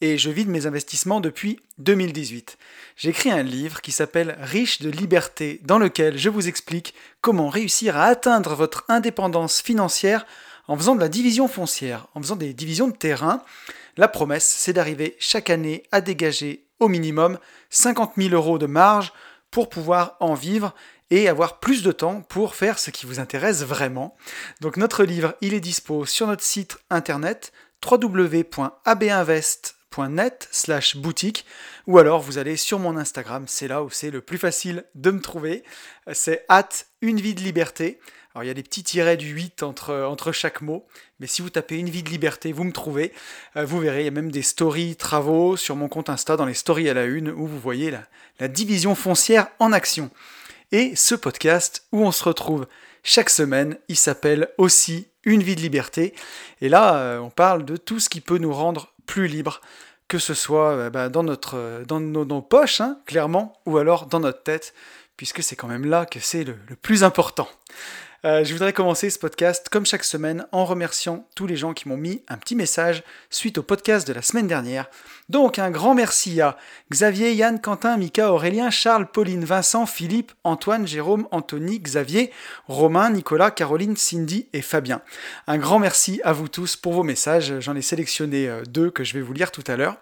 et 0.00 0.18
je 0.18 0.30
vis 0.30 0.44
de 0.44 0.50
mes 0.50 0.66
investissements 0.66 1.20
depuis 1.20 1.60
2018. 1.78 2.58
J'écris 2.96 3.30
un 3.30 3.42
livre 3.42 3.80
qui 3.80 3.92
s'appelle 3.92 4.36
Riche 4.40 4.80
de 4.80 4.90
liberté 4.90 5.60
dans 5.64 5.78
lequel 5.78 6.18
je 6.18 6.28
vous 6.28 6.48
explique 6.48 6.94
comment 7.20 7.48
réussir 7.48 7.96
à 7.96 8.04
atteindre 8.04 8.54
votre 8.54 8.84
indépendance 8.88 9.60
financière 9.60 10.26
en 10.68 10.76
faisant 10.76 10.94
de 10.94 11.00
la 11.00 11.08
division 11.08 11.48
foncière, 11.48 12.06
en 12.14 12.20
faisant 12.20 12.36
des 12.36 12.52
divisions 12.52 12.88
de 12.88 12.96
terrain. 12.96 13.42
La 13.96 14.08
promesse, 14.08 14.46
c'est 14.46 14.72
d'arriver 14.72 15.16
chaque 15.18 15.50
année 15.50 15.82
à 15.90 16.00
dégager 16.00 16.64
au 16.78 16.88
minimum 16.88 17.38
50 17.70 18.12
000 18.16 18.34
euros 18.34 18.58
de 18.58 18.66
marge 18.66 19.12
pour 19.50 19.68
pouvoir 19.68 20.16
en 20.20 20.34
vivre 20.34 20.74
et 21.10 21.28
avoir 21.28 21.58
plus 21.58 21.82
de 21.82 21.90
temps 21.90 22.20
pour 22.20 22.54
faire 22.54 22.78
ce 22.78 22.90
qui 22.90 23.06
vous 23.06 23.18
intéresse 23.18 23.62
vraiment. 23.62 24.16
Donc 24.60 24.76
notre 24.76 25.04
livre, 25.04 25.34
il 25.40 25.54
est 25.54 25.60
dispo 25.60 26.04
sur 26.04 26.26
notre 26.26 26.44
site 26.44 26.78
internet 26.90 27.52
slash 30.50 30.96
boutique 30.96 31.44
ou 31.86 31.98
alors 31.98 32.20
vous 32.20 32.38
allez 32.38 32.56
sur 32.56 32.78
mon 32.78 32.96
Instagram, 32.96 33.44
c'est 33.46 33.68
là 33.68 33.82
où 33.82 33.90
c'est 33.90 34.10
le 34.10 34.20
plus 34.20 34.38
facile 34.38 34.84
de 34.94 35.10
me 35.10 35.20
trouver. 35.20 35.64
C'est 36.12 36.44
at 36.48 36.68
une 37.00 37.20
vie 37.20 37.34
de 37.34 37.40
liberté. 37.40 37.98
Alors 38.34 38.44
il 38.44 38.46
y 38.46 38.50
a 38.50 38.54
des 38.54 38.62
petits 38.62 38.84
tirets 38.84 39.16
du 39.16 39.28
8 39.28 39.62
entre, 39.62 40.32
chaque 40.32 40.60
mot, 40.60 40.86
mais 41.18 41.26
si 41.26 41.42
vous 41.42 41.50
tapez 41.50 41.76
une 41.78 41.88
vie 41.88 42.02
de 42.02 42.10
liberté, 42.10 42.52
vous 42.52 42.64
me 42.64 42.72
trouvez. 42.72 43.12
Euh, 43.56 43.64
vous 43.64 43.80
verrez, 43.80 44.02
il 44.02 44.04
y 44.04 44.08
a 44.08 44.12
même 44.12 44.30
des 44.30 44.42
stories 44.42 44.94
travaux 44.94 45.56
sur 45.56 45.74
mon 45.74 45.88
compte 45.88 46.10
Insta 46.10 46.36
dans 46.36 46.44
les 46.46 46.54
stories 46.54 46.88
à 46.88 46.94
la 46.94 47.04
une 47.04 47.30
où 47.30 47.46
vous 47.46 47.58
voyez 47.58 47.90
la, 47.90 48.04
la 48.38 48.48
division 48.48 48.94
foncière 48.94 49.48
en 49.58 49.72
action. 49.72 50.10
Et 50.70 50.94
ce 50.94 51.14
podcast 51.14 51.86
où 51.90 52.04
on 52.04 52.12
se 52.12 52.22
retrouve 52.22 52.66
chaque 53.02 53.30
semaine, 53.30 53.78
il 53.88 53.96
s'appelle 53.96 54.50
aussi 54.58 55.08
Une 55.24 55.42
vie 55.42 55.56
de 55.56 55.62
liberté. 55.62 56.14
Et 56.60 56.68
là, 56.68 56.96
euh, 56.96 57.18
on 57.18 57.30
parle 57.30 57.64
de 57.64 57.76
tout 57.76 58.00
ce 58.00 58.08
qui 58.08 58.20
peut 58.20 58.38
nous 58.38 58.52
rendre 58.52 58.94
plus 59.08 59.26
libres, 59.26 59.60
que 60.06 60.20
ce 60.20 60.34
soit 60.34 60.70
euh, 60.70 60.90
bah, 60.90 61.08
dans, 61.08 61.24
notre, 61.24 61.82
dans 61.88 61.98
nos, 61.98 62.42
poches, 62.42 62.80
hein, 62.80 63.00
clairement, 63.06 63.60
ou 63.66 63.78
alors 63.78 64.06
dans 64.06 64.20
notre 64.20 64.44
tête, 64.44 64.72
puisque 65.16 65.42
c'est 65.42 65.56
quand 65.56 65.66
même 65.66 65.84
là 65.84 66.06
que 66.06 66.20
c'est 66.20 66.44
le 66.44 66.54
plus 66.80 67.02
important. 67.02 67.48
Euh, 68.24 68.42
je 68.42 68.52
voudrais 68.52 68.72
commencer 68.72 69.10
ce 69.10 69.18
podcast 69.18 69.68
comme 69.70 69.86
chaque 69.86 70.02
semaine 70.02 70.44
en 70.50 70.64
remerciant 70.64 71.28
tous 71.36 71.46
les 71.46 71.54
gens 71.56 71.72
qui 71.72 71.88
m'ont 71.88 71.96
mis 71.96 72.22
un 72.28 72.36
petit 72.36 72.56
message 72.56 73.04
suite 73.30 73.58
au 73.58 73.62
podcast 73.62 74.08
de 74.08 74.12
la 74.12 74.22
semaine 74.22 74.48
dernière. 74.48 74.90
Donc 75.28 75.60
un 75.60 75.70
grand 75.70 75.94
merci 75.94 76.40
à 76.40 76.56
Xavier, 76.90 77.32
Yann, 77.32 77.60
Quentin, 77.60 77.96
Mika, 77.96 78.32
Aurélien, 78.32 78.70
Charles, 78.70 79.06
Pauline, 79.06 79.44
Vincent, 79.44 79.86
Philippe, 79.86 80.32
Antoine, 80.42 80.86
Jérôme, 80.86 81.28
Anthony, 81.30 81.78
Xavier, 81.78 82.32
Romain, 82.66 83.10
Nicolas, 83.10 83.52
Caroline, 83.52 83.96
Cindy 83.96 84.48
et 84.52 84.62
Fabien. 84.62 85.00
Un 85.46 85.58
grand 85.58 85.78
merci 85.78 86.20
à 86.24 86.32
vous 86.32 86.48
tous 86.48 86.74
pour 86.74 86.94
vos 86.94 87.04
messages. 87.04 87.60
J'en 87.60 87.76
ai 87.76 87.82
sélectionné 87.82 88.48
euh, 88.48 88.62
deux 88.64 88.90
que 88.90 89.04
je 89.04 89.14
vais 89.14 89.22
vous 89.22 89.32
lire 89.32 89.52
tout 89.52 89.64
à 89.68 89.76
l'heure. 89.76 89.96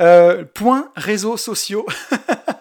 Euh, 0.00 0.44
point 0.44 0.92
réseaux 0.94 1.38
sociaux. 1.38 1.86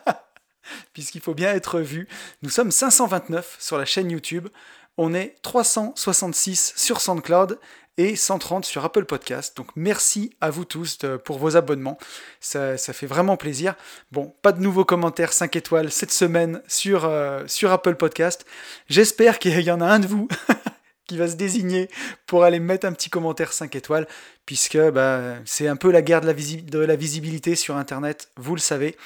puisqu'il 1.00 1.22
faut 1.22 1.33
bien 1.33 1.53
être 1.53 1.80
vu. 1.80 2.09
Nous 2.42 2.50
sommes 2.50 2.72
529 2.72 3.55
sur 3.58 3.78
la 3.78 3.86
chaîne 3.86 4.11
YouTube, 4.11 4.50
on 4.97 5.14
est 5.14 5.36
366 5.44 6.73
sur 6.75 7.00
SoundCloud 7.00 7.58
et 7.95 8.17
130 8.17 8.66
sur 8.66 8.83
Apple 8.83 9.06
Podcast. 9.06 9.56
Donc 9.56 9.67
merci 9.78 10.36
à 10.41 10.50
vous 10.50 10.66
tous 10.66 11.00
pour 11.23 11.38
vos 11.38 11.56
abonnements. 11.56 11.97
Ça, 12.41 12.75
fait 12.78 13.06
vraiment 13.06 13.38
plaisir. 13.38 13.75
Bon, 14.11 14.35
pas 14.41 14.51
de 14.51 14.59
nouveaux 14.59 14.84
commentaires 14.84 15.31
5 15.31 15.56
étoiles 15.56 15.90
cette 15.90 16.12
semaine 16.12 16.62
sur, 16.68 17.06
euh, 17.06 17.44
sur 17.47 17.72
Apple 17.72 17.95
Podcast. 17.95 18.45
J'espère 18.90 19.40
qu'il 19.40 19.57
y 19.62 19.72
en 19.72 19.79
a 19.79 19.85
un 19.85 20.00
de 20.00 20.07
vous 20.07 20.28
qui 21.07 21.18
va 21.18 21.29
se 21.29 21.38
désigner 21.38 21.88
pour 22.28 22.44
aller 22.44 22.59
mettre 22.59 22.85
un 22.85 22.91
petit 22.91 23.09
commentaire 23.09 23.53
5 23.53 23.74
étoiles, 23.74 24.06
puisque 24.45 24.78
bah, 24.78 25.35
c'est 25.45 25.69
un 25.69 25.78
peu 25.78 25.91
la 25.91 26.01
guerre 26.01 26.19
de 26.19 26.79
la 26.79 26.95
visibilité 26.97 27.56
sur 27.56 27.78
Internet, 27.78 28.29
vous 28.35 28.53
le 28.53 28.59
savez. 28.59 28.97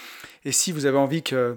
Et 0.45 0.51
si 0.51 0.71
vous 0.71 0.85
avez 0.85 0.97
envie 0.97 1.23
que 1.23 1.55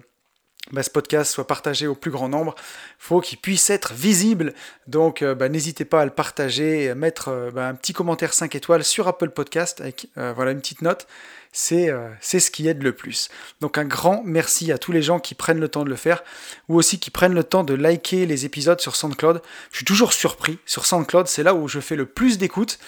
bah, 0.72 0.82
ce 0.82 0.90
podcast 0.90 1.32
soit 1.32 1.46
partagé 1.46 1.86
au 1.86 1.94
plus 1.94 2.10
grand 2.10 2.28
nombre, 2.28 2.54
faut 2.98 3.20
qu'il 3.20 3.38
puisse 3.38 3.70
être 3.70 3.92
visible. 3.92 4.52
Donc 4.88 5.22
euh, 5.22 5.34
bah, 5.34 5.48
n'hésitez 5.48 5.84
pas 5.84 6.00
à 6.00 6.04
le 6.04 6.10
partager 6.10 6.90
à 6.90 6.94
mettre 6.94 7.28
euh, 7.28 7.50
bah, 7.52 7.68
un 7.68 7.74
petit 7.74 7.92
commentaire 7.92 8.34
5 8.34 8.54
étoiles 8.54 8.82
sur 8.82 9.06
Apple 9.06 9.30
Podcast 9.30 9.80
avec 9.80 10.08
euh, 10.18 10.32
voilà 10.34 10.50
une 10.50 10.60
petite 10.60 10.82
note. 10.82 11.06
C'est 11.52 11.88
ce 12.20 12.50
qui 12.50 12.68
aide 12.68 12.82
le 12.82 12.92
plus. 12.92 13.30
Donc 13.62 13.78
un 13.78 13.86
grand 13.86 14.22
merci 14.26 14.72
à 14.72 14.78
tous 14.78 14.92
les 14.92 15.00
gens 15.00 15.20
qui 15.20 15.34
prennent 15.34 15.60
le 15.60 15.68
temps 15.68 15.84
de 15.84 15.88
le 15.88 15.96
faire 15.96 16.22
ou 16.68 16.76
aussi 16.76 16.98
qui 16.98 17.10
prennent 17.10 17.32
le 17.32 17.44
temps 17.44 17.64
de 17.64 17.72
liker 17.72 18.26
les 18.26 18.44
épisodes 18.44 18.78
sur 18.78 18.94
SoundCloud. 18.94 19.40
Je 19.70 19.76
suis 19.76 19.86
toujours 19.86 20.12
surpris. 20.12 20.58
Sur 20.66 20.84
SoundCloud, 20.84 21.28
c'est 21.28 21.42
là 21.42 21.54
où 21.54 21.66
je 21.66 21.80
fais 21.80 21.96
le 21.96 22.04
plus 22.04 22.36
d'écoute. 22.36 22.78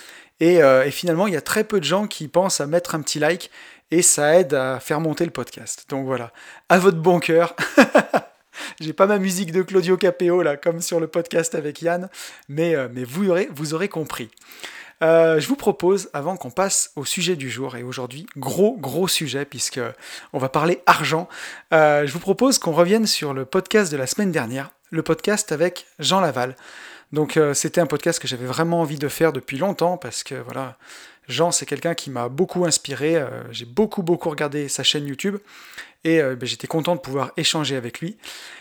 Et, 0.40 0.56
et 0.56 0.90
finalement, 0.90 1.26
il 1.26 1.32
y 1.32 1.36
a 1.38 1.40
très 1.40 1.64
peu 1.64 1.80
de 1.80 1.84
gens 1.84 2.06
qui 2.06 2.28
pensent 2.28 2.60
à 2.60 2.66
mettre 2.66 2.94
un 2.94 3.00
petit 3.00 3.18
like 3.18 3.50
et 3.90 4.02
ça 4.02 4.38
aide 4.38 4.54
à 4.54 4.80
faire 4.80 5.00
monter 5.00 5.24
le 5.24 5.30
podcast. 5.30 5.86
Donc 5.88 6.06
voilà, 6.06 6.32
à 6.68 6.78
votre 6.78 6.98
bon 6.98 7.20
cœur. 7.20 7.54
J'ai 8.80 8.92
pas 8.92 9.06
ma 9.06 9.18
musique 9.18 9.52
de 9.52 9.62
Claudio 9.62 9.96
Capéo 9.96 10.42
là, 10.42 10.56
comme 10.56 10.80
sur 10.80 11.00
le 11.00 11.06
podcast 11.06 11.54
avec 11.54 11.82
Yann, 11.82 12.08
mais, 12.48 12.74
euh, 12.74 12.88
mais 12.92 13.04
vous, 13.04 13.28
aurez, 13.30 13.48
vous 13.52 13.74
aurez 13.74 13.88
compris. 13.88 14.30
Euh, 15.02 15.38
je 15.38 15.46
vous 15.46 15.56
propose, 15.56 16.10
avant 16.12 16.36
qu'on 16.36 16.50
passe 16.50 16.90
au 16.96 17.04
sujet 17.04 17.36
du 17.36 17.50
jour, 17.50 17.76
et 17.76 17.84
aujourd'hui, 17.84 18.26
gros, 18.36 18.76
gros 18.76 19.06
sujet, 19.06 19.44
puisque 19.44 19.80
on 20.32 20.38
va 20.38 20.48
parler 20.48 20.82
argent, 20.86 21.28
euh, 21.72 22.04
je 22.04 22.12
vous 22.12 22.18
propose 22.18 22.58
qu'on 22.58 22.72
revienne 22.72 23.06
sur 23.06 23.32
le 23.32 23.44
podcast 23.44 23.92
de 23.92 23.96
la 23.96 24.08
semaine 24.08 24.32
dernière, 24.32 24.70
le 24.90 25.02
podcast 25.02 25.52
avec 25.52 25.86
Jean 26.00 26.20
Laval. 26.20 26.56
Donc 27.12 27.38
c'était 27.54 27.80
un 27.80 27.86
podcast 27.86 28.20
que 28.20 28.28
j'avais 28.28 28.44
vraiment 28.44 28.82
envie 28.82 28.98
de 28.98 29.08
faire 29.08 29.32
depuis 29.32 29.56
longtemps, 29.56 29.96
parce 29.96 30.22
que 30.22 30.34
voilà, 30.34 30.76
Jean, 31.28 31.52
c'est 31.52 31.66
quelqu'un 31.66 31.94
qui 31.94 32.10
m'a 32.10 32.28
beaucoup 32.28 32.64
inspiré. 32.64 33.16
Euh, 33.16 33.28
j'ai 33.52 33.66
beaucoup, 33.66 34.02
beaucoup 34.02 34.30
regardé 34.30 34.68
sa 34.68 34.82
chaîne 34.82 35.06
YouTube 35.06 35.36
et 36.04 36.20
euh, 36.20 36.36
ben, 36.36 36.46
j'étais 36.46 36.66
content 36.66 36.94
de 36.94 37.00
pouvoir 37.00 37.32
échanger 37.36 37.76
avec 37.76 38.00
lui. 38.00 38.16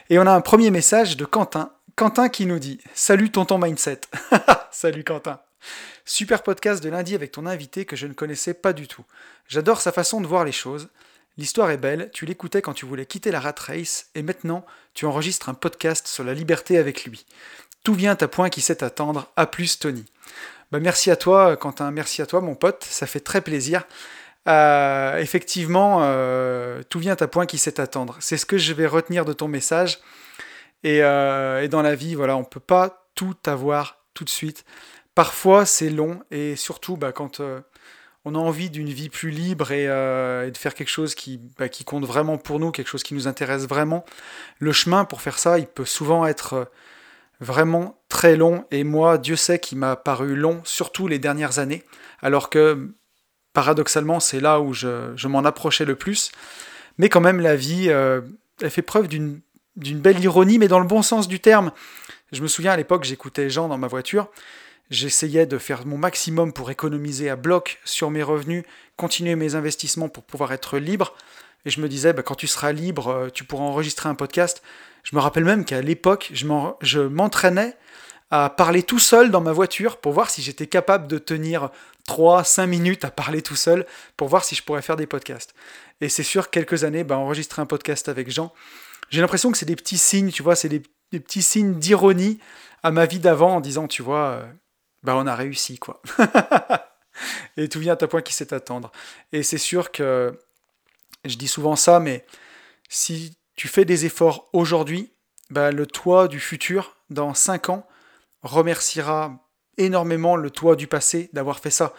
Et 0.10 0.20
on 0.20 0.28
a 0.28 0.32
un 0.32 0.42
premier 0.42 0.70
message 0.70 1.16
de 1.16 1.26
Quentin. 1.26 1.72
Quentin 1.96 2.30
qui 2.30 2.46
nous 2.46 2.60
dit 2.60 2.80
Salut 2.94 3.32
tonton 3.32 3.58
Mindset. 3.58 4.02
Salut 4.72 5.04
Quentin. 5.04 5.40
Super 6.06 6.44
podcast 6.44 6.84
de 6.84 6.90
lundi 6.90 7.16
avec 7.16 7.32
ton 7.32 7.46
invité 7.46 7.86
que 7.86 7.96
je 7.96 8.06
ne 8.06 8.14
connaissais 8.14 8.54
pas 8.54 8.74
du 8.74 8.88
tout. 8.88 9.04
J'adore 9.48 9.82
sa 9.82 9.92
façon 9.92 10.22
de 10.22 10.28
voir 10.28 10.44
les 10.44 10.52
choses. 10.52 10.90
L'histoire 11.38 11.70
est 11.72 11.78
belle, 11.78 12.10
tu 12.14 12.26
l'écoutais 12.26 12.62
quand 12.62 12.74
tu 12.74 12.86
voulais 12.86 13.06
quitter 13.06 13.32
la 13.32 13.40
rat 13.40 13.56
race 13.60 14.08
et 14.16 14.24
maintenant 14.24 14.66
tu 14.94 15.06
enregistres 15.06 15.50
un 15.50 15.54
podcast 15.54 16.08
sur 16.08 16.24
la 16.24 16.34
liberté 16.34 16.78
avec 16.78 17.06
lui. 17.06 17.26
Tout 17.84 17.94
vient 17.94 18.18
à 18.20 18.28
point 18.28 18.50
qui 18.50 18.62
sait 18.62 18.84
attendre. 18.84 19.32
À 19.36 19.46
plus 19.46 19.80
Tony. 19.80 20.06
Bah, 20.72 20.80
merci 20.80 21.12
à 21.12 21.16
toi, 21.16 21.56
Quentin. 21.56 21.92
Merci 21.92 22.22
à 22.22 22.26
toi, 22.26 22.42
mon 22.42 22.56
pote. 22.56 22.84
Ça 22.84 23.08
fait 23.08 23.22
très 23.22 23.42
plaisir. 23.42 23.84
Euh, 24.48 25.18
effectivement, 25.18 26.00
euh, 26.02 26.82
tout 26.90 27.00
vient 27.00 27.16
à 27.20 27.28
point 27.28 27.46
qui 27.46 27.58
sait 27.58 27.80
attendre. 27.80 28.18
C'est 28.20 28.38
ce 28.38 28.46
que 28.46 28.58
je 28.58 28.74
vais 28.74 28.88
retenir 28.88 29.26
de 29.26 29.34
ton 29.34 29.48
message. 29.48 30.00
Et, 30.84 31.04
euh, 31.04 31.68
dans 31.68 31.82
la 31.82 31.96
vie, 31.96 32.16
voilà, 32.16 32.38
on 32.38 32.42
ne 32.42 32.46
peut 32.46 32.60
pas 32.60 33.08
tout 33.16 33.36
avoir 33.46 33.98
tout 34.14 34.24
de 34.24 34.30
suite. 34.30 34.66
Parfois, 35.16 35.66
c'est 35.66 35.90
long. 35.90 36.22
Et 36.32 36.56
surtout, 36.56 36.98
bah, 36.98 37.12
quand 37.12 37.42
on 38.26 38.36
a 38.36 38.38
envie 38.38 38.70
d'une 38.70 38.90
vie 38.90 39.10
plus 39.10 39.32
libre 39.32 39.72
et, 39.72 39.88
de 39.88 40.58
faire 40.58 40.76
quelque 40.76 40.90
chose 40.90 41.16
qui, 41.16 41.40
bah, 41.58 41.70
qui, 41.70 41.84
compte 41.84 42.06
vraiment 42.06 42.38
pour 42.38 42.60
nous, 42.60 42.72
quelque 42.72 42.90
chose 42.90 43.04
qui 43.04 43.14
nous 43.14 43.28
intéresse 43.28 43.68
vraiment, 43.68 44.06
le 44.60 44.72
chemin 44.72 45.06
pour 45.06 45.22
faire 45.22 45.40
ça, 45.40 45.60
il 45.60 45.68
peut 45.68 45.86
souvent 45.86 46.26
être 46.26 46.70
vraiment 47.40 48.02
très 48.10 48.36
long, 48.36 48.66
et 48.72 48.84
moi, 48.84 49.18
Dieu 49.18 49.36
sait 49.36 49.60
qu'il 49.60 49.78
m'a 49.78 49.96
paru 49.96 50.36
long, 50.36 50.62
surtout 50.64 51.08
les 51.08 51.20
dernières 51.20 51.60
années, 51.60 51.84
alors 52.22 52.50
que 52.50 52.94
paradoxalement, 53.54 54.20
c'est 54.20 54.40
là 54.40 54.60
où 54.60 54.74
je, 54.74 55.28
m'en 55.28 55.44
approchais 55.46 55.86
le 55.86 55.96
plus. 55.96 56.32
Mais 56.98 57.10
quand 57.10 57.22
même, 57.22 57.40
la 57.40 57.56
vie, 57.56 57.90
euh, 57.90 58.22
elle 58.62 58.70
fait 58.70 58.82
preuve 58.82 59.08
d'une 59.08 59.42
belle 59.76 60.20
ironie, 60.24 60.60
mais 60.60 60.68
dans 60.68 60.80
le 60.80 60.88
bon 60.88 61.02
sens 61.02 61.28
du 61.28 61.40
terme. 61.40 61.72
Je 62.32 62.42
me 62.42 62.48
souviens 62.48 62.74
à 62.74 62.78
l'époque, 62.78 63.04
j'écoutais 63.04 63.50
Jean 63.50 63.68
dans 63.68 63.78
ma 63.78 63.88
voiture, 63.88 64.30
j'essayais 64.90 65.46
de 65.46 65.58
faire 65.58 65.86
mon 65.86 65.98
maximum 65.98 66.54
pour 66.54 66.72
économiser 66.72 67.30
à 67.30 67.36
bloc 67.36 67.80
sur 67.86 68.12
mes 68.12 68.24
revenus, 68.24 68.64
continuer 68.96 69.36
mes 69.36 69.56
investissements 69.56 70.10
pour 70.10 70.24
pouvoir 70.24 70.52
être 70.54 70.78
libre. 70.78 71.16
Et 71.68 71.70
je 71.70 71.82
me 71.82 71.90
disais, 71.90 72.14
bah, 72.14 72.24
quand 72.24 72.36
tu 72.36 72.48
seras 72.48 72.72
libre, 72.72 73.10
euh, 73.10 73.30
tu 73.30 73.44
pourras 73.44 73.66
enregistrer 73.66 74.08
un 74.08 74.16
podcast. 74.16 74.64
Je 75.04 75.14
me 75.18 75.22
rappelle 75.22 75.44
même 75.44 75.66
qu'à 75.66 75.82
l'époque, 75.82 76.30
je 76.32 77.00
m'entraînais 77.02 77.76
à 78.32 78.50
parler 78.50 78.84
tout 78.84 79.00
seul 79.00 79.32
dans 79.32 79.42
ma 79.42 79.52
voiture 79.52 79.98
pour 79.98 80.14
voir 80.14 80.30
si 80.30 80.42
j'étais 80.42 80.68
capable 80.68 81.08
de 81.08 81.18
tenir 81.18 81.70
3-5 82.08 82.68
minutes 82.68 83.04
à 83.04 83.12
parler 83.12 83.42
tout 83.42 83.58
seul 83.58 83.86
pour 84.16 84.30
voir 84.30 84.46
si 84.46 84.56
je 84.56 84.64
pourrais 84.64 84.82
faire 84.82 84.96
des 84.96 85.08
podcasts. 85.08 85.54
Et 86.00 86.08
c'est 86.08 86.24
sûr, 86.24 86.52
quelques 86.52 86.86
années, 86.86 87.04
bah, 87.04 87.18
enregistrer 87.18 87.62
un 87.62 87.66
podcast 87.66 88.08
avec 88.08 88.32
Jean, 88.32 88.54
j'ai 89.10 89.20
l'impression 89.20 89.52
que 89.52 89.58
c'est 89.58 89.66
des 89.66 89.76
petits 89.76 89.98
signes, 89.98 90.32
tu 90.32 90.44
vois, 90.44 90.56
c'est 90.56 90.70
des, 90.70 90.82
petits 91.12 91.42
signes 91.42 91.76
d'ironie 91.76 92.40
à 92.82 92.92
ma 92.92 93.06
vie 93.06 93.20
d'avant 93.20 93.58
en 93.58 93.60
disant, 93.60 93.90
tu 93.90 94.04
vois, 94.04 94.30
euh, 94.30 94.46
bah 95.04 95.16
on 95.18 95.28
a 95.28 95.36
réussi, 95.36 95.80
quoi. 95.80 96.02
et 97.58 97.68
tout 97.68 97.80
vient 97.80 97.98
à 98.00 98.08
point 98.08 98.22
qui 98.22 98.34
sait 98.34 98.54
attendre. 98.54 98.92
Et 99.34 99.44
c'est 99.44 99.58
sûr 99.58 99.92
que, 99.92 100.38
je 101.28 101.38
dis 101.38 101.48
souvent 101.48 101.76
ça, 101.76 102.00
mais 102.00 102.26
si 102.90 103.38
tu 103.56 103.68
fais 103.68 103.86
des 103.86 104.06
efforts 104.06 104.50
aujourd'hui, 104.54 105.12
bah, 105.50 105.72
le 105.72 105.86
toi 105.86 106.28
du 106.28 106.40
futur, 106.40 106.96
dans 107.10 107.34
5 107.34 107.70
ans, 107.70 107.88
remerciera 108.42 109.48
énormément 109.78 110.36
le 110.36 110.50
toi 110.52 110.76
du 110.76 110.88
passé 110.88 111.30
d'avoir 111.34 111.60
fait 111.60 111.70
ça. 111.70 111.94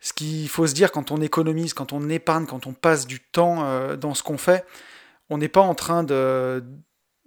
Ce 0.00 0.12
qu'il 0.12 0.48
faut 0.48 0.66
se 0.66 0.74
dire 0.74 0.90
quand 0.90 1.10
on 1.10 1.20
économise, 1.20 1.74
quand 1.74 1.92
on 1.92 2.08
épargne, 2.08 2.46
quand 2.46 2.66
on 2.66 2.72
passe 2.72 3.06
du 3.06 3.20
temps 3.20 3.64
euh, 3.64 3.96
dans 3.96 4.14
ce 4.14 4.22
qu'on 4.22 4.38
fait, 4.38 4.64
on 5.30 5.38
n'est 5.38 5.48
pas 5.48 5.60
en 5.60 5.74
train 5.74 6.02
de 6.02 6.64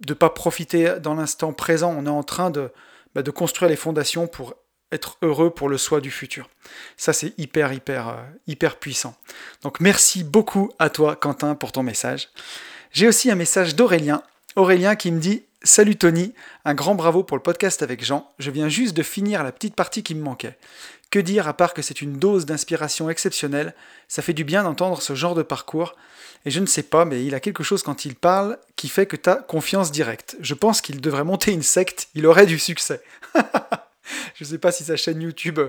ne 0.06 0.14
pas 0.14 0.30
profiter 0.30 1.00
dans 1.00 1.14
l'instant 1.14 1.52
présent, 1.52 1.94
on 1.96 2.04
est 2.06 2.10
en 2.10 2.22
train 2.22 2.50
de, 2.50 2.70
bah, 3.14 3.22
de 3.22 3.30
construire 3.30 3.70
les 3.70 3.76
fondations 3.76 4.26
pour 4.26 4.54
être 4.96 5.18
heureux 5.22 5.50
pour 5.50 5.68
le 5.68 5.78
soi 5.78 6.00
du 6.00 6.10
futur. 6.10 6.48
Ça, 6.96 7.12
c'est 7.12 7.32
hyper, 7.38 7.72
hyper, 7.72 8.08
euh, 8.08 8.14
hyper 8.48 8.76
puissant. 8.76 9.14
Donc, 9.62 9.78
merci 9.78 10.24
beaucoup 10.24 10.72
à 10.80 10.90
toi, 10.90 11.14
Quentin, 11.14 11.54
pour 11.54 11.70
ton 11.70 11.84
message. 11.84 12.30
J'ai 12.92 13.06
aussi 13.06 13.30
un 13.30 13.36
message 13.36 13.76
d'Aurélien. 13.76 14.22
Aurélien 14.56 14.96
qui 14.96 15.12
me 15.12 15.20
dit 15.20 15.44
Salut 15.62 15.96
Tony, 15.96 16.32
un 16.64 16.74
grand 16.74 16.94
bravo 16.94 17.24
pour 17.24 17.36
le 17.36 17.42
podcast 17.42 17.82
avec 17.82 18.04
Jean. 18.04 18.30
Je 18.38 18.50
viens 18.50 18.68
juste 18.68 18.96
de 18.96 19.02
finir 19.02 19.42
la 19.42 19.52
petite 19.52 19.74
partie 19.74 20.02
qui 20.02 20.14
me 20.14 20.22
manquait. 20.22 20.56
Que 21.10 21.18
dire 21.18 21.48
à 21.48 21.54
part 21.54 21.74
que 21.74 21.82
c'est 21.82 22.00
une 22.00 22.18
dose 22.18 22.46
d'inspiration 22.46 23.10
exceptionnelle 23.10 23.74
Ça 24.08 24.22
fait 24.22 24.32
du 24.32 24.44
bien 24.44 24.62
d'entendre 24.62 25.00
ce 25.02 25.14
genre 25.14 25.34
de 25.34 25.42
parcours. 25.42 25.94
Et 26.44 26.50
je 26.50 26.60
ne 26.60 26.66
sais 26.66 26.84
pas, 26.84 27.04
mais 27.04 27.24
il 27.24 27.34
a 27.34 27.40
quelque 27.40 27.64
chose 27.64 27.82
quand 27.82 28.04
il 28.04 28.14
parle 28.14 28.58
qui 28.76 28.88
fait 28.88 29.06
que 29.06 29.16
tu 29.16 29.28
as 29.28 29.36
confiance 29.36 29.90
directe. 29.90 30.36
Je 30.40 30.54
pense 30.54 30.80
qu'il 30.80 31.00
devrait 31.00 31.24
monter 31.24 31.52
une 31.52 31.62
secte, 31.62 32.08
il 32.14 32.26
aurait 32.26 32.46
du 32.46 32.58
succès. 32.58 33.02
Je 34.34 34.44
ne 34.44 34.48
sais 34.50 34.58
pas 34.58 34.72
si 34.72 34.84
sa 34.84 34.96
chaîne 34.96 35.20
YouTube, 35.20 35.60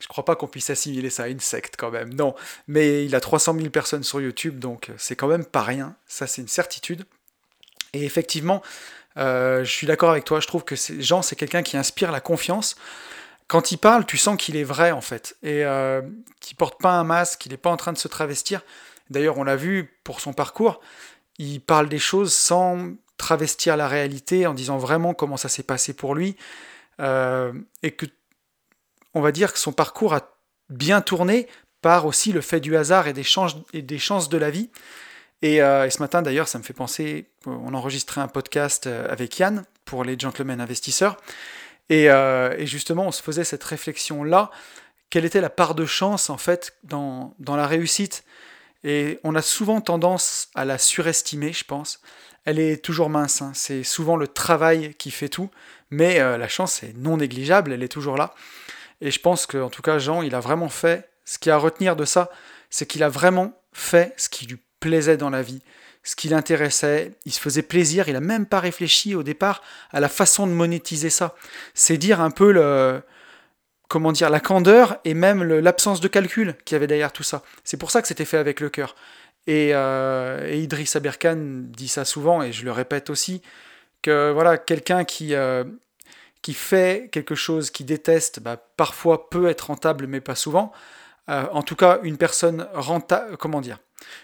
je 0.00 0.06
crois 0.08 0.24
pas 0.24 0.36
qu'on 0.36 0.48
puisse 0.48 0.70
assimiler 0.70 1.10
ça 1.10 1.24
à 1.24 1.28
une 1.28 1.40
secte 1.40 1.74
quand 1.76 1.90
même. 1.90 2.14
Non, 2.14 2.34
mais 2.68 3.04
il 3.04 3.14
a 3.14 3.20
300 3.20 3.54
000 3.54 3.70
personnes 3.70 4.04
sur 4.04 4.20
YouTube, 4.20 4.58
donc 4.58 4.90
c'est 4.98 5.16
quand 5.16 5.28
même 5.28 5.44
pas 5.44 5.62
rien. 5.62 5.94
Ça, 6.06 6.26
c'est 6.26 6.42
une 6.42 6.48
certitude. 6.48 7.04
Et 7.92 8.04
effectivement, 8.04 8.62
euh, 9.16 9.64
je 9.64 9.70
suis 9.70 9.86
d'accord 9.86 10.10
avec 10.10 10.24
toi. 10.24 10.40
Je 10.40 10.46
trouve 10.46 10.64
que 10.64 10.74
Jean, 10.98 11.22
c'est 11.22 11.36
quelqu'un 11.36 11.62
qui 11.62 11.76
inspire 11.76 12.12
la 12.12 12.20
confiance. 12.20 12.76
Quand 13.48 13.70
il 13.70 13.76
parle, 13.76 14.06
tu 14.06 14.16
sens 14.16 14.36
qu'il 14.38 14.56
est 14.56 14.64
vrai 14.64 14.92
en 14.92 15.02
fait, 15.02 15.36
et 15.42 15.64
euh, 15.64 16.00
qu'il 16.40 16.56
porte 16.56 16.80
pas 16.80 16.92
un 16.92 17.04
masque, 17.04 17.40
qu'il 17.40 17.52
n'est 17.52 17.58
pas 17.58 17.70
en 17.70 17.76
train 17.76 17.92
de 17.92 17.98
se 17.98 18.08
travestir. 18.08 18.62
D'ailleurs, 19.10 19.36
on 19.36 19.44
l'a 19.44 19.56
vu 19.56 19.98
pour 20.04 20.20
son 20.20 20.32
parcours, 20.32 20.80
il 21.38 21.60
parle 21.60 21.88
des 21.88 21.98
choses 21.98 22.32
sans 22.32 22.94
travestir 23.18 23.76
la 23.76 23.88
réalité, 23.88 24.46
en 24.46 24.54
disant 24.54 24.78
vraiment 24.78 25.12
comment 25.12 25.36
ça 25.36 25.50
s'est 25.50 25.62
passé 25.62 25.92
pour 25.92 26.14
lui, 26.14 26.36
euh, 27.02 27.52
et 27.82 27.92
que, 27.92 28.06
on 29.14 29.20
va 29.20 29.32
dire 29.32 29.52
que 29.52 29.58
son 29.58 29.72
parcours 29.72 30.14
a 30.14 30.38
bien 30.68 31.00
tourné 31.00 31.48
par 31.80 32.06
aussi 32.06 32.32
le 32.32 32.40
fait 32.40 32.60
du 32.60 32.76
hasard 32.76 33.08
et 33.08 33.12
des, 33.12 33.24
chances, 33.24 33.56
et 33.72 33.82
des 33.82 33.98
chances 33.98 34.28
de 34.28 34.38
la 34.38 34.50
vie. 34.50 34.70
Euh, 35.44 35.84
et, 35.84 35.90
ce 35.90 35.98
matin, 35.98 36.22
d'ailleurs, 36.22 36.48
ça 36.48 36.58
me 36.58 36.62
fait 36.62 36.72
penser, 36.72 37.30
on 37.46 37.74
enregistrait 37.74 38.20
un 38.20 38.28
podcast 38.28 38.86
euh, 38.86 39.10
avec 39.10 39.38
Yann 39.38 39.64
pour 39.84 40.04
les 40.04 40.16
gentlemen 40.18 40.60
investisseurs, 40.60 41.16
et, 41.90 42.08
justement, 42.60 43.08
on 43.08 43.12
se 43.12 43.20
faisait 43.20 43.44
cette 43.44 43.64
réflexion-là, 43.64 44.50
quelle 45.10 45.26
était 45.26 45.42
la 45.42 45.50
part 45.50 45.74
de 45.74 45.84
chance, 45.84 46.30
en 46.30 46.38
fait, 46.38 46.78
dans 46.84 47.34
la 47.38 47.66
réussite? 47.66 48.24
Et 48.84 49.20
on 49.24 49.34
a 49.34 49.42
souvent 49.42 49.80
tendance 49.80 50.48
à 50.54 50.64
la 50.64 50.78
surestimer, 50.78 51.52
je 51.52 51.64
pense. 51.64 52.00
Elle 52.44 52.58
est 52.58 52.84
toujours 52.84 53.08
mince, 53.08 53.42
hein. 53.42 53.52
c'est 53.54 53.84
souvent 53.84 54.16
le 54.16 54.26
travail 54.26 54.94
qui 54.98 55.10
fait 55.10 55.28
tout, 55.28 55.50
mais 55.90 56.20
euh, 56.20 56.36
la 56.36 56.48
chance 56.48 56.82
est 56.82 56.94
non 56.96 57.16
négligeable, 57.18 57.72
elle 57.72 57.82
est 57.82 57.88
toujours 57.88 58.16
là. 58.16 58.34
Et 59.00 59.10
je 59.10 59.20
pense 59.20 59.46
qu'en 59.46 59.68
tout 59.68 59.82
cas, 59.82 59.98
Jean, 59.98 60.22
il 60.22 60.34
a 60.34 60.40
vraiment 60.40 60.68
fait, 60.68 61.08
ce 61.24 61.38
qu'il 61.38 61.50
y 61.50 61.52
a 61.52 61.56
à 61.56 61.58
retenir 61.58 61.94
de 61.94 62.04
ça, 62.04 62.30
c'est 62.70 62.86
qu'il 62.86 63.02
a 63.02 63.08
vraiment 63.08 63.52
fait 63.72 64.12
ce 64.16 64.28
qui 64.28 64.46
lui 64.46 64.58
plaisait 64.80 65.16
dans 65.16 65.30
la 65.30 65.42
vie, 65.42 65.62
ce 66.02 66.16
qui 66.16 66.28
l'intéressait, 66.28 67.12
il 67.24 67.32
se 67.32 67.40
faisait 67.40 67.62
plaisir, 67.62 68.08
il 68.08 68.14
n'a 68.14 68.20
même 68.20 68.46
pas 68.46 68.60
réfléchi 68.60 69.14
au 69.14 69.22
départ 69.22 69.62
à 69.92 70.00
la 70.00 70.08
façon 70.08 70.46
de 70.46 70.52
monétiser 70.52 71.10
ça. 71.10 71.36
C'est 71.74 71.96
dire 71.96 72.20
un 72.20 72.30
peu 72.30 72.50
le, 72.50 73.02
comment 73.88 74.10
dire, 74.10 74.30
la 74.30 74.40
candeur 74.40 74.96
et 75.04 75.14
même 75.14 75.44
l'absence 75.44 76.00
de 76.00 76.08
calcul 76.08 76.56
qui 76.64 76.74
avait 76.74 76.86
derrière 76.86 77.12
tout 77.12 77.22
ça. 77.22 77.42
C'est 77.62 77.76
pour 77.76 77.90
ça 77.90 78.02
que 78.02 78.08
c'était 78.08 78.24
fait 78.24 78.38
avec 78.38 78.58
le 78.60 78.68
cœur. 78.68 78.96
Et, 79.46 79.70
euh, 79.74 80.50
Idriss 80.52 80.96
Aberkan 80.96 81.36
dit 81.36 81.88
ça 81.88 82.04
souvent, 82.04 82.42
et 82.42 82.52
je 82.52 82.64
le 82.64 82.72
répète 82.72 83.10
aussi, 83.10 83.42
que 84.02 84.30
voilà, 84.32 84.58
quelqu'un 84.58 85.04
qui, 85.04 85.34
euh, 85.34 85.64
qui 86.42 86.54
fait 86.54 87.08
quelque 87.12 87.34
chose 87.34 87.70
qu'il 87.70 87.86
déteste, 87.86 88.40
bah, 88.40 88.56
parfois 88.76 89.30
peut 89.30 89.48
être 89.48 89.68
rentable, 89.68 90.06
mais 90.06 90.20
pas 90.20 90.34
souvent. 90.34 90.72
Euh, 91.28 91.44
en 91.52 91.62
tout 91.62 91.76
cas, 91.76 92.00
une 92.02 92.16
personne 92.16 92.68
rentable, 92.74 93.36
comment 93.36 93.60
dire, 93.60 93.78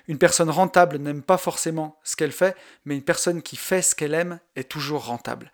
une 0.09 0.19
personne 0.19 0.51
rentable 0.51 0.99
n'aime 0.99 1.23
pas 1.23 1.39
forcément 1.39 1.99
ce 2.03 2.17
qu'elle 2.17 2.33
fait, 2.33 2.57
mais 2.85 2.97
une 2.97 3.03
personne 3.03 3.43
qui 3.43 3.57
fait 3.57 3.83
ce 3.83 3.95
qu'elle 3.95 4.15
aime 4.15 4.41
est 4.57 4.69
toujours 4.69 5.07
rentable. 5.07 5.53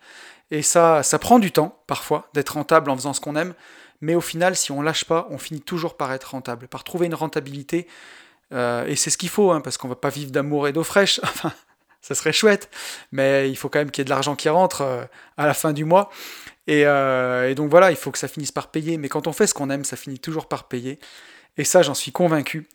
Et 0.49 0.63
ça, 0.63 1.03
ça 1.03 1.19
prend 1.19 1.37
du 1.37 1.51
temps, 1.51 1.83
parfois, 1.87 2.29
d'être 2.33 2.53
rentable 2.53 2.89
en 2.89 2.95
faisant 2.95 3.13
ce 3.13 3.21
qu'on 3.21 3.35
aime, 3.35 3.53
mais 4.01 4.15
au 4.15 4.21
final, 4.21 4.55
si 4.55 4.71
on 4.71 4.81
lâche 4.81 5.05
pas, 5.05 5.27
on 5.29 5.37
finit 5.37 5.61
toujours 5.61 5.97
par 5.97 6.11
être 6.13 6.31
rentable, 6.31 6.67
par 6.67 6.83
trouver 6.83 7.05
une 7.05 7.15
rentabilité. 7.15 7.87
Euh, 8.53 8.85
et 8.85 8.95
c'est 8.95 9.09
ce 9.09 9.17
qu'il 9.17 9.29
faut, 9.29 9.51
hein, 9.51 9.61
parce 9.61 9.77
qu'on 9.77 9.87
va 9.87 9.95
pas 9.95 10.09
vivre 10.09 10.31
d'amour 10.31 10.67
et 10.67 10.73
d'eau 10.73 10.83
fraîche. 10.83 11.19
Enfin, 11.23 11.53
ça 12.01 12.13
serait 12.13 12.33
chouette, 12.33 12.69
mais 13.11 13.49
il 13.49 13.55
faut 13.55 13.67
quand 13.67 13.79
même 13.79 13.89
qu'il 13.89 14.01
y 14.01 14.03
ait 14.03 14.05
de 14.05 14.11
l'argent 14.11 14.35
qui 14.35 14.47
rentre 14.47 14.81
euh, 14.81 15.05
à 15.37 15.47
la 15.47 15.55
fin 15.55 15.73
du 15.73 15.85
mois. 15.85 16.11
Euh, 16.69 17.49
et, 17.49 17.55
donc 17.55 17.71
voilà, 17.71 17.89
il 17.89 17.97
faut 17.97 18.11
que 18.11 18.19
ça 18.19 18.27
finisse 18.27 18.51
par 18.51 18.69
payer. 18.69 18.97
Mais 18.97 19.09
quand 19.09 19.27
on 19.27 19.33
fait 19.33 19.47
ce 19.47 19.55
qu'on 19.55 19.71
aime, 19.71 19.83
ça 19.83 19.97
finit 19.97 20.19
toujours 20.19 20.47
par 20.47 20.67
payer. 20.67 20.99
Et 21.57 21.63
ça, 21.63 21.81
j'en 21.81 21.95
suis 21.95 22.11
convaincu. 22.11 22.67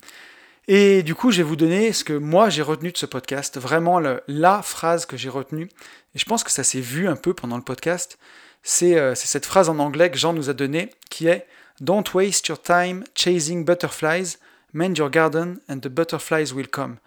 Et 0.67 1.01
du 1.01 1.15
coup, 1.15 1.31
je 1.31 1.37
vais 1.37 1.43
vous 1.43 1.55
donner 1.55 1.93
ce 1.93 2.03
que 2.03 2.13
moi 2.13 2.49
j'ai 2.49 2.61
retenu 2.61 2.91
de 2.91 2.97
ce 2.97 3.05
podcast, 3.05 3.57
vraiment 3.57 3.99
la 4.27 4.61
phrase 4.61 5.05
que 5.05 5.17
j'ai 5.17 5.29
retenue. 5.29 5.69
Et 6.13 6.19
je 6.19 6.25
pense 6.25 6.43
que 6.43 6.51
ça 6.51 6.63
s'est 6.63 6.81
vu 6.81 7.07
un 7.07 7.15
peu 7.15 7.33
pendant 7.33 7.57
le 7.57 7.63
podcast. 7.63 8.19
C'est 8.63 9.15
cette 9.15 9.45
phrase 9.45 9.69
en 9.69 9.79
anglais 9.79 10.11
que 10.11 10.17
Jean 10.17 10.33
nous 10.33 10.49
a 10.49 10.53
donnée 10.53 10.91
qui 11.09 11.27
est 11.27 11.47
Don't 11.79 12.03
waste 12.13 12.47
your 12.47 12.61
time 12.61 13.03
chasing 13.15 13.65
butterflies, 13.65 14.37
mend 14.73 14.95
your 14.97 15.09
garden 15.09 15.59
and 15.69 15.79
the 15.79 15.87
butterflies 15.87 16.53
will 16.53 16.67
come. 16.67 16.97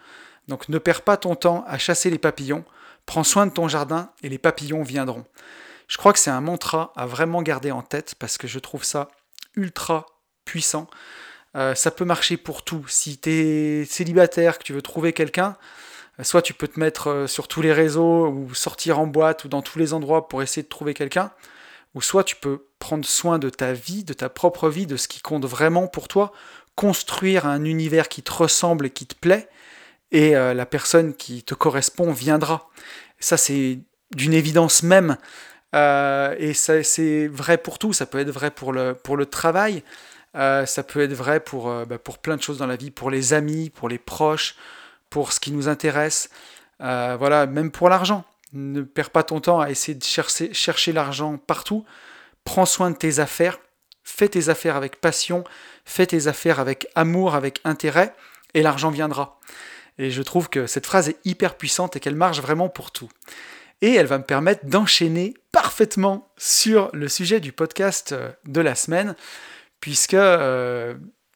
Donc 0.49 0.69
ne 0.69 0.79
perds 0.79 1.03
pas 1.03 1.17
ton 1.17 1.35
temps 1.35 1.65
à 1.67 1.79
chasser 1.79 2.11
les 2.11 2.19
papillons, 2.19 2.65
prends 3.07 3.25
soin 3.25 3.47
de 3.47 3.53
ton 3.53 3.69
jardin 3.69 4.11
et 4.23 4.29
les 4.29 4.39
papillons 4.39 4.83
viendront. 4.83 5.25
Je 5.89 5.97
crois 5.97 6.13
que 6.13 6.19
c'est 6.19 6.31
un 6.31 6.41
mantra 6.41 6.93
à 6.97 7.07
vraiment 7.07 7.43
garder 7.43 7.71
en 7.71 7.83
tête 7.83 8.15
parce 8.19 8.39
que 8.39 8.47
je 8.47 8.59
trouve 8.59 8.85
ça 8.85 9.09
ultra 9.57 10.07
puissant. 10.45 10.89
Euh, 11.57 11.75
ça 11.75 11.91
peut 11.91 12.05
marcher 12.05 12.37
pour 12.37 12.65
tout. 12.65 12.85
Si 12.89 13.19
tu 13.19 13.31
es 13.31 13.85
célibataire, 13.85 14.59
que 14.59 14.65
tu 14.65 14.73
veux 14.73 14.83
trouver 14.83 15.13
quelqu'un, 15.13 15.57
soit 16.23 16.43
tu 16.43 16.55
peux 16.55 16.69
te 16.69 16.81
mettre 16.81 17.09
euh, 17.09 17.27
sur 17.27 17.49
tous 17.49 17.63
les 17.63 17.73
réseaux 17.73 18.29
ou 18.29 18.55
sortir 18.55 18.99
en 18.99 19.07
boîte 19.07 19.45
ou 19.45 19.49
dans 19.49 19.63
tous 19.63 19.79
les 19.79 19.93
endroits 19.93 20.29
pour 20.29 20.43
essayer 20.43 20.63
de 20.63 20.69
trouver 20.69 20.95
quelqu'un, 20.95 21.31
ou 21.95 22.03
soit 22.03 22.25
tu 22.25 22.37
peux 22.37 22.67
prendre 22.79 23.05
soin 23.05 23.39
de 23.39 23.51
ta 23.51 23.73
vie, 23.73 24.05
de 24.05 24.13
ta 24.13 24.29
propre 24.29 24.69
vie, 24.69 24.87
de 24.87 24.97
ce 24.97 25.09
qui 25.09 25.21
compte 25.21 25.45
vraiment 25.45 25.87
pour 25.87 26.09
toi, 26.09 26.33
construire 26.75 27.47
un 27.47 27.65
univers 27.65 28.09
qui 28.09 28.23
te 28.23 28.33
ressemble 28.33 28.87
et 28.87 28.91
qui 28.91 29.07
te 29.07 29.15
plaît, 29.15 29.49
et 30.13 30.37
euh, 30.37 30.55
la 30.55 30.67
personne 30.67 31.15
qui 31.15 31.43
te 31.43 31.55
correspond 31.55 32.13
viendra. 32.13 32.69
Ça, 33.19 33.37
c'est 33.37 33.79
d'une 34.15 34.35
évidence 34.35 34.83
même. 34.83 35.17
Euh, 35.75 36.35
et 36.39 36.55
c'est 36.55 37.27
vrai 37.27 37.59
pour 37.59 37.79
tout. 37.79 37.93
Ça 37.93 38.07
peut 38.07 38.19
être 38.19 38.31
vrai 38.31 38.51
pour 38.51 38.73
le, 38.73 38.95
pour 38.95 39.17
le 39.17 39.27
travail. 39.27 39.83
ça 40.35 40.83
peut 40.87 41.01
être 41.01 41.15
vrai 41.15 41.41
pour, 41.41 41.73
bah, 41.87 41.99
pour 41.99 42.19
plein 42.19 42.37
de 42.37 42.43
choses 42.43 42.59
dans 42.59 42.67
la 42.67 42.77
vie, 42.77 42.91
pour 42.91 43.11
les 43.11 43.33
amis, 43.33 43.71
pour 43.71 43.89
les 43.89 43.99
proches, 43.99 44.57
pour 45.11 45.33
ce 45.33 45.41
qui 45.41 45.53
nous 45.53 45.69
intéresse. 45.69 46.29
Euh, 46.81 47.17
voilà, 47.19 47.47
même 47.47 47.71
pour 47.71 47.89
l'argent. 47.89 48.25
Ne 48.53 48.83
perds 48.83 49.11
pas 49.11 49.23
ton 49.23 49.41
temps 49.41 49.61
à 49.61 49.71
essayer 49.71 49.95
de 49.95 50.05
chercher, 50.05 50.53
chercher 50.53 50.93
l'argent 50.93 51.39
partout. 51.39 51.85
Prends 52.45 52.67
soin 52.67 52.91
de 52.91 52.97
tes 52.97 53.19
affaires. 53.19 53.59
Fais 54.05 54.29
tes 54.29 54.49
affaires 54.49 54.77
avec 54.77 55.01
passion. 55.01 55.45
Fais 55.85 56.07
tes 56.07 56.27
affaires 56.27 56.61
avec 56.61 56.89
amour, 56.95 57.35
avec 57.35 57.61
intérêt. 57.65 58.15
Et 58.55 58.63
l'argent 58.63 58.91
viendra. 58.91 59.41
Et 59.99 60.11
je 60.11 60.23
trouve 60.23 60.49
que 60.49 60.67
cette 60.67 60.87
phrase 60.87 61.09
est 61.09 61.19
hyper 61.25 61.57
puissante 61.57 61.97
et 61.97 62.01
qu'elle 62.01 62.17
marche 62.17 62.41
vraiment 62.41 62.69
pour 62.69 62.91
tout. 62.91 63.09
Et 63.81 63.95
elle 63.95 64.07
va 64.07 64.19
me 64.19 64.25
permettre 64.25 64.67
d'enchaîner 64.67 65.35
parfaitement 65.53 66.33
sur 66.37 66.91
le 66.93 67.09
sujet 67.09 67.41
du 67.41 67.53
podcast 67.53 68.13
euh, 68.13 68.31
de 68.47 68.61
la 68.61 68.75
semaine, 68.75 69.15
puisque 69.81 70.15
euh, 70.15 70.95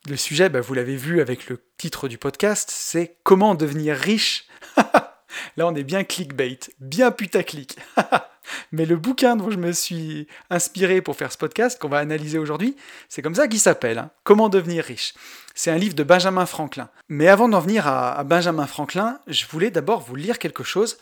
le 0.08 0.16
sujet, 0.16 0.48
bah, 0.48 0.60
vous 0.60 0.74
l'avez 0.74 0.96
vu 0.96 1.20
avec 1.20 1.48
le 1.48 1.62
titre 1.76 2.08
du 2.08 2.18
podcast, 2.18 2.70
c'est 2.72 3.16
comment 3.22 3.54
devenir 3.54 3.96
riche? 3.96 4.46
Là, 5.56 5.66
on 5.66 5.74
est 5.74 5.84
bien 5.84 6.04
clickbait, 6.04 6.58
bien 6.80 7.10
putaclic. 7.10 7.76
Mais 8.72 8.86
le 8.86 8.96
bouquin 8.96 9.36
dont 9.36 9.50
je 9.50 9.58
me 9.58 9.72
suis 9.72 10.26
inspiré 10.50 11.02
pour 11.02 11.16
faire 11.16 11.32
ce 11.32 11.38
podcast, 11.38 11.78
qu'on 11.80 11.88
va 11.88 11.98
analyser 11.98 12.38
aujourd'hui, 12.38 12.76
c'est 13.08 13.22
comme 13.22 13.34
ça 13.34 13.48
qu'il 13.48 13.60
s'appelle, 13.60 13.98
hein. 13.98 14.10
Comment 14.24 14.48
devenir 14.48 14.84
riche. 14.84 15.14
C'est 15.54 15.70
un 15.70 15.78
livre 15.78 15.94
de 15.94 16.02
Benjamin 16.02 16.46
Franklin. 16.46 16.88
Mais 17.08 17.28
avant 17.28 17.48
d'en 17.48 17.60
venir 17.60 17.86
à, 17.86 18.22
Benjamin 18.24 18.66
Franklin, 18.66 19.18
je 19.26 19.44
voulais 19.46 19.70
d'abord 19.70 20.00
vous 20.00 20.14
lire 20.14 20.38
quelque 20.38 20.64
chose. 20.64 20.98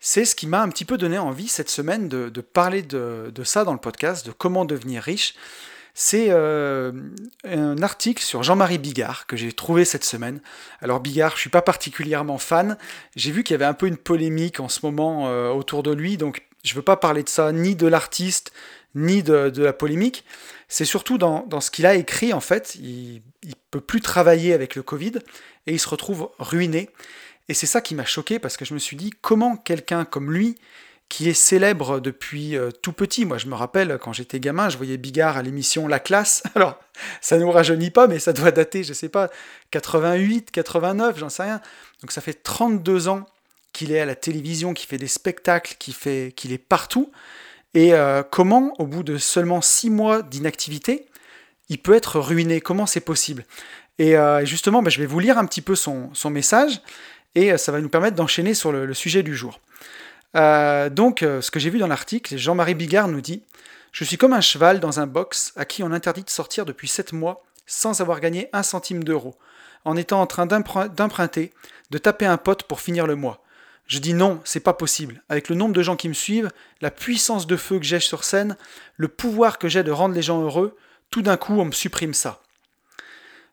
c'est 0.00 0.24
ce 0.24 0.34
qui 0.34 0.46
m'a 0.46 0.60
un 0.60 0.68
petit 0.68 0.84
peu 0.84 0.98
donné 0.98 1.18
envie 1.18 1.48
cette 1.48 1.70
semaine 1.70 2.08
de, 2.08 2.40
parler 2.40 2.82
de, 2.82 3.32
ça 3.44 3.64
dans 3.64 3.72
le 3.72 3.78
podcast, 3.78 4.26
de 4.26 4.32
comment 4.32 4.64
devenir 4.64 5.02
riche. 5.02 5.34
C'est 5.94 6.28
euh, 6.30 6.92
un 7.44 7.82
article 7.82 8.22
sur 8.22 8.42
Jean-Marie 8.42 8.78
Bigard 8.78 9.26
que 9.26 9.36
j'ai 9.36 9.52
trouvé 9.52 9.84
cette 9.84 10.04
semaine. 10.04 10.40
Alors 10.80 11.00
Bigard, 11.00 11.34
je 11.36 11.40
suis 11.40 11.50
pas 11.50 11.60
particulièrement 11.60 12.38
fan. 12.38 12.78
J'ai 13.14 13.30
vu 13.30 13.44
qu'il 13.44 13.54
y 13.54 13.56
avait 13.56 13.66
un 13.66 13.74
peu 13.74 13.86
une 13.86 13.98
polémique 13.98 14.60
en 14.60 14.68
ce 14.68 14.80
moment 14.82 15.28
euh, 15.28 15.50
autour 15.50 15.82
de 15.82 15.92
lui, 15.92 16.16
donc 16.16 16.42
je 16.64 16.74
veux 16.74 16.82
pas 16.82 16.96
parler 16.96 17.22
de 17.22 17.28
ça, 17.28 17.52
ni 17.52 17.74
de 17.74 17.86
l'artiste, 17.86 18.52
ni 18.94 19.22
de, 19.22 19.52
la 19.56 19.72
polémique. 19.72 20.24
C'est 20.68 20.84
surtout 20.84 21.18
dans, 21.18 21.60
ce 21.60 21.70
qu'il 21.70 21.86
a 21.86 21.94
écrit, 21.94 22.32
en 22.32 22.40
fait. 22.40 22.76
Il, 22.76 23.22
ne 23.44 23.52
peut 23.70 23.80
plus 23.80 24.00
travailler 24.00 24.52
avec 24.52 24.74
le 24.74 24.82
Covid 24.82 25.12
et 25.66 25.72
il 25.72 25.80
se 25.80 25.88
retrouve 25.88 26.30
ruiné. 26.38 26.90
Et 27.48 27.54
c'est 27.54 27.66
ça 27.66 27.80
qui 27.80 27.94
m'a 27.94 28.04
choqué 28.04 28.38
parce 28.38 28.56
que 28.56 28.64
je 28.64 28.74
me 28.74 28.78
suis 28.78 28.96
dit 28.96 29.10
comment 29.20 29.56
quelqu'un 29.56 30.04
comme 30.04 30.30
lui, 30.30 30.56
qui 31.12 31.28
est 31.28 31.34
célèbre 31.34 32.00
depuis 32.00 32.56
euh, 32.56 32.70
tout 32.70 32.94
petit. 32.94 33.26
Moi, 33.26 33.36
je 33.36 33.46
me 33.46 33.54
rappelle, 33.54 33.98
quand 34.00 34.14
j'étais 34.14 34.40
gamin, 34.40 34.70
je 34.70 34.78
voyais 34.78 34.96
Bigard 34.96 35.36
à 35.36 35.42
l'émission 35.42 35.86
La 35.86 35.98
Classe. 35.98 36.42
Alors, 36.54 36.80
ça 37.20 37.36
ne 37.36 37.42
nous 37.42 37.50
rajeunit 37.50 37.90
pas, 37.90 38.06
mais 38.06 38.18
ça 38.18 38.32
doit 38.32 38.50
dater, 38.50 38.82
je 38.82 38.94
sais 38.94 39.10
pas, 39.10 39.28
88, 39.72 40.50
89, 40.50 41.18
j'en 41.18 41.28
sais 41.28 41.42
rien. 41.42 41.60
Donc, 42.00 42.12
ça 42.12 42.22
fait 42.22 42.42
32 42.42 43.08
ans 43.08 43.26
qu'il 43.74 43.92
est 43.92 44.00
à 44.00 44.06
la 44.06 44.14
télévision, 44.14 44.72
qu'il 44.72 44.88
fait 44.88 44.96
des 44.96 45.06
spectacles, 45.06 45.76
qu'il 45.78 45.92
fait, 45.92 46.32
qu'il 46.34 46.50
est 46.50 46.56
partout. 46.56 47.12
Et 47.74 47.92
euh, 47.92 48.22
comment, 48.22 48.72
au 48.78 48.86
bout 48.86 49.02
de 49.02 49.18
seulement 49.18 49.60
6 49.60 49.90
mois 49.90 50.22
d'inactivité, 50.22 51.04
il 51.68 51.76
peut 51.76 51.92
être 51.92 52.20
ruiné? 52.20 52.62
Comment 52.62 52.86
c'est 52.86 53.00
possible? 53.00 53.44
Et 53.98 54.16
euh, 54.16 54.46
justement, 54.46 54.82
ben, 54.82 54.88
je 54.88 54.98
vais 54.98 55.06
vous 55.06 55.20
lire 55.20 55.36
un 55.36 55.44
petit 55.44 55.60
peu 55.60 55.74
son, 55.74 56.10
message, 56.30 56.80
et 57.34 57.58
ça 57.58 57.70
va 57.70 57.82
nous 57.82 57.90
permettre 57.90 58.16
d'enchaîner 58.16 58.54
sur 58.54 58.72
le 58.72 58.94
sujet 58.94 59.22
du 59.22 59.36
jour. 59.36 59.60
Euh, 60.34 60.88
donc, 60.88 61.22
euh, 61.22 61.40
ce 61.40 61.50
que 61.50 61.60
j'ai 61.60 61.70
vu 61.70 61.78
dans 61.78 61.86
l'article, 61.86 62.36
Jean-Marie 62.36 62.74
Bigard 62.74 63.08
nous 63.08 63.20
dit 63.20 63.42
Je 63.92 64.04
suis 64.04 64.16
comme 64.16 64.32
un 64.32 64.40
cheval 64.40 64.80
dans 64.80 65.00
un 65.00 65.06
box 65.06 65.52
à 65.56 65.64
qui 65.64 65.82
on 65.82 65.92
interdit 65.92 66.24
de 66.24 66.30
sortir 66.30 66.64
depuis 66.64 66.88
7 66.88 67.12
mois 67.12 67.42
sans 67.66 68.00
avoir 68.00 68.20
gagné 68.20 68.48
un 68.52 68.62
centime 68.62 69.04
d'euro, 69.04 69.36
en 69.84 69.96
étant 69.96 70.20
en 70.20 70.26
train 70.26 70.46
d'emprunter, 70.46 71.52
de 71.90 71.98
taper 71.98 72.26
un 72.26 72.36
pote 72.36 72.64
pour 72.64 72.80
finir 72.80 73.06
le 73.06 73.16
mois. 73.16 73.42
Je 73.86 73.98
dis 73.98 74.14
non, 74.14 74.40
c'est 74.44 74.60
pas 74.60 74.72
possible. 74.72 75.22
Avec 75.28 75.48
le 75.48 75.56
nombre 75.56 75.74
de 75.74 75.82
gens 75.82 75.96
qui 75.96 76.08
me 76.08 76.14
suivent, 76.14 76.50
la 76.80 76.90
puissance 76.90 77.46
de 77.46 77.56
feu 77.56 77.78
que 77.78 77.84
j'ai 77.84 78.00
sur 78.00 78.24
scène, 78.24 78.56
le 78.96 79.08
pouvoir 79.08 79.58
que 79.58 79.68
j'ai 79.68 79.82
de 79.82 79.90
rendre 79.90 80.14
les 80.14 80.22
gens 80.22 80.40
heureux, 80.42 80.76
tout 81.10 81.22
d'un 81.22 81.36
coup 81.36 81.54
on 81.60 81.66
me 81.66 81.72
supprime 81.72 82.14
ça. 82.14 82.40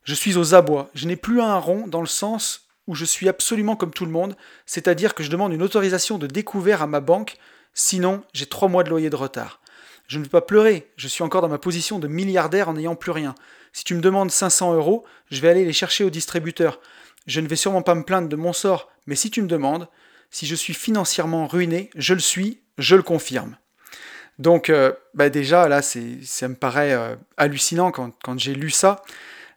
Je 0.04 0.14
suis 0.14 0.36
aux 0.36 0.54
abois, 0.54 0.90
je 0.94 1.06
n'ai 1.06 1.16
plus 1.16 1.40
un 1.40 1.58
rond 1.58 1.86
dans 1.86 2.00
le 2.00 2.06
sens 2.06 2.69
où 2.90 2.96
je 2.96 3.04
suis 3.04 3.28
absolument 3.28 3.76
comme 3.76 3.92
tout 3.92 4.04
le 4.04 4.10
monde, 4.10 4.36
c'est-à-dire 4.66 5.14
que 5.14 5.22
je 5.22 5.30
demande 5.30 5.52
une 5.52 5.62
autorisation 5.62 6.18
de 6.18 6.26
découvert 6.26 6.82
à 6.82 6.88
ma 6.88 6.98
banque, 6.98 7.36
sinon 7.72 8.24
j'ai 8.32 8.46
trois 8.46 8.68
mois 8.68 8.82
de 8.82 8.90
loyer 8.90 9.10
de 9.10 9.16
retard. 9.16 9.60
Je 10.08 10.18
ne 10.18 10.24
veux 10.24 10.28
pas 10.28 10.40
pleurer, 10.40 10.90
je 10.96 11.06
suis 11.06 11.22
encore 11.22 11.40
dans 11.40 11.48
ma 11.48 11.58
position 11.58 12.00
de 12.00 12.08
milliardaire 12.08 12.68
en 12.68 12.72
n'ayant 12.72 12.96
plus 12.96 13.12
rien. 13.12 13.36
Si 13.72 13.84
tu 13.84 13.94
me 13.94 14.00
demandes 14.00 14.32
500 14.32 14.74
euros, 14.74 15.04
je 15.30 15.40
vais 15.40 15.48
aller 15.48 15.64
les 15.64 15.72
chercher 15.72 16.02
au 16.02 16.10
distributeur. 16.10 16.80
Je 17.28 17.40
ne 17.40 17.46
vais 17.46 17.54
sûrement 17.54 17.82
pas 17.82 17.94
me 17.94 18.02
plaindre 18.02 18.28
de 18.28 18.34
mon 18.34 18.52
sort, 18.52 18.90
mais 19.06 19.14
si 19.14 19.30
tu 19.30 19.40
me 19.40 19.46
demandes, 19.46 19.86
si 20.32 20.44
je 20.46 20.56
suis 20.56 20.74
financièrement 20.74 21.46
ruiné, 21.46 21.90
je 21.94 22.14
le 22.14 22.20
suis, 22.20 22.60
je 22.76 22.96
le 22.96 23.04
confirme. 23.04 23.56
Donc 24.40 24.68
euh, 24.68 24.92
bah 25.14 25.30
déjà, 25.30 25.68
là, 25.68 25.80
ça 25.80 26.48
me 26.48 26.56
paraît 26.56 26.92
euh, 26.92 27.14
hallucinant 27.36 27.92
quand, 27.92 28.10
quand 28.24 28.36
j'ai 28.36 28.56
lu 28.56 28.70
ça. 28.70 29.00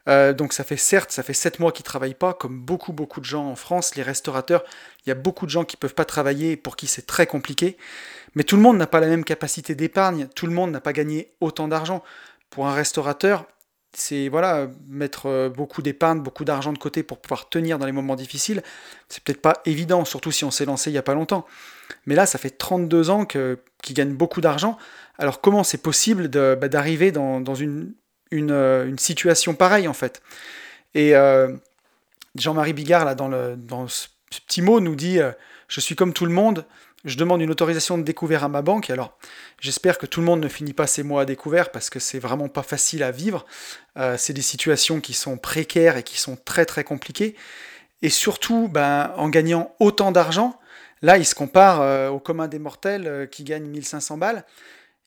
Euh, 0.10 0.34
donc 0.34 0.52
ça 0.54 0.64
fait 0.64 0.78
certes, 0.78 1.12
ça 1.12 1.24
fait 1.24 1.34
7 1.34 1.60
mois 1.60 1.72
qu'ils 1.72 1.84
ne 1.84 1.88
travaillent 1.88 2.14
pas, 2.14 2.34
comme 2.34 2.60
beaucoup 2.60 2.92
beaucoup 2.92 3.22
de 3.22 3.26
gens 3.26 3.46
en 3.48 3.56
France, 3.56 3.96
les 3.96 4.04
restaurateurs, 4.04 4.64
il 5.06 5.10
y 5.10 5.12
a 5.12 5.16
beaucoup 5.16 5.46
de 5.46 5.52
gens 5.52 5.64
qui 5.64 5.78
ne 5.78 5.80
peuvent 5.80 5.94
pas 5.94 6.06
travailler 6.06 6.58
pour 6.58 6.76
qui 6.76 6.88
c'est 6.88 7.06
très 7.06 7.26
compliqué. 7.26 7.78
Mais 8.36 8.44
tout 8.44 8.56
le 8.56 8.62
monde 8.62 8.78
n'a 8.78 8.88
pas 8.88 9.00
la 9.00 9.08
même 9.08 9.24
capacité 9.24 9.76
d'épargne, 9.76 10.28
tout 10.36 10.48
le 10.48 10.54
monde 10.54 10.72
n'a 10.72 10.82
pas 10.82 10.94
gagné 10.94 11.32
autant 11.40 11.68
d'argent. 11.68 12.04
Pour 12.50 12.68
un 12.68 12.74
restaurateur, 12.74 13.46
c'est 13.94 14.28
voilà, 14.28 14.68
mettre 14.88 15.28
euh, 15.28 15.50
beaucoup 15.50 15.82
d'épargne, 15.82 16.20
beaucoup 16.20 16.46
d'argent 16.46 16.74
de 16.74 16.78
côté 16.78 17.04
pour 17.04 17.20
pouvoir 17.20 17.50
tenir 17.50 17.80
dans 17.80 17.86
les 17.86 17.92
moments 17.92 18.16
difficiles, 18.16 18.64
c'est 19.08 19.24
peut-être 19.24 19.42
pas 19.42 19.62
évident, 19.66 20.04
surtout 20.04 20.32
si 20.32 20.44
on 20.44 20.52
s'est 20.52 20.66
lancé 20.66 20.90
il 20.90 20.94
n'y 20.94 21.00
a 21.00 21.04
pas 21.04 21.14
longtemps. 21.14 21.46
Mais 22.06 22.16
là, 22.16 22.26
ça 22.26 22.40
fait 22.40 22.50
32 22.50 23.10
ans 23.10 23.26
qu'ils 23.26 23.58
gagnent 23.92 24.16
beaucoup 24.16 24.42
d'argent. 24.42 24.78
Alors 25.18 25.42
comment 25.42 25.64
c'est 25.64 25.78
possible 25.78 26.28
bah, 26.28 26.68
d'arriver 26.68 27.12
dans, 27.12 27.56
une 27.56 27.94
euh, 28.34 28.88
une, 28.88 29.00
situation 29.00 29.54
pareille 29.56 29.88
en 29.88 29.94
fait. 29.94 30.22
Et 30.94 31.16
euh, 31.16 31.56
Jean-Marie 32.36 32.74
Bigard, 32.74 33.06
là, 33.06 33.16
dans, 33.16 33.28
le, 33.28 33.56
dans 33.56 33.88
ce 33.88 34.08
petit 34.46 34.62
mot, 34.62 34.80
nous 34.80 34.96
dit 34.96 35.20
euh, 35.20 35.32
Je 35.68 35.80
suis 35.80 35.96
comme 35.96 36.14
tout 36.14 36.26
le 36.26 36.32
monde, 36.32 36.66
je 37.06 37.18
demande 37.18 37.42
une 37.42 37.52
autorisation 37.52 37.98
de 37.98 38.04
découvert 38.04 38.44
à 38.44 38.50
ma 38.50 38.62
banque. 38.62 38.90
Alors, 38.90 39.18
j'espère 39.60 39.98
que 39.98 40.06
tout 40.06 40.20
le 40.20 40.26
monde 40.26 40.42
ne 40.42 40.48
finit 40.48 40.74
pas 40.74 40.88
ses 40.88 41.04
mois 41.04 41.24
à 41.24 41.26
découvert 41.26 41.72
parce 41.72 41.90
que 41.90 42.00
c'est 42.00 42.20
vraiment 42.20 42.48
pas 42.48 42.64
facile 42.64 43.04
à 43.04 43.12
vivre. 43.12 43.46
c'est 44.18 44.32
des 44.32 44.42
situations 44.42 45.02
qui 45.02 45.14
sont 45.14 45.38
précaires 45.38 45.98
et 45.98 46.04
qui 46.04 46.18
sont 46.18 46.38
très 46.38 46.66
très 46.66 46.86
compliquées. 46.86 47.36
Et 48.02 48.10
surtout, 48.10 48.70
ben, 48.70 49.12
en 49.18 49.28
gagnant 49.28 49.76
autant 49.82 50.14
d'argent, 50.14 50.58
là, 51.02 51.18
il 51.18 51.26
se 51.26 51.36
compare 51.36 52.14
au 52.14 52.20
commun 52.20 52.48
des 52.48 52.60
mortels 52.60 53.28
qui 53.30 53.44
gagne 53.44 53.66
1500 53.66 54.18
balles. 54.18 54.46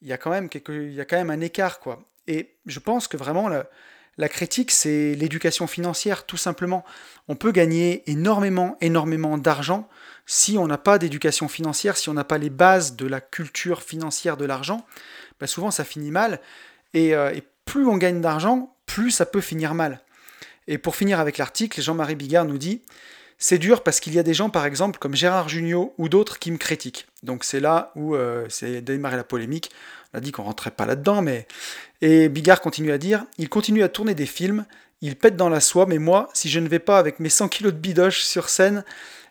Il 0.03 0.09
y 0.09 0.13
a 0.13 0.19
quand 0.19 0.31
même, 0.31 0.51
il 0.69 0.93
y 0.93 1.01
a 1.01 1.07
quand 1.07 1.17
même 1.17 1.31
un 1.31 1.41
écart, 1.41 1.81
quoi. 1.81 2.07
Et 2.29 2.55
je 2.67 2.79
pense 2.79 3.09
que 3.09 3.17
vraiment 3.17 3.49
la, 3.49 4.29
critique, 4.29 4.71
c'est 4.71 5.15
l'éducation 5.15 5.67
financière, 5.67 6.27
tout 6.27 6.37
simplement. 6.37 6.85
On 7.29 7.37
peut 7.37 7.53
gagner 7.53 8.03
énormément, 8.11 8.77
énormément 8.81 9.39
d'argent 9.39 9.89
si 10.27 10.59
on 10.59 10.67
n'a 10.67 10.79
pas 10.79 10.99
d'éducation 10.99 11.49
financière, 11.49 11.97
si 11.97 12.09
on 12.09 12.15
n'a 12.15 12.25
pas 12.25 12.39
les 12.39 12.51
bases 12.51 12.97
de 12.97 13.07
la 13.07 13.21
culture 13.21 13.83
financière 13.83 14.37
de 14.37 14.45
l'argent. 14.45 14.85
Bah, 15.39 15.47
souvent, 15.47 15.71
ça 15.71 15.85
finit 15.85 16.11
mal. 16.11 16.41
Euh, 16.97 17.31
et, 17.31 17.43
plus 17.65 17.87
on 17.87 17.97
gagne 17.97 18.21
d'argent, 18.21 18.77
plus 18.87 19.11
ça 19.11 19.27
peut 19.27 19.41
finir 19.41 19.75
mal. 19.75 20.01
Et 20.69 20.79
pour 20.79 20.95
finir 20.95 21.19
avec 21.19 21.37
l'article, 21.37 21.83
Jean-Marie 21.83 22.15
Bigard 22.15 22.45
nous 22.45 22.59
dit 22.59 22.83
c'est 23.39 23.59
dur 23.59 23.83
parce 23.83 24.01
qu'il 24.01 24.15
y 24.15 24.19
a 24.19 24.23
des 24.23 24.35
gens, 24.35 24.49
par 24.49 24.65
exemple, 24.65 24.99
comme 24.99 25.15
Gérard 25.15 25.49
Jugnot 25.49 25.95
ou 25.99 26.09
d'autres 26.09 26.39
qui 26.39 26.51
me 26.51 26.57
critiquent. 26.57 27.07
Donc 27.23 27.45
c'est 27.45 27.61
là 27.61 27.93
où 27.95 28.15
euh, 28.15 28.47
c'est 28.49 28.81
démarré 28.81 29.17
la 29.17 29.25
polémique. 29.25 29.71
On 30.15 30.19
a 30.19 30.21
dit 30.21 30.33
qu'on 30.33 30.45
rentrait 30.45 30.71
pas 30.71 30.87
là-dedans, 30.87 31.21
mais 31.21 31.47
et 32.01 32.29
Bigard 32.29 32.61
continue 32.61 32.93
à 32.93 32.99
dire 32.99 33.25
il 33.39 33.49
continue 33.49 33.83
à 33.83 33.89
tourner 33.89 34.15
des 34.15 34.27
films, 34.27 34.65
il 35.03 35.17
pète 35.17 35.37
dans 35.37 35.51
la 35.51 35.61
soie, 35.61 35.87
mais 35.87 35.99
moi, 35.99 36.29
si 36.33 36.49
je 36.49 36.61
ne 36.61 36.69
vais 36.69 36.79
pas 36.79 36.99
avec 36.99 37.21
mes 37.21 37.29
100 37.29 37.49
kilos 37.49 37.73
de 37.73 37.79
bidoche 37.79 38.23
sur 38.23 38.49
scène 38.49 38.85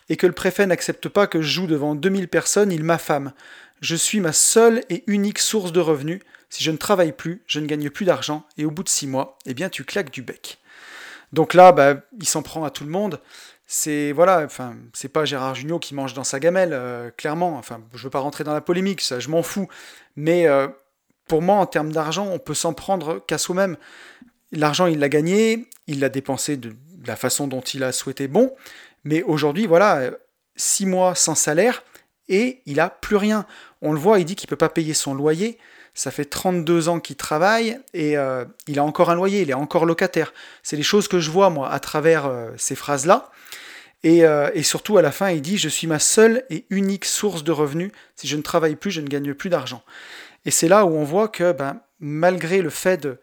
et 0.09 0.17
que 0.17 0.27
le 0.27 0.33
préfet 0.33 0.67
n'accepte 0.67 1.09
pas 1.09 1.25
que 1.25 1.41
je 1.41 1.47
joue 1.47 1.67
devant 1.67 1.95
2000 1.95 2.27
personnes, 2.27 2.71
il 2.71 2.83
m'affame. 2.83 3.33
Je 3.81 3.95
suis 3.95 4.19
ma 4.19 4.33
seule 4.33 4.83
et 4.89 5.03
unique 5.07 5.39
source 5.39 5.71
de 5.71 5.79
revenus. 5.79 6.21
Si 6.49 6.63
je 6.63 6.71
ne 6.71 6.77
travaille 6.77 7.11
plus, 7.11 7.41
je 7.47 7.59
ne 7.59 7.65
gagne 7.65 7.89
plus 7.89 8.05
d'argent, 8.05 8.45
et 8.57 8.65
au 8.65 8.71
bout 8.71 8.83
de 8.83 8.89
six 8.89 9.07
mois, 9.07 9.37
eh 9.47 9.55
bien 9.55 9.69
tu 9.69 9.83
claques 9.83 10.11
du 10.11 10.21
bec. 10.21 10.59
Donc 11.33 11.53
là, 11.53 11.71
bah, 11.71 11.95
il 12.19 12.27
s'en 12.27 12.43
prend 12.43 12.63
à 12.63 12.69
tout 12.69 12.83
le 12.83 12.89
monde. 12.89 13.19
C'est 13.67 14.11
voilà, 14.11 14.43
enfin, 14.43 14.75
c'est 14.93 15.09
pas 15.09 15.25
Gérard 15.25 15.55
Jugnot 15.55 15.79
qui 15.79 15.95
mange 15.95 16.13
dans 16.13 16.23
sa 16.23 16.39
gamelle, 16.39 16.73
euh, 16.73 17.09
clairement. 17.11 17.57
Enfin, 17.57 17.81
je 17.93 18.03
veux 18.03 18.09
pas 18.09 18.19
rentrer 18.19 18.43
dans 18.43 18.53
la 18.53 18.61
polémique, 18.61 19.01
ça, 19.01 19.19
je 19.19 19.29
m'en 19.29 19.41
fous. 19.41 19.67
Mais 20.15 20.47
euh, 20.47 20.67
pour 21.27 21.41
moi, 21.41 21.55
en 21.55 21.65
termes 21.65 21.91
d'argent, 21.91 22.27
on 22.27 22.39
peut 22.39 22.53
s'en 22.53 22.73
prendre 22.73 23.25
qu'à 23.25 23.37
soi-même. 23.37 23.77
L'argent, 24.51 24.85
il 24.85 24.99
l'a 24.99 25.09
gagné, 25.09 25.67
il 25.87 25.99
l'a 25.99 26.09
dépensé 26.09 26.57
de 26.57 26.75
la 27.05 27.15
façon 27.15 27.47
dont 27.47 27.61
il 27.61 27.83
a 27.83 27.91
souhaité 27.91 28.27
bon, 28.27 28.53
mais 29.03 29.23
aujourd'hui, 29.23 29.67
voilà, 29.67 30.11
six 30.55 30.85
mois 30.85 31.15
sans 31.15 31.35
salaire 31.35 31.83
et 32.27 32.61
il 32.65 32.79
a 32.79 32.89
plus 32.89 33.15
rien. 33.15 33.45
On 33.81 33.93
le 33.93 33.99
voit, 33.99 34.19
il 34.19 34.25
dit 34.25 34.35
qu'il 34.35 34.49
peut 34.49 34.55
pas 34.55 34.69
payer 34.69 34.93
son 34.93 35.13
loyer. 35.13 35.57
Ça 35.95 36.11
fait 36.11 36.25
32 36.25 36.89
ans 36.89 36.99
qu'il 36.99 37.15
travaille 37.15 37.79
et 37.93 38.17
euh, 38.17 38.43
il 38.67 38.79
a 38.79 38.83
encore 38.83 39.09
un 39.09 39.15
loyer, 39.15 39.41
il 39.41 39.49
est 39.49 39.53
encore 39.53 39.85
locataire. 39.85 40.33
C'est 40.61 40.75
les 40.75 40.83
choses 40.83 41.07
que 41.07 41.19
je 41.19 41.31
vois, 41.31 41.49
moi, 41.49 41.71
à 41.71 41.79
travers 41.79 42.25
euh, 42.25 42.51
ces 42.57 42.75
phrases-là. 42.75 43.31
Et, 44.03 44.25
euh, 44.25 44.51
et, 44.53 44.61
surtout, 44.61 44.97
à 44.97 45.01
la 45.01 45.11
fin, 45.11 45.29
il 45.29 45.41
dit 45.41 45.57
Je 45.57 45.69
suis 45.69 45.87
ma 45.87 45.99
seule 45.99 46.43
et 46.49 46.65
unique 46.69 47.05
source 47.05 47.45
de 47.45 47.51
revenus. 47.53 47.91
Si 48.17 48.27
je 48.27 48.35
ne 48.35 48.41
travaille 48.41 48.75
plus, 48.75 48.91
je 48.91 48.99
ne 48.99 49.07
gagne 49.07 49.33
plus 49.33 49.49
d'argent. 49.49 49.83
Et 50.43 50.51
c'est 50.51 50.67
là 50.67 50.85
où 50.85 50.89
on 50.89 51.05
voit 51.05 51.29
que 51.29 51.53
ben, 51.53 51.79
malgré 51.99 52.61
le 52.61 52.69
fait 52.69 53.01
de, 53.01 53.17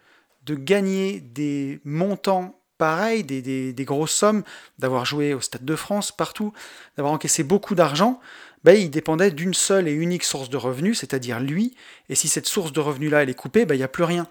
gagner 0.55 1.21
des 1.21 1.81
montants 1.85 2.59
pareils, 2.79 3.23
des, 3.23 3.85
grosses 3.85 4.15
sommes, 4.15 4.43
d'avoir 4.79 5.05
joué 5.05 5.35
au 5.35 5.41
Stade 5.41 5.65
de 5.65 5.77
France 5.77 6.11
partout, 6.11 6.53
d'avoir 6.97 7.15
encaissé 7.15 7.45
beaucoup 7.45 7.75
d'argent, 7.75 8.19
ben, 8.65 8.73
il 8.73 8.91
dépendait 8.91 9.31
d'une 9.31 9.55
seule 9.55 9.89
et 9.89 9.93
unique 9.93 10.25
source 10.25 10.49
de 10.49 10.57
revenus, 10.57 10.99
c'est-à-dire 11.01 11.41
lui. 11.41 11.75
Et 12.09 12.15
si 12.15 12.29
cette 12.29 12.47
source 12.47 12.73
de 12.73 12.81
revenus-là, 12.81 13.23
elle 13.23 13.31
est 13.31 13.35
coupée, 13.35 13.65
ben, 13.65 13.75
il 13.75 13.79
n'y 13.79 13.85
a 13.85 13.89
plus 13.89 14.05
rien. 14.05 14.27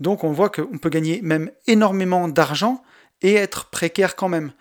Donc 0.00 0.24
on 0.24 0.32
voit 0.32 0.50
qu'on 0.50 0.78
peut 0.78 0.90
gagner 0.90 1.20
même 1.22 1.50
énormément 1.66 2.28
d'argent 2.28 2.82
et 3.22 3.34
être 3.34 3.66
précaire 3.66 4.16
quand 4.16 4.28
même. 4.28 4.52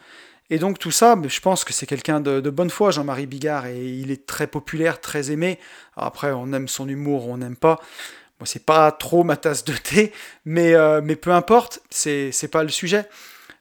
Et 0.50 0.60
donc 0.60 0.78
tout 0.78 0.92
ça, 0.92 1.18
je 1.28 1.40
pense 1.40 1.64
que 1.64 1.74
c'est 1.74 1.88
quelqu'un 1.88 2.20
de, 2.20 2.50
bonne 2.50 2.70
foi, 2.70 2.92
Jean-Marie 2.92 3.26
Bigard, 3.26 3.66
et 3.66 3.84
il 3.84 4.12
est 4.12 4.28
très 4.28 4.48
populaire, 4.48 5.02
très 5.02 5.32
aimé. 5.32 5.60
après, 5.96 6.32
on 6.32 6.54
aime 6.54 6.68
son 6.68 6.88
humour, 6.88 7.28
on 7.28 7.38
n'aime 7.38 7.56
pas. 7.56 7.80
Moi, 8.40 8.46
c'est 8.46 8.66
pas 8.66 8.92
trop 8.92 9.24
ma 9.24 9.38
tasse 9.38 9.64
de 9.64 9.74
thé, 9.74 10.12
mais, 10.44 10.76
euh, 10.76 11.02
mais 11.04 11.16
peu 11.16 11.32
importe, 11.32 11.82
c'est, 11.90 12.52
pas 12.52 12.64
le 12.64 12.70
sujet. 12.70 13.08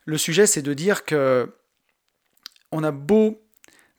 Le 0.05 0.19
sujet, 0.19 0.47
c'est 0.47 0.63
de 0.63 0.75
dire 0.75 1.05
que 1.05 1.49
on 2.71 2.83
a 2.83 2.91
beau 2.91 3.41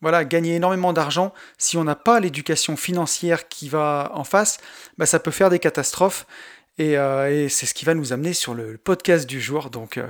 voilà, 0.05 0.23
gagner 0.23 0.53
énormément 0.53 0.93
d'argent, 0.93 1.33
si 1.57 1.77
on 1.77 1.83
n'a 1.83 1.95
pas 1.95 2.19
l'éducation 2.19 2.77
financière 2.77 3.47
qui 3.47 3.69
va 3.69 4.11
en 4.13 4.23
face, 4.23 4.59
bah, 4.99 5.07
ça 5.07 5.17
peut 5.17 5.31
faire 5.31 5.49
des 5.49 5.57
catastrophes. 5.57 6.27
Et, 6.77 6.95
euh, 6.95 7.49
c'est 7.49 7.65
ce 7.65 7.73
qui 7.73 7.85
va 7.85 7.95
nous 7.95 8.13
amener 8.13 8.33
sur 8.33 8.53
le 8.53 8.77
podcast 8.77 9.25
du 9.25 9.41
jour. 9.41 9.71
Donc, 9.71 9.97
euh, 9.97 10.05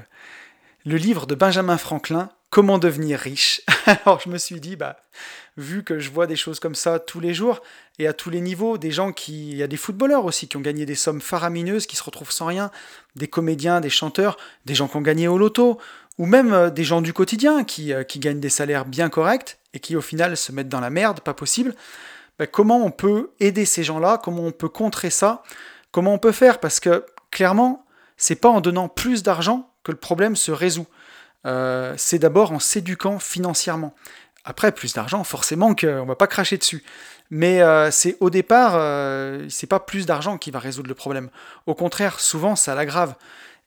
le 0.84 0.98
livre 0.98 1.26
de 1.26 1.34
Benjamin 1.34 1.78
Franklin, 1.78 2.30
Comment 2.50 2.78
devenir 2.78 3.20
riche. 3.20 3.62
Alors, 3.86 4.20
je 4.20 4.30
me 4.30 4.38
suis 4.38 4.60
dit, 4.60 4.76
bah, 4.76 4.98
vu 5.56 5.84
que 5.84 6.00
je 6.00 6.10
vois 6.10 6.28
des 6.28 6.36
choses 6.36 6.60
comme 6.60 6.76
ça 6.76 7.00
tous 7.00 7.22
les 7.22 7.34
jours 7.34 7.62
et 7.98 8.08
à 8.08 8.12
tous 8.14 8.30
les 8.30 8.42
niveaux, 8.42 8.78
des 8.78 8.92
gens 8.92 9.14
qui. 9.14 9.52
Il 9.52 9.58
y 9.58 9.64
a 9.64 9.68
des 9.68 9.78
footballeurs 9.78 10.26
aussi 10.26 10.50
qui 10.50 10.58
ont 10.58 10.62
gagné 10.62 10.86
des 10.86 10.96
sommes 10.96 11.22
faramineuses, 11.22 11.86
qui 11.86 11.96
se 11.96 12.04
retrouvent 12.04 12.32
sans 12.32 12.48
rien, 12.48 12.70
des 13.16 13.28
comédiens, 13.28 13.80
des 13.80 13.90
chanteurs, 13.90 14.38
des 14.66 14.76
gens 14.76 14.90
qui 14.90 14.98
ont 14.98 15.02
gagné 15.02 15.30
au 15.30 15.38
loto, 15.38 15.80
ou 16.18 16.26
même 16.26 16.54
euh, 16.54 16.70
des 16.70 16.84
gens 16.84 17.02
du 17.02 17.14
quotidien 17.14 17.64
qui, 17.64 17.94
qui 18.10 18.20
gagnent 18.20 18.42
des 18.42 18.50
salaires 18.50 18.86
bien 18.86 19.10
corrects 19.10 19.58
et 19.76 19.80
qui 19.80 19.96
au 19.96 20.02
final 20.02 20.36
se 20.38 20.52
mettent 20.52 20.70
dans 20.70 20.80
la 20.80 20.90
merde, 20.90 21.20
pas 21.20 21.34
possible. 21.34 21.76
Bah, 22.40 22.48
comment 22.48 22.84
on 22.84 22.92
peut 22.92 23.32
aider 23.40 23.66
ces 23.66 23.84
gens-là? 23.84 24.20
Comment 24.24 24.44
on 24.44 24.52
peut 24.52 24.70
contrer 24.70 25.10
ça? 25.10 25.44
Comment 25.92 26.14
on 26.14 26.18
peut 26.18 26.32
faire? 26.32 26.60
Parce 26.60 26.80
que 26.80 27.06
clairement, 27.32 27.86
c'est 28.18 28.36
pas 28.36 28.50
en 28.50 28.62
donnant 28.62 28.88
plus 28.88 29.24
d'argent 29.24 29.70
que 29.84 29.92
le 29.92 29.98
problème 29.98 30.36
se 30.36 30.52
résout. 30.52 30.88
Euh, 31.46 31.94
c'est 31.98 32.20
d'abord 32.20 32.52
en 32.52 32.60
s'éduquant 32.60 33.20
financièrement. 33.20 33.94
Après, 34.46 34.72
plus 34.72 34.94
d'argent, 34.94 35.24
forcément 35.24 35.76
qu'on 35.76 36.06
va 36.06 36.16
pas 36.16 36.28
cracher 36.28 36.58
dessus. 36.58 36.84
Mais 37.30 37.62
euh, 37.62 37.90
c'est 37.92 38.18
au 38.20 38.30
départ, 38.30 38.74
euh, 38.76 39.46
c'est 39.50 39.68
pas 39.68 39.80
plus 39.80 40.06
d'argent 40.06 40.38
qui 40.38 40.52
va 40.52 40.60
résoudre 40.60 40.88
le 40.88 40.96
problème. 40.96 41.30
Au 41.66 41.76
contraire, 41.76 42.20
souvent, 42.20 42.56
ça 42.56 42.76
l'aggrave. 42.76 43.16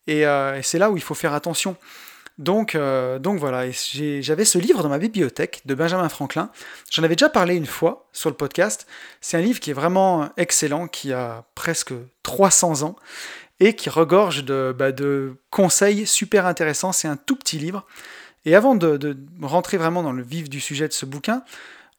et 0.07 0.25
c'est 0.63 0.79
là 0.79 0.91
où 0.91 0.97
il 0.97 1.03
faut 1.03 1.15
faire 1.15 1.35
attention. 1.35 1.77
Donc, 2.39 2.77
euh, 2.77 3.19
donc 3.19 3.41
voilà, 3.41 3.65
j'avais 3.71 4.45
ce 4.45 4.59
livre 4.59 4.83
dans 4.83 4.89
ma 4.89 4.99
bibliothèque 4.99 5.63
de 5.67 5.75
Benjamin 5.75 6.09
Franklin. 6.09 6.51
J'en 6.91 7.03
avais 7.03 7.17
déjà 7.17 7.29
parlé 7.29 7.57
une 7.57 7.67
fois 7.67 8.07
sur 8.13 8.31
le 8.31 8.37
podcast. 8.37 8.87
C'est 9.21 9.37
un 9.37 9.41
livre 9.41 9.59
qui 9.59 9.71
est 9.71 9.75
vraiment 9.75 10.31
excellent, 10.37 10.87
qui 10.87 11.13
a 11.13 11.45
presque 11.57 11.93
300 12.23 12.83
ans 12.83 12.97
et 13.59 13.75
qui 13.75 13.91
regorge 13.91 14.45
de, 14.45 14.75
bah, 14.77 14.93
de 14.93 15.37
conseils 15.51 16.07
super 16.07 16.47
intéressants. 16.47 16.93
C'est 16.93 17.09
un 17.09 17.17
tout 17.17 17.35
petit 17.35 17.59
livre. 17.59 17.85
Et 18.45 18.55
avant 18.55 18.77
de, 18.77 18.97
de, 18.97 19.17
rentrer 19.43 19.77
vraiment 19.77 20.05
dans 20.05 20.13
le 20.13 20.23
vif 20.23 20.49
du 20.49 20.61
sujet 20.61 20.87
de 20.87 20.93
ce 20.93 21.07
bouquin, 21.07 21.43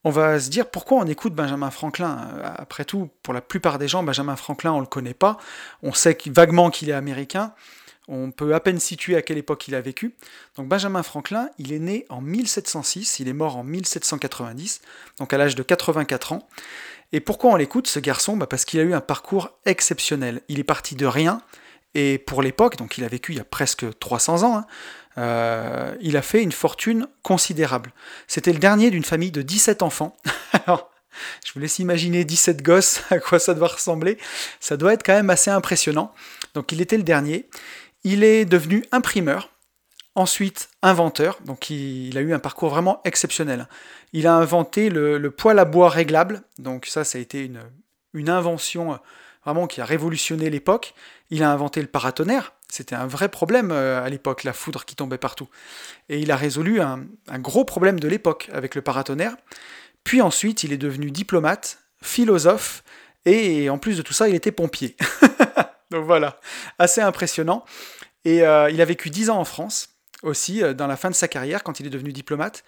on 0.06 0.10
va 0.10 0.40
se 0.40 0.50
dire 0.50 0.70
pourquoi 0.70 1.00
on 1.00 1.06
écoute 1.06 1.34
Benjamin 1.34 1.70
Franklin. 1.70 2.30
Après 2.58 2.86
tout, 2.86 3.10
pour 3.24 3.34
la 3.34 3.42
plupart 3.42 3.78
des 3.78 3.90
gens, 3.90 4.04
Benjamin 4.04 4.38
Franklin, 4.38 4.72
on 4.72 4.78
ne 4.78 4.82
le 4.82 4.88
connaît 4.88 5.14
pas. 5.14 5.38
On 5.84 5.92
sait 5.92 6.18
vaguement 6.28 6.70
qu'il 6.70 6.90
est 6.90 6.94
américain. 6.94 7.54
On 8.12 8.32
peut 8.32 8.56
à 8.56 8.60
peine 8.60 8.80
situer 8.80 9.16
à 9.16 9.22
quelle 9.22 9.38
époque 9.38 9.68
il 9.68 9.76
a 9.76 9.82
vécu. 9.82 10.16
Donc 10.56 10.68
Benjamin 10.68 11.04
Franklin, 11.04 11.50
il 11.60 11.72
est 11.72 11.80
né 11.80 12.06
en 12.10 12.22
1706, 12.22 13.20
il 13.20 13.28
est 13.28 13.34
mort 13.34 13.56
en 13.56 13.64
1790, 13.64 14.82
donc 15.20 15.32
à 15.32 15.38
l'âge 15.38 15.54
de 15.56 15.62
84 15.62 16.34
ans. 16.34 16.48
Et 17.12 17.20
pourquoi 17.20 17.52
on 17.52 17.56
l'écoute, 17.56 17.88
ce 17.88 18.00
garçon? 18.00 18.36
Bah 18.36 18.48
Parce 18.48 18.66
qu'il 18.66 18.80
a 18.80 18.84
eu 18.84 18.94
un 18.94 19.02
parcours 19.02 19.52
exceptionnel. 19.66 20.42
Il 20.48 20.60
est 20.60 20.64
parti 20.64 20.96
de 20.96 21.06
rien, 21.06 21.42
et 21.96 22.18
pour 22.18 22.42
l'époque, 22.42 22.78
donc 22.78 22.98
il 22.98 23.04
a 23.04 23.08
vécu 23.08 23.34
il 23.34 23.38
y 23.38 23.42
a 23.42 23.46
presque 23.46 23.86
300 24.00 24.44
ans, 24.44 24.58
hein, 24.58 24.66
euh, 25.18 25.96
il 26.02 26.18
a 26.18 26.22
fait 26.22 26.42
une 26.42 26.52
fortune 26.52 27.08
considérable. 27.24 27.94
C'était 28.28 28.54
le 28.54 28.60
dernier 28.60 28.92
d'une 28.92 29.04
famille 29.04 29.32
de 29.32 29.42
17 29.42 29.82
enfants. 29.82 30.16
Alors, 30.66 30.92
je 31.46 31.52
vous 31.54 31.60
laisse 31.60 31.80
imaginer 31.80 32.24
17 32.26 32.62
gosses, 32.62 33.02
à 33.10 33.20
quoi 33.20 33.40
ça 33.40 33.54
doit 33.54 33.68
ressembler. 33.68 34.18
Ça 34.60 34.78
doit 34.78 34.94
être 34.94 35.04
quand 35.04 35.14
même 35.14 35.30
assez 35.30 35.52
impressionnant. 35.52 36.14
Donc 36.54 36.72
il 36.72 36.82
était 36.82 36.98
le 36.98 37.04
dernier. 37.04 37.48
Il 38.04 38.24
est 38.24 38.46
devenu 38.46 38.86
imprimeur, 38.92 39.50
ensuite 40.16 40.70
inventeur, 40.82 41.40
donc 41.46 41.70
il, 41.70 42.18
a 42.18 42.22
eu 42.22 42.34
un 42.34 42.40
parcours 42.40 42.70
vraiment 42.70 43.02
exceptionnel. 43.04 43.68
Il 44.14 44.28
a 44.28 44.36
inventé 44.36 44.90
le, 44.90 45.32
poêle 45.32 45.60
à 45.60 45.66
bois 45.66 45.90
réglable, 45.90 46.42
donc 46.58 46.86
ça, 46.86 47.04
ça 47.04 47.18
a 47.18 47.22
été 47.22 47.50
une, 48.14 48.30
invention 48.30 48.94
euh, 48.94 48.98
vraiment 49.44 49.68
qui 49.68 49.82
a 49.82 49.86
révolutionné 49.86 50.50
l'époque. 50.50 50.94
Il 51.30 51.44
a 51.44 51.52
inventé 51.52 51.82
le 51.82 51.88
paratonnerre, 51.88 52.54
c'était 52.70 52.96
un 52.96 53.08
vrai 53.08 53.30
problème 53.30 53.72
euh, 53.72 54.04
à 54.04 54.10
l'époque, 54.10 54.44
la 54.44 54.54
foudre 54.54 54.86
qui 54.86 54.96
tombait 54.96 55.18
partout. 55.18 55.50
Et 56.08 56.20
il 56.20 56.32
a 56.32 56.36
résolu 56.36 56.82
un, 56.82 57.06
un 57.28 57.40
gros 57.40 57.66
problème 57.66 58.00
de 58.00 58.08
l'époque 58.08 58.50
avec 58.54 58.76
le 58.76 58.82
paratonnerre. 58.82 59.36
Puis 60.04 60.22
ensuite, 60.22 60.64
il 60.64 60.72
est 60.72 60.78
devenu 60.78 61.12
diplomate, 61.12 61.80
philosophe, 62.02 62.84
et 63.26 63.70
en 63.70 63.78
plus 63.78 63.98
de 63.98 64.02
tout 64.02 64.14
ça, 64.14 64.30
il 64.30 64.36
était 64.36 64.52
pompier. 64.52 64.96
Donc 65.92 66.06
voilà, 66.06 66.40
assez 66.78 67.02
impressionnant. 67.02 67.66
Et 68.26 68.44
euh, 68.44 68.70
il 68.70 68.82
a 68.82 68.86
vécu 68.86 69.10
10 69.10 69.30
ans 69.30 69.40
en 69.40 69.46
France 69.46 69.90
aussi, 70.24 70.62
euh, 70.64 70.74
dans 70.74 70.88
la 70.88 70.98
fin 70.98 71.10
de 71.10 71.16
sa 71.16 71.28
carrière, 71.28 71.64
quand 71.64 71.80
il 71.80 71.88
est 71.88 71.92
devenu 71.92 72.12
diplomate. 72.12 72.64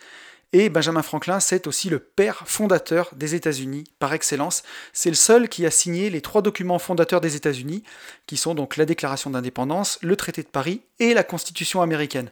Et 0.53 0.67
Benjamin 0.69 1.01
Franklin, 1.01 1.39
c'est 1.39 1.65
aussi 1.65 1.89
le 1.89 1.99
père 1.99 2.43
fondateur 2.45 3.11
des 3.15 3.35
États-Unis 3.35 3.85
par 3.99 4.13
excellence. 4.13 4.63
C'est 4.91 5.09
le 5.09 5.15
seul 5.15 5.47
qui 5.47 5.65
a 5.65 5.71
signé 5.71 6.09
les 6.09 6.19
trois 6.19 6.41
documents 6.41 6.79
fondateurs 6.79 7.21
des 7.21 7.37
États-Unis, 7.37 7.83
qui 8.27 8.35
sont 8.35 8.53
donc 8.53 8.75
la 8.75 8.85
Déclaration 8.85 9.29
d'indépendance, 9.29 9.97
le 10.01 10.17
Traité 10.17 10.43
de 10.43 10.49
Paris 10.49 10.81
et 10.99 11.13
la 11.13 11.23
Constitution 11.23 11.81
américaine. 11.81 12.31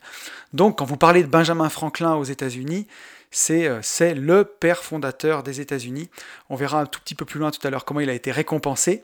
Donc 0.52 0.80
quand 0.80 0.86
vous 0.86 0.98
parlez 0.98 1.24
de 1.24 1.30
Benjamin 1.30 1.70
Franklin 1.70 2.16
aux 2.16 2.26
États-Unis, 2.26 2.88
c'est 3.32 3.68
euh, 3.68 3.82
le 4.16 4.44
père 4.44 4.84
fondateur 4.84 5.42
des 5.42 5.62
États-Unis. 5.62 6.10
On 6.50 6.56
verra 6.56 6.82
un 6.82 6.86
tout 6.88 7.00
petit 7.00 7.16
peu 7.16 7.24
plus 7.24 7.40
loin 7.40 7.52
tout 7.52 7.66
à 7.66 7.70
l'heure 7.70 7.86
comment 7.86 8.02
il 8.02 8.10
a 8.10 8.14
été 8.14 8.32
récompensé. 8.32 9.02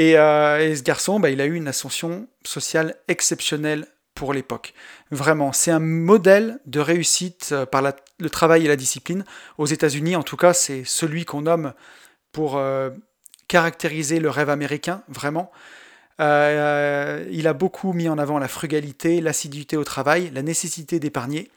Euh, 0.00 0.58
et, 0.58 0.76
ce 0.76 0.82
garçon, 0.82 1.20
bah, 1.20 1.30
il 1.30 1.40
a 1.40 1.46
eu 1.46 1.54
une 1.54 1.68
ascension 1.68 2.28
sociale 2.44 2.96
exceptionnelle 3.08 3.86
pour 4.14 4.32
l'époque. 4.32 4.74
Vraiment, 5.10 5.52
c'est 5.52 5.70
un 5.70 5.80
modèle 5.80 6.58
de 6.66 6.80
réussite 6.80 7.50
euh, 7.52 7.66
par 7.66 7.82
le 8.18 8.30
travail 8.30 8.64
et 8.64 8.68
la 8.68 8.76
discipline. 8.76 9.24
Aux 9.58 9.66
États-Unis, 9.66 10.16
en 10.16 10.22
tout 10.22 10.36
cas, 10.36 10.52
c'est 10.52 10.84
celui 10.84 11.24
qu'on 11.24 11.42
nomme 11.42 11.72
pour 12.32 12.56
euh, 12.56 12.90
caractériser 13.48 14.20
le 14.20 14.30
rêve 14.30 14.50
américain, 14.50 15.02
vraiment. 15.08 15.50
il 16.18 16.24
a 17.46 17.52
beaucoup 17.52 17.92
mis 17.92 18.08
en 18.08 18.18
avant 18.18 18.38
la 18.38 18.48
frugalité, 18.48 19.20
l'assiduité 19.20 19.76
au 19.76 19.84
travail, 19.84 20.30
la 20.34 20.42
nécessité 20.42 20.98
d'épargner. 20.98 21.50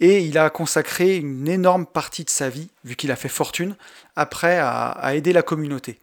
Et 0.00 0.20
il 0.20 0.38
a 0.38 0.50
consacré 0.50 1.16
une 1.16 1.46
énorme 1.46 1.86
partie 1.86 2.24
de 2.24 2.30
sa 2.30 2.48
vie, 2.48 2.70
vu 2.84 2.96
qu'il 2.96 3.12
a 3.12 3.16
fait 3.16 3.28
fortune, 3.28 3.76
après 4.16 4.58
à 4.58 5.14
aider 5.14 5.32
la 5.32 5.42
communauté. 5.42 5.98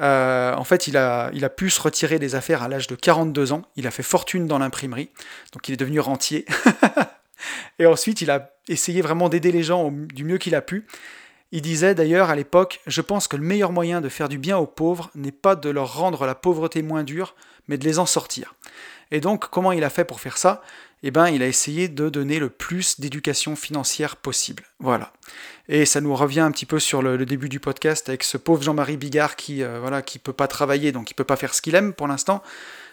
Euh, 0.00 0.54
en 0.54 0.64
fait, 0.64 0.86
il 0.86 0.96
a, 0.96 1.30
il 1.34 1.44
a 1.44 1.50
pu 1.50 1.70
se 1.70 1.80
retirer 1.80 2.18
des 2.18 2.34
affaires 2.34 2.62
à 2.62 2.68
l'âge 2.68 2.86
de 2.86 2.94
42 2.94 3.52
ans. 3.52 3.62
Il 3.76 3.86
a 3.86 3.90
fait 3.90 4.02
fortune 4.02 4.46
dans 4.46 4.58
l'imprimerie, 4.58 5.10
donc 5.52 5.68
il 5.68 5.72
est 5.74 5.76
devenu 5.76 6.00
rentier. 6.00 6.46
et 7.78 7.86
ensuite, 7.86 8.20
il 8.22 8.30
a 8.30 8.50
essayé 8.68 9.02
vraiment 9.02 9.28
d'aider 9.28 9.52
les 9.52 9.62
gens 9.62 9.90
du 9.90 10.24
mieux 10.24 10.38
qu'il 10.38 10.54
a 10.54 10.62
pu. 10.62 10.86
Il 11.52 11.62
disait 11.62 11.94
d'ailleurs 11.94 12.30
à 12.30 12.36
l'époque, 12.36 12.80
je 12.86 13.00
pense 13.00 13.26
que 13.26 13.36
le 13.36 13.42
meilleur 13.42 13.72
moyen 13.72 14.00
de 14.00 14.08
faire 14.08 14.28
du 14.28 14.38
bien 14.38 14.56
aux 14.56 14.66
pauvres 14.66 15.10
n'est 15.14 15.32
pas 15.32 15.56
de 15.56 15.68
leur 15.68 15.94
rendre 15.94 16.24
la 16.24 16.36
pauvreté 16.36 16.80
moins 16.82 17.02
dure, 17.02 17.34
mais 17.66 17.76
de 17.76 17.84
les 17.84 17.98
en 17.98 18.06
sortir. 18.06 18.54
Et 19.10 19.20
donc, 19.20 19.48
comment 19.50 19.72
il 19.72 19.82
a 19.82 19.90
fait 19.90 20.04
pour 20.04 20.20
faire 20.20 20.38
ça? 20.38 20.62
Eh 21.02 21.10
bien, 21.10 21.28
il 21.28 21.42
a 21.42 21.46
essayé 21.46 21.88
de 21.88 22.10
donner 22.10 22.38
le 22.38 22.50
plus 22.50 23.00
d'éducation 23.00 23.56
financière 23.56 24.16
possible. 24.16 24.64
Voilà. 24.80 25.12
Et 25.68 25.86
ça 25.86 26.00
nous 26.00 26.14
revient 26.14 26.40
un 26.40 26.50
petit 26.50 26.66
peu 26.66 26.78
sur 26.78 27.00
le, 27.00 27.24
début 27.24 27.48
du 27.48 27.58
podcast 27.58 28.08
avec 28.08 28.22
ce 28.22 28.36
pauvre 28.36 28.62
Jean-Marie 28.62 28.98
Bigard 28.98 29.36
qui 29.36 29.62
euh, 29.62 29.78
voilà 29.80 30.02
qui 30.02 30.18
peut 30.18 30.32
pas 30.32 30.48
travailler, 30.48 30.92
donc 30.92 31.10
il 31.10 31.14
peut 31.14 31.24
pas 31.24 31.36
faire 31.36 31.54
ce 31.54 31.62
qu'il 31.62 31.74
aime 31.74 31.94
pour 31.94 32.06
l'instant, 32.06 32.42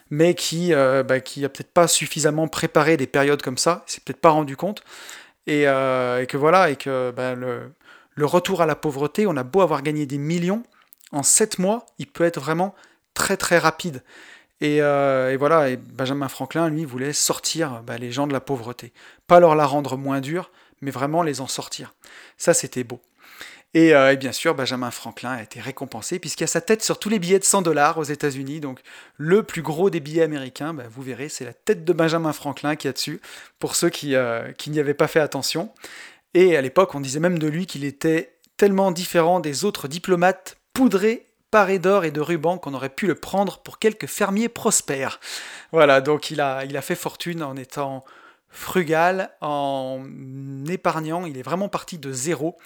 mais 0.10 0.36
qui 0.36 0.74
euh, 0.74 1.04
bah, 1.04 1.15
a 1.15 1.20
peut-être 1.20 1.74
pas 1.74 1.88
suffisamment 1.88 2.48
préparé 2.48 2.96
des 2.96 3.08
périodes 3.08 3.41
comme 3.41 3.58
ça, 3.58 3.84
s'est 3.88 4.02
peut-être 4.06 4.22
pas 4.22 4.30
rendu 4.30 4.56
compte, 4.56 4.84
et, 5.48 5.67
euh, 5.67 6.26
que 6.26 6.38
voilà 6.38 6.70
et 6.70 6.76
que 6.78 7.12
bah, 7.12 7.36
le, 7.36 7.72
le 8.15 8.26
retour 8.26 8.62
à 8.62 8.65
la 8.65 8.76
pauvreté, 8.76 9.28
on 9.28 9.36
a 9.36 9.43
beau 9.43 9.62
avoir 9.62 9.82
gagné 9.82 10.06
des 10.06 10.17
millions, 10.17 10.63
en 11.12 11.24
7 11.24 11.60
mois, 11.60 11.86
il 12.00 12.08
peut 12.08 12.24
être 12.24 12.39
vraiment 12.39 12.74
très 13.13 13.38
très 13.38 13.58
rapide. 13.58 14.04
Euh, 14.63 15.32
et, 15.32 15.38
voilà, 15.38 15.70
et 15.70 15.78
Benjamin 15.78 16.28
Franklin, 16.28 16.70
lui, 16.70 16.86
voulait 16.86 17.13
sortir 17.13 17.84
bah, 17.86 17.98
les 17.98 18.12
gens 18.12 18.28
de 18.28 18.34
la 18.34 18.41
pauvreté. 18.41 18.93
Pas 19.28 19.39
leur 19.39 19.56
la 19.56 19.65
rendre 19.65 19.98
moins 19.98 20.22
dure, 20.22 20.52
mais 20.82 20.91
vraiment 20.91 21.24
les 21.24 21.41
en 21.41 21.48
sortir. 21.48 21.93
Ça, 22.38 22.54
c'était 22.54 22.84
beau. 22.84 23.02
Et, 23.74 23.93
euh, 23.93 24.15
bien 24.15 24.32
sûr, 24.32 24.56
Benjamin 24.56 24.91
Franklin 24.91 25.32
a 25.32 25.43
été 25.43 25.60
récompensé 25.60 26.20
puisqu'il 26.20 26.46
a 26.46 26.48
sa 26.48 26.62
tête 26.62 26.82
sur 26.82 27.00
tous 27.00 27.10
les 27.10 27.20
billets 27.20 27.39
de 27.39 27.43
100 27.43 27.62
dollars 27.62 27.98
aux 27.98 28.04
États-Unis. 28.04 28.60
Donc, 28.60 28.80
le 29.17 29.43
plus 29.43 29.62
gros 29.62 29.89
des 29.89 30.00
billets 30.00 30.24
américains, 30.24 30.74
bah, 30.74 30.86
vous 30.89 31.04
verrez, 31.04 31.30
c'est 31.30 31.46
la 31.46 31.54
tête 31.54 31.86
de 31.86 31.93
Benjamin 31.93 32.34
Franklin 32.34 32.76
qui 32.76 32.88
a 32.88 32.93
dessus, 32.93 33.22
pour 33.60 33.76
ceux 33.76 33.89
qui, 33.89 34.15
euh, 34.15 34.52
qui 34.54 34.72
n'y 34.72 34.80
avaient 34.80 34.93
pas 34.93 35.08
fait 35.08 35.20
attention. 35.20 35.72
Et 36.34 36.58
à 36.58 36.62
l'époque, 36.62 36.96
on 36.96 37.02
disait 37.02 37.20
même 37.20 37.39
de 37.39 37.48
lui 37.48 37.65
qu'il 37.65 37.84
était 37.84 38.38
tellement 38.58 38.91
différent 38.91 39.39
des 39.39 39.65
autres 39.65 39.88
diplomates 39.88 40.58
poudrés 40.74 41.26
paré 41.51 41.79
d'or 41.79 42.05
et 42.05 42.12
de 42.12 42.21
rubans 42.21 42.57
qu'on 42.57 42.73
aurait 42.73 42.89
pu 42.89 43.07
le 43.07 43.15
prendre 43.15 43.60
pour 43.60 43.79
quelques 43.79 44.07
fermiers 44.07 44.49
prospères. 44.49 45.19
Voilà, 45.71 46.01
donc 46.01 46.31
il 46.31 46.41
a, 46.41 46.65
il 46.65 46.75
a 46.77 46.81
fait 46.81 46.95
fortune 46.95 47.43
en 47.43 47.55
étant 47.55 48.03
frugal, 48.49 49.29
en 49.41 50.03
épargnant, 50.67 51.25
il 51.25 51.38
est 51.38 51.43
vraiment 51.43 51.69
parti 51.69 51.97
de 51.97 52.12
zéro. 52.12 52.57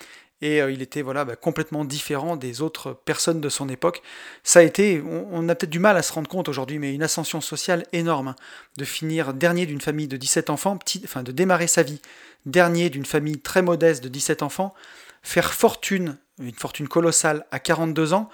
et 0.41 0.57
il 0.57 0.81
était 0.81 1.03
voilà 1.03 1.25
bah, 1.25 1.35
complètement 1.35 1.85
différent 1.85 2.35
des 2.35 2.61
autres 2.61 2.93
personnes 2.93 3.41
de 3.41 3.49
son 3.49 3.69
époque. 3.69 4.01
Ça 4.43 4.59
a 4.59 4.63
été, 4.63 5.03
on, 5.05 5.47
a 5.49 5.55
peut-être 5.55 5.69
du 5.69 5.79
mal 5.79 5.97
à 5.97 6.01
se 6.01 6.13
rendre 6.13 6.29
compte 6.29 6.49
aujourd'hui, 6.49 6.79
mais 6.79 6.93
une 6.93 7.03
ascension 7.03 7.41
sociale 7.41 7.85
énorme 7.93 8.29
hein, 8.29 8.35
de 8.77 8.85
finir 8.85 9.33
dernier 9.33 9.65
d'une 9.65 9.81
famille 9.81 10.07
de 10.07 10.17
17 10.17 10.49
enfants, 10.49 10.79
enfin 11.03 11.23
de 11.23 11.31
démarrer 11.31 11.67
sa 11.67 11.83
vie 11.83 12.01
dernier 12.45 12.89
d'une 12.89 13.05
famille 13.05 13.39
très 13.39 13.61
modeste 13.61 14.03
de 14.03 14.09
17 14.09 14.41
enfants, 14.41 14.73
faire 15.21 15.53
fortune, 15.53 16.17
une 16.39 16.55
fortune 16.55 16.87
colossale 16.87 17.45
à 17.51 17.59
42 17.59 18.13
ans, 18.13 18.29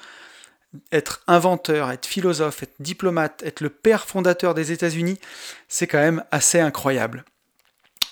être 0.92 1.22
inventeur, 1.28 1.92
être 1.92 2.06
philosophe, 2.06 2.64
être 2.64 2.76
diplomate, 2.80 3.42
être 3.44 3.62
le 3.62 3.70
père 3.70 4.06
fondateur 4.06 4.54
des 4.54 4.72
États-Unis, 4.72 5.20
c'est 5.68 5.88
quand 5.88 6.00
même 6.00 6.24
assez 6.32 6.60
incroyable. 6.60 7.24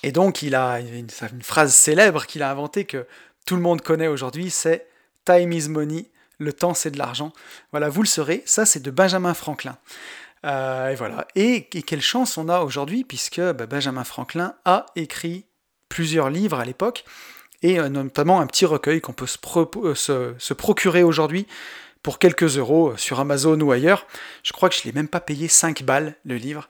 Et 0.02 0.12
donc 0.12 0.42
il 0.42 0.54
a 0.54 0.80
une, 0.80 1.10
phrase 1.42 1.74
célèbre 1.74 2.26
qu'il 2.26 2.42
a 2.42 2.50
inventée 2.50 2.84
que 2.84 3.06
tout 3.44 3.56
le 3.56 3.62
monde 3.62 3.82
connaît 3.82 4.08
aujourd'hui, 4.08 4.50
c'est 4.50 4.86
Time 5.24 5.52
is 5.52 5.68
money, 5.68 6.10
le 6.38 6.52
temps 6.52 6.74
c'est 6.74 6.90
de 6.90 6.98
l'argent. 6.98 7.32
Voilà, 7.72 7.88
vous 7.88 8.02
le 8.02 8.08
saurez, 8.08 8.42
ça 8.46 8.66
c'est 8.66 8.80
de 8.80 8.90
Benjamin 8.90 9.34
Franklin. 9.34 9.76
Euh, 10.44 10.90
et 10.90 10.94
voilà. 10.94 11.26
Et, 11.34 11.64
quelle 11.64 12.02
chance 12.02 12.38
on 12.38 12.48
a 12.48 12.60
aujourd'hui, 12.60 13.04
puisque 13.04 13.40
bah, 13.40 13.66
Benjamin 13.66 14.04
Franklin 14.04 14.54
a 14.64 14.86
écrit 14.94 15.44
plusieurs 15.88 16.30
livres 16.30 16.60
à 16.60 16.64
l'époque, 16.64 17.04
et 17.62 17.78
euh, 17.78 17.88
notamment 17.88 18.40
un 18.40 18.46
petit 18.46 18.66
recueil 18.66 19.00
qu'on 19.00 19.12
peut 19.12 19.26
euh, 19.26 19.94
se, 19.94 20.52
procurer 20.52 21.02
aujourd'hui 21.02 21.46
pour 22.06 22.20
quelques 22.20 22.56
euros 22.56 22.90
euh, 22.90 22.96
sur 22.96 23.18
Amazon 23.18 23.60
ou 23.60 23.72
ailleurs. 23.72 24.06
Je 24.44 24.52
crois 24.52 24.68
que 24.68 24.76
je 24.76 24.82
ne 24.82 24.84
l'ai 24.84 24.92
même 24.92 25.08
pas 25.08 25.18
payé 25.18 25.48
5 25.48 25.82
balles 25.82 26.14
le 26.24 26.36
livre. 26.36 26.68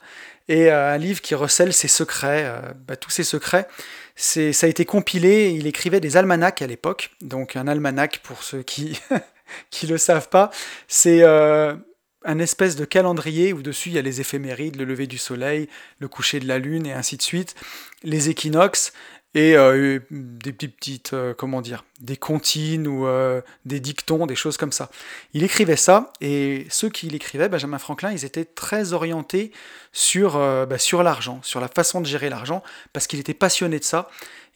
Et 0.49 0.70
un 0.70 0.96
livre 0.96 1.20
qui 1.20 1.35
recèle 1.35 1.75
ses 1.75 1.88
secrets, 1.88 2.51
bah, 2.87 2.96
tous 2.96 3.11
ses 3.11 3.25
secrets. 3.25 3.66
C'est, 4.14 4.53
ça 4.53 4.66
a 4.66 4.70
été 4.70 4.85
compilé, 4.85 5.51
il 5.51 5.66
écrivait 5.66 6.01
des 6.01 6.16
almanachs 6.16 6.62
à 6.62 6.66
l'époque. 6.66 7.11
Donc 7.20 7.57
un 7.57 7.66
almanach, 7.66 8.20
pour 8.22 8.44
ceux 8.44 8.62
qui 8.62 8.99
ne 9.83 9.88
le 9.88 9.99
savent 9.99 10.29
pas, 10.29 10.51
c'est 10.87 11.25
un 12.27 12.38
espèce 12.38 12.77
de 12.77 12.85
calendrier 12.85 13.53
où 13.53 13.61
dessus 13.61 13.90
il 13.90 13.94
y 13.94 13.99
a 13.99 14.03
les 14.03 14.20
éphémérides, 14.20 14.77
le 14.77 14.85
lever 14.85 15.07
du 15.07 15.18
soleil, 15.18 15.68
le 15.99 16.09
coucher 16.09 16.40
de 16.40 16.46
la 16.46 16.59
lune 16.59 16.87
et 16.87 16.92
ainsi 16.92 17.16
de 17.16 17.22
suite, 17.22 17.55
les 18.05 18.29
équinoxes 18.31 18.92
et 19.37 19.55
euh, 19.55 19.99
des, 20.11 20.53
petites, 20.53 21.12
euh, 21.12 21.35
comment 21.35 21.61
dire, 21.61 21.85
des 22.01 22.16
comptines 22.16 22.88
ou 22.88 23.07
euh, 23.07 23.42
des 23.66 23.81
dictons, 23.81 24.25
des 24.27 24.35
choses 24.35 24.57
comme 24.57 24.72
ça. 24.72 24.90
Il 25.35 25.44
écrivait 25.44 25.77
ça, 25.77 26.11
et 26.22 26.66
ceux 26.70 26.88
qui 26.88 27.11
l'écrivaient, 27.11 27.51
Benjamin 27.51 27.77
Franklin, 27.77 28.12
ils 28.12 28.25
étaient 28.25 28.46
très 28.46 28.94
orientés 28.94 29.53
sur, 29.92 30.38
bah, 30.38 30.79
sur 30.79 31.03
l'argent, 31.03 31.40
sur 31.42 31.61
la 31.61 31.68
façon 31.68 32.01
de 32.01 32.07
gérer 32.07 32.31
l'argent, 32.31 32.62
parce 32.94 33.07
qu'il 33.07 33.20
était 33.20 33.35
passionné 33.35 33.79
de 33.79 33.85
ça. 33.85 34.09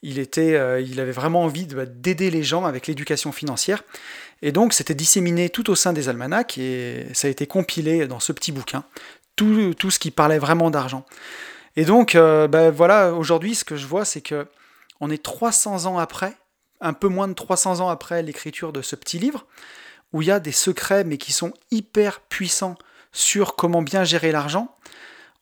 Il, 0.03 0.19
était, 0.19 0.83
il 0.83 0.99
avait 0.99 1.13
vraiment 1.13 1.43
envie 1.43 1.67
bah, 1.67 1.85
d'aider 1.85 2.31
les 2.31 2.43
gens 2.43 2.65
avec 2.65 2.87
l'éducation 2.87 3.33
financière. 3.33 3.85
Et 4.41 4.51
donc, 4.51 4.73
c'était 4.73 4.95
disséminé 4.95 5.51
tout 5.51 5.69
au 5.69 5.75
sein 5.75 5.93
des 5.93 6.09
almanachs, 6.09 6.57
et 6.57 7.07
ça 7.13 7.29
a 7.29 7.31
été 7.31 7.47
compilé 7.47 8.07
dans 8.07 8.21
ce 8.21 8.33
petit 8.33 8.51
bouquin, 8.51 8.85
tout, 9.37 9.75
tout 9.75 9.91
ce 9.91 9.99
qui 9.99 10.11
parlait 10.11 10.39
vraiment 10.39 10.71
d'argent. 10.71 11.05
Et 11.77 11.85
donc, 11.85 12.15
bah, 12.17 12.71
voilà, 12.71 13.13
aujourd'hui, 13.13 13.55
ce 13.55 13.65
que 13.65 13.77
je 13.77 13.87
vois, 13.87 14.07
c'est 14.07 14.23
que 14.23 14.47
on 15.01 15.11
est 15.11 15.23
300 15.23 15.87
ans 15.87 15.99
après, 15.99 16.35
un 16.81 16.93
peu 16.93 17.09
moins 17.09 17.29
de 17.29 17.35
300 17.35 17.81
ans 17.81 17.89
après 17.89 18.23
l'écriture 18.23 18.73
de 18.73 18.83
ce 18.83 18.97
petit 18.97 19.19
livre, 19.19 19.47
où 20.13 20.23
il 20.23 20.29
y 20.29 20.31
a 20.31 20.41
des 20.41 20.53
secrets 20.53 21.05
mais 21.05 21.19
qui 21.19 21.33
sont 21.33 21.53
hyper 21.71 22.21
puissants 22.21 22.77
sur 23.13 23.57
comment 23.57 23.83
bien 23.83 24.05
gérer 24.05 24.33
l'argent. 24.33 24.77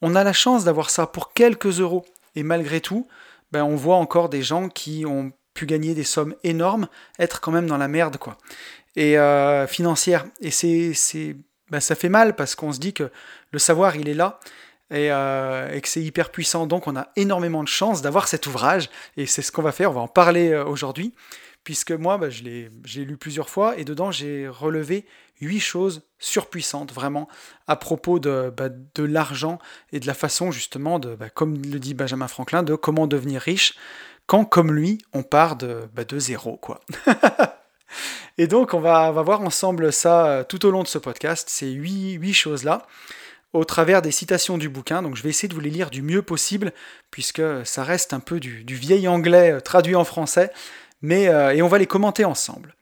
On 0.00 0.14
a 0.14 0.24
la 0.24 0.32
chance 0.32 0.64
d'avoir 0.64 0.90
ça 0.90 1.06
pour 1.06 1.32
quelques 1.32 1.80
euros. 1.80 2.04
Et 2.34 2.42
malgré 2.42 2.80
tout, 2.80 3.08
ben, 3.50 3.64
on 3.64 3.76
voit 3.76 3.96
encore 3.96 4.28
des 4.28 4.42
gens 4.42 4.68
qui 4.68 5.04
ont 5.06 5.32
pu 5.54 5.66
gagner 5.66 5.94
des 5.94 6.04
sommes 6.04 6.34
énormes, 6.44 6.88
être 7.18 7.40
quand 7.40 7.50
même 7.50 7.66
dans 7.66 7.78
la 7.78 7.88
merde, 7.88 8.16
quoi. 8.16 8.38
Et 8.94 9.18
euh, 9.18 9.66
financière. 9.66 10.26
Et 10.40 10.50
c'est, 10.50 11.36
ben, 11.70 11.80
ça 11.80 11.94
fait 11.94 12.08
mal 12.08 12.36
parce 12.36 12.54
qu'on 12.54 12.72
se 12.72 12.78
dit 12.78 12.92
que 12.92 13.10
le 13.50 13.58
savoir, 13.58 13.96
il 13.96 14.08
est 14.08 14.14
là. 14.14 14.38
Euh, 14.92 15.70
et, 15.72 15.80
que 15.80 15.88
c'est 15.88 16.02
hyper 16.02 16.30
puissant. 16.30 16.66
Donc 16.66 16.86
on 16.86 16.96
a 16.96 17.08
énormément 17.16 17.62
de 17.62 17.68
chance 17.68 18.02
d'avoir 18.02 18.28
cet 18.28 18.46
ouvrage. 18.46 18.88
Et 19.16 19.26
c'est 19.26 19.42
ce 19.42 19.52
qu'on 19.52 19.62
va 19.62 19.72
faire, 19.72 19.90
on 19.90 19.94
va 19.94 20.00
en 20.00 20.08
parler 20.08 20.50
euh, 20.50 20.64
aujourd'hui, 20.64 21.14
puisque 21.64 21.92
moi 21.92 22.16
bah, 22.16 22.30
je 22.30 22.42
l'ai 22.42 23.04
lu 23.04 23.16
plusieurs 23.16 23.50
fois. 23.50 23.76
Et 23.76 23.84
dedans 23.84 24.10
j'ai 24.10 24.48
relevé 24.48 25.04
huit 25.40 25.60
choses 25.60 26.02
surpuissantes 26.18 26.92
vraiment 26.92 27.28
à 27.66 27.76
propos 27.76 28.18
de, 28.18 28.52
bah, 28.56 28.70
l'argent 28.98 29.58
et 29.92 30.00
de 30.00 30.06
la 30.06 30.14
façon 30.14 30.50
justement 30.50 30.98
de, 30.98 31.14
bah, 31.14 31.28
comme 31.28 31.60
le 31.62 31.78
dit 31.78 31.94
Benjamin 31.94 32.28
Franklin, 32.28 32.62
de 32.62 32.74
comment 32.74 33.06
devenir 33.06 33.40
riche 33.40 33.74
quand 34.26 34.44
comme 34.44 34.72
lui 34.72 34.98
on 35.12 35.22
part 35.22 35.56
de, 35.56 35.82
de 35.96 36.18
zéro 36.18 36.56
quoi. 36.56 36.80
et 38.38 38.46
donc 38.46 38.72
on 38.74 38.80
va, 38.80 39.10
voir 39.10 39.42
ensemble 39.42 39.92
ça 39.92 40.26
euh, 40.26 40.44
tout 40.44 40.64
au 40.66 40.70
long 40.70 40.82
de 40.82 40.88
ce 40.88 40.98
podcast, 40.98 41.50
ces 41.50 41.70
huit 41.70 42.34
choses-là 42.34 42.86
au 43.52 43.64
travers 43.64 44.02
des 44.02 44.10
citations 44.10 44.58
du 44.58 44.68
bouquin. 44.68 45.02
Donc 45.02 45.16
je 45.16 45.22
vais 45.22 45.30
essayer 45.30 45.48
de 45.48 45.54
vous 45.54 45.60
les 45.60 45.70
lire 45.70 45.90
du 45.90 46.02
mieux 46.02 46.22
possible, 46.22 46.72
puisque 47.10 47.42
ça 47.64 47.84
reste 47.84 48.12
un 48.12 48.20
peu 48.20 48.40
du, 48.40 48.64
vieil 48.74 49.08
anglais 49.08 49.52
euh, 49.52 49.60
traduit 49.60 49.96
en 49.96 50.04
français, 50.04 50.50
mais, 51.02 51.28
euh, 51.28 51.54
et 51.54 51.62
on 51.62 51.68
va 51.68 51.78
les 51.78 51.86
commenter 51.86 52.24
ensemble. 52.24 52.74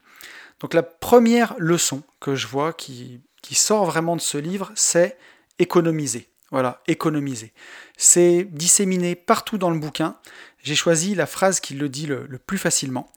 Donc 0.61 0.75
la 0.75 0.83
première 0.83 1.55
leçon 1.59 2.03
que 2.21 2.35
je 2.35 2.47
vois 2.47 2.73
qui, 2.73 3.21
qui 3.43 3.55
sort 3.55 3.85
vraiment 3.85 4.17
de 4.17 4.21
ce 4.21 4.39
livre, 4.39 4.73
c'est 4.75 5.17
économiser. 5.59 6.29
Voilà, 6.51 6.81
économiser. 6.87 7.53
C'est 7.97 8.45
disséminé 8.45 9.17
partout 9.17 9.59
dans 9.59 9.71
le 9.71 9.79
bouquin. 9.79 10.17
J'ai 10.63 10.77
choisi 10.77 11.15
la 11.15 11.27
phrase 11.27 11.61
qui 11.61 11.75
le 11.75 11.89
dit 11.89 12.07
le 12.07 12.39
plus 12.39 12.57
facilement. 12.57 13.13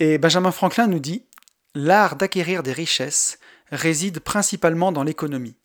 Et 0.00 0.18
Benjamin 0.18 0.50
Franklin 0.50 0.86
nous 0.86 0.98
dit 0.98 1.24
L'art 1.74 2.16
d'acquérir 2.16 2.62
des 2.62 2.72
richesses 2.72 3.38
réside 3.70 4.20
principalement 4.20 4.92
dans 4.92 5.02
l'économie. 5.02 5.56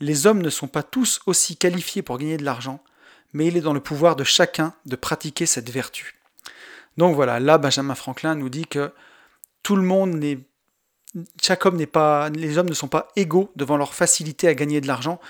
Les 0.00 0.26
hommes 0.26 0.42
ne 0.42 0.50
sont 0.50 0.68
pas 0.68 0.82
tous 0.82 1.20
aussi 1.26 1.56
qualifiés 1.56 2.02
pour 2.02 2.18
gagner 2.18 2.36
de 2.36 2.44
l'argent, 2.44 2.82
mais 3.32 3.46
il 3.46 3.56
est 3.56 3.62
dans 3.62 3.72
le 3.72 3.80
pouvoir 3.80 4.16
de 4.16 4.24
chacun 4.24 4.74
de 4.86 4.96
pratiquer 4.96 5.46
cette 5.46 5.70
vertu. 5.70 6.14
Donc 6.96 7.14
voilà, 7.14 7.40
là 7.40 7.58
Benjamin 7.58 7.94
Franklin 7.94 8.34
nous 8.34 8.48
dit 8.48 8.66
que 8.66 8.92
tout 9.62 9.76
le 9.76 9.82
monde 9.82 10.14
n'est 10.14 10.38
chaque 11.40 11.64
homme 11.64 11.76
n'est 11.76 11.86
pas 11.86 12.28
les 12.30 12.58
hommes 12.58 12.68
ne 12.68 12.74
sont 12.74 12.88
pas 12.88 13.08
égaux 13.16 13.50
devant 13.56 13.76
leur 13.76 13.94
facilité 13.94 14.48
à 14.48 14.54
gagner 14.54 14.80
de 14.80 14.86
l'argent. 14.86 15.20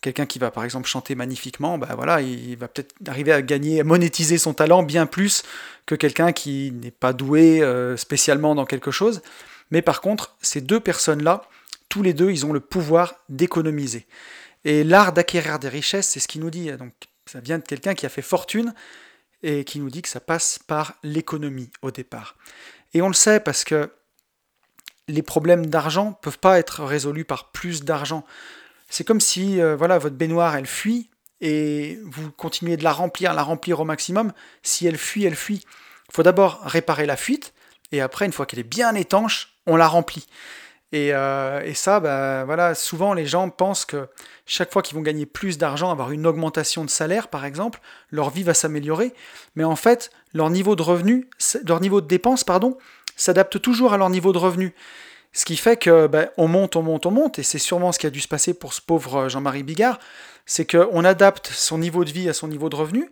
Quelqu'un 0.00 0.26
qui 0.26 0.38
va 0.38 0.50
par 0.50 0.64
exemple 0.64 0.88
chanter 0.88 1.14
magnifiquement, 1.14 1.78
ben 1.78 1.88
voilà, 1.94 2.20
il 2.20 2.56
va 2.56 2.68
peut-être 2.68 2.94
arriver 3.06 3.32
à 3.32 3.42
gagner, 3.42 3.80
à 3.80 3.84
monétiser 3.84 4.38
son 4.38 4.54
talent 4.54 4.82
bien 4.82 5.06
plus 5.06 5.42
que 5.86 5.94
quelqu'un 5.94 6.32
qui 6.32 6.72
n'est 6.72 6.90
pas 6.90 7.12
doué 7.12 7.62
euh, 7.62 7.96
spécialement 7.96 8.54
dans 8.54 8.66
quelque 8.66 8.90
chose. 8.90 9.22
Mais 9.70 9.82
par 9.82 10.00
contre, 10.00 10.36
ces 10.42 10.60
deux 10.60 10.80
personnes-là, 10.80 11.42
tous 11.88 12.02
les 12.02 12.14
deux, 12.14 12.30
ils 12.30 12.46
ont 12.46 12.52
le 12.52 12.60
pouvoir 12.60 13.14
d'économiser. 13.28 14.06
Et 14.64 14.84
l'art 14.84 15.12
d'acquérir 15.12 15.58
des 15.58 15.68
richesses, 15.68 16.08
c'est 16.08 16.20
ce 16.20 16.28
qu'il 16.28 16.40
nous 16.40 16.50
dit. 16.50 16.70
Donc, 16.72 16.92
ça 17.26 17.40
vient 17.40 17.58
de 17.58 17.64
quelqu'un 17.64 17.94
qui 17.94 18.06
a 18.06 18.08
fait 18.08 18.22
fortune 18.22 18.74
et 19.42 19.64
qui 19.64 19.78
nous 19.78 19.90
dit 19.90 20.02
que 20.02 20.08
ça 20.08 20.20
passe 20.20 20.58
par 20.58 20.94
l'économie 21.02 21.70
au 21.82 21.90
départ. 21.90 22.36
Et 22.94 23.02
on 23.02 23.08
le 23.08 23.14
sait 23.14 23.40
parce 23.40 23.64
que 23.64 23.90
les 25.08 25.22
problèmes 25.22 25.66
d'argent 25.66 26.10
ne 26.10 26.14
peuvent 26.22 26.38
pas 26.38 26.58
être 26.58 26.84
résolus 26.84 27.24
par 27.24 27.50
plus 27.52 27.84
d'argent. 27.84 28.24
C'est 28.88 29.04
comme 29.04 29.20
si 29.20 29.60
euh, 29.60 29.76
voilà, 29.76 29.98
votre 29.98 30.16
baignoire, 30.16 30.56
elle 30.56 30.66
fuit 30.66 31.10
et 31.40 31.98
vous 32.04 32.30
continuez 32.30 32.76
de 32.76 32.84
la 32.84 32.92
remplir, 32.92 33.34
la 33.34 33.42
remplir 33.42 33.80
au 33.80 33.84
maximum. 33.84 34.32
Si 34.62 34.86
elle 34.86 34.98
fuit, 34.98 35.24
elle 35.24 35.36
fuit. 35.36 35.64
Il 36.08 36.14
faut 36.14 36.22
d'abord 36.22 36.60
réparer 36.62 37.06
la 37.06 37.16
fuite 37.16 37.52
et 37.92 38.00
après, 38.00 38.26
une 38.26 38.32
fois 38.32 38.46
qu'elle 38.46 38.58
est 38.58 38.64
bien 38.64 38.94
étanche, 38.94 39.54
on 39.66 39.76
la 39.76 39.86
remplit. 39.86 40.26
Euh, 40.94 41.60
et, 41.62 41.74
ça, 41.74 42.00
bah, 42.00 42.44
voilà, 42.44 42.74
souvent 42.74 43.12
les 43.12 43.26
gens 43.26 43.50
pensent 43.50 43.84
que 43.84 44.08
chaque 44.46 44.72
fois 44.72 44.82
qu'ils 44.82 44.96
vont 44.96 45.02
gagner 45.02 45.26
plus 45.26 45.58
d'argent, 45.58 45.90
avoir 45.90 46.12
une 46.12 46.26
augmentation 46.26 46.84
de 46.84 46.90
salaire 46.90 47.28
par 47.28 47.44
exemple, 47.44 47.80
leur 48.10 48.30
vie 48.30 48.44
va 48.44 48.54
s'améliorer. 48.54 49.12
Mais 49.56 49.64
en 49.64 49.76
fait, 49.76 50.10
leur 50.32 50.50
niveau 50.50 50.76
de 50.76 50.82
revenu, 50.82 51.28
leur 51.66 51.80
niveau 51.80 52.00
de 52.00 52.06
dépense, 52.06 52.44
pardon, 52.44 52.78
s'adapte 53.16 53.60
toujours 53.60 53.92
à 53.92 53.96
leur 53.96 54.10
niveau 54.10 54.32
de 54.32 54.38
revenu. 54.38 54.74
Ce 55.32 55.44
qui 55.44 55.56
fait 55.56 55.76
que 55.76 56.06
bah, 56.06 56.26
on 56.38 56.48
monte, 56.48 56.76
on 56.76 56.82
monte, 56.82 57.04
on 57.04 57.10
monte, 57.10 57.38
et 57.38 57.42
c'est 57.42 57.58
sûrement 57.58 57.92
ce 57.92 57.98
qui 57.98 58.06
a 58.06 58.10
dû 58.10 58.20
se 58.20 58.28
passer 58.28 58.54
pour 58.54 58.72
ce 58.72 58.80
pauvre 58.80 59.28
Jean-Marie 59.28 59.64
Bigard, 59.64 59.98
c'est 60.46 60.70
qu'on 60.70 61.04
adapte 61.04 61.48
son 61.48 61.78
niveau 61.78 62.04
de 62.04 62.10
vie 62.10 62.28
à 62.28 62.32
son 62.32 62.48
niveau 62.48 62.68
de 62.70 62.76
revenu, 62.76 63.10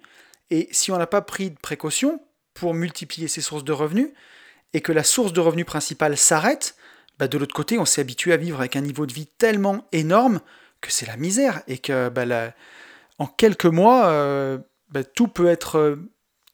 et 0.50 0.68
si 0.70 0.90
on 0.90 0.96
n'a 0.96 1.06
pas 1.06 1.20
pris 1.20 1.50
de 1.50 1.58
précautions 1.60 2.22
pour 2.54 2.72
multiplier 2.72 3.28
ses 3.28 3.40
sources 3.40 3.64
de 3.64 3.72
revenus, 3.72 4.08
et 4.72 4.80
que 4.80 4.92
la 4.92 5.04
source 5.04 5.32
de 5.32 5.40
revenus 5.40 5.66
principale 5.66 6.16
s'arrête, 6.16 6.76
bah, 7.18 7.29
de 7.29 7.38
l'autre 7.38 7.55
côté, 7.55 7.79
on 7.79 7.85
s'est 7.85 8.00
habitué 8.00 8.33
à 8.33 8.37
vivre 8.37 8.59
avec 8.59 8.77
un 8.77 8.81
niveau 8.81 9.07
de 9.07 9.12
vie 9.12 9.27
tellement 9.27 9.87
énorme 9.92 10.40
que 10.81 10.90
c'est 10.90 11.07
la 11.07 11.16
misère 11.16 11.62
et 11.68 11.79
que 11.79 12.09
bah, 12.09 12.53
en 13.18 13.27
quelques 13.27 13.66
mois, 13.66 14.07
euh, 14.07 14.59
bah, 14.90 15.05
tout 15.05 15.29
peut 15.29 15.46
être, 15.46 15.79
euh, 15.79 15.96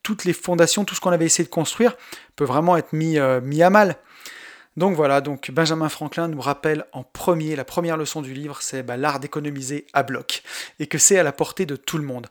toutes 0.03 0.25
les 0.25 0.33
fondations, 0.33 0.85
tout 0.85 0.95
ce 0.95 1.01
qu'on 1.01 1.11
avait 1.11 1.27
essayé 1.27 1.45
de 1.45 1.51
construire 1.51 1.97
peut 2.37 2.45
vraiment 2.45 2.77
être 2.77 2.93
mis, 2.93 3.19
euh, 3.19 3.41
mis 3.41 3.63
à 3.63 3.71
mal. 3.71 3.97
Donc 4.77 4.95
voilà, 4.95 5.21
donc 5.21 5.51
Benjamin 5.51 5.89
Franklin 5.89 6.29
nous 6.29 6.41
rappelle 6.41 6.87
en 6.93 7.03
premier, 7.03 7.57
la 7.57 7.65
première 7.65 7.97
leçon 7.97 8.23
du 8.23 8.33
livre, 8.33 8.59
c'est 8.61 8.87
l'art 8.97 9.19
d'économiser 9.19 9.87
à 9.93 10.03
bloc 10.03 10.43
et 10.79 10.87
que 10.87 10.97
c'est 10.97 11.19
à 11.19 11.23
la 11.23 11.33
portée 11.33 11.67
de 11.67 11.77
tout 11.77 11.99
le 11.99 12.05
monde. 12.05 12.29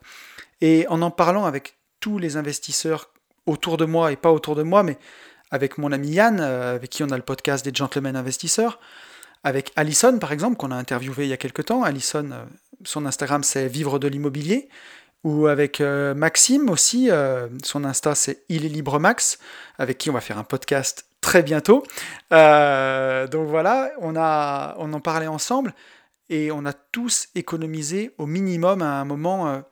Et 0.62 0.88
en 0.88 1.02
en 1.02 1.12
parlant 1.12 1.46
avec 1.46 1.76
tous 2.00 2.18
les 2.18 2.38
investisseurs 2.38 3.12
autour 3.46 3.78
de 3.78 3.86
moi 3.86 4.12
et 4.12 4.16
pas 4.16 4.32
autour 4.32 4.56
de 4.56 4.64
moi, 4.64 4.84
mais 4.84 4.98
avec 5.52 5.78
mon 5.78 5.92
ami 5.92 6.10
Yann, 6.10 6.40
avec 6.40 6.90
qui 6.90 7.04
on 7.04 7.10
a 7.10 7.18
le 7.18 7.24
podcast 7.24 7.64
des 7.66 7.72
Gentlemen 7.74 8.16
Investisseurs, 8.16 8.80
avec 9.44 9.72
Alison 9.76 10.18
par 10.20 10.32
exemple, 10.32 10.58
qu'on 10.58 10.72
a 10.72 10.76
interviewé 10.76 11.26
il 11.26 11.30
y 11.30 11.34
a 11.34 11.38
quelques 11.38 11.66
temps. 11.66 11.84
Alison, 11.84 12.30
son 12.84 13.06
Instagram 13.06 13.44
c'est 13.44 13.68
Vivre 13.68 14.00
de 14.00 14.08
l'immobilier 14.08 14.70
ou 15.24 15.48
avec 15.48 15.82
Maxime 15.82 16.70
aussi, 16.70 17.10
son 17.64 17.84
Insta 17.84 18.16
c'est 18.16 18.44
Il 18.50 18.66
est 18.66 18.70
libre 18.70 19.00
Max, 19.00 19.40
avec 19.78 19.98
qui 19.98 20.10
on 20.10 20.14
va 20.14 20.22
faire 20.22 20.38
un 20.38 20.44
podcast 20.44 21.06
très 21.22 21.44
bientôt. 21.44 21.84
donc 22.32 23.48
voilà, 23.48 23.92
on, 24.00 24.16
a, 24.16 24.76
on 24.78 24.94
en 24.94 25.00
parlait 25.00 25.28
ensemble 25.28 25.74
et 26.30 26.52
on 26.52 26.66
a 26.66 26.74
tous 26.74 27.30
économisé 27.36 28.14
au 28.18 28.26
minimum 28.26 28.82
à 28.82 29.00
un 29.00 29.06
moment 29.06 29.64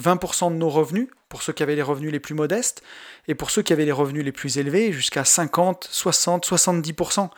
20% 0.00 0.52
de 0.52 0.56
nos 0.56 0.70
revenus, 0.70 1.08
pour 1.28 1.42
ceux 1.42 1.52
qui 1.52 1.62
avaient 1.62 1.76
les 1.76 1.82
revenus 1.82 2.12
les 2.12 2.20
plus 2.20 2.34
modestes, 2.34 2.82
et 3.28 3.34
pour 3.34 3.50
ceux 3.50 3.62
qui 3.62 3.72
avaient 3.72 3.84
les 3.84 3.92
revenus 3.92 4.24
les 4.24 4.32
plus 4.32 4.58
élevés, 4.58 4.92
jusqu'à 4.92 5.24
50, 5.24 5.88
60, 5.90 6.46
70%. 6.46 7.28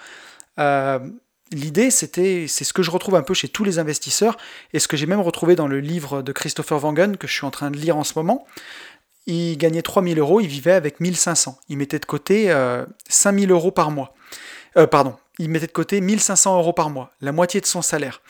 L'idée, 1.52 1.92
c'était, 1.92 2.46
c'est 2.48 2.64
ce 2.64 2.72
que 2.72 2.82
je 2.82 2.90
retrouve 2.90 3.14
un 3.14 3.22
peu 3.22 3.32
chez 3.32 3.48
tous 3.48 3.62
les 3.62 3.78
investisseurs, 3.78 4.36
et 4.72 4.80
ce 4.80 4.88
que 4.88 4.96
j'ai 4.96 5.06
même 5.06 5.20
retrouvé 5.20 5.54
dans 5.54 5.68
le 5.68 5.78
livre 5.80 6.22
de 6.22 6.32
Christopher 6.32 6.82
Wangen, 6.82 7.16
que 7.16 7.28
je 7.28 7.32
suis 7.32 7.46
en 7.46 7.52
train 7.52 7.70
de 7.70 7.76
lire 7.76 7.96
en 7.96 8.04
ce 8.04 8.14
moment. 8.16 8.46
Il 9.26 9.56
gagnait 9.56 9.82
3000 9.82 10.18
euros, 10.18 10.40
il 10.40 10.48
vivait 10.48 10.72
avec 10.72 10.98
1500. 10.98 11.58
Il 11.68 11.78
mettait 11.78 11.98
de 11.98 12.04
côté 12.04 12.52
5000 13.08 13.50
euros 13.50 13.70
par 13.70 13.90
mois. 13.90 14.14
Euh, 14.76 14.86
pardon, 14.86 15.16
il 15.38 15.48
mettait 15.48 15.66
de 15.66 15.72
côté 15.72 16.00
1500 16.00 16.58
euros 16.58 16.72
par 16.72 16.90
mois, 16.90 17.12
la 17.20 17.32
moitié 17.32 17.60
de 17.60 17.66
son 17.66 17.82
salaire 17.82 18.22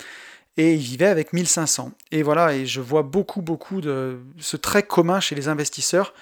et 0.56 0.74
il 0.74 0.80
vivait 0.80 1.06
avec 1.06 1.32
1500. 1.32 1.92
Et 2.12 2.22
voilà, 2.22 2.54
et 2.54 2.66
je 2.66 2.80
vois 2.80 3.02
beaucoup, 3.02 3.42
beaucoup 3.42 3.80
de 3.80 4.18
ce 4.38 4.56
trait 4.56 4.82
commun 4.82 5.20
chez 5.20 5.34
les 5.34 5.48
investisseurs 5.48 6.14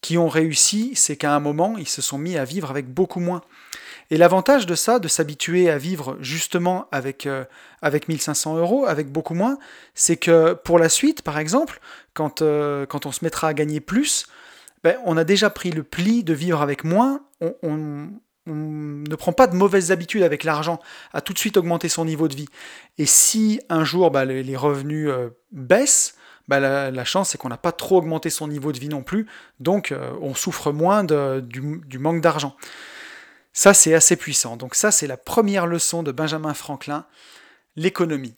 qui 0.00 0.18
ont 0.18 0.28
réussi, 0.28 0.92
c'est 0.94 1.16
qu'à 1.16 1.34
un 1.34 1.40
moment, 1.40 1.76
ils 1.78 1.88
se 1.88 2.02
sont 2.02 2.18
mis 2.18 2.36
à 2.36 2.44
vivre 2.44 2.70
avec 2.70 2.92
beaucoup 2.92 3.20
moins. 3.20 3.42
Et 4.10 4.18
l'avantage 4.18 4.66
de 4.66 4.74
ça, 4.74 4.98
de 4.98 5.08
s'habituer 5.08 5.68
à 5.68 5.78
vivre 5.78 6.16
justement 6.20 6.86
avec, 6.92 7.26
euh, 7.26 7.44
avec 7.82 8.08
1500 8.08 8.56
euros, 8.56 8.86
avec 8.86 9.10
beaucoup 9.10 9.34
moins, 9.34 9.58
c'est 9.94 10.16
que 10.16 10.52
pour 10.52 10.78
la 10.78 10.88
suite, 10.88 11.22
par 11.22 11.38
exemple, 11.38 11.80
quand, 12.14 12.40
euh, 12.42 12.86
quand 12.86 13.06
on 13.06 13.12
se 13.12 13.24
mettra 13.24 13.48
à 13.48 13.54
gagner 13.54 13.80
plus, 13.80 14.26
ben, 14.84 14.96
on 15.04 15.16
a 15.16 15.24
déjà 15.24 15.50
pris 15.50 15.70
le 15.70 15.82
pli 15.82 16.22
de 16.22 16.34
vivre 16.34 16.62
avec 16.62 16.84
moins, 16.84 17.22
ne 18.46 19.16
prend 19.16 19.32
pas 19.32 19.46
de 19.46 19.56
mauvaises 19.56 19.90
habitudes 19.92 20.22
avec 20.22 20.44
l'argent 20.44 20.80
à 21.12 21.20
tout 21.20 21.32
de 21.32 21.38
suite 21.38 21.56
augmenter 21.56 21.88
son 21.88 22.04
niveau 22.04 22.28
de 22.28 22.34
vie. 22.34 22.48
Et 22.98 23.06
si 23.06 23.60
un 23.68 23.84
jour 23.84 24.10
bah, 24.10 24.24
les, 24.24 24.56
revenus 24.56 25.08
euh, 25.08 25.30
baissent, 25.50 26.14
bah, 26.48 26.60
la, 26.60 27.04
chance 27.04 27.30
c'est 27.30 27.38
qu'on 27.38 27.48
n'a 27.48 27.56
pas 27.56 27.72
trop 27.72 27.98
augmenté 27.98 28.30
son 28.30 28.48
niveau 28.48 28.72
de 28.72 28.78
vie 28.78 28.88
non 28.88 29.02
plus, 29.02 29.26
donc 29.58 29.90
euh, 29.90 30.12
on 30.20 30.34
souffre 30.34 30.72
moins 30.72 31.04
du, 31.04 31.98
manque 31.98 32.20
d'argent. 32.20 32.56
Ça 33.52 33.74
c'est 33.74 33.94
assez 33.94 34.16
puissant. 34.16 34.56
Donc 34.56 34.74
ça 34.74 34.90
c'est 34.90 35.06
la 35.06 35.16
première 35.16 35.66
leçon 35.66 36.02
de 36.02 36.12
Benjamin 36.12 36.54
Franklin, 36.54 37.06
l'économie. 37.74 38.34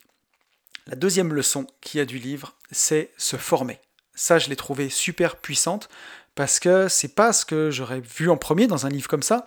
La 0.87 0.97
deuxième 0.97 1.35
leçon 1.35 1.67
qu'il 1.83 1.99
y 1.99 2.01
a 2.01 2.07
du 2.07 2.19
livre, 2.19 2.55
c'est 2.71 3.13
se 3.19 3.37
former. 3.37 3.79
Ça 4.15 4.39
je 4.39 4.49
l'ai 4.49 4.57
trouvé 4.57 4.89
super 4.89 5.37
puissante 5.37 5.91
parce 6.35 6.61
que 6.61 6.89
c'est 6.89 7.15
pas 7.15 7.33
ce 7.33 7.45
que 7.45 7.71
j'aurais 7.71 8.01
vu 8.01 8.31
en 8.31 8.37
premier 8.37 8.69
dans 8.69 8.87
un 8.87 8.89
livre 8.89 9.09
comme 9.09 9.25
ça. 9.25 9.45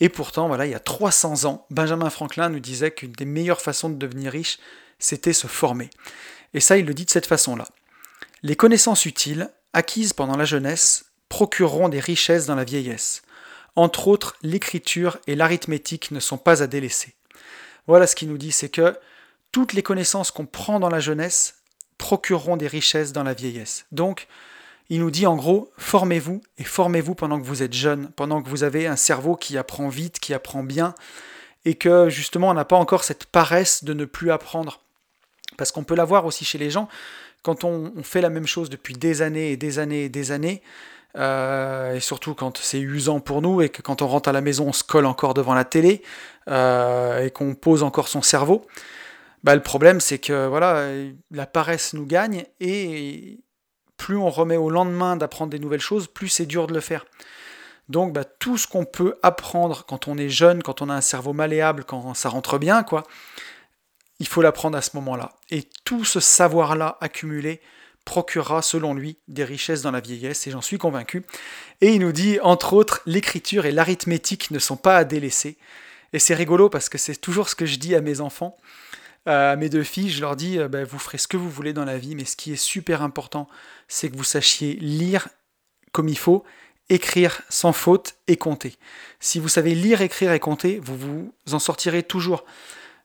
Et 0.00 0.08
pourtant, 0.08 0.48
voilà, 0.48 0.66
il 0.66 0.72
y 0.72 0.74
a 0.74 0.80
300 0.80 1.44
ans, 1.44 1.66
Benjamin 1.70 2.10
Franklin 2.10 2.48
nous 2.48 2.60
disait 2.60 2.90
qu'une 2.90 3.12
des 3.12 3.24
meilleures 3.24 3.60
façons 3.60 3.88
de 3.88 3.94
devenir 3.94 4.32
riche, 4.32 4.58
c'était 4.98 5.32
se 5.32 5.46
former. 5.46 5.90
Et 6.52 6.60
ça, 6.60 6.76
il 6.76 6.86
le 6.86 6.94
dit 6.94 7.04
de 7.04 7.10
cette 7.10 7.26
façon-là. 7.26 7.66
Les 8.42 8.56
connaissances 8.56 9.06
utiles, 9.06 9.50
acquises 9.72 10.12
pendant 10.12 10.36
la 10.36 10.44
jeunesse, 10.44 11.06
procureront 11.28 11.88
des 11.88 12.00
richesses 12.00 12.46
dans 12.46 12.54
la 12.54 12.64
vieillesse. 12.64 13.22
Entre 13.76 14.08
autres, 14.08 14.36
l'écriture 14.42 15.18
et 15.26 15.34
l'arithmétique 15.34 16.10
ne 16.10 16.20
sont 16.20 16.38
pas 16.38 16.62
à 16.62 16.66
délaisser. 16.66 17.14
Voilà 17.86 18.06
ce 18.06 18.14
qu'il 18.14 18.28
nous 18.28 18.38
dit, 18.38 18.52
c'est 18.52 18.68
que 18.68 18.96
toutes 19.52 19.72
les 19.72 19.82
connaissances 19.82 20.30
qu'on 20.30 20.46
prend 20.46 20.80
dans 20.80 20.88
la 20.90 21.00
jeunesse 21.00 21.56
procureront 21.98 22.56
des 22.56 22.66
richesses 22.66 23.12
dans 23.12 23.22
la 23.22 23.34
vieillesse. 23.34 23.86
Donc, 23.92 24.26
il 24.90 25.00
nous 25.00 25.10
dit 25.10 25.26
en 25.26 25.36
gros, 25.36 25.72
formez-vous 25.78 26.42
et 26.58 26.64
formez-vous 26.64 27.14
pendant 27.14 27.40
que 27.40 27.46
vous 27.46 27.62
êtes 27.62 27.72
jeune, 27.72 28.10
pendant 28.16 28.42
que 28.42 28.48
vous 28.48 28.64
avez 28.64 28.86
un 28.86 28.96
cerveau 28.96 29.36
qui 29.36 29.56
apprend 29.56 29.88
vite, 29.88 30.18
qui 30.18 30.34
apprend 30.34 30.62
bien, 30.62 30.94
et 31.64 31.74
que 31.74 32.10
justement 32.10 32.50
on 32.50 32.54
n'a 32.54 32.64
pas 32.64 32.76
encore 32.76 33.04
cette 33.04 33.24
paresse 33.24 33.84
de 33.84 33.94
ne 33.94 34.04
plus 34.04 34.30
apprendre. 34.30 34.80
Parce 35.56 35.72
qu'on 35.72 35.84
peut 35.84 35.94
l'avoir 35.94 36.26
aussi 36.26 36.44
chez 36.44 36.58
les 36.58 36.70
gens, 36.70 36.88
quand 37.42 37.64
on, 37.64 37.92
fait 38.02 38.20
la 38.20 38.30
même 38.30 38.46
chose 38.46 38.68
depuis 38.70 38.94
des 38.94 39.22
années 39.22 39.52
et 39.52 39.56
des 39.56 39.78
années 39.78 40.04
et 40.04 40.08
des 40.08 40.32
années, 40.32 40.62
euh, 41.16 41.94
et 41.94 42.00
surtout 42.00 42.34
quand 42.34 42.58
c'est 42.58 42.80
usant 42.80 43.20
pour 43.20 43.40
nous 43.40 43.62
et 43.62 43.68
que 43.68 43.82
quand 43.82 44.02
on 44.02 44.08
rentre 44.08 44.28
à 44.28 44.32
la 44.32 44.40
maison 44.40 44.66
on 44.66 44.72
se 44.72 44.82
colle 44.82 45.06
encore 45.06 45.32
devant 45.32 45.54
la 45.54 45.64
télé 45.64 46.02
euh, 46.48 47.24
et 47.24 47.30
qu'on 47.30 47.54
pose 47.54 47.84
encore 47.84 48.08
son 48.08 48.20
cerveau, 48.20 48.66
bah, 49.44 49.54
le 49.54 49.62
problème 49.62 50.00
c'est 50.00 50.18
que 50.18 50.46
voilà, 50.48 50.88
la 51.30 51.46
paresse 51.46 51.94
nous 51.94 52.04
gagne 52.04 52.44
et 52.60 53.38
plus 53.96 54.16
on 54.16 54.30
remet 54.30 54.56
au 54.56 54.70
lendemain 54.70 55.16
d'apprendre 55.16 55.50
des 55.50 55.58
nouvelles 55.58 55.80
choses, 55.80 56.06
plus 56.08 56.28
c'est 56.28 56.46
dur 56.46 56.66
de 56.66 56.74
le 56.74 56.80
faire. 56.80 57.04
Donc 57.88 58.12
bah, 58.12 58.24
tout 58.24 58.56
ce 58.56 58.66
qu'on 58.66 58.84
peut 58.84 59.14
apprendre 59.22 59.84
quand 59.86 60.08
on 60.08 60.16
est 60.16 60.28
jeune, 60.28 60.62
quand 60.62 60.82
on 60.82 60.88
a 60.88 60.94
un 60.94 61.00
cerveau 61.00 61.32
malléable, 61.32 61.84
quand 61.84 62.14
ça 62.14 62.28
rentre 62.28 62.58
bien, 62.58 62.82
quoi, 62.82 63.04
il 64.20 64.28
faut 64.28 64.42
l'apprendre 64.42 64.76
à 64.78 64.82
ce 64.82 64.90
moment-là. 64.94 65.32
Et 65.50 65.68
tout 65.84 66.04
ce 66.04 66.20
savoir-là 66.20 66.96
accumulé 67.00 67.60
procurera, 68.04 68.62
selon 68.62 68.94
lui, 68.94 69.18
des 69.28 69.44
richesses 69.44 69.82
dans 69.82 69.90
la 69.90 70.00
vieillesse, 70.00 70.46
et 70.46 70.50
j'en 70.50 70.60
suis 70.60 70.78
convaincu. 70.78 71.24
Et 71.80 71.94
il 71.94 72.00
nous 72.00 72.12
dit, 72.12 72.38
entre 72.40 72.74
autres, 72.74 73.00
l'écriture 73.06 73.66
et 73.66 73.72
l'arithmétique 73.72 74.50
ne 74.50 74.58
sont 74.58 74.76
pas 74.76 74.96
à 74.96 75.04
délaisser. 75.04 75.56
Et 76.12 76.18
c'est 76.18 76.34
rigolo 76.34 76.68
parce 76.68 76.88
que 76.88 76.98
c'est 76.98 77.16
toujours 77.16 77.48
ce 77.48 77.54
que 77.54 77.66
je 77.66 77.76
dis 77.76 77.94
à 77.94 78.00
mes 78.00 78.20
enfants. 78.20 78.56
Euh, 79.26 79.56
mes 79.56 79.68
deux 79.68 79.82
filles, 79.82 80.10
je 80.10 80.20
leur 80.20 80.36
dis, 80.36 80.58
euh, 80.58 80.68
ben, 80.68 80.84
vous 80.84 80.98
ferez 80.98 81.18
ce 81.18 81.28
que 81.28 81.36
vous 81.36 81.48
voulez 81.50 81.72
dans 81.72 81.84
la 81.84 81.98
vie, 81.98 82.14
mais 82.14 82.24
ce 82.24 82.36
qui 82.36 82.52
est 82.52 82.56
super 82.56 83.02
important, 83.02 83.48
c'est 83.88 84.10
que 84.10 84.16
vous 84.16 84.24
sachiez 84.24 84.74
lire 84.74 85.28
comme 85.92 86.08
il 86.08 86.18
faut, 86.18 86.44
écrire 86.90 87.42
sans 87.48 87.72
faute 87.72 88.16
et 88.26 88.36
compter. 88.36 88.76
Si 89.20 89.38
vous 89.38 89.48
savez 89.48 89.74
lire, 89.74 90.02
écrire 90.02 90.32
et 90.32 90.40
compter, 90.40 90.80
vous 90.82 90.96
vous 90.98 91.32
en 91.52 91.58
sortirez 91.58 92.02
toujours. 92.02 92.44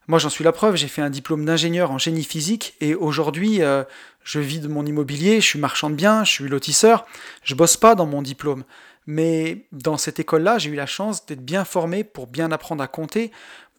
Moi, 0.08 0.18
j'en 0.18 0.28
suis 0.28 0.44
la 0.44 0.52
preuve, 0.52 0.76
j'ai 0.76 0.88
fait 0.88 1.02
un 1.02 1.08
diplôme 1.08 1.44
d'ingénieur 1.44 1.92
en 1.92 1.98
génie 1.98 2.24
physique 2.24 2.74
et 2.80 2.94
aujourd'hui, 2.94 3.62
euh, 3.62 3.84
je 4.24 4.40
vis 4.40 4.58
de 4.58 4.68
mon 4.68 4.84
immobilier, 4.84 5.40
je 5.40 5.46
suis 5.46 5.58
marchand 5.58 5.88
de 5.88 5.94
biens, 5.94 6.24
je 6.24 6.32
suis 6.32 6.48
lotisseur, 6.48 7.06
je 7.44 7.54
bosse 7.54 7.76
pas 7.76 7.94
dans 7.94 8.06
mon 8.06 8.20
diplôme. 8.20 8.64
Mais 9.06 9.66
dans 9.72 9.96
cette 9.96 10.20
école-là, 10.20 10.58
j'ai 10.58 10.70
eu 10.70 10.74
la 10.74 10.86
chance 10.86 11.24
d'être 11.26 11.44
bien 11.44 11.64
formé 11.64 12.04
pour 12.04 12.26
bien 12.26 12.52
apprendre 12.52 12.82
à 12.82 12.88
compter, 12.88 13.30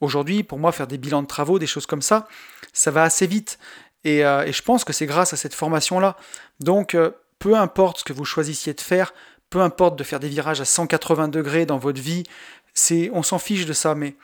Aujourd'hui, 0.01 0.43
pour 0.43 0.57
moi, 0.57 0.71
faire 0.71 0.87
des 0.87 0.97
bilans 0.97 1.21
de 1.21 1.27
travaux, 1.27 1.59
des 1.59 1.67
choses 1.67 1.85
comme 1.85 2.01
ça, 2.01 2.27
ça 2.73 2.91
va 2.91 3.03
assez 3.03 3.27
vite. 3.27 3.59
Et, 4.03 4.25
euh, 4.25 4.51
je 4.51 4.61
pense 4.63 4.83
que 4.83 4.93
c'est 4.93 5.05
grâce 5.05 5.31
à 5.33 5.37
cette 5.37 5.53
formation-là. 5.53 6.17
Donc, 6.59 6.95
euh, 6.95 7.11
peu 7.39 7.55
importe 7.55 7.99
ce 7.99 8.03
que 8.03 8.13
vous 8.13 8.25
choisissiez 8.25 8.73
de 8.73 8.81
faire, 8.81 9.13
peu 9.49 9.61
importe 9.61 9.97
de 9.97 10.03
faire 10.03 10.19
des 10.19 10.29
virages 10.29 10.59
à 10.59 10.65
180 10.65 11.27
degrés 11.27 11.65
dans 11.65 11.77
votre 11.77 12.01
vie, 12.01 12.23
c'est, 12.73 13.11
on 13.13 13.21
s'en 13.21 13.37
fiche 13.37 13.65
de 13.65 13.73
ça. 13.73 13.93
Mais 13.93 14.15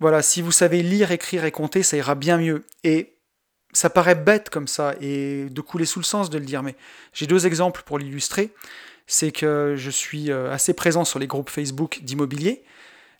voilà, 0.00 0.22
si 0.22 0.40
vous 0.40 0.52
savez 0.52 0.82
lire, 0.82 1.12
écrire 1.12 1.44
et 1.44 1.52
compter, 1.52 1.82
ça 1.82 1.96
ira 1.96 2.14
bien 2.14 2.38
mieux. 2.38 2.64
Et 2.82 3.14
ça 3.72 3.90
paraît 3.90 4.14
bête 4.14 4.48
comme 4.48 4.68
ça 4.68 4.94
et 5.00 5.46
de 5.50 5.60
couler 5.60 5.84
sous 5.84 5.98
le 5.98 6.04
sens 6.04 6.30
de 6.30 6.38
le 6.38 6.44
dire, 6.44 6.62
mais 6.62 6.74
j'ai 7.12 7.26
deux 7.26 7.46
exemples 7.46 7.82
pour 7.84 7.98
l'illustrer. 7.98 8.50
C'est 9.06 9.32
que 9.32 9.74
je 9.76 9.90
suis 9.90 10.30
euh, 10.30 10.52
assez 10.52 10.72
présent 10.72 11.04
sur 11.04 11.18
les 11.18 11.26
groupes 11.26 11.50
Facebook 11.50 12.00
d'immobilier 12.02 12.62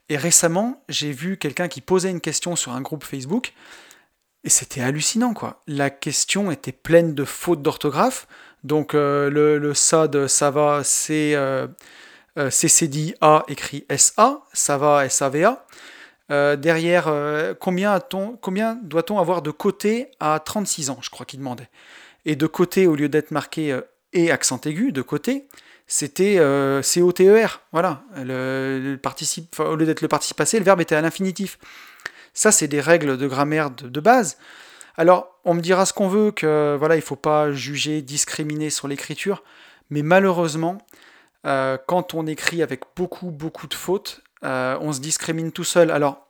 et 0.09 0.17
récemment, 0.17 0.83
j'ai 0.89 1.13
vu 1.13 1.37
quelqu'un 1.37 1.69
qui 1.69 1.81
posait 1.81 2.11
une 2.11 2.21
question 2.21 2.57
sur 2.57 2.73
un 2.73 2.81
groupe 2.81 3.05
Facebook, 3.05 3.53
et 4.45 4.51
c'était 4.51 4.81
hallucinant, 4.81 5.35
quoi. 5.35 5.63
La 5.67 5.91
question 5.91 6.51
était 6.51 6.73
pleine 6.73 7.15
de 7.15 7.25
fautes 7.25 7.63
d'orthographe. 7.63 8.27
Donc 8.65 8.95
euh, 8.95 9.31
le, 9.31 9.59
le, 9.59 9.75
ça 9.75 10.09
de 10.09 10.27
ça 10.27 10.51
va, 10.51 10.83
c'est 10.85 11.35
euh, 11.35 11.67
euh 12.39 12.51
CCDA 12.51 13.45
écrit 13.49 13.85
SA, 13.97 14.43
ça 14.53 14.79
va 14.79 15.09
SAVA. 15.09 15.67
Euh, 16.31 16.57
derrière, 16.57 17.13
combien, 17.59 17.99
combien 18.41 18.75
doit-on 18.83 19.19
avoir 19.19 19.43
de 19.43 19.51
côté 19.51 20.11
à 20.21 20.39
36 20.41 20.91
ans, 20.91 20.99
je 21.01 21.11
crois 21.11 21.25
qu'il 21.25 21.39
demandait. 21.41 21.69
Et 22.27 22.37
de 22.37 22.47
côté, 22.47 22.87
au 22.87 22.97
lieu 22.97 23.09
d'être 23.09 23.31
marqué 23.31 23.79
et 24.13 24.31
accent 24.31 24.61
aigu, 24.67 24.93
de 24.93 25.03
côté, 25.03 25.47
c'était 25.91 26.37
euh, 26.39 26.83
COTER. 26.83 27.47
Voilà. 27.73 28.03
Le, 28.15 28.97
participe, 29.03 29.59
au 29.59 29.75
lieu 29.75 29.87
d'être 29.87 30.03
le 30.03 30.09
participe 30.09 30.39
le 30.39 30.63
verbe 30.63 30.83
était 30.83 30.95
à 30.95 31.01
l'infinitif. 31.01 31.59
Ça, 32.35 32.53
c'est 32.53 32.69
des 32.69 32.81
règles 32.81 33.17
de 33.17 33.27
grammaire 33.27 33.71
de, 33.71 34.01
base. 34.01 34.37
Alors, 34.97 35.41
on 35.45 35.55
me 35.55 35.61
dira 35.61 35.87
ce 35.87 35.95
qu'on 35.95 36.09
veut, 36.09 36.31
que 36.31 36.77
voilà, 36.79 36.95
il 36.95 36.99
ne 36.99 37.05
faut 37.05 37.17
pas 37.17 37.53
juger, 37.53 38.03
discriminer 38.03 38.71
sur 38.71 38.87
l'écriture, 38.87 39.43
mais 39.91 40.03
malheureusement, 40.03 40.79
euh, 41.47 41.79
quand 41.87 42.15
on 42.15 42.27
écrit 42.27 42.63
avec 42.63 42.83
beaucoup, 42.95 43.31
beaucoup 43.31 43.67
de 43.67 43.75
fautes, 43.75 44.21
euh, 44.45 44.77
on 44.81 44.93
se 44.93 45.01
discrimine 45.01 45.51
tout 45.53 45.65
seul. 45.65 45.91
Alors, 45.91 46.29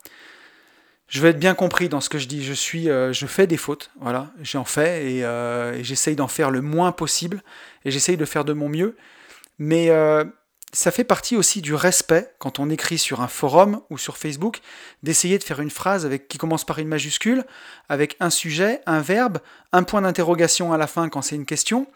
je 1.09 1.21
vais 1.21 1.31
être 1.31 1.39
bien 1.39 1.55
compris 1.55 1.89
dans 1.89 2.01
ce 2.01 2.09
que 2.09 2.19
je 2.19 2.29
dis. 2.29 2.45
Je 2.45 2.53
suis, 2.53 2.85
je 2.85 3.27
fais 3.27 3.47
des 3.47 3.57
fautes, 3.57 3.91
voilà, 4.01 4.31
j'en 4.43 4.65
fais 4.65 5.11
et, 5.11 5.19
et 5.21 5.85
j'essaye 5.85 6.17
d'en 6.17 6.29
faire 6.29 6.51
le 6.51 6.61
moins 6.61 6.93
possible 6.93 7.43
et 7.85 7.91
j'essaye 7.91 8.17
de 8.17 8.25
faire 8.25 8.45
de 8.45 8.53
mon 8.53 8.69
mieux. 8.69 8.97
Mais 9.59 9.91
euh, 9.91 10.25
ça 10.73 10.91
fait 10.91 11.05
partie 11.05 11.37
aussi 11.37 11.63
du 11.63 11.75
respect 11.75 12.33
quand 12.39 12.59
on 12.59 12.71
écrit 12.71 12.99
sur 12.99 13.21
un 13.21 13.29
forum 13.29 13.81
ou 13.91 13.99
sur 13.99 14.17
Facebook, 14.17 14.61
d'essayer 15.03 15.39
de 15.39 15.45
faire 15.45 15.61
une 15.61 15.71
phrase 15.71 16.05
avec, 16.05 16.29
qui 16.29 16.39
commence 16.39 16.65
par 16.65 16.79
une 16.79 16.89
majuscule, 16.89 17.45
avec 17.89 18.17
un 18.21 18.31
sujet, 18.31 18.81
un 18.87 19.01
verbe, 19.01 19.39
un 19.73 19.83
point 19.83 20.03
d'interrogation 20.03 20.73
à 20.73 20.77
la 20.77 20.87
fin 20.87 21.09
quand 21.09 21.23
c'est 21.23 21.37
une 21.37 21.47
question, 21.47 21.87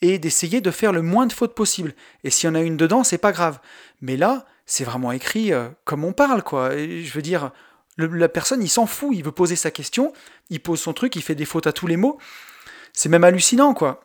et 0.00 0.18
d'essayer 0.18 0.60
de 0.60 0.70
faire 0.70 0.92
le 0.92 1.02
moins 1.02 1.26
de 1.26 1.32
fautes 1.32 1.54
possible. 1.54 1.94
Et 2.24 2.30
s'il 2.30 2.48
y 2.48 2.50
en 2.50 2.54
a 2.54 2.60
une 2.60 2.76
dedans, 2.76 3.04
c'est 3.04 3.18
pas 3.18 3.32
grave. 3.32 3.58
Mais 4.00 4.16
là, 4.16 4.46
c'est 4.66 4.84
vraiment 4.84 5.12
écrit 5.12 5.52
euh, 5.52 5.68
comme 5.84 6.04
on 6.04 6.12
parle, 6.12 6.42
quoi. 6.42 6.76
je 6.76 7.12
veux 7.12 7.22
dire, 7.22 7.52
la 7.96 8.28
personne, 8.28 8.62
il 8.62 8.68
s'en 8.68 8.86
fout, 8.86 9.10
il 9.12 9.24
veut 9.24 9.32
poser 9.32 9.56
sa 9.56 9.70
question, 9.70 10.12
il 10.50 10.60
pose 10.60 10.80
son 10.80 10.92
truc, 10.92 11.14
il 11.16 11.22
fait 11.22 11.34
des 11.34 11.44
fautes 11.44 11.66
à 11.66 11.72
tous 11.72 11.86
les 11.86 11.96
mots. 11.96 12.18
C'est 12.92 13.08
même 13.08 13.24
hallucinant, 13.24 13.74
quoi. 13.74 14.00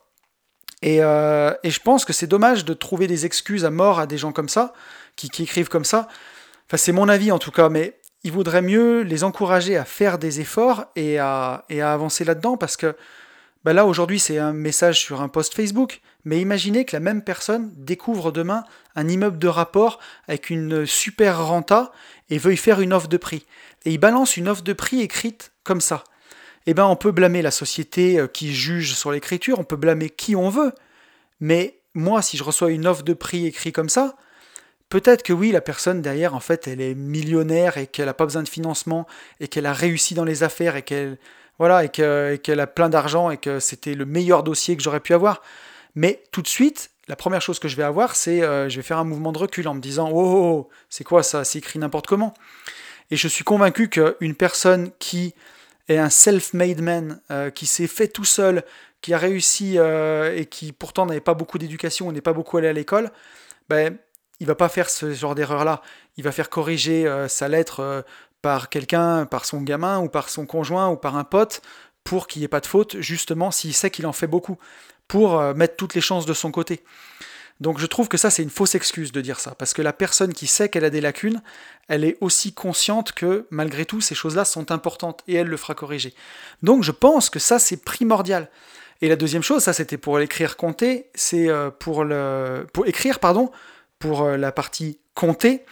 Et, 0.81 1.03
euh, 1.03 1.53
et, 1.63 1.71
je 1.71 1.79
pense 1.81 2.05
que 2.05 2.13
c'est 2.13 2.27
dommage 2.27 2.63
de 2.63 2.73
trouver 2.73 3.07
des 3.07 3.25
excuses 3.25 3.65
à 3.65 3.69
mort 3.69 3.99
à 3.99 4.07
des 4.07 4.17
gens 4.17 4.31
comme 4.31 4.49
ça, 4.49 4.73
qui, 5.15 5.43
écrivent 5.43 5.69
comme 5.69 5.85
ça. 5.85 6.07
Enfin, 6.67 6.77
c'est 6.77 6.91
mon 6.91 7.09
avis 7.09 7.31
en 7.31 7.39
tout 7.39 7.51
cas, 7.51 7.69
mais 7.69 7.99
il 8.23 8.31
vaudrait 8.31 8.61
mieux 8.61 9.01
les 9.01 9.23
encourager 9.23 9.77
à 9.77 9.85
faire 9.85 10.17
des 10.17 10.39
efforts 10.39 10.85
et 10.95 11.19
à, 11.19 11.65
et 11.69 11.81
à 11.81 11.93
avancer 11.93 12.23
là-dedans 12.23 12.57
parce 12.57 12.77
que 12.77 12.95
bah 13.65 13.73
là 13.73 13.85
aujourd'hui 13.85 14.19
c'est 14.19 14.37
un 14.37 14.53
message 14.53 14.99
sur 14.99 15.21
un 15.21 15.27
post 15.27 15.53
Facebook, 15.53 16.01
mais 16.23 16.39
imaginez 16.39 16.85
que 16.85 16.95
la 16.95 17.01
même 17.01 17.21
personne 17.21 17.71
découvre 17.75 18.31
demain 18.31 18.63
un 18.95 19.07
immeuble 19.07 19.37
de 19.37 19.47
rapport 19.47 19.99
avec 20.27 20.49
une 20.49 20.85
super 20.85 21.45
renta 21.45 21.91
et 22.29 22.37
veuille 22.37 22.57
faire 22.57 22.79
une 22.79 22.93
offre 22.93 23.07
de 23.09 23.17
prix. 23.17 23.45
Et 23.85 23.91
il 23.91 23.97
balance 23.97 24.37
une 24.37 24.47
offre 24.47 24.63
de 24.63 24.73
prix 24.73 25.01
écrite 25.01 25.51
comme 25.63 25.81
ça 25.81 26.03
eh 26.69 26.73
ben 26.73 26.85
on 26.85 26.95
peut 26.95 27.11
blâmer 27.11 27.41
la 27.41 27.51
société 27.51 28.19
euh, 28.19 28.27
qui 28.27 28.53
juge 28.53 28.93
sur 28.93 29.11
l'écriture, 29.11 29.59
on 29.59 29.63
peut 29.63 29.75
blâmer 29.75 30.09
qui 30.09 30.35
on 30.35 30.49
veut. 30.49 30.73
Mais 31.39 31.79
moi, 31.93 32.21
si 32.21 32.37
je 32.37 32.43
reçois 32.43 32.71
une 32.71 32.85
offre 32.85 33.03
de 33.03 33.13
prix 33.13 33.45
écrite 33.47 33.73
comme 33.73 33.89
ça, 33.89 34.15
peut-être 34.89 35.23
que 35.23 35.33
oui, 35.33 35.51
la 35.51 35.61
personne 35.61 36.01
derrière, 36.01 36.35
en 36.35 36.39
fait, 36.39 36.67
elle 36.67 36.81
est 36.81 36.95
millionnaire 36.95 37.77
et 37.77 37.87
qu'elle 37.87 38.05
n'a 38.05 38.13
pas 38.13 38.25
besoin 38.25 38.43
de 38.43 38.49
financement 38.49 39.07
et 39.39 39.47
qu'elle 39.47 39.65
a 39.65 39.73
réussi 39.73 40.13
dans 40.13 40.25
les 40.25 40.43
affaires 40.43 40.75
et 40.75 40.83
qu'elle 40.83 41.17
voilà 41.57 41.83
et 41.83 41.89
qu'elle 41.89 42.59
a 42.59 42.67
plein 42.67 42.89
d'argent 42.89 43.31
et 43.31 43.37
que 43.37 43.59
c'était 43.59 43.93
le 43.93 44.05
meilleur 44.05 44.43
dossier 44.43 44.77
que 44.77 44.83
j'aurais 44.83 44.99
pu 44.99 45.13
avoir. 45.13 45.41
Mais 45.95 46.23
tout 46.31 46.41
de 46.41 46.47
suite, 46.47 46.91
la 47.07 47.15
première 47.15 47.41
chose 47.41 47.59
que 47.59 47.67
je 47.67 47.75
vais 47.75 47.83
avoir, 47.83 48.15
c'est 48.15 48.41
euh, 48.43 48.69
je 48.69 48.75
vais 48.75 48.83
faire 48.83 48.97
un 48.99 49.03
mouvement 49.03 49.31
de 49.31 49.39
recul 49.39 49.67
en 49.67 49.73
me 49.73 49.81
disant 49.81 50.09
oh, 50.13 50.21
oh, 50.21 50.67
oh 50.67 50.69
c'est 50.89 51.03
quoi 51.03 51.23
ça? 51.23 51.43
C'est 51.43 51.59
écrit 51.59 51.79
n'importe 51.79 52.07
comment. 52.07 52.33
Et 53.11 53.17
je 53.17 53.27
suis 53.27 53.43
convaincu 53.43 53.89
qu'une 53.89 54.35
personne 54.35 54.91
qui 54.99 55.33
et 55.89 55.97
un 55.97 56.09
self-made 56.09 56.81
man 56.81 57.19
euh, 57.31 57.49
qui 57.49 57.65
s'est 57.65 57.87
fait 57.87 58.07
tout 58.07 58.23
seul, 58.23 58.63
qui 59.01 59.13
a 59.13 59.17
réussi 59.17 59.77
euh, 59.77 60.35
et 60.35 60.45
qui 60.45 60.71
pourtant 60.71 61.05
n'avait 61.05 61.19
pas 61.19 61.33
beaucoup 61.33 61.57
d'éducation, 61.57 62.11
n'est 62.11 62.21
pas 62.21 62.33
beaucoup 62.33 62.57
allé 62.57 62.67
à 62.67 62.73
l'école, 62.73 63.11
ben, 63.67 63.97
il 64.39 64.47
va 64.47 64.55
pas 64.55 64.69
faire 64.69 64.89
ce 64.89 65.11
genre 65.13 65.35
d'erreur-là. 65.35 65.81
Il 66.15 66.23
va 66.23 66.31
faire 66.31 66.49
corriger 66.49 67.07
euh, 67.07 67.27
sa 67.27 67.47
lettre 67.47 68.05
par 68.41 68.69
quelqu'un, 68.69 69.25
par 69.25 69.45
son 69.45 69.61
gamin 69.61 69.99
ou 69.99 70.07
par 70.07 70.29
son 70.29 70.45
conjoint 70.45 70.89
ou 70.89 70.95
par 70.95 71.17
un 71.17 71.25
pote 71.25 71.61
pour 72.03 72.27
qu'il 72.27 72.39
n'y 72.39 72.45
ait 72.45 72.49
pas 72.49 72.61
de 72.61 72.65
faute, 72.65 72.99
justement 72.99 73.51
s'il 73.51 73.73
sait 73.73 73.89
qu'il 73.89 74.07
en 74.07 74.13
fait 74.13 74.27
beaucoup, 74.27 74.57
pour 75.07 75.41
mettre 75.53 75.75
toutes 75.75 75.95
les 75.95 76.01
chances 76.01 76.25
de 76.25 76.33
son 76.33 76.49
côté. 76.49 76.83
Donc 77.59 77.79
je 77.79 77.85
trouve 77.85 78.07
que 78.07 78.17
ça 78.17 78.29
c'est 78.29 78.43
une 78.43 78.49
fausse 78.49 78.75
excuse 78.75 79.11
de 79.11 79.21
dire 79.21 79.39
ça, 79.39 79.53
parce 79.55 79.73
que 79.73 79.81
la 79.81 79.93
personne 79.93 80.33
qui 80.33 80.47
sait 80.47 80.69
qu'elle 80.69 80.85
a 80.85 80.89
des 80.89 81.01
lacunes, 81.01 81.41
elle 81.87 82.03
est 82.03 82.17
aussi 82.21 82.53
consciente 82.53 83.11
que 83.11 83.47
malgré 83.49 83.85
tout 83.85 84.01
ces 84.01 84.15
choses-là 84.15 84.45
sont 84.45 84.71
importantes 84.71 85.23
et 85.27 85.35
elle 85.35 85.47
le 85.47 85.57
fera 85.57 85.75
corriger. 85.75 86.13
Donc 86.63 86.83
je 86.83 86.91
pense 86.91 87.29
que 87.29 87.39
ça 87.39 87.59
c'est 87.59 87.83
primordial. 87.83 88.49
Et 89.01 89.09
la 89.09 89.15
deuxième 89.15 89.43
chose, 89.43 89.63
ça 89.63 89.73
c'était 89.73 89.97
pour 89.97 90.17
l'écrire 90.17 90.57
compter, 90.57 91.09
c'est 91.15 91.49
euh, 91.49 91.69
pour 91.69 92.03
le 92.03 92.65
pour 92.73 92.87
écrire 92.87 93.19
pardon, 93.19 93.51
pour 93.97 94.23
euh, 94.23 94.37
la 94.37 94.51
partie 94.51 94.99
compter. 95.13 95.65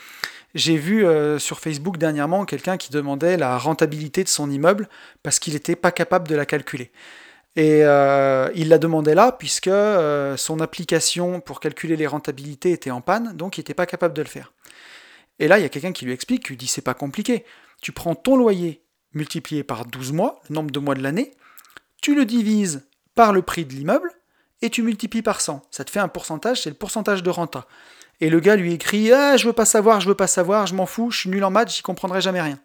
J'ai 0.55 0.77
vu 0.77 1.05
euh, 1.05 1.39
sur 1.39 1.59
Facebook 1.59 1.97
dernièrement 1.97 2.45
quelqu'un 2.45 2.77
qui 2.77 2.91
demandait 2.91 3.37
la 3.37 3.57
rentabilité 3.57 4.23
de 4.23 4.29
son 4.29 4.49
immeuble 4.49 4.89
parce 5.23 5.39
qu'il 5.39 5.53
n'était 5.53 5.75
pas 5.75 5.91
capable 5.91 6.27
de 6.27 6.35
la 6.35 6.45
calculer. 6.45 6.91
Et 7.57 7.83
euh, 7.83 8.51
il 8.53 8.69
la 8.69 8.77
demandait 8.77 9.15
là, 9.15 9.31
puisque 9.31 9.67
euh, 9.67 10.37
son 10.37 10.59
application 10.59 11.41
pour 11.41 11.59
calculer 11.59 11.95
les 11.95 12.05
rentabilités 12.05 12.71
était 12.71 12.91
en 12.91 13.01
panne, 13.01 13.35
donc 13.35 13.57
il 13.57 13.61
n'était 13.61 13.73
pas 13.73 13.87
capable 13.87 14.13
de 14.13 14.21
le 14.21 14.27
faire. 14.27 14.53
Et 15.39 15.47
là, 15.47 15.57
il 15.57 15.63
y 15.63 15.65
a 15.65 15.69
quelqu'un 15.69 15.91
qui 15.91 16.05
lui 16.05 16.13
explique, 16.13 16.43
qui 16.43 16.49
lui 16.49 16.57
dit 16.57 16.67
c'est 16.67 16.83
pas 16.83 16.93
compliqué. 16.93 17.45
Tu 17.81 17.91
prends 17.91 18.13
ton 18.13 18.37
loyer 18.37 18.83
multiplié 19.13 19.63
par 19.63 19.85
12 19.85 20.11
mois, 20.11 20.39
le 20.49 20.55
nombre 20.55 20.69
de 20.69 20.77
mois 20.77 20.93
de 20.93 21.01
l'année, 21.01 21.31
tu 21.99 22.13
le 22.13 22.25
divises 22.25 22.87
par 23.15 23.33
le 23.33 23.41
prix 23.41 23.65
de 23.65 23.73
l'immeuble, 23.73 24.11
et 24.61 24.69
tu 24.69 24.83
multiplies 24.83 25.23
par 25.23 25.41
100. 25.41 25.63
Ça 25.71 25.83
te 25.83 25.89
fait 25.89 25.99
un 25.99 26.07
pourcentage, 26.07 26.61
c'est 26.61 26.69
le 26.69 26.75
pourcentage 26.75 27.23
de 27.23 27.29
renta. 27.31 27.65
Et 28.21 28.29
le 28.29 28.39
gars 28.39 28.55
lui 28.55 28.73
écrit 28.73 29.11
ah, 29.11 29.35
Je 29.35 29.47
veux 29.47 29.53
pas 29.53 29.65
savoir, 29.65 29.99
je 29.99 30.07
veux 30.07 30.15
pas 30.15 30.27
savoir, 30.27 30.67
je 30.67 30.75
m'en 30.75 30.85
fous, 30.85 31.09
je 31.09 31.21
suis 31.21 31.29
nul 31.29 31.43
en 31.43 31.49
maths, 31.49 31.73
j'y 31.73 31.81
comprendrai 31.81 32.21
jamais 32.21 32.41
rien. 32.41 32.59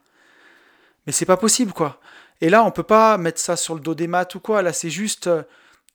Mais 1.07 1.13
c'est 1.13 1.25
pas 1.25 1.39
possible, 1.39 1.73
quoi. 1.73 1.99
Et 2.43 2.51
là, 2.51 2.65
on 2.65 2.73
peut 2.73 2.83
pas 2.83 3.17
mettre 3.19 3.41
ça 3.41 3.57
sur 3.57 3.75
le 3.75 3.81
dos 3.81 3.95
des 3.95 4.09
maths 4.09 4.35
ou 4.35 4.41
quoi. 4.41 4.63
Là, 4.63 4.73
c'est 4.73 4.91
juste 4.91 5.29
euh, 5.29 5.45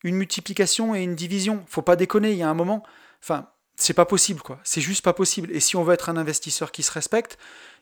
une 0.04 0.16
multiplication 0.16 0.96
et 0.96 1.02
une 1.02 1.14
division. 1.14 1.64
Faut 1.68 1.82
pas 1.82 1.98
déconner. 1.98 2.32
Il 2.32 2.38
y 2.38 2.44
a 2.44 2.50
un 2.50 2.54
moment. 2.54 2.84
Enfin, 3.22 3.50
c'est 3.76 3.94
pas 3.94 4.06
possible, 4.06 4.42
quoi. 4.42 4.58
C'est 4.64 4.80
juste 4.80 5.04
pas 5.04 5.12
possible. 5.12 5.52
Et 5.52 5.60
si 5.60 5.76
on 5.76 5.84
veut 5.84 5.94
être 5.94 6.08
un 6.08 6.16
investisseur 6.16 6.72
qui 6.72 6.84
se 6.84 6.92
respecte, 6.92 7.38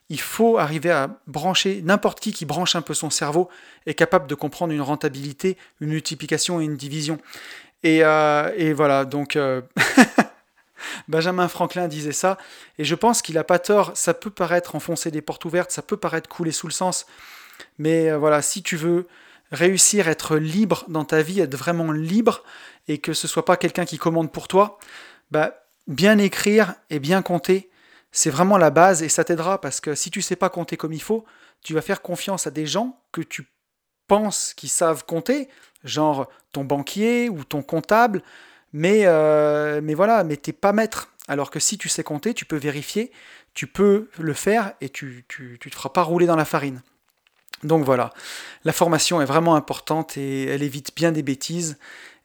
il 0.08 0.20
faut 0.20 0.58
arriver 0.58 0.90
à 0.90 1.20
brancher 1.28 1.80
n'importe 1.82 2.18
qui 2.18 2.32
qui 2.32 2.44
branche 2.44 2.74
un 2.74 2.82
peu 2.82 2.92
son 2.92 3.08
cerveau 3.08 3.48
est 3.86 3.94
capable 3.94 4.26
de 4.26 4.34
comprendre 4.34 4.72
une 4.72 4.82
rentabilité, 4.82 5.56
une 5.80 5.90
multiplication 5.90 6.60
et 6.60 6.64
une 6.64 6.76
division. 6.76 7.18
Et, 7.84 8.00
euh, 8.02 8.74
voilà, 8.74 9.04
donc 9.04 9.36
euh, 9.36 9.62
Benjamin 11.08 11.46
Franklin 11.46 11.86
disait 11.86 12.12
ça, 12.12 12.36
et 12.78 12.84
je 12.84 12.94
pense 12.96 13.22
qu'il 13.22 13.38
a 13.38 13.44
pas 13.44 13.60
tort. 13.60 13.92
Ça 13.94 14.12
peut 14.12 14.30
paraître 14.30 14.74
enfoncer 14.74 15.12
des 15.12 15.22
portes 15.22 15.44
ouvertes, 15.44 15.70
ça 15.70 15.82
peut 15.82 15.96
paraître 15.96 16.28
couler 16.28 16.52
sous 16.52 16.66
le 16.66 16.72
sens, 16.72 17.06
mais 17.78 18.10
euh, 18.10 18.18
voilà, 18.18 18.42
si 18.42 18.62
tu 18.62 18.76
veux 18.76 19.06
réussir 19.52 20.08
à 20.08 20.10
être 20.10 20.36
libre 20.36 20.84
dans 20.88 21.04
ta 21.04 21.22
vie, 21.22 21.40
être 21.40 21.56
vraiment 21.56 21.92
libre, 21.92 22.42
et 22.88 22.98
que 22.98 23.12
ce 23.12 23.28
soit 23.28 23.44
pas 23.44 23.56
quelqu'un 23.56 23.84
qui 23.84 23.98
commande 23.98 24.32
pour 24.32 24.48
toi, 24.48 24.78
bah, 25.30 25.54
bien 25.86 26.18
écrire 26.18 26.74
et 26.90 26.98
bien 26.98 27.22
compter, 27.22 27.70
c'est 28.12 28.30
vraiment 28.30 28.58
la 28.58 28.70
base 28.70 29.02
et 29.02 29.08
ça 29.08 29.24
t'aidera 29.24 29.60
parce 29.60 29.80
que 29.80 29.94
si 29.94 30.10
tu 30.10 30.22
sais 30.22 30.36
pas 30.36 30.48
compter 30.48 30.76
comme 30.76 30.92
il 30.92 31.02
faut, 31.02 31.24
tu 31.62 31.74
vas 31.74 31.82
faire 31.82 32.02
confiance 32.02 32.46
à 32.46 32.50
des 32.50 32.66
gens 32.66 32.98
que 33.12 33.20
tu 33.20 33.46
penses 34.06 34.54
qu'ils 34.54 34.70
savent 34.70 35.04
compter, 35.04 35.48
genre 35.84 36.28
ton 36.52 36.64
banquier 36.64 37.28
ou 37.28 37.44
ton 37.44 37.62
comptable, 37.62 38.22
mais, 38.72 39.02
euh, 39.04 39.80
mais 39.82 39.94
voilà, 39.94 40.24
mais 40.24 40.36
t'es 40.36 40.52
pas 40.52 40.72
maître. 40.72 41.12
Alors 41.28 41.50
que 41.50 41.58
si 41.58 41.76
tu 41.76 41.88
sais 41.88 42.04
compter, 42.04 42.34
tu 42.34 42.44
peux 42.44 42.56
vérifier, 42.56 43.10
tu 43.52 43.66
peux 43.66 44.08
le 44.18 44.32
faire 44.32 44.74
et 44.80 44.88
tu, 44.88 45.24
tu, 45.28 45.58
tu 45.60 45.70
te 45.70 45.74
feras 45.74 45.88
pas 45.88 46.02
rouler 46.02 46.26
dans 46.26 46.36
la 46.36 46.44
farine. 46.44 46.82
Donc 47.62 47.84
voilà, 47.84 48.12
la 48.64 48.72
formation 48.72 49.20
est 49.20 49.26
vraiment 49.26 49.56
importante 49.56 50.16
et 50.16 50.44
elle 50.44 50.62
évite 50.62 50.94
bien 50.94 51.12
des 51.12 51.22
bêtises. 51.22 51.78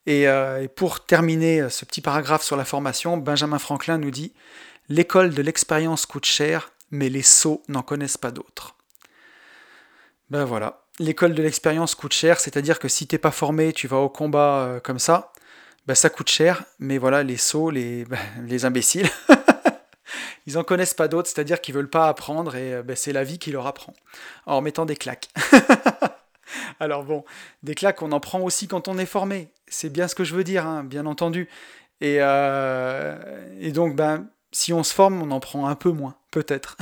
Euh, 0.09 0.63
et, 0.63 0.67
pour 0.67 1.05
terminer 1.05 1.69
ce 1.69 1.85
petit 1.85 2.01
paragraphe 2.01 2.43
sur 2.43 2.57
la 2.57 2.65
formation, 2.65 3.17
Benjamin 3.17 3.59
Franklin 3.59 3.97
nous 3.97 4.11
dit 4.11 4.33
L'école 4.89 5.33
de 5.33 5.41
l'expérience 5.41 6.05
coûte 6.05 6.25
cher, 6.25 6.71
mais 6.89 7.09
les 7.09 7.21
sots 7.21 7.63
n'en 7.67 7.81
connaissent 7.83 8.17
pas 8.17 8.31
d'autres. 8.31 8.75
Ben 10.29 10.43
voilà, 10.43 10.85
l'école 10.99 11.33
de 11.33 11.43
l'expérience 11.43 11.95
coûte 11.95 12.13
cher, 12.13 12.39
c'est-à-dire 12.39 12.79
que 12.79 12.87
si 12.87 13.07
t'es 13.07 13.17
pas 13.17 13.31
formé, 13.31 13.73
tu 13.73 13.87
vas 13.87 13.97
au 13.97 14.09
combat 14.09 14.59
euh, 14.59 14.79
comme 14.79 14.99
ça, 14.99 15.31
ben 15.87 15.95
ça 15.95 16.09
coûte 16.09 16.29
cher, 16.29 16.63
mais 16.79 16.97
voilà, 16.97 17.23
les 17.23 17.37
sots, 17.37 17.69
les, 17.69 18.05
ben, 18.09 18.19
les 18.45 18.65
imbéciles, 18.65 19.09
ils 20.47 20.57
en 20.57 20.63
connaissent 20.63 20.93
pas 20.93 21.07
d'autres, 21.07 21.29
c'est-à-dire 21.29 21.61
qu'ils 21.61 21.75
veulent 21.75 21.89
pas 21.89 22.07
apprendre 22.07 22.55
et 22.55 22.75
euh, 22.75 22.83
ben, 22.83 22.95
c'est 22.95 23.13
la 23.13 23.23
vie 23.23 23.39
qui 23.39 23.51
leur 23.51 23.67
apprend 23.67 23.93
en 24.45 24.61
mettant 24.61 24.85
des 24.85 24.95
claques. 24.95 25.29
Alors 26.79 27.03
bon, 27.03 27.23
des 27.63 27.75
claques, 27.75 28.01
on 28.01 28.11
en 28.11 28.19
prend 28.19 28.41
aussi 28.41 28.67
quand 28.67 28.87
on 28.87 28.97
est 28.97 29.05
formé. 29.05 29.49
C'est 29.67 29.89
bien 29.89 30.07
ce 30.07 30.15
que 30.15 30.23
je 30.23 30.35
veux 30.35 30.43
dire, 30.43 30.65
hein, 30.65 30.83
bien 30.83 31.05
entendu. 31.05 31.47
Et, 32.01 32.17
euh, 32.19 33.15
et, 33.59 33.71
donc, 33.71 33.95
ben, 33.95 34.27
si 34.51 34.73
on 34.73 34.83
se 34.83 34.93
forme, 34.93 35.21
on 35.21 35.31
en 35.31 35.39
prend 35.39 35.67
un 35.67 35.75
peu 35.75 35.91
moins, 35.91 36.15
peut-être. 36.31 36.75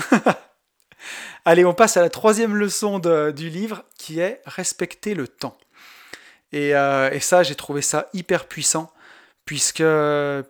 Allez, 1.46 1.66
on 1.66 1.74
passe 1.74 1.98
à 1.98 2.02
la 2.02 2.10
troisième 2.10 2.56
leçon 2.56 3.00
du 3.00 3.50
livre, 3.50 3.84
qui 3.98 4.20
est 4.20 4.42
respecter 4.46 5.14
le 5.14 5.28
temps. 5.28 5.58
Et, 6.52 6.76
euh, 6.76 7.12
et 7.12 7.20
ça, 7.20 7.44
j'ai 7.44 7.56
trouvé 7.56 7.82
ça 7.82 8.10
hyper 8.14 8.48
puissant, 8.48 8.92
puisque, 9.50 9.84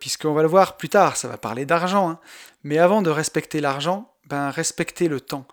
puisqu'on 0.01 0.33
va 0.33 0.41
le 0.41 0.49
voir 0.49 0.75
plus 0.75 0.89
tard, 0.89 1.15
ça 1.15 1.29
va 1.29 1.38
parler 1.38 1.65
d'argent. 1.65 2.09
Hein. 2.09 2.19
Mais 2.65 2.79
avant 2.79 3.01
de 3.01 3.09
respecter 3.09 3.62
l'argent, 3.62 4.12
ben, 4.27 4.49
respecter 4.49 5.07
le 5.07 5.21
temps. 5.21 5.47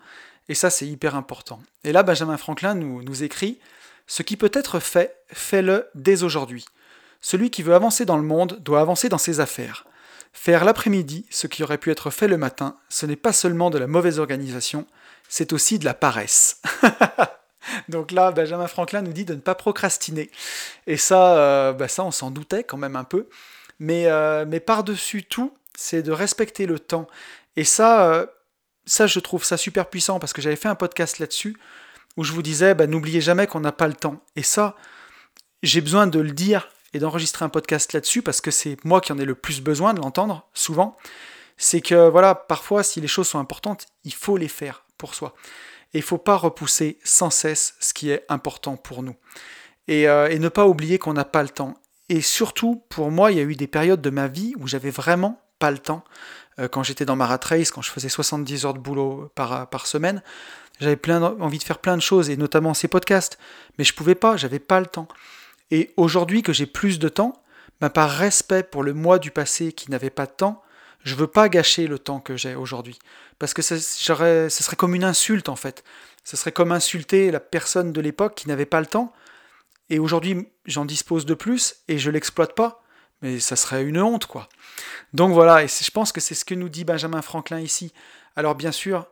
Et 0.48 0.56
ça, 0.56 0.68
c'est 0.68 0.88
hyper 0.88 1.14
important. 1.14 1.62
Et 1.84 1.92
là, 1.92 2.02
Benjamin 2.02 2.38
Franklin 2.38 2.74
nous, 2.74 3.04
nous 3.04 3.22
écrit 3.22 3.60
Ce 4.08 4.24
qui 4.24 4.36
peut 4.36 4.50
être 4.52 4.80
fait, 4.80 5.22
fais-le 5.28 5.86
dès 5.94 6.24
aujourd'hui. 6.24 6.64
Celui 7.20 7.50
qui 7.50 7.62
veut 7.62 7.76
avancer 7.76 8.04
dans 8.04 8.16
le 8.16 8.24
monde 8.24 8.58
doit 8.64 8.80
avancer 8.80 9.08
dans 9.08 9.16
ses 9.16 9.38
affaires. 9.38 9.86
Faire 10.32 10.64
l'après-midi 10.64 11.24
ce 11.30 11.46
qui 11.46 11.62
aurait 11.62 11.78
pu 11.78 11.92
être 11.92 12.10
fait 12.10 12.26
le 12.26 12.38
matin, 12.38 12.76
ce 12.88 13.06
n'est 13.06 13.14
pas 13.14 13.32
seulement 13.32 13.70
de 13.70 13.78
la 13.78 13.86
mauvaise 13.86 14.18
organisation, 14.18 14.88
c'est 15.28 15.52
aussi 15.52 15.78
de 15.78 15.84
la 15.84 15.94
paresse. 15.94 16.60
Donc 17.88 18.12
là, 18.12 18.30
Benjamin 18.30 18.66
Franklin 18.66 19.02
nous 19.02 19.12
dit 19.12 19.24
de 19.24 19.34
ne 19.34 19.40
pas 19.40 19.54
procrastiner. 19.54 20.30
Et 20.86 20.96
ça, 20.96 21.38
euh, 21.38 21.72
bah 21.72 21.86
on 21.98 22.10
s'en 22.10 22.30
doutait 22.30 22.64
quand 22.64 22.76
même 22.76 22.96
un 22.96 23.04
peu. 23.04 23.28
Mais, 23.78 24.06
euh, 24.06 24.44
mais 24.46 24.60
par-dessus 24.60 25.24
tout, 25.24 25.52
c'est 25.76 26.02
de 26.02 26.12
respecter 26.12 26.66
le 26.66 26.78
temps. 26.78 27.06
Et 27.56 27.64
ça, 27.64 28.10
euh, 28.10 28.26
ça, 28.86 29.06
je 29.06 29.18
trouve 29.20 29.44
ça 29.44 29.56
super 29.56 29.88
puissant 29.88 30.18
parce 30.18 30.32
que 30.32 30.40
j'avais 30.40 30.56
fait 30.56 30.68
un 30.68 30.74
podcast 30.74 31.18
là-dessus 31.18 31.56
où 32.16 32.24
je 32.24 32.32
vous 32.32 32.42
disais, 32.42 32.74
bah, 32.74 32.86
n'oubliez 32.86 33.20
jamais 33.20 33.46
qu'on 33.46 33.60
n'a 33.60 33.72
pas 33.72 33.88
le 33.88 33.94
temps. 33.94 34.22
Et 34.36 34.42
ça, 34.42 34.76
j'ai 35.62 35.80
besoin 35.80 36.06
de 36.06 36.18
le 36.18 36.30
dire 36.30 36.68
et 36.94 36.98
d'enregistrer 36.98 37.44
un 37.44 37.50
podcast 37.50 37.92
là-dessus 37.92 38.22
parce 38.22 38.40
que 38.40 38.50
c'est 38.50 38.82
moi 38.84 39.00
qui 39.00 39.12
en 39.12 39.18
ai 39.18 39.24
le 39.24 39.34
plus 39.34 39.60
besoin 39.60 39.92
de 39.92 40.00
l'entendre 40.00 40.48
souvent. 40.54 40.96
C'est 41.58 41.80
que 41.80 42.08
voilà, 42.08 42.34
parfois, 42.34 42.82
si 42.82 43.00
les 43.00 43.08
choses 43.08 43.28
sont 43.28 43.38
importantes, 43.38 43.86
il 44.04 44.14
faut 44.14 44.36
les 44.36 44.48
faire 44.48 44.84
pour 44.96 45.14
soi. 45.14 45.34
Et 45.94 45.98
il 45.98 46.00
ne 46.00 46.06
faut 46.06 46.18
pas 46.18 46.36
repousser 46.36 46.98
sans 47.04 47.30
cesse 47.30 47.74
ce 47.80 47.94
qui 47.94 48.10
est 48.10 48.24
important 48.28 48.76
pour 48.76 49.02
nous. 49.02 49.16
Et, 49.88 50.08
euh, 50.08 50.28
et 50.28 50.38
ne 50.38 50.48
pas 50.48 50.66
oublier 50.66 50.98
qu'on 50.98 51.14
n'a 51.14 51.24
pas 51.24 51.42
le 51.42 51.48
temps. 51.48 51.74
Et 52.08 52.20
surtout, 52.20 52.82
pour 52.88 53.10
moi, 53.10 53.32
il 53.32 53.38
y 53.38 53.40
a 53.40 53.44
eu 53.44 53.56
des 53.56 53.66
périodes 53.66 54.00
de 54.00 54.10
ma 54.10 54.28
vie 54.28 54.54
où 54.58 54.66
j'avais 54.66 54.90
vraiment 54.90 55.40
pas 55.58 55.70
le 55.70 55.78
temps. 55.78 56.04
Euh, 56.58 56.68
quand 56.68 56.82
j'étais 56.82 57.04
dans 57.04 57.16
ma 57.16 57.38
quand 57.38 57.82
je 57.82 57.90
faisais 57.90 58.08
70 58.08 58.64
heures 58.64 58.74
de 58.74 58.78
boulot 58.78 59.30
par, 59.34 59.68
par 59.68 59.86
semaine, 59.86 60.22
j'avais 60.80 60.96
plein 60.96 61.22
envie 61.22 61.58
de 61.58 61.64
faire 61.64 61.78
plein 61.78 61.96
de 61.96 62.02
choses, 62.02 62.30
et 62.30 62.36
notamment 62.36 62.74
ces 62.74 62.88
podcasts. 62.88 63.38
Mais 63.78 63.84
je 63.84 63.94
pouvais 63.94 64.14
pas, 64.14 64.36
j'avais 64.36 64.58
pas 64.58 64.80
le 64.80 64.86
temps. 64.86 65.08
Et 65.70 65.92
aujourd'hui 65.96 66.42
que 66.42 66.52
j'ai 66.52 66.66
plus 66.66 66.98
de 66.98 67.08
temps, 67.08 67.42
bah, 67.80 67.90
par 67.90 68.10
respect 68.10 68.62
pour 68.62 68.82
le 68.82 68.94
moi 68.94 69.18
du 69.18 69.30
passé 69.30 69.72
qui 69.72 69.90
n'avait 69.90 70.10
pas 70.10 70.26
de 70.26 70.32
temps, 70.32 70.62
je 71.06 71.14
veux 71.14 71.28
pas 71.28 71.48
gâcher 71.48 71.86
le 71.86 72.00
temps 72.00 72.18
que 72.18 72.36
j'ai 72.36 72.56
aujourd'hui. 72.56 72.98
Parce 73.38 73.54
que 73.54 73.62
ce 73.62 73.78
serait 73.78 74.76
comme 74.76 74.96
une 74.96 75.04
insulte 75.04 75.48
en 75.48 75.54
fait. 75.54 75.84
Ce 76.24 76.36
serait 76.36 76.50
comme 76.50 76.72
insulter 76.72 77.30
la 77.30 77.38
personne 77.38 77.92
de 77.92 78.00
l'époque 78.00 78.34
qui 78.34 78.48
n'avait 78.48 78.66
pas 78.66 78.80
le 78.80 78.86
temps. 78.86 79.12
Et 79.88 80.00
aujourd'hui, 80.00 80.48
j'en 80.64 80.84
dispose 80.84 81.24
de 81.24 81.34
plus 81.34 81.76
et 81.86 81.98
je 81.98 82.10
l'exploite 82.10 82.56
pas. 82.56 82.82
Mais 83.22 83.38
ça 83.38 83.54
serait 83.54 83.84
une 83.84 84.00
honte, 84.00 84.26
quoi. 84.26 84.48
Donc 85.14 85.32
voilà, 85.32 85.62
et 85.62 85.68
je 85.68 85.90
pense 85.92 86.10
que 86.10 86.20
c'est 86.20 86.34
ce 86.34 86.44
que 86.44 86.56
nous 86.56 86.68
dit 86.68 86.84
Benjamin 86.84 87.22
Franklin 87.22 87.60
ici. 87.60 87.92
Alors 88.34 88.56
bien 88.56 88.72
sûr, 88.72 89.06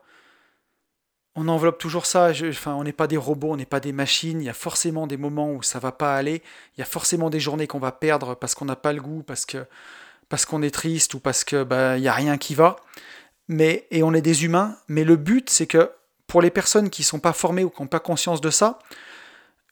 on 1.35 1.47
enveloppe 1.47 1.77
toujours 1.77 2.05
ça. 2.05 2.31
enfin, 2.43 2.73
on 2.73 2.83
n'est 2.83 2.91
pas 2.91 3.07
des 3.07 3.15
robots, 3.15 3.53
on 3.53 3.57
n'est 3.57 3.65
pas 3.65 3.79
des 3.79 3.93
machines. 3.93 4.41
Il 4.41 4.45
y 4.45 4.49
a 4.49 4.53
forcément 4.53 5.07
des 5.07 5.17
moments 5.17 5.49
où 5.53 5.63
ça 5.63 5.79
va 5.79 5.93
pas 5.93 6.17
aller. 6.17 6.43
Il 6.75 6.81
y 6.81 6.83
a 6.83 6.85
forcément 6.85 7.29
des 7.29 7.39
journées 7.39 7.67
qu'on 7.67 7.79
va 7.79 7.93
perdre 7.93 8.35
parce 8.35 8.53
qu'on 8.53 8.65
n'a 8.65 8.75
pas 8.75 8.91
le 8.91 9.01
goût, 9.01 9.23
parce 9.23 9.45
que 9.45 9.65
parce 10.35 10.45
qu'on 10.45 10.63
est 10.63 10.69
triste 10.69 11.13
ou 11.13 11.19
parce 11.21 11.45
que 11.45 11.63
bah, 11.63 11.97
y 11.97 12.09
a 12.09 12.13
rien 12.13 12.37
qui 12.37 12.55
va. 12.55 12.75
Mais 13.47 13.87
et 13.89 14.03
on 14.03 14.13
est 14.13 14.21
des 14.21 14.43
humains. 14.43 14.75
Mais 14.89 15.05
le 15.05 15.15
but, 15.15 15.49
c'est 15.49 15.65
que 15.65 15.91
pour 16.27 16.41
les 16.41 16.49
personnes 16.49 16.89
qui 16.89 17.03
sont 17.03 17.19
pas 17.19 17.31
formées 17.31 17.63
ou 17.63 17.69
qui 17.69 17.81
n'ont 17.81 17.87
pas 17.87 18.01
conscience 18.01 18.41
de 18.41 18.49
ça, 18.49 18.79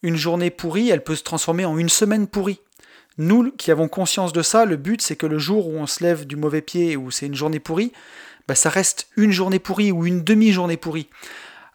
une 0.02 0.16
journée 0.16 0.48
pourrie, 0.48 0.88
elle 0.88 1.04
peut 1.04 1.16
se 1.16 1.22
transformer 1.22 1.66
en 1.66 1.76
une 1.76 1.90
semaine 1.90 2.26
pourrie. 2.26 2.62
Nous 3.18 3.50
qui 3.50 3.72
avons 3.72 3.88
conscience 3.88 4.32
de 4.32 4.40
ça, 4.40 4.64
le 4.64 4.78
but 4.78 5.02
c'est 5.02 5.16
que 5.16 5.26
le 5.26 5.38
jour 5.38 5.68
où 5.68 5.76
on 5.76 5.86
se 5.86 6.02
lève 6.02 6.26
du 6.26 6.36
mauvais 6.36 6.62
pied 6.62 6.96
ou 6.96 7.10
c'est 7.10 7.26
une 7.26 7.34
journée 7.34 7.60
pourrie, 7.60 7.92
bah, 8.48 8.54
ça 8.54 8.70
reste 8.70 9.08
une 9.18 9.32
journée 9.32 9.58
pourrie 9.58 9.92
ou 9.92 10.06
une 10.06 10.24
demi-journée 10.24 10.78
pourrie. 10.78 11.10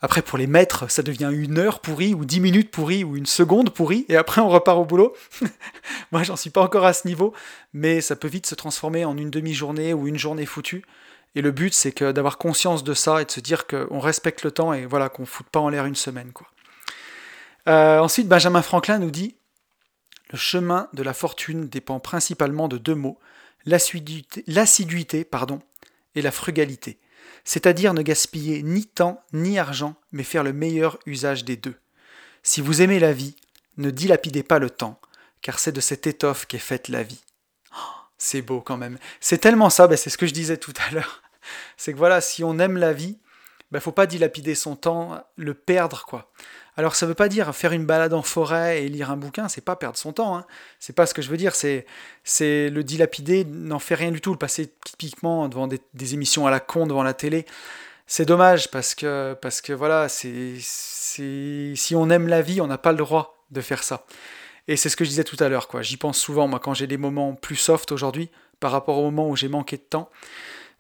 Après, 0.02 0.22
pour 0.22 0.38
les 0.38 0.47
maîtres, 0.47 0.89
ça 0.89 1.04
devient 1.04 1.30
une 1.32 1.58
heure 1.58 1.82
pourrie, 1.82 2.14
ou 2.14 2.24
dix 2.24 2.39
minutes 2.39 2.72
pourrie, 2.72 3.04
ou 3.04 3.18
une 3.18 3.26
seconde 3.26 3.72
pourrie, 3.72 4.06
et 4.08 4.16
après 4.16 4.39
on 4.39 4.47
repart 4.47 4.78
au 4.78 4.86
boulot. 4.86 5.14
Moi, 6.12 6.24
j'en 6.24 6.38
suis 6.38 6.50
pas 6.50 6.62
encore 6.62 6.86
à 6.86 6.93
ce 6.93 7.08
niveau, 7.08 7.34
mais 7.74 8.00
ça 8.00 8.16
peut 8.16 8.30
vite 8.30 8.45
se 8.45 8.56
transformer 8.56 9.04
en 9.04 9.18
une 9.18 9.30
demi-journée 9.30 9.93
ou 9.93 10.08
une 10.08 10.18
journée 10.18 10.45
foutue. 10.45 10.86
Et 11.36 11.41
le 11.41 11.52
but, 11.52 11.74
c'est 11.74 11.91
que 11.91 12.12
d'avoir 12.12 12.38
conscience 12.38 12.84
de 12.84 12.93
ça 12.93 13.22
et 13.22 13.26
de 13.26 13.32
se 13.32 13.41
dire 13.41 13.68
qu'on 13.68 14.00
respecte 14.00 14.43
le 14.43 14.52
temps 14.52 14.74
et 14.74 14.86
voilà 14.86 15.10
qu'on 15.10 15.26
foute 15.26 15.47
pas 15.47 15.60
en 15.60 15.70
l'air 15.70 15.86
une 15.86 15.95
semaine, 15.95 16.32
quoi. 16.32 16.47
Euh, 17.68 18.00
ensuite, 18.00 18.28
Benjamin 18.28 18.62
Franklin 18.62 19.00
nous 19.00 19.12
dit 19.12 19.36
Le 20.32 20.38
chemin 20.38 20.88
de 20.93 21.04
la 21.04 21.14
fortune 21.14 21.68
dépend 21.68 22.00
principalement 22.00 22.68
de 22.68 22.78
deux 22.78 22.95
mots 22.95 23.20
l'assiduité 23.66 25.24
pardon, 25.24 25.60
et 26.16 26.22
la 26.22 26.32
frugalité 26.32 26.97
c'est-à-dire 27.50 27.95
ne 27.95 28.04
gaspiller 28.04 28.62
ni 28.62 28.86
temps 28.86 29.24
ni 29.34 29.58
argent, 29.58 29.95
mais 30.12 30.22
faire 30.22 30.43
le 30.43 30.54
meilleur 30.54 31.00
usage 31.08 31.45
des 31.45 31.58
deux. 31.58 31.74
Si 32.43 32.62
vous 32.62 32.84
aimez 32.84 33.00
la 33.00 33.12
vie, 33.12 33.36
ne 33.78 33.89
dilapidez 33.89 34.43
pas 34.43 34.60
le 34.60 34.70
temps, 34.70 35.02
car 35.41 35.58
c'est 35.58 35.72
de 35.72 35.82
cette 35.82 36.06
étoffe 36.06 36.45
qu'est 36.45 36.60
faite 36.60 36.89
la 36.89 37.02
vie. 37.02 37.24
Oh, 37.72 37.95
c'est 38.20 38.43
beau 38.43 38.62
quand 38.62 38.78
même. 38.78 39.00
C'est 39.20 39.39
tellement 39.39 39.72
ça, 39.72 39.88
ben 39.88 39.97
c'est 39.97 40.12
ce 40.12 40.20
que 40.20 40.28
je 40.28 40.32
disais 40.32 40.58
tout 40.58 40.76
à 40.88 40.93
l'heure. 40.93 41.24
C'est 41.76 41.91
que 41.91 41.97
voilà, 41.97 42.22
si 42.22 42.43
on 42.43 42.60
aime 42.60 42.78
la 42.78 42.93
vie, 42.93 43.18
il 43.18 43.72
ben 43.72 43.80
faut 43.80 43.91
pas 43.91 44.06
dilapider 44.06 44.54
son 44.54 44.76
temps, 44.76 45.20
le 45.36 45.56
perdre 45.56 46.06
quoi. 46.06 46.32
Alors 46.80 46.95
ça 46.95 47.05
ne 47.05 47.09
veut 47.09 47.15
pas 47.15 47.27
dire 47.27 47.53
faire 47.53 47.73
une 47.73 47.86
balade 47.86 48.13
en 48.13 48.21
forêt 48.21 48.82
et 48.82 48.88
lire 48.88 49.11
un 49.11 49.17
bouquin, 49.17 49.49
c'est 49.49 49.59
pas 49.59 49.75
perdre 49.75 49.97
son 49.97 50.13
temps. 50.13 50.38
Hein. 50.38 50.45
C'est 50.80 50.95
pas 50.95 51.05
ce 51.05 51.13
que 51.13 51.21
je 51.21 51.30
veux 51.30 51.36
dire. 51.36 51.53
C'est, 51.53 51.86
c'est 52.23 52.69
le 52.69 52.86
dilapider 52.86 53.43
n'en 53.43 53.80
fait 53.80 53.95
rien 53.95 54.11
du 54.11 54.21
tout. 54.21 54.32
Le 54.32 54.38
passer 54.38 54.71
typiquement 54.86 55.49
devant 55.49 55.67
des, 55.67 56.13
émissions 56.13 56.47
à 56.47 56.51
la 56.51 56.61
con 56.61 56.88
devant 56.88 57.03
la 57.03 57.13
télé, 57.13 57.45
c'est 58.07 58.23
dommage 58.23 58.71
parce 58.71 58.95
que 58.95 59.36
parce 59.41 59.59
que 59.59 59.73
voilà, 59.73 60.07
c'est 60.07 60.53
si 60.61 61.95
on 61.97 62.09
aime 62.09 62.30
la 62.30 62.41
vie, 62.41 62.61
on 62.61 62.67
n'a 62.67 62.77
pas 62.77 62.93
le 62.93 62.97
droit 62.97 63.43
de 63.51 63.59
faire 63.59 63.84
ça. 63.84 64.05
Et 64.69 64.77
c'est 64.77 64.88
ce 64.88 64.95
que 64.95 65.03
je 65.03 65.09
disais 65.09 65.25
tout 65.25 65.36
à 65.41 65.49
l'heure. 65.49 65.67
Quoi. 65.67 65.82
J'y 65.82 65.97
pense 65.97 66.17
souvent 66.17 66.47
moi 66.47 66.61
quand 66.61 66.73
j'ai 66.73 66.88
des 66.88 66.95
moments 66.95 67.34
plus 67.34 67.57
soft 67.57 67.91
aujourd'hui 67.91 68.30
par 68.61 68.71
rapport 68.71 68.99
au 68.99 69.03
moment 69.03 69.27
où 69.27 69.36
j'ai 69.36 69.49
manqué 69.49 69.75
de 69.75 69.82
temps. 69.82 70.09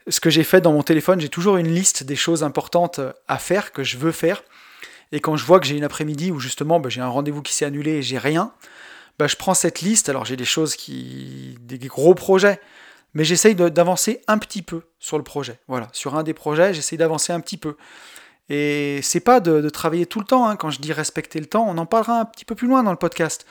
Ce 0.07 0.21
que 0.21 0.29
j'ai 0.29 0.45
fait 0.45 0.61
dans 0.61 0.71
mon 0.71 0.81
téléphone, 0.81 1.19
j'ai 1.19 1.27
toujours 1.27 1.57
une 1.57 1.67
liste 1.67 2.03
des 2.05 2.15
choses 2.15 2.41
importantes 2.41 3.01
à 3.27 3.37
faire 3.37 3.73
que 3.73 3.83
je 3.83 3.97
veux 3.97 4.13
faire 4.13 4.43
et 5.11 5.19
quand 5.19 5.35
je 5.35 5.45
vois 5.45 5.59
que 5.59 5.65
j'ai 5.65 5.75
une 5.75 5.83
après-midi 5.83 6.31
où 6.31 6.39
justement 6.39 6.79
bah, 6.79 6.89
j'ai 6.89 7.01
un 7.01 7.07
rendez-vous 7.07 7.41
qui 7.41 7.53
s'est 7.53 7.65
annulé 7.65 7.93
et 7.93 8.01
j'ai 8.01 8.17
rien, 8.17 8.53
bah, 9.17 9.27
je 9.27 9.35
prends 9.35 9.53
cette 9.53 9.81
liste. 9.81 10.09
Alors 10.09 10.25
j'ai 10.25 10.35
des 10.35 10.45
choses 10.45 10.75
qui. 10.75 11.57
des 11.61 11.77
gros 11.79 12.15
projets, 12.15 12.59
mais 13.13 13.23
j'essaye 13.23 13.55
d'avancer 13.55 14.21
un 14.27 14.37
petit 14.37 14.61
peu 14.61 14.83
sur 14.99 15.17
le 15.17 15.23
projet. 15.23 15.59
Voilà, 15.67 15.89
sur 15.91 16.15
un 16.15 16.23
des 16.23 16.33
projets, 16.33 16.73
j'essaye 16.73 16.97
d'avancer 16.97 17.33
un 17.33 17.39
petit 17.39 17.57
peu. 17.57 17.75
Et 18.49 18.99
c'est 19.03 19.19
pas 19.19 19.39
de, 19.39 19.69
travailler 19.69 20.05
tout 20.05 20.19
le 20.19 20.25
temps. 20.25 20.47
Hein. 20.47 20.55
Quand 20.55 20.71
je 20.71 20.79
dis 20.79 20.93
respecter 20.93 21.39
le 21.39 21.45
temps, 21.45 21.65
on 21.67 21.77
en 21.77 21.85
parlera 21.85 22.19
un 22.19 22.25
petit 22.25 22.45
peu 22.45 22.55
plus 22.55 22.67
loin 22.67 22.81
dans 22.83 22.91
le 22.91 22.97
podcast. 22.97 23.45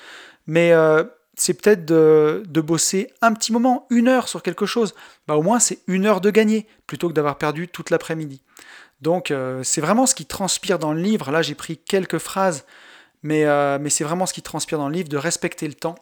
Mais 0.47 0.73
euh, 0.73 1.05
c'est 1.35 1.55
peut-être 1.55 1.85
de, 1.85 2.43
de, 2.49 2.61
bosser 2.61 3.13
un 3.23 3.33
petit 3.33 3.53
moment, 3.53 3.87
une 3.91 4.09
heure 4.09 4.27
sur 4.27 4.43
quelque 4.43 4.67
chose. 4.67 4.95
Bah, 5.29 5.37
au 5.37 5.43
moins, 5.43 5.61
c'est 5.61 5.79
une 5.87 6.07
heure 6.07 6.21
de 6.21 6.31
gagner 6.31 6.67
plutôt 6.87 7.09
que 7.09 7.15
d'avoir 7.15 7.39
perdu 7.39 7.69
toute 7.69 7.91
l'après-midi. 7.91 8.43
Donc 9.01 9.31
euh, 9.31 9.63
c'est 9.63 9.81
vraiment 9.81 10.07
ce 10.07 10.15
qui 10.15 10.27
transpire 10.27 10.79
dans 10.79 10.93
le 10.93 11.01
livre. 11.01 11.31
Là 11.31 11.43
j'ai 11.43 11.55
pris 11.55 11.79
quelques 11.79 12.19
phrases, 12.19 12.65
mais, 13.23 13.45
euh, 13.45 13.79
mais 13.81 13.91
c'est 13.91 14.05
vraiment 14.05 14.27
ce 14.27 14.33
qui 14.33 14.43
transpire 14.43 14.79
dans 14.79 14.89
le 14.89 14.95
livre, 14.95 15.09
de 15.09 15.17
respecter 15.17 15.69
le 15.69 15.75
temps. 15.75 15.97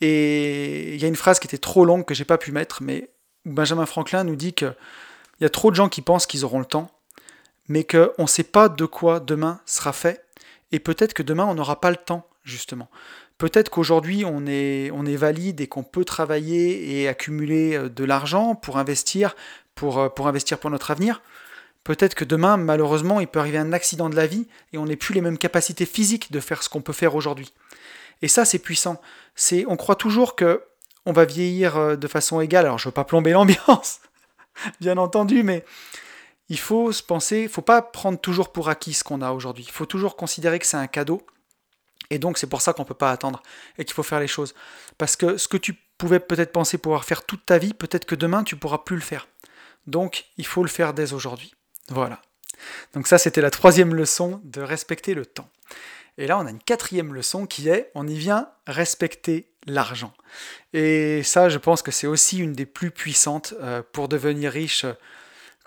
Et 0.00 0.94
il 0.94 1.00
y 1.00 1.04
a 1.04 1.08
une 1.08 1.16
phrase 1.16 1.38
qui 1.38 1.46
était 1.46 1.58
trop 1.58 1.84
longue 1.84 2.04
que 2.04 2.14
j'ai 2.14 2.24
pas 2.24 2.38
pu 2.38 2.52
mettre, 2.52 2.82
mais 2.82 3.10
Benjamin 3.44 3.86
Franklin 3.86 4.24
nous 4.24 4.36
dit 4.36 4.52
qu'il 4.52 4.74
y 5.40 5.44
a 5.44 5.50
trop 5.50 5.70
de 5.70 5.76
gens 5.76 5.88
qui 5.88 6.02
pensent 6.02 6.26
qu'ils 6.26 6.44
auront 6.44 6.58
le 6.58 6.66
temps, 6.66 6.90
mais 7.68 7.84
qu'on 7.84 8.12
ne 8.18 8.26
sait 8.26 8.44
pas 8.44 8.68
de 8.68 8.84
quoi 8.84 9.20
demain 9.20 9.60
sera 9.64 9.92
fait, 9.92 10.26
et 10.70 10.80
peut-être 10.80 11.14
que 11.14 11.22
demain 11.22 11.46
on 11.46 11.54
n'aura 11.54 11.80
pas 11.80 11.90
le 11.90 11.96
temps, 11.96 12.26
justement. 12.44 12.88
Peut-être 13.38 13.70
qu'aujourd'hui 13.70 14.24
on 14.26 14.46
est, 14.46 14.90
valide 15.16 15.60
et 15.60 15.66
qu'on 15.66 15.82
peut 15.82 16.04
travailler 16.04 17.00
et 17.00 17.08
accumuler 17.08 17.76
euh, 17.76 17.88
de 17.88 18.04
l'argent 18.04 18.54
pour 18.54 18.76
investir, 18.76 19.34
pour 19.74 20.26
investir 20.26 20.58
pour 20.58 20.70
notre 20.70 20.90
avenir. 20.90 21.22
Peut-être 21.86 22.16
que 22.16 22.24
demain, 22.24 22.56
malheureusement, 22.56 23.20
il 23.20 23.28
peut 23.28 23.38
arriver 23.38 23.58
un 23.58 23.72
accident 23.72 24.10
de 24.10 24.16
la 24.16 24.26
vie 24.26 24.48
et 24.72 24.78
on 24.78 24.86
n'est 24.86 24.96
plus 24.96 25.14
les 25.14 25.20
mêmes 25.20 25.38
capacités 25.38 25.86
physiques 25.86 26.32
de 26.32 26.40
faire 26.40 26.64
ce 26.64 26.68
qu'on 26.68 26.80
peut 26.80 26.92
faire 26.92 27.14
aujourd'hui. 27.14 27.52
Et 28.22 28.26
ça, 28.26 28.44
c'est 28.44 28.58
puissant. 28.58 29.00
C'est, 29.36 29.64
on 29.68 29.76
croit 29.76 29.94
toujours 29.94 30.34
que 30.34 30.64
on 31.04 31.12
va 31.12 31.24
vieillir 31.24 31.76
euh, 31.76 31.94
de 31.94 32.08
façon 32.08 32.40
égale. 32.40 32.64
Alors, 32.64 32.80
je 32.80 32.88
veux 32.88 32.92
pas 32.92 33.04
plomber 33.04 33.30
l'ambiance, 33.34 34.00
bien 34.80 34.98
entendu, 34.98 35.44
mais 35.44 35.64
il 36.48 36.58
faut 36.58 36.90
se 36.90 37.04
penser, 37.04 37.42
il 37.42 37.48
faut 37.48 37.62
pas 37.62 37.82
prendre 37.82 38.18
toujours 38.18 38.50
pour 38.50 38.68
acquis 38.68 38.92
ce 38.92 39.04
qu'on 39.04 39.22
a 39.22 39.30
aujourd'hui. 39.30 39.62
Il 39.64 39.72
faut 39.72 39.86
toujours 39.86 40.16
considérer 40.16 40.58
que 40.58 40.66
c'est 40.66 40.76
un 40.76 40.88
cadeau. 40.88 41.24
Et 42.10 42.18
donc, 42.18 42.36
c'est 42.36 42.48
pour 42.48 42.62
ça 42.62 42.72
qu'on 42.72 42.82
ne 42.82 42.88
peut 42.88 42.94
pas 42.94 43.12
attendre 43.12 43.44
et 43.78 43.84
qu'il 43.84 43.94
faut 43.94 44.02
faire 44.02 44.18
les 44.18 44.26
choses. 44.26 44.56
Parce 44.98 45.14
que 45.14 45.36
ce 45.36 45.46
que 45.46 45.56
tu 45.56 45.74
pouvais 45.98 46.18
peut-être 46.18 46.50
penser 46.50 46.78
pouvoir 46.78 47.04
faire 47.04 47.24
toute 47.24 47.46
ta 47.46 47.58
vie, 47.58 47.74
peut-être 47.74 48.06
que 48.06 48.16
demain, 48.16 48.42
tu 48.42 48.56
pourras 48.56 48.78
plus 48.78 48.96
le 48.96 49.02
faire. 49.02 49.28
Donc, 49.86 50.24
il 50.36 50.46
faut 50.46 50.64
le 50.64 50.68
faire 50.68 50.92
dès 50.92 51.12
aujourd'hui. 51.12 51.54
Voilà. 51.90 52.20
Donc 52.94 53.06
ça, 53.06 53.18
c'était 53.18 53.40
la 53.40 53.50
troisième 53.50 53.94
leçon 53.94 54.40
de 54.44 54.60
respecter 54.60 55.14
le 55.14 55.26
temps. 55.26 55.48
Et 56.18 56.26
là, 56.26 56.38
on 56.38 56.46
a 56.46 56.50
une 56.50 56.62
quatrième 56.62 57.14
leçon 57.14 57.46
qui 57.46 57.68
est, 57.68 57.90
on 57.94 58.06
y 58.06 58.16
vient, 58.16 58.48
respecter 58.66 59.50
l'argent. 59.66 60.14
Et 60.72 61.22
ça, 61.22 61.48
je 61.48 61.58
pense 61.58 61.82
que 61.82 61.90
c'est 61.90 62.06
aussi 62.06 62.38
une 62.38 62.54
des 62.54 62.66
plus 62.66 62.90
puissantes 62.90 63.54
euh, 63.60 63.82
pour 63.92 64.08
devenir 64.08 64.52
riche, 64.52 64.86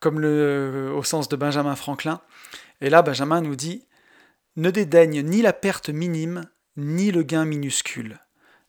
comme 0.01 0.19
le, 0.19 0.91
au 0.95 1.03
sens 1.03 1.29
de 1.29 1.35
Benjamin 1.35 1.75
Franklin. 1.75 2.21
Et 2.81 2.89
là, 2.89 3.01
Benjamin 3.01 3.41
nous 3.41 3.55
dit, 3.55 3.85
ne 4.55 4.71
dédaigne 4.71 5.21
ni 5.21 5.41
la 5.41 5.53
perte 5.53 5.89
minime, 5.89 6.45
ni 6.77 7.11
le 7.11 7.23
gain 7.23 7.45
minuscule. 7.45 8.19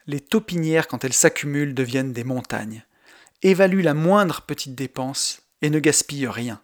Les 0.06 0.20
taupinières, 0.20 0.88
quand 0.88 1.04
elles 1.04 1.12
s'accumulent, 1.12 1.74
deviennent 1.74 2.12
des 2.12 2.24
montagnes. 2.24 2.84
Évalue 3.42 3.82
la 3.82 3.94
moindre 3.94 4.42
petite 4.42 4.74
dépense 4.74 5.42
et 5.62 5.70
ne 5.70 5.78
gaspille 5.78 6.26
rien 6.26 6.60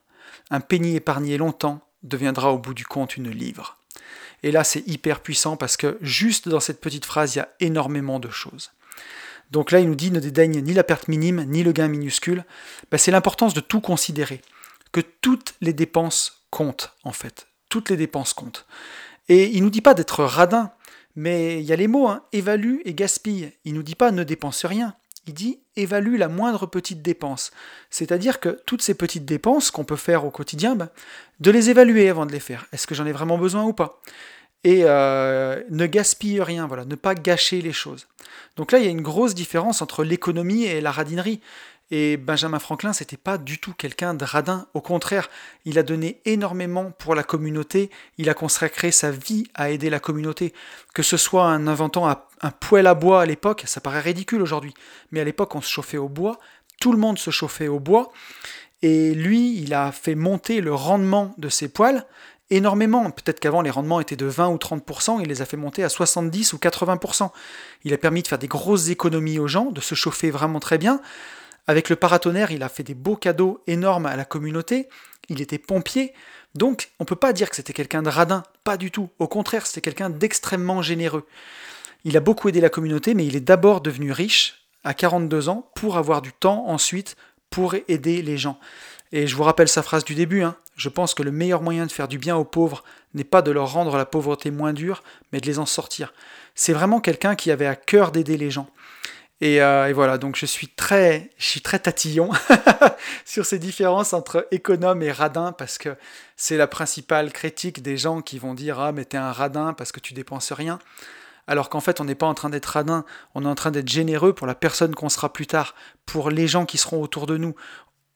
un 0.50 0.60
penny 0.60 0.96
épargné 0.96 1.36
longtemps 1.36 1.80
deviendra 2.02 2.52
au 2.52 2.58
bout 2.58 2.74
du 2.74 2.84
compte 2.84 3.16
une 3.16 3.30
livre. 3.30 3.78
Et 4.42 4.52
là, 4.52 4.64
c'est 4.64 4.86
hyper 4.86 5.20
puissant 5.20 5.56
parce 5.56 5.76
que 5.76 5.98
juste 6.00 6.48
dans 6.48 6.60
cette 6.60 6.80
petite 6.80 7.04
phrase, 7.04 7.34
il 7.34 7.38
y 7.38 7.42
a 7.42 7.48
énormément 7.60 8.20
de 8.20 8.30
choses. 8.30 8.70
Donc 9.50 9.70
là, 9.70 9.80
il 9.80 9.88
nous 9.88 9.94
dit 9.94 10.10
ne 10.10 10.20
dédaigne 10.20 10.60
ni 10.60 10.72
la 10.72 10.84
perte 10.84 11.08
minime, 11.08 11.44
ni 11.44 11.62
le 11.62 11.72
gain 11.72 11.88
minuscule. 11.88 12.44
Ben, 12.90 12.98
c'est 12.98 13.10
l'importance 13.10 13.54
de 13.54 13.60
tout 13.60 13.80
considérer, 13.80 14.40
que 14.92 15.00
toutes 15.00 15.54
les 15.60 15.72
dépenses 15.72 16.44
comptent, 16.50 16.92
en 17.04 17.12
fait. 17.12 17.46
Toutes 17.68 17.90
les 17.90 17.96
dépenses 17.96 18.34
comptent. 18.34 18.66
Et 19.28 19.50
il 19.50 19.62
nous 19.62 19.70
dit 19.70 19.80
pas 19.80 19.94
d'être 19.94 20.24
radin, 20.24 20.72
mais 21.14 21.60
il 21.60 21.64
y 21.64 21.72
a 21.72 21.76
les 21.76 21.88
mots, 21.88 22.08
hein, 22.08 22.24
évalue 22.32 22.78
et 22.84 22.94
gaspille. 22.94 23.52
Il 23.64 23.74
nous 23.74 23.82
dit 23.82 23.94
pas 23.94 24.10
ne 24.10 24.24
dépense 24.24 24.64
rien. 24.64 24.94
Il 25.26 25.34
dit 25.34 25.58
évalue 25.74 26.16
la 26.16 26.28
moindre 26.28 26.66
petite 26.66 27.02
dépense. 27.02 27.50
C'est-à-dire 27.90 28.40
que 28.40 28.60
toutes 28.66 28.82
ces 28.82 28.94
petites 28.94 29.24
dépenses 29.24 29.70
qu'on 29.70 29.84
peut 29.84 29.96
faire 29.96 30.24
au 30.24 30.30
quotidien, 30.30 30.76
ben, 30.76 30.88
de 31.40 31.50
les 31.50 31.70
évaluer 31.70 32.08
avant 32.08 32.26
de 32.26 32.32
les 32.32 32.40
faire. 32.40 32.66
Est-ce 32.72 32.86
que 32.86 32.94
j'en 32.94 33.06
ai 33.06 33.12
vraiment 33.12 33.38
besoin 33.38 33.64
ou 33.64 33.72
pas? 33.72 34.00
Et 34.64 34.82
euh, 34.84 35.62
ne 35.70 35.86
gaspille 35.86 36.40
rien, 36.40 36.66
voilà, 36.66 36.84
ne 36.84 36.94
pas 36.94 37.14
gâcher 37.14 37.60
les 37.60 37.72
choses. 37.72 38.06
Donc 38.56 38.72
là, 38.72 38.78
il 38.78 38.84
y 38.84 38.88
a 38.88 38.90
une 38.90 39.02
grosse 39.02 39.34
différence 39.34 39.82
entre 39.82 40.02
l'économie 40.02 40.64
et 40.64 40.80
la 40.80 40.90
radinerie. 40.90 41.40
Et 41.92 42.16
Benjamin 42.16 42.58
Franklin, 42.58 42.92
c'était 42.92 43.16
pas 43.16 43.38
du 43.38 43.58
tout 43.60 43.72
quelqu'un 43.72 44.14
de 44.14 44.24
radin. 44.24 44.66
Au 44.74 44.80
contraire, 44.80 45.30
il 45.64 45.78
a 45.78 45.84
donné 45.84 46.20
énormément 46.24 46.90
pour 46.90 47.14
la 47.14 47.22
communauté. 47.22 47.90
Il 48.18 48.28
a 48.28 48.34
consacré 48.34 48.90
sa 48.90 49.12
vie 49.12 49.44
à 49.54 49.70
aider 49.70 49.88
la 49.88 50.00
communauté. 50.00 50.52
Que 50.94 51.04
ce 51.04 51.16
soit 51.16 51.44
en 51.44 51.68
inventant 51.68 52.06
un 52.42 52.50
poêle 52.50 52.86
à 52.86 52.94
bois 52.94 53.22
à 53.22 53.26
l'époque, 53.26 53.64
ça 53.66 53.80
paraît 53.80 54.00
ridicule 54.00 54.42
aujourd'hui, 54.42 54.74
mais 55.10 55.20
à 55.20 55.24
l'époque, 55.24 55.54
on 55.54 55.60
se 55.60 55.70
chauffait 55.70 55.96
au 55.96 56.08
bois. 56.08 56.38
Tout 56.80 56.92
le 56.92 56.98
monde 56.98 57.18
se 57.18 57.30
chauffait 57.30 57.68
au 57.68 57.80
bois. 57.80 58.12
Et 58.82 59.14
lui, 59.14 59.58
il 59.58 59.72
a 59.72 59.90
fait 59.90 60.14
monter 60.14 60.60
le 60.60 60.74
rendement 60.74 61.34
de 61.38 61.48
ses 61.48 61.68
poêles 61.68 62.04
énormément. 62.50 63.10
Peut-être 63.10 63.40
qu'avant 63.40 63.62
les 63.62 63.70
rendements 63.70 64.00
étaient 64.00 64.16
de 64.16 64.26
20 64.26 64.48
ou 64.48 64.56
30%, 64.56 65.20
il 65.20 65.28
les 65.28 65.42
a 65.42 65.46
fait 65.46 65.56
monter 65.56 65.82
à 65.82 65.88
70 65.88 66.52
ou 66.52 66.58
80%. 66.58 67.30
Il 67.84 67.94
a 67.94 67.98
permis 67.98 68.22
de 68.22 68.28
faire 68.28 68.38
des 68.38 68.48
grosses 68.48 68.88
économies 68.88 69.38
aux 69.38 69.48
gens, 69.48 69.70
de 69.70 69.80
se 69.80 69.94
chauffer 69.94 70.30
vraiment 70.30 70.60
très 70.60 70.78
bien. 70.78 71.00
Avec 71.66 71.88
le 71.88 71.96
paratonnerre, 71.96 72.52
il 72.52 72.62
a 72.62 72.68
fait 72.68 72.84
des 72.84 72.94
beaux 72.94 73.16
cadeaux 73.16 73.62
énormes 73.66 74.06
à 74.06 74.16
la 74.16 74.24
communauté. 74.24 74.88
Il 75.28 75.40
était 75.40 75.58
pompier. 75.58 76.12
Donc, 76.54 76.90
on 77.00 77.04
ne 77.04 77.06
peut 77.06 77.16
pas 77.16 77.32
dire 77.32 77.50
que 77.50 77.56
c'était 77.56 77.72
quelqu'un 77.72 78.02
de 78.02 78.08
radin. 78.08 78.44
Pas 78.62 78.76
du 78.76 78.90
tout. 78.90 79.10
Au 79.18 79.26
contraire, 79.26 79.66
c'était 79.66 79.80
quelqu'un 79.80 80.10
d'extrêmement 80.10 80.80
généreux. 80.82 81.26
Il 82.04 82.16
a 82.16 82.20
beaucoup 82.20 82.48
aidé 82.48 82.60
la 82.60 82.70
communauté, 82.70 83.14
mais 83.14 83.26
il 83.26 83.36
est 83.36 83.40
d'abord 83.40 83.80
devenu 83.80 84.12
riche 84.12 84.66
à 84.84 84.94
42 84.94 85.48
ans 85.48 85.70
pour 85.74 85.96
avoir 85.96 86.22
du 86.22 86.32
temps 86.32 86.66
ensuite 86.68 87.16
pour 87.50 87.74
aider 87.88 88.22
les 88.22 88.38
gens. 88.38 88.58
Et 89.12 89.26
je 89.26 89.36
vous 89.36 89.44
rappelle 89.44 89.68
sa 89.68 89.82
phrase 89.82 90.04
du 90.04 90.14
début, 90.14 90.42
hein. 90.42 90.56
je 90.76 90.88
pense 90.88 91.14
que 91.14 91.22
le 91.22 91.30
meilleur 91.30 91.62
moyen 91.62 91.86
de 91.86 91.92
faire 91.92 92.08
du 92.08 92.18
bien 92.18 92.36
aux 92.36 92.44
pauvres 92.44 92.84
n'est 93.14 93.24
pas 93.24 93.42
de 93.42 93.50
leur 93.50 93.72
rendre 93.72 93.96
la 93.96 94.04
pauvreté 94.04 94.50
moins 94.50 94.72
dure, 94.72 95.02
mais 95.32 95.40
de 95.40 95.46
les 95.46 95.58
en 95.58 95.66
sortir. 95.66 96.12
C'est 96.54 96.72
vraiment 96.72 97.00
quelqu'un 97.00 97.34
qui 97.34 97.50
avait 97.50 97.66
à 97.66 97.76
cœur 97.76 98.12
d'aider 98.12 98.36
les 98.36 98.50
gens. 98.50 98.68
Euh, 99.42 99.86
et, 99.86 99.92
voilà, 99.92 100.16
donc 100.16 100.36
je 100.36 100.46
suis 100.46 100.68
très, 100.68 101.30
je 101.36 101.44
suis 101.44 101.60
très 101.60 101.78
tatillon 101.78 102.30
sur 103.26 103.44
ces 103.44 103.58
différences 103.58 104.14
entre 104.14 104.46
économe 104.50 105.02
et 105.02 105.12
radin 105.12 105.52
parce 105.52 105.76
que 105.76 105.94
c'est 106.36 106.56
la 106.56 106.66
principale 106.66 107.32
critique 107.32 107.82
des 107.82 107.98
gens 107.98 108.22
qui 108.22 108.38
vont 108.38 108.54
dire 108.54 108.80
ah 108.80 108.92
mais 108.92 109.04
t'es 109.04 109.18
un 109.18 109.32
radin 109.32 109.74
parce 109.74 109.92
que 109.92 110.00
tu 110.00 110.14
dépenses 110.14 110.52
rien. 110.52 110.78
Alors 111.46 111.68
qu'en 111.68 111.80
fait 111.80 112.00
on 112.00 112.04
n'est 112.04 112.14
pas 112.14 112.26
en 112.26 112.34
train 112.34 112.50
d'être 112.50 112.66
radin, 112.66 113.04
on 113.34 113.44
est 113.44 113.48
en 113.48 113.54
train 113.54 113.70
d'être 113.70 113.88
généreux 113.88 114.32
pour 114.32 114.46
la 114.46 114.54
personne 114.54 114.94
qu'on 114.94 115.08
sera 115.08 115.32
plus 115.32 115.46
tard, 115.46 115.74
pour 116.04 116.30
les 116.30 116.48
gens 116.48 116.66
qui 116.66 116.78
seront 116.78 117.02
autour 117.02 117.26
de 117.26 117.36
nous. 117.36 117.54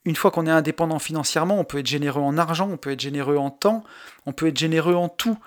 Une 0.05 0.17
fois 0.17 0.31
qu'on 0.31 0.47
est 0.47 0.51
indépendant 0.51 0.99
financièrement, 0.99 1.59
on 1.59 1.65
peut 1.65 1.79
être 1.79 1.87
généreux 1.87 2.23
en 2.23 2.39
argent, 2.39 2.69
on 2.71 2.77
peut 2.77 2.93
être 2.93 3.01
généreux 3.01 3.37
en 3.37 3.51
temps, 3.51 3.85
on 4.27 4.33
peut 4.33 4.49
être 4.49 4.59
généreux 4.59 4.95
en 4.95 5.09
tout. 5.09 5.39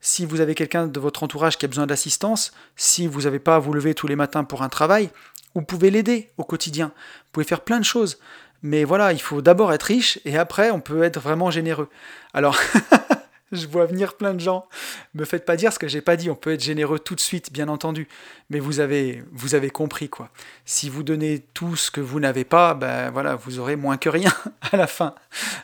Si 0.00 0.24
vous 0.24 0.40
avez 0.40 0.54
quelqu'un 0.54 0.86
de 0.86 1.00
votre 1.00 1.22
entourage 1.22 1.58
qui 1.58 1.66
a 1.66 1.68
besoin 1.68 1.86
d'assistance, 1.86 2.52
si 2.74 3.06
vous 3.06 3.22
n'avez 3.22 3.38
pas 3.38 3.56
à 3.56 3.58
vous 3.58 3.72
lever 3.72 3.94
tous 3.94 4.08
les 4.08 4.16
matins 4.16 4.44
pour 4.44 4.62
un 4.62 4.68
travail, 4.68 5.10
vous 5.54 5.62
pouvez 5.62 5.90
l'aider 5.90 6.30
au 6.38 6.44
quotidien. 6.44 6.86
Vous 6.86 7.30
pouvez 7.32 7.46
faire 7.46 7.60
plein 7.60 7.78
de 7.78 7.84
choses. 7.84 8.18
Mais 8.62 8.84
voilà, 8.84 9.12
il 9.12 9.20
faut 9.20 9.42
d'abord 9.42 9.72
être 9.72 9.84
riche 9.84 10.18
et 10.24 10.36
après 10.36 10.70
on 10.70 10.80
peut 10.80 11.02
être 11.02 11.20
vraiment 11.20 11.50
généreux. 11.50 11.88
Alors, 12.34 12.58
je 13.52 13.66
vois 13.66 13.86
venir 13.86 14.16
plein 14.16 14.34
de 14.34 14.40
gens. 14.40 14.66
Me 15.14 15.24
faites 15.24 15.44
pas 15.44 15.56
dire 15.56 15.72
ce 15.72 15.78
que 15.78 15.88
j'ai 15.88 16.00
pas 16.00 16.16
dit. 16.16 16.30
On 16.30 16.34
peut 16.34 16.52
être 16.52 16.62
généreux 16.62 16.98
tout 16.98 17.14
de 17.14 17.20
suite, 17.20 17.52
bien 17.52 17.68
entendu. 17.68 18.08
Mais 18.48 18.60
vous 18.60 18.80
avez, 18.80 19.24
vous 19.32 19.54
avez 19.54 19.70
compris 19.70 20.08
quoi. 20.08 20.30
Si 20.64 20.88
vous 20.88 21.02
donnez 21.02 21.40
tout 21.54 21.76
ce 21.76 21.90
que 21.90 22.00
vous 22.00 22.20
n'avez 22.20 22.44
pas, 22.44 22.74
ben 22.74 23.10
voilà, 23.10 23.34
vous 23.36 23.58
aurez 23.58 23.76
moins 23.76 23.96
que 23.96 24.08
rien 24.08 24.32
à 24.72 24.76
la 24.76 24.86
fin. 24.86 25.14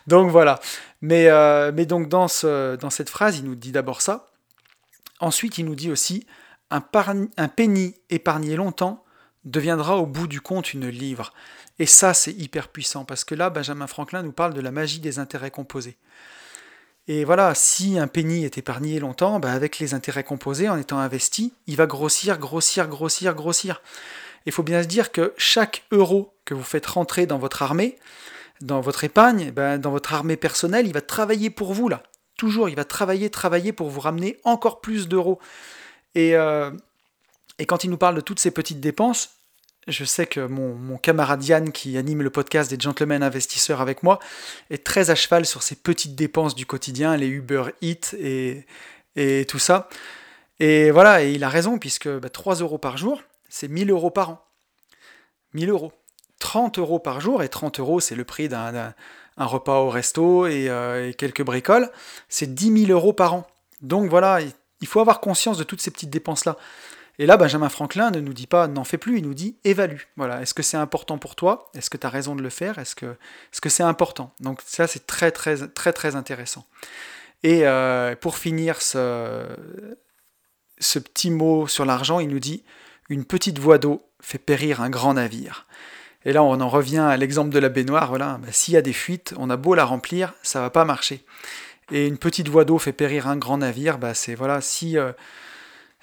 Donc 0.06 0.30
voilà. 0.30 0.60
Mais, 1.00 1.28
euh, 1.28 1.72
mais 1.74 1.86
donc 1.86 2.08
dans, 2.08 2.28
ce, 2.28 2.76
dans 2.76 2.90
cette 2.90 3.10
phrase, 3.10 3.38
il 3.38 3.44
nous 3.44 3.54
dit 3.54 3.72
d'abord 3.72 4.00
ça. 4.02 4.26
Ensuite, 5.20 5.58
il 5.58 5.64
nous 5.64 5.74
dit 5.74 5.90
aussi 5.90 6.26
un, 6.70 6.80
penny 7.48 7.94
épargné 8.10 8.56
longtemps 8.56 9.04
deviendra 9.44 9.96
au 9.96 10.06
bout 10.06 10.26
du 10.26 10.40
compte 10.40 10.74
une 10.74 10.88
livre. 10.88 11.32
Et 11.78 11.86
ça, 11.86 12.14
c'est 12.14 12.32
hyper 12.32 12.68
puissant 12.68 13.04
parce 13.04 13.24
que 13.24 13.34
là, 13.34 13.50
Benjamin 13.50 13.86
Franklin 13.86 14.22
nous 14.22 14.32
parle 14.32 14.54
de 14.54 14.60
la 14.60 14.72
magie 14.72 14.98
des 14.98 15.18
intérêts 15.18 15.50
composés. 15.50 15.96
Et 17.08 17.24
voilà, 17.24 17.54
si 17.54 17.98
un 17.98 18.08
penny 18.08 18.44
est 18.44 18.58
épargné 18.58 18.98
longtemps, 18.98 19.38
ben 19.38 19.50
avec 19.50 19.78
les 19.78 19.94
intérêts 19.94 20.24
composés, 20.24 20.68
en 20.68 20.76
étant 20.76 20.98
investi, 20.98 21.52
il 21.68 21.76
va 21.76 21.86
grossir, 21.86 22.38
grossir, 22.38 22.88
grossir, 22.88 23.34
grossir. 23.34 23.80
Il 24.44 24.52
faut 24.52 24.64
bien 24.64 24.82
se 24.82 24.88
dire 24.88 25.12
que 25.12 25.32
chaque 25.36 25.84
euro 25.92 26.34
que 26.44 26.54
vous 26.54 26.64
faites 26.64 26.86
rentrer 26.86 27.26
dans 27.26 27.38
votre 27.38 27.62
armée, 27.62 27.96
dans 28.60 28.80
votre 28.80 29.04
épargne, 29.04 29.52
ben 29.52 29.78
dans 29.78 29.90
votre 29.90 30.14
armée 30.14 30.36
personnelle, 30.36 30.86
il 30.86 30.92
va 30.92 31.00
travailler 31.00 31.50
pour 31.50 31.74
vous 31.74 31.88
là. 31.88 32.02
Toujours, 32.36 32.68
il 32.68 32.74
va 32.74 32.84
travailler, 32.84 33.30
travailler 33.30 33.72
pour 33.72 33.88
vous 33.88 34.00
ramener 34.00 34.38
encore 34.44 34.80
plus 34.80 35.08
d'euros. 35.08 35.38
Et, 36.14 36.34
euh, 36.34 36.70
et 37.58 37.66
quand 37.66 37.84
il 37.84 37.90
nous 37.90 37.96
parle 37.96 38.16
de 38.16 38.20
toutes 38.20 38.40
ces 38.40 38.50
petites 38.50 38.80
dépenses, 38.80 39.35
je 39.86 40.04
sais 40.04 40.26
que 40.26 40.40
mon, 40.40 40.98
camarade 40.98 41.44
Yann, 41.44 41.72
qui 41.72 41.96
anime 41.96 42.22
le 42.22 42.30
podcast 42.30 42.70
des 42.70 42.78
Gentlemen 42.78 43.22
Investisseurs 43.22 43.80
avec 43.80 44.02
moi, 44.02 44.18
est 44.70 44.84
très 44.84 45.10
à 45.10 45.14
cheval 45.14 45.46
sur 45.46 45.62
ces 45.62 45.76
petites 45.76 46.14
dépenses 46.16 46.54
du 46.54 46.66
quotidien, 46.66 47.16
les 47.16 47.28
Uber 47.28 47.64
Eats 47.82 48.14
et, 48.18 48.66
et 49.14 49.44
tout 49.46 49.58
ça. 49.58 49.88
Et 50.58 50.90
voilà, 50.90 51.22
et 51.22 51.32
il 51.32 51.44
a 51.44 51.48
raison, 51.48 51.78
puisque 51.78 52.08
3 52.30 52.54
bah, 52.54 52.60
euros 52.60 52.78
par 52.78 52.96
jour, 52.96 53.22
c'est 53.48 53.68
1000 53.68 53.90
euros 53.90 54.10
par 54.10 54.30
an. 54.30 54.44
1000 55.54 55.70
euros. 55.70 55.92
30 56.38 56.78
euros 56.78 56.98
par 56.98 57.20
jour, 57.20 57.42
et 57.42 57.48
30 57.48 57.80
euros, 57.80 58.00
c'est 58.00 58.14
le 58.14 58.24
prix 58.24 58.48
d'un 58.48 58.94
repas 59.36 59.80
au 59.80 59.90
resto 59.90 60.46
euh, 60.46 61.08
et, 61.08 61.14
quelques 61.14 61.42
bricoles, 61.42 61.90
c'est 62.28 62.54
10 62.54 62.86
000 62.86 62.92
euros 62.92 63.12
par 63.12 63.34
an. 63.34 63.46
Donc 63.80 64.10
voilà, 64.10 64.40
il 64.80 64.86
faut 64.86 65.00
avoir 65.00 65.20
conscience 65.20 65.58
de 65.58 65.64
toutes 65.64 65.80
ces 65.80 65.90
petites 65.90 66.10
dépenses-là. 66.10 66.56
Et 67.18 67.26
là, 67.26 67.36
Benjamin 67.36 67.68
Franklin 67.68 68.10
ne 68.10 68.20
nous 68.20 68.34
dit 68.34 68.46
pas 68.46 68.68
n'en 68.68 68.84
fais 68.84 68.98
plus, 68.98 69.18
il 69.18 69.24
nous 69.24 69.34
dit 69.34 69.56
évalue. 69.64 70.02
Voilà, 70.16 70.42
est-ce 70.42 70.52
que 70.54 70.62
c'est 70.62 70.76
important 70.76 71.18
pour 71.18 71.34
toi? 71.34 71.70
Est-ce 71.74 71.88
que 71.88 71.96
tu 71.96 72.06
as 72.06 72.10
raison 72.10 72.36
de 72.36 72.42
le 72.42 72.50
faire? 72.50 72.78
Est-ce 72.78 72.94
que 72.94 73.16
-ce 73.52 73.68
c'est 73.68 73.82
important? 73.82 74.32
Donc 74.40 74.60
ça, 74.66 74.86
c'est 74.86 75.06
très 75.06 75.30
très 75.30 75.56
très 75.68 75.92
très 75.92 76.14
intéressant. 76.14 76.66
Et 77.42 77.66
euh, 77.66 78.16
pour 78.16 78.36
finir 78.36 78.82
ce, 78.82 79.46
ce 80.78 80.98
petit 80.98 81.30
mot 81.30 81.66
sur 81.66 81.84
l'argent, 81.84 82.20
il 82.20 82.28
nous 82.28 82.40
dit 82.40 82.64
une 83.08 83.24
petite 83.24 83.58
voie 83.58 83.78
d'eau 83.78 84.02
fait 84.20 84.38
périr 84.38 84.80
un 84.80 84.90
grand 84.90 85.14
navire. 85.14 85.66
Et 86.24 86.32
là, 86.32 86.42
on 86.42 86.60
en 86.60 86.68
revient 86.68 86.98
à 86.98 87.16
l'exemple 87.16 87.50
de 87.50 87.58
la 87.60 87.68
baignoire. 87.68 88.08
Voilà, 88.08 88.38
bah, 88.42 88.48
s'il 88.50 88.74
y 88.74 88.76
a 88.76 88.82
des 88.82 88.92
fuites, 88.92 89.32
on 89.38 89.48
a 89.48 89.56
beau 89.56 89.74
la 89.74 89.84
remplir, 89.84 90.34
ça 90.42 90.60
va 90.60 90.70
pas 90.70 90.84
marcher. 90.84 91.24
Et 91.92 92.08
une 92.08 92.18
petite 92.18 92.48
voie 92.48 92.64
d'eau 92.64 92.78
fait 92.78 92.92
périr 92.92 93.28
un 93.28 93.36
grand 93.36 93.58
navire. 93.58 93.98
Bah, 93.98 94.12
c'est 94.12 94.34
voilà, 94.34 94.60
si 94.60 94.98
euh, 94.98 95.12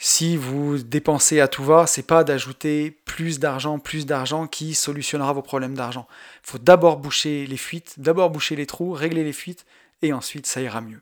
si 0.05 0.35
vous 0.35 0.79
dépensez 0.79 1.39
à 1.39 1.47
tout 1.47 1.63
va, 1.63 1.87
c'est 1.87 2.05
pas 2.05 2.25
d'ajouter 2.25 2.91
plus 3.05 3.39
d'argent, 3.39 3.79
plus 3.79 4.05
d'argent 4.05 4.47
qui 4.47 4.73
solutionnera 4.73 5.31
vos 5.31 5.41
problèmes 5.41 5.75
d'argent. 5.75 6.09
Il 6.43 6.49
faut 6.49 6.57
d'abord 6.57 6.97
boucher 6.97 7.47
les 7.47 7.55
fuites, 7.55 7.93
d'abord 7.99 8.29
boucher 8.29 8.57
les 8.57 8.65
trous, 8.65 8.91
régler 8.91 9.23
les 9.23 9.31
fuites, 9.31 9.65
et 10.01 10.11
ensuite 10.11 10.45
ça 10.45 10.59
ira 10.59 10.81
mieux. 10.81 10.99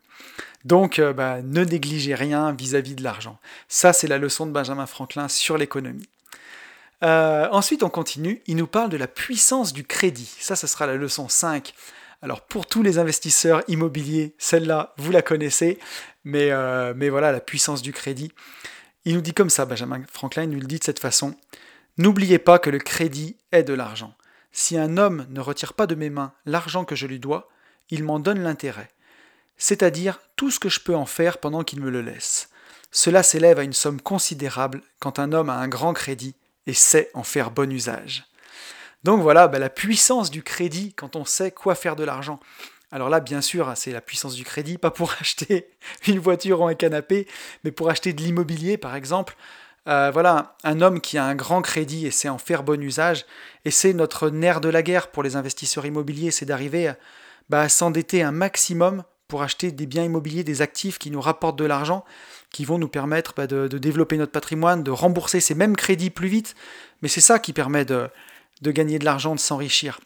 Donc 0.66 1.00
euh, 1.00 1.14
bah, 1.14 1.42
ne 1.42 1.64
négligez 1.64 2.14
rien 2.14 2.52
vis-à-vis 2.52 2.94
de 2.94 3.02
l'argent. 3.02 3.40
Ça, 3.68 3.92
c'est 3.92 4.06
la 4.06 4.20
leçon 4.20 4.46
de 4.46 4.52
Benjamin 4.52 4.86
Franklin 4.86 5.28
sur 5.28 5.58
l'économie. 5.58 6.08
Euh, 7.02 7.48
ensuite, 7.50 7.82
on 7.82 7.90
continue. 7.90 8.44
Il 8.46 8.56
nous 8.58 8.68
parle 8.68 8.92
de 8.92 8.98
la 8.98 9.08
puissance 9.08 9.74
du 9.74 9.84
crédit. 9.84 10.32
Ça, 10.40 10.56
ce 10.56 10.68
sera 10.68 10.86
la 10.86 10.94
leçon 10.94 11.28
5. 11.28 11.74
Alors, 12.22 12.42
pour 12.42 12.68
tous 12.68 12.84
les 12.84 13.00
investisseurs 13.00 13.64
immobiliers, 13.68 14.36
celle-là, 14.38 14.94
vous 14.98 15.12
la 15.12 15.24
connaissez. 15.24 15.80
Mais, 16.24 16.52
euh, 16.52 16.94
mais 16.96 17.10
voilà, 17.10 17.32
la 17.32 17.40
puissance 17.40 17.82
du 17.82 17.94
crédit. 17.94 18.32
Il 19.06 19.16
nous 19.16 19.22
dit 19.22 19.34
comme 19.34 19.50
ça, 19.50 19.66
Benjamin 19.66 20.04
Franklin 20.12 20.46
nous 20.46 20.60
le 20.60 20.68
dit 20.68 20.80
de 20.80 20.84
cette 20.84 21.00
façon. 21.00 21.36
N'oubliez 21.98 22.40
pas 22.40 22.60
que 22.60 22.70
le 22.70 22.78
crédit 22.78 23.36
est 23.52 23.64
de 23.64 23.74
l'argent. 23.74 24.16
Si 24.52 24.78
un 24.78 24.98
homme 24.98 25.26
ne 25.30 25.40
retire 25.40 25.74
pas 25.74 25.88
de 25.88 25.96
mes 25.96 26.10
mains 26.10 26.34
l'argent 26.46 26.86
que 26.86 26.96
je 26.96 27.08
lui 27.08 27.20
dois, 27.20 27.50
il 27.90 28.04
m'en 28.04 28.20
donne 28.20 28.42
l'intérêt, 28.42 28.90
c'est-à-dire 29.58 30.20
tout 30.36 30.52
ce 30.52 30.60
que 30.60 30.70
je 30.70 30.80
peux 30.80 30.96
en 30.96 31.06
faire 31.06 31.38
pendant 31.38 31.64
qu'il 31.64 31.82
me 31.82 31.90
le 31.90 32.02
laisse. 32.02 32.50
Cela 32.92 33.24
s'élève 33.24 33.60
à 33.60 33.64
une 33.64 33.74
somme 33.74 34.02
considérable 34.02 34.82
quand 35.00 35.20
un 35.20 35.32
homme 35.32 35.50
a 35.50 35.58
un 35.58 35.68
grand 35.68 35.94
crédit 35.94 36.36
et 36.68 36.74
sait 36.74 37.10
en 37.14 37.24
faire 37.24 37.52
bon 37.52 37.72
usage. 37.72 38.26
Donc 39.04 39.22
voilà 39.22 39.48
ben, 39.48 39.60
la 39.60 39.70
puissance 39.70 40.30
du 40.30 40.44
crédit 40.44 40.94
quand 40.94 41.16
on 41.16 41.26
sait 41.26 41.52
quoi 41.52 41.76
faire 41.76 41.96
de 41.96 42.04
l'argent. 42.04 42.40
Alors 42.92 43.10
là, 43.10 43.22
bien 43.22 43.42
sûr, 43.42 43.72
c'est 43.76 43.92
la 43.92 44.02
puissance 44.02 44.36
du 44.36 44.44
crédit, 44.44 44.78
pas 44.78 44.92
pour 44.92 45.14
acheter 45.20 45.70
une 46.08 46.20
voiture 46.20 46.62
ou 46.62 46.68
un 46.68 46.74
canapé, 46.74 47.28
mais 47.64 47.72
pour 47.72 47.90
acheter 47.90 48.14
de 48.14 48.22
l'immobilier, 48.22 48.78
par 48.78 48.96
exemple. 48.96 49.36
Euh, 49.88 50.12
voilà, 50.12 50.56
un 50.64 50.82
homme 50.82 51.02
qui 51.02 51.18
a 51.18 51.26
un 51.26 51.34
grand 51.34 51.62
crédit 51.62 52.06
et 52.06 52.12
sait 52.12 52.30
en 52.30 52.38
faire 52.38 52.64
bon 52.64 52.82
usage, 52.82 53.26
et 53.66 53.72
c'est 53.72 53.94
notre 53.94 54.30
nerf 54.30 54.62
de 54.62 54.70
la 54.70 54.84
guerre 54.84 55.08
pour 55.08 55.24
les 55.24 55.36
investisseurs 55.36 55.86
immobiliers, 55.86 56.30
c'est 56.30 56.46
d'arriver 56.46 56.92
bah, 57.50 57.62
à 57.62 57.70
s'endetter 57.70 58.22
un 58.22 58.32
maximum 58.32 59.04
pour 59.28 59.42
acheter 59.42 59.72
des 59.72 59.88
biens 59.88 60.04
immobiliers, 60.04 60.44
des 60.44 60.62
actifs 60.62 61.00
qui 61.00 61.10
nous 61.10 61.22
rapportent 61.22 61.58
de 61.58 61.66
l'argent, 61.66 62.06
qui 62.52 62.66
vont 62.66 62.78
nous 62.78 62.90
permettre 62.90 63.34
bah, 63.36 63.48
de, 63.48 63.68
développer 63.68 64.18
notre 64.18 64.34
patrimoine, 64.34 64.84
de 64.84 64.92
rembourser 64.92 65.40
ces 65.40 65.56
mêmes 65.56 65.76
crédits 65.76 66.10
plus 66.10 66.28
vite. 66.28 66.54
Mais 67.02 67.08
c'est 67.08 67.22
ça 67.22 67.40
qui 67.40 67.54
permet 67.54 67.86
de 67.86 68.10
gagner 68.62 69.00
de 69.00 69.06
l'argent, 69.06 69.34
de 69.34 69.40
s'enrichir. 69.40 70.00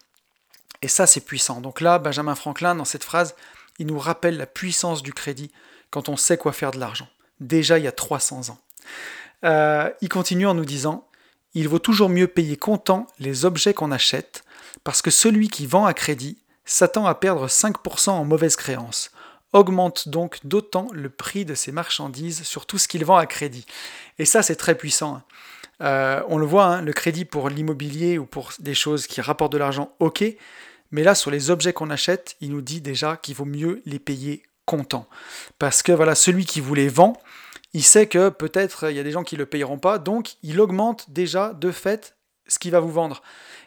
Et 0.82 0.88
ça, 0.88 1.08
c'est 1.08 1.22
puissant. 1.22 1.62
Donc 1.62 1.82
là, 1.82 2.00
Benjamin 2.00 2.36
Franklin, 2.36 2.76
dans 2.76 2.86
cette 2.86 3.04
phrase, 3.04 3.36
il 3.80 3.88
nous 3.88 4.00
rappelle 4.00 4.38
la 4.38 4.46
puissance 4.46 5.04
du 5.04 5.14
crédit 5.14 5.52
quand 5.90 6.10
on 6.10 6.18
sait 6.18 6.38
quoi 6.38 6.54
faire 6.54 6.72
de 6.72 6.80
l'argent. 6.80 7.08
Déjà 7.40 7.78
il 7.78 7.84
y 7.84 7.88
a 7.88 7.92
300 7.92 8.50
ans. 8.50 8.60
Euh, 9.44 9.90
il 10.02 10.10
continue 10.10 10.48
en 10.48 10.54
nous 10.54 10.66
disant 10.66 11.08
Il 11.54 11.68
vaut 11.68 11.80
toujours 11.80 12.10
mieux 12.10 12.28
payer 12.28 12.58
comptant 12.58 13.08
les 13.20 13.46
objets 13.46 13.74
qu'on 13.74 13.92
achète, 13.92 14.44
parce 14.84 15.02
que 15.02 15.12
celui 15.12 15.50
qui 15.50 15.66
vend 15.66 15.86
à 15.86 15.94
crédit 15.94 16.38
s'attend 16.66 17.06
à 17.06 17.16
perdre 17.16 17.48
5% 17.48 18.12
en 18.12 18.26
mauvaise 18.26 18.56
créance. 18.56 19.12
Augmente 19.54 20.10
donc 20.10 20.40
d'autant 20.44 20.88
le 20.92 21.10
prix 21.10 21.46
de 21.46 21.56
ses 21.56 21.72
marchandises 21.72 22.44
sur 22.44 22.66
tout 22.66 22.78
ce 22.78 22.88
qu'il 22.88 23.06
vend 23.06 23.18
à 23.18 23.26
crédit. 23.26 23.66
Et 24.20 24.26
ça, 24.26 24.42
c'est 24.42 24.56
très 24.56 24.76
puissant. 24.76 25.22
Euh, 25.82 26.22
on 26.28 26.38
le 26.38 26.46
voit, 26.46 26.66
hein, 26.66 26.82
le 26.82 26.94
crédit 26.94 27.26
pour 27.26 27.50
l'immobilier 27.50 28.18
ou 28.18 28.26
pour 28.26 28.54
des 28.60 28.74
choses 28.74 29.08
qui 29.08 29.22
rapportent 29.22 29.52
de 29.52 29.58
l'argent, 29.58 29.94
ok. 30.00 30.24
Mais 30.92 31.04
là, 31.04 31.16
sur 31.16 31.32
les 31.32 31.50
objets 31.50 31.74
qu'on 31.74 31.90
achète, 31.90 32.36
il 32.42 32.52
nous 32.52 32.62
dit 32.62 32.82
déjà 32.82 33.18
qu'il 33.18 33.36
vaut 33.36 33.46
mieux 33.46 33.82
les 33.86 34.00
payer 34.00 34.44
comptant. 34.66 35.08
Parce 35.60 35.84
que 35.84 35.92
voilà, 35.92 36.16
celui 36.16 36.46
qui 36.46 36.62
vous 36.62 36.74
les 36.74 36.88
vend, 36.88 37.14
il 37.74 37.84
sait 37.84 38.08
que 38.08 38.30
peut-être 38.30 38.90
il 38.90 38.96
y 38.96 39.00
a 39.00 39.04
des 39.04 39.12
gens 39.12 39.24
qui 39.24 39.36
ne 39.36 39.40
le 39.40 39.46
payeront 39.46 39.78
pas, 39.78 40.00
donc 40.00 40.36
il 40.44 40.62
augmente 40.62 41.10
déjà 41.10 41.54
de 41.54 41.72
fait 41.72 42.16
ce 42.48 42.60
qu'il 42.60 42.72
va 42.72 42.80
vous 42.80 42.92
vendre. 42.92 43.22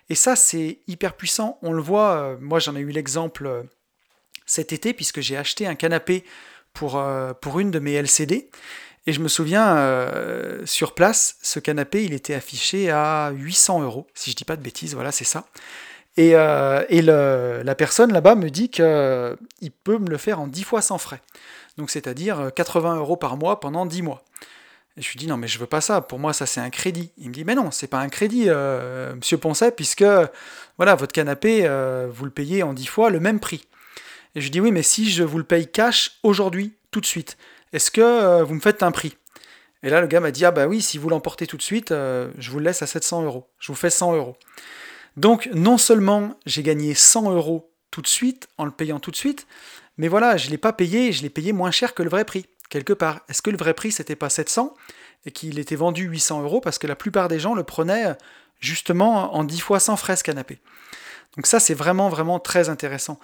Et 0.09 0.15
ça, 0.15 0.37
c'est 0.37 0.79
hyper 0.87 1.15
puissant. 1.15 1.59
On 1.63 1.73
le 1.73 1.83
voit, 1.83 2.17
euh, 2.17 2.37
moi 2.41 2.59
j'en 2.59 2.75
ai 2.77 2.81
eu 2.81 2.91
l'exemple 2.91 3.47
euh, 3.47 3.63
cet 4.47 4.73
été, 4.73 4.95
puisque 4.95 5.21
j'ai 5.21 5.37
acheté 5.37 5.67
un 5.67 5.75
canapé 5.75 6.25
pour, 6.73 7.03
pour 7.41 7.59
une 7.59 7.73
de 7.73 7.81
mes 7.81 7.95
LCD. 7.95 8.51
Et 9.09 9.13
je 9.15 9.21
me 9.21 9.29
souviens, 9.29 9.99
sur 10.67 10.95
place, 10.95 11.39
ce 11.41 11.59
canapé, 11.61 12.05
il 12.05 12.13
était 12.13 12.35
affiché 12.35 12.91
à 12.91 13.31
800 13.31 13.81
euros, 13.81 14.07
si 14.13 14.31
je 14.31 14.37
dis 14.37 14.45
pas 14.45 14.55
de 14.55 14.61
bêtises, 14.61 14.93
voilà, 14.93 15.13
c'est 15.13 15.25
ça. 15.25 15.47
Et, 16.19 16.33
et 16.33 17.01
la 17.01 17.75
personne 17.75 18.13
là-bas 18.13 18.35
me 18.35 18.51
dit 18.51 18.69
qu'il 18.69 19.71
peut 19.83 19.99
me 19.99 20.11
le 20.11 20.19
faire 20.19 20.41
en 20.41 20.47
10 20.47 20.63
fois 20.63 20.83
sans 20.83 20.99
frais. 20.99 21.23
Donc 21.79 21.91
c'est-à-dire 21.91 22.51
80 22.55 22.97
euros 22.97 23.17
par 23.17 23.39
mois 23.39 23.61
pendant 23.61 23.87
10 23.87 24.03
mois. 24.03 24.23
Et 24.99 25.03
je 25.03 25.11
lui 25.13 25.19
dis 25.19 25.27
non 25.29 25.37
mais 25.37 25.47
je 25.47 25.59
veux 25.61 25.67
pas 25.67 25.81
ça, 25.81 26.01
pour 26.01 26.19
moi 26.19 26.33
ça 26.33 26.45
c'est 26.45 26.61
un 26.61 26.71
crédit. 26.71 27.13
Il 27.19 27.29
me 27.29 27.35
dit 27.35 27.45
mais 27.45 27.55
non, 27.55 27.71
c'est 27.71 27.87
pas 27.87 28.01
un 28.01 28.09
crédit, 28.09 28.47
euh, 28.49 29.15
monsieur 29.15 29.39
Poncet, 29.39 29.71
puisque 29.71 30.05
voilà, 30.77 30.97
votre 30.97 31.13
canapé, 31.13 31.63
euh, 31.65 32.09
vous 32.13 32.25
le 32.25 32.33
payez 32.33 32.65
en 32.65 32.75
10 32.75 32.87
fois 32.87 33.11
le 33.11 33.21
même 33.21 33.39
prix. 33.39 33.65
Et 34.35 34.41
je 34.41 34.47
lui 34.47 34.51
dis 34.51 34.61
oui 34.61 34.73
mais 34.73 34.83
si 34.83 35.09
je 35.09 35.23
vous 35.23 35.39
le 35.39 35.45
paye 35.45 35.69
cash 35.69 36.19
aujourd'hui, 36.25 36.75
tout 36.91 37.01
de 37.01 37.07
suite, 37.07 37.39
est-ce 37.73 37.91
que 37.91 38.01
euh, 38.01 38.45
vous 38.45 38.55
me 38.55 38.61
faites 38.61 38.83
un 38.83 38.91
prix? 38.91 39.17
Et 39.83 39.91
là 39.91 40.01
le 40.01 40.07
gars 40.07 40.21
m'a 40.21 40.31
dit 40.31 40.45
ah 40.45 40.51
bah 40.51 40.67
oui, 40.67 40.83
si 40.83 40.99
vous 40.99 41.09
l'emportez 41.09 41.47
tout 41.47 41.57
de 41.57 41.63
suite, 41.63 41.91
je 41.91 42.51
vous 42.51 42.59
le 42.59 42.65
laisse 42.65 42.83
à 42.83 42.87
700 42.87 43.23
euros, 43.23 43.47
je 43.61 43.71
vous 43.71 43.77
fais 43.77 43.91
100 43.91 44.17
euros. 44.17 44.37
Donc 45.17 45.49
non 45.53 45.79
seulement 45.79 46.37
j'ai 46.47 46.65
gagné 46.65 46.95
100 46.95 47.31
euros 47.33 47.71
tout 47.93 48.03
de 48.03 48.09
suite 48.09 48.49
en 48.59 48.65
le 48.65 48.73
payant 48.73 48.99
tout 48.99 49.13
de 49.13 49.17
suite, 49.17 49.47
mais 49.99 50.09
voilà, 50.09 50.37
je 50.37 50.47
ne 50.47 50.51
l'ai 50.51 50.59
pas 50.59 50.73
payé, 50.73 51.13
je 51.13 51.23
l'ai 51.23 51.31
payé 51.31 51.53
moins 51.53 51.71
cher 51.71 51.95
que 51.95 52.03
le 52.03 52.11
vrai 52.11 52.25
prix 52.25 52.47
quelque 52.69 52.93
part. 52.93 53.21
Est-ce 53.29 53.43
que 53.43 53.51
le 53.51 53.57
vrai 53.57 53.75
prix, 53.75 53.93
c'était 53.93 54.17
pas 54.17 54.31
700 54.31 54.75
et 55.27 55.33
qu'il 55.33 55.59
était 55.59 55.77
vendu 55.77 56.05
800 56.05 56.43
euros 56.43 56.61
parce 56.61 56.79
que 56.79 56.87
la 56.87 56.97
plupart 56.97 57.29
des 57.29 57.41
gens 57.41 57.55
le 57.55 57.65
prenaient 57.65 58.17
justement 58.61 59.35
en 59.35 59.45
10 59.45 59.61
fois 59.61 59.81
sans 59.81 59.97
frais 59.97 60.17
ce 60.17 60.25
canapé? 60.25 60.61
Donc 61.37 61.47
ça, 61.47 61.61
c'est 61.61 61.75
vraiment, 61.75 62.09
vraiment 62.09 62.41
très 62.41 62.69
intéressant. 62.69 63.19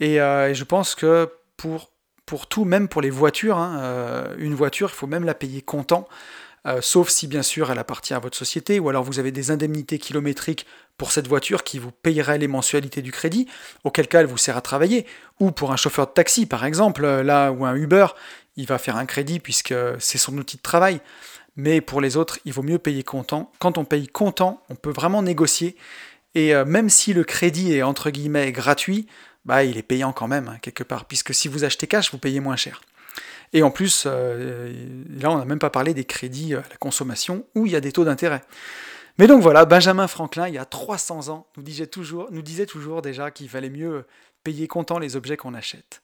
Et, 0.00 0.20
euh, 0.20 0.52
je 0.54 0.64
pense 0.64 0.94
que 0.94 1.30
pour, 1.56 1.91
pour 2.26 2.46
tout, 2.46 2.64
même 2.64 2.88
pour 2.88 3.02
les 3.02 3.10
voitures, 3.10 3.58
hein, 3.58 3.78
euh, 3.80 4.34
une 4.38 4.54
voiture, 4.54 4.90
il 4.92 4.96
faut 4.96 5.06
même 5.06 5.24
la 5.24 5.34
payer 5.34 5.62
comptant. 5.62 6.08
Euh, 6.64 6.80
sauf 6.80 7.08
si 7.08 7.26
bien 7.26 7.42
sûr 7.42 7.72
elle 7.72 7.80
appartient 7.80 8.14
à 8.14 8.20
votre 8.20 8.36
société, 8.36 8.78
ou 8.78 8.88
alors 8.88 9.02
vous 9.02 9.18
avez 9.18 9.32
des 9.32 9.50
indemnités 9.50 9.98
kilométriques 9.98 10.64
pour 10.96 11.10
cette 11.10 11.26
voiture 11.26 11.64
qui 11.64 11.80
vous 11.80 11.90
payerait 11.90 12.38
les 12.38 12.46
mensualités 12.46 13.02
du 13.02 13.10
crédit, 13.10 13.48
auquel 13.82 14.06
cas 14.06 14.20
elle 14.20 14.26
vous 14.26 14.38
sert 14.38 14.56
à 14.56 14.60
travailler, 14.60 15.04
ou 15.40 15.50
pour 15.50 15.72
un 15.72 15.76
chauffeur 15.76 16.06
de 16.06 16.12
taxi 16.12 16.46
par 16.46 16.64
exemple, 16.64 17.04
là 17.04 17.50
ou 17.50 17.64
un 17.64 17.74
Uber, 17.74 18.06
il 18.56 18.66
va 18.66 18.78
faire 18.78 18.96
un 18.96 19.06
crédit 19.06 19.40
puisque 19.40 19.74
c'est 19.98 20.18
son 20.18 20.38
outil 20.38 20.56
de 20.56 20.62
travail. 20.62 21.00
Mais 21.56 21.80
pour 21.80 22.00
les 22.00 22.16
autres, 22.16 22.38
il 22.44 22.52
vaut 22.52 22.62
mieux 22.62 22.78
payer 22.78 23.02
comptant. 23.02 23.52
Quand 23.58 23.76
on 23.76 23.84
paye 23.84 24.06
comptant, 24.06 24.62
on 24.70 24.74
peut 24.74 24.92
vraiment 24.92 25.22
négocier. 25.22 25.76
Et 26.34 26.54
euh, 26.54 26.64
même 26.64 26.88
si 26.88 27.12
le 27.12 27.24
crédit 27.24 27.74
est 27.74 27.82
entre 27.82 28.10
guillemets 28.10 28.52
gratuit, 28.52 29.06
bah, 29.44 29.64
il 29.64 29.76
est 29.76 29.82
payant 29.82 30.12
quand 30.12 30.28
même, 30.28 30.48
hein, 30.48 30.58
quelque 30.62 30.84
part. 30.84 31.04
Puisque 31.06 31.34
si 31.34 31.48
vous 31.48 31.64
achetez 31.64 31.86
cash, 31.86 32.12
vous 32.12 32.18
payez 32.18 32.40
moins 32.40 32.56
cher. 32.56 32.80
Et 33.52 33.62
en 33.62 33.70
plus, 33.70 34.04
euh, 34.06 34.72
là, 35.10 35.30
on 35.30 35.38
n'a 35.38 35.44
même 35.44 35.58
pas 35.58 35.70
parlé 35.70 35.94
des 35.94 36.04
crédits 36.04 36.54
à 36.54 36.62
la 36.70 36.76
consommation 36.78 37.44
où 37.54 37.66
il 37.66 37.72
y 37.72 37.76
a 37.76 37.80
des 37.80 37.92
taux 37.92 38.04
d'intérêt. 38.04 38.42
Mais 39.18 39.26
donc 39.26 39.42
voilà, 39.42 39.66
Benjamin 39.66 40.08
Franklin, 40.08 40.48
il 40.48 40.54
y 40.54 40.58
a 40.58 40.64
300 40.64 41.28
ans, 41.28 41.46
nous 41.56 41.62
disait 41.62 41.86
toujours, 41.86 43.02
déjà 43.02 43.30
qu'il 43.30 43.48
fallait 43.48 43.68
mieux 43.68 44.06
payer 44.42 44.66
comptant 44.68 44.98
les 44.98 45.16
objets 45.16 45.36
qu'on 45.36 45.54
achète. 45.54 46.02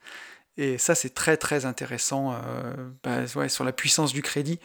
Et 0.59 0.77
ça, 0.77 0.95
c'est 0.95 1.15
très 1.15 1.37
très 1.37 1.65
intéressant 1.65 2.35
euh, 2.35 2.75
bah, 3.03 3.49
sur 3.49 3.65
la 3.65 3.73
puissance 3.73 4.13
du 4.13 4.23
crédit. 4.23 4.61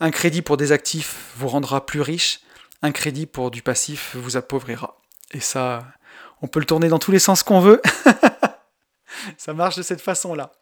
Un 0.00 0.10
crédit 0.10 0.40
pour 0.40 0.56
des 0.56 0.72
actifs 0.72 1.32
vous 1.36 1.48
rendra 1.48 1.84
plus 1.84 2.00
riche, 2.00 2.40
un 2.82 2.92
crédit 2.92 3.26
pour 3.26 3.50
du 3.50 3.62
passif 3.62 4.14
vous 4.16 4.36
appauvrira. 4.36 5.00
Et 5.32 5.40
ça, 5.40 5.86
on 6.42 6.48
peut 6.48 6.60
le 6.60 6.66
tourner 6.66 6.88
dans 6.88 6.98
tous 6.98 7.12
les 7.12 7.18
sens 7.18 7.42
qu'on 7.42 7.60
veut. 7.60 7.80
ça 9.36 9.54
marche 9.54 9.76
de 9.76 9.82
cette 9.82 10.00
façon-là. 10.00 10.52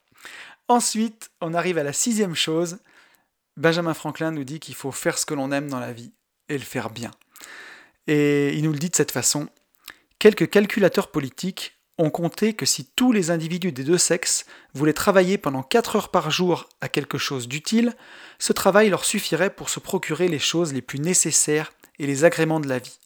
Ensuite, 0.69 1.31
on 1.41 1.55
arrive 1.55 1.79
à 1.79 1.83
la 1.83 1.93
sixième 1.93 2.35
chose. 2.35 2.79
Benjamin 3.57 3.95
Franklin 3.95 4.31
nous 4.31 4.45
dit 4.45 4.61
qu'il 4.61 4.75
faut 4.75 4.93
faire 4.93 5.19
ce 5.19 5.27
que 5.27 5.35
l'on 5.35 5.53
aime 5.53 5.69
dans 5.69 5.81
la 5.81 5.93
vie 5.93 6.13
et 6.49 6.59
le 6.59 6.65
faire 6.65 6.91
bien. 6.91 7.11
Et 8.07 8.55
il 8.55 8.65
nous 8.65 8.73
le 8.73 8.79
dit 8.79 8.91
de 8.91 8.97
cette 8.97 9.13
façon. 9.13 9.49
Quelques 10.19 10.49
calculateurs 10.49 11.11
politiques 11.11 11.75
on 11.97 12.11
comptait 12.11 12.55
que 12.55 12.67
si 12.67 12.87
tous 12.97 13.13
les 13.13 13.31
individus 13.31 13.71
des 13.71 13.85
deux 13.85 13.99
sexes 13.99 14.47
voulaient 14.75 14.93
travailler 14.93 15.39
pendant 15.39 15.63
4 15.63 15.97
heures 15.97 16.09
par 16.09 16.31
jour 16.31 16.69
à 16.81 16.89
quelque 16.89 17.19
chose 17.19 17.47
d'utile, 17.47 17.95
ce 18.39 18.53
travail 18.53 18.91
leur 18.91 19.05
suffirait 19.05 19.55
pour 19.55 19.69
se 19.69 19.79
procurer 19.79 20.29
les 20.29 20.41
choses 20.41 20.73
les 20.73 20.83
plus 20.83 20.99
nécessaires 20.99 21.73
et 22.01 22.07
les 22.07 22.25
agréments 22.25 22.59
de 22.59 22.69
la 22.69 22.81
vie. 22.81 22.99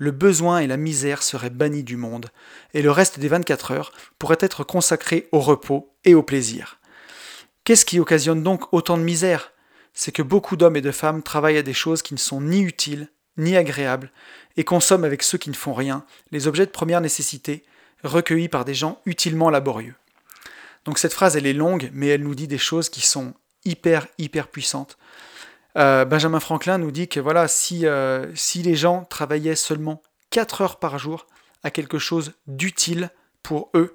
Le 0.00 0.12
besoin 0.12 0.60
et 0.60 0.66
la 0.66 0.78
misère 0.78 1.22
seraient 1.22 1.50
bannis 1.50 1.84
du 1.84 1.98
monde, 1.98 2.30
et 2.72 2.80
le 2.80 2.90
reste 2.90 3.20
des 3.20 3.28
24 3.28 3.72
heures 3.72 3.92
pourrait 4.18 4.38
être 4.40 4.64
consacré 4.64 5.28
au 5.30 5.40
repos 5.40 5.92
et 6.06 6.14
au 6.14 6.22
plaisir. 6.22 6.80
Qu'est-ce 7.64 7.84
qui 7.84 8.00
occasionne 8.00 8.42
donc 8.42 8.72
autant 8.72 8.96
de 8.96 9.02
misère? 9.02 9.52
C'est 9.92 10.10
que 10.10 10.22
beaucoup 10.22 10.56
d'hommes 10.56 10.78
et 10.78 10.80
de 10.80 10.90
femmes 10.90 11.22
travaillent 11.22 11.58
à 11.58 11.62
des 11.62 11.74
choses 11.74 12.00
qui 12.00 12.14
ne 12.14 12.18
sont 12.18 12.40
ni 12.40 12.62
utiles, 12.62 13.10
ni 13.36 13.58
agréables, 13.58 14.10
et 14.56 14.64
consomment 14.64 15.04
avec 15.04 15.22
ceux 15.22 15.36
qui 15.36 15.50
ne 15.50 15.54
font 15.54 15.74
rien 15.74 16.06
les 16.30 16.48
objets 16.48 16.64
de 16.64 16.70
première 16.70 17.02
nécessité, 17.02 17.62
recueillis 18.02 18.48
par 18.48 18.64
des 18.64 18.72
gens 18.72 19.02
utilement 19.04 19.50
laborieux. 19.50 19.96
Donc 20.86 20.98
cette 20.98 21.12
phrase, 21.12 21.36
elle 21.36 21.46
est 21.46 21.52
longue, 21.52 21.90
mais 21.92 22.06
elle 22.06 22.22
nous 22.22 22.34
dit 22.34 22.48
des 22.48 22.56
choses 22.56 22.88
qui 22.88 23.02
sont 23.02 23.34
hyper, 23.66 24.06
hyper 24.16 24.48
puissantes. 24.48 24.96
Euh, 25.76 26.04
Benjamin 26.04 26.40
Franklin 26.40 26.78
nous 26.78 26.90
dit 26.90 27.08
que 27.08 27.20
voilà, 27.20 27.48
si, 27.48 27.86
euh, 27.86 28.26
si 28.34 28.62
les 28.62 28.74
gens 28.74 29.04
travaillaient 29.04 29.56
seulement 29.56 30.02
4 30.30 30.62
heures 30.62 30.78
par 30.78 30.98
jour 30.98 31.26
à 31.62 31.70
quelque 31.70 31.98
chose 31.98 32.32
d'utile 32.46 33.10
pour 33.42 33.70
eux, 33.74 33.94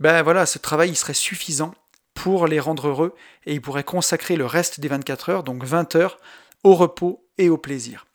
ben 0.00 0.22
voilà, 0.22 0.46
ce 0.46 0.58
travail 0.58 0.90
il 0.90 0.96
serait 0.96 1.14
suffisant 1.14 1.74
pour 2.14 2.46
les 2.46 2.60
rendre 2.60 2.88
heureux 2.88 3.14
et 3.44 3.54
ils 3.54 3.60
pourraient 3.60 3.84
consacrer 3.84 4.36
le 4.36 4.46
reste 4.46 4.80
des 4.80 4.88
24 4.88 5.28
heures, 5.28 5.42
donc 5.42 5.64
20 5.64 5.96
heures, 5.96 6.18
au 6.62 6.74
repos 6.74 7.26
et 7.38 7.48
au 7.48 7.58
plaisir. 7.58 8.06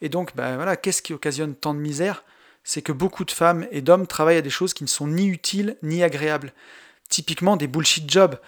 Et 0.00 0.08
donc, 0.08 0.34
ben 0.34 0.56
voilà, 0.56 0.76
qu'est-ce 0.76 1.02
qui 1.02 1.14
occasionne 1.14 1.54
tant 1.54 1.74
de 1.74 1.78
misère? 1.78 2.24
C'est 2.64 2.82
que 2.82 2.92
beaucoup 2.92 3.24
de 3.24 3.30
femmes 3.30 3.66
et 3.70 3.82
d'hommes 3.82 4.06
travaillent 4.06 4.38
à 4.38 4.42
des 4.42 4.50
choses 4.50 4.74
qui 4.74 4.84
ne 4.84 4.88
sont 4.88 5.06
ni 5.06 5.28
utiles 5.28 5.76
ni 5.82 6.02
agréables. 6.02 6.52
Typiquement 7.08 7.56
des 7.56 7.66
bullshit 7.66 8.10
jobs. 8.10 8.38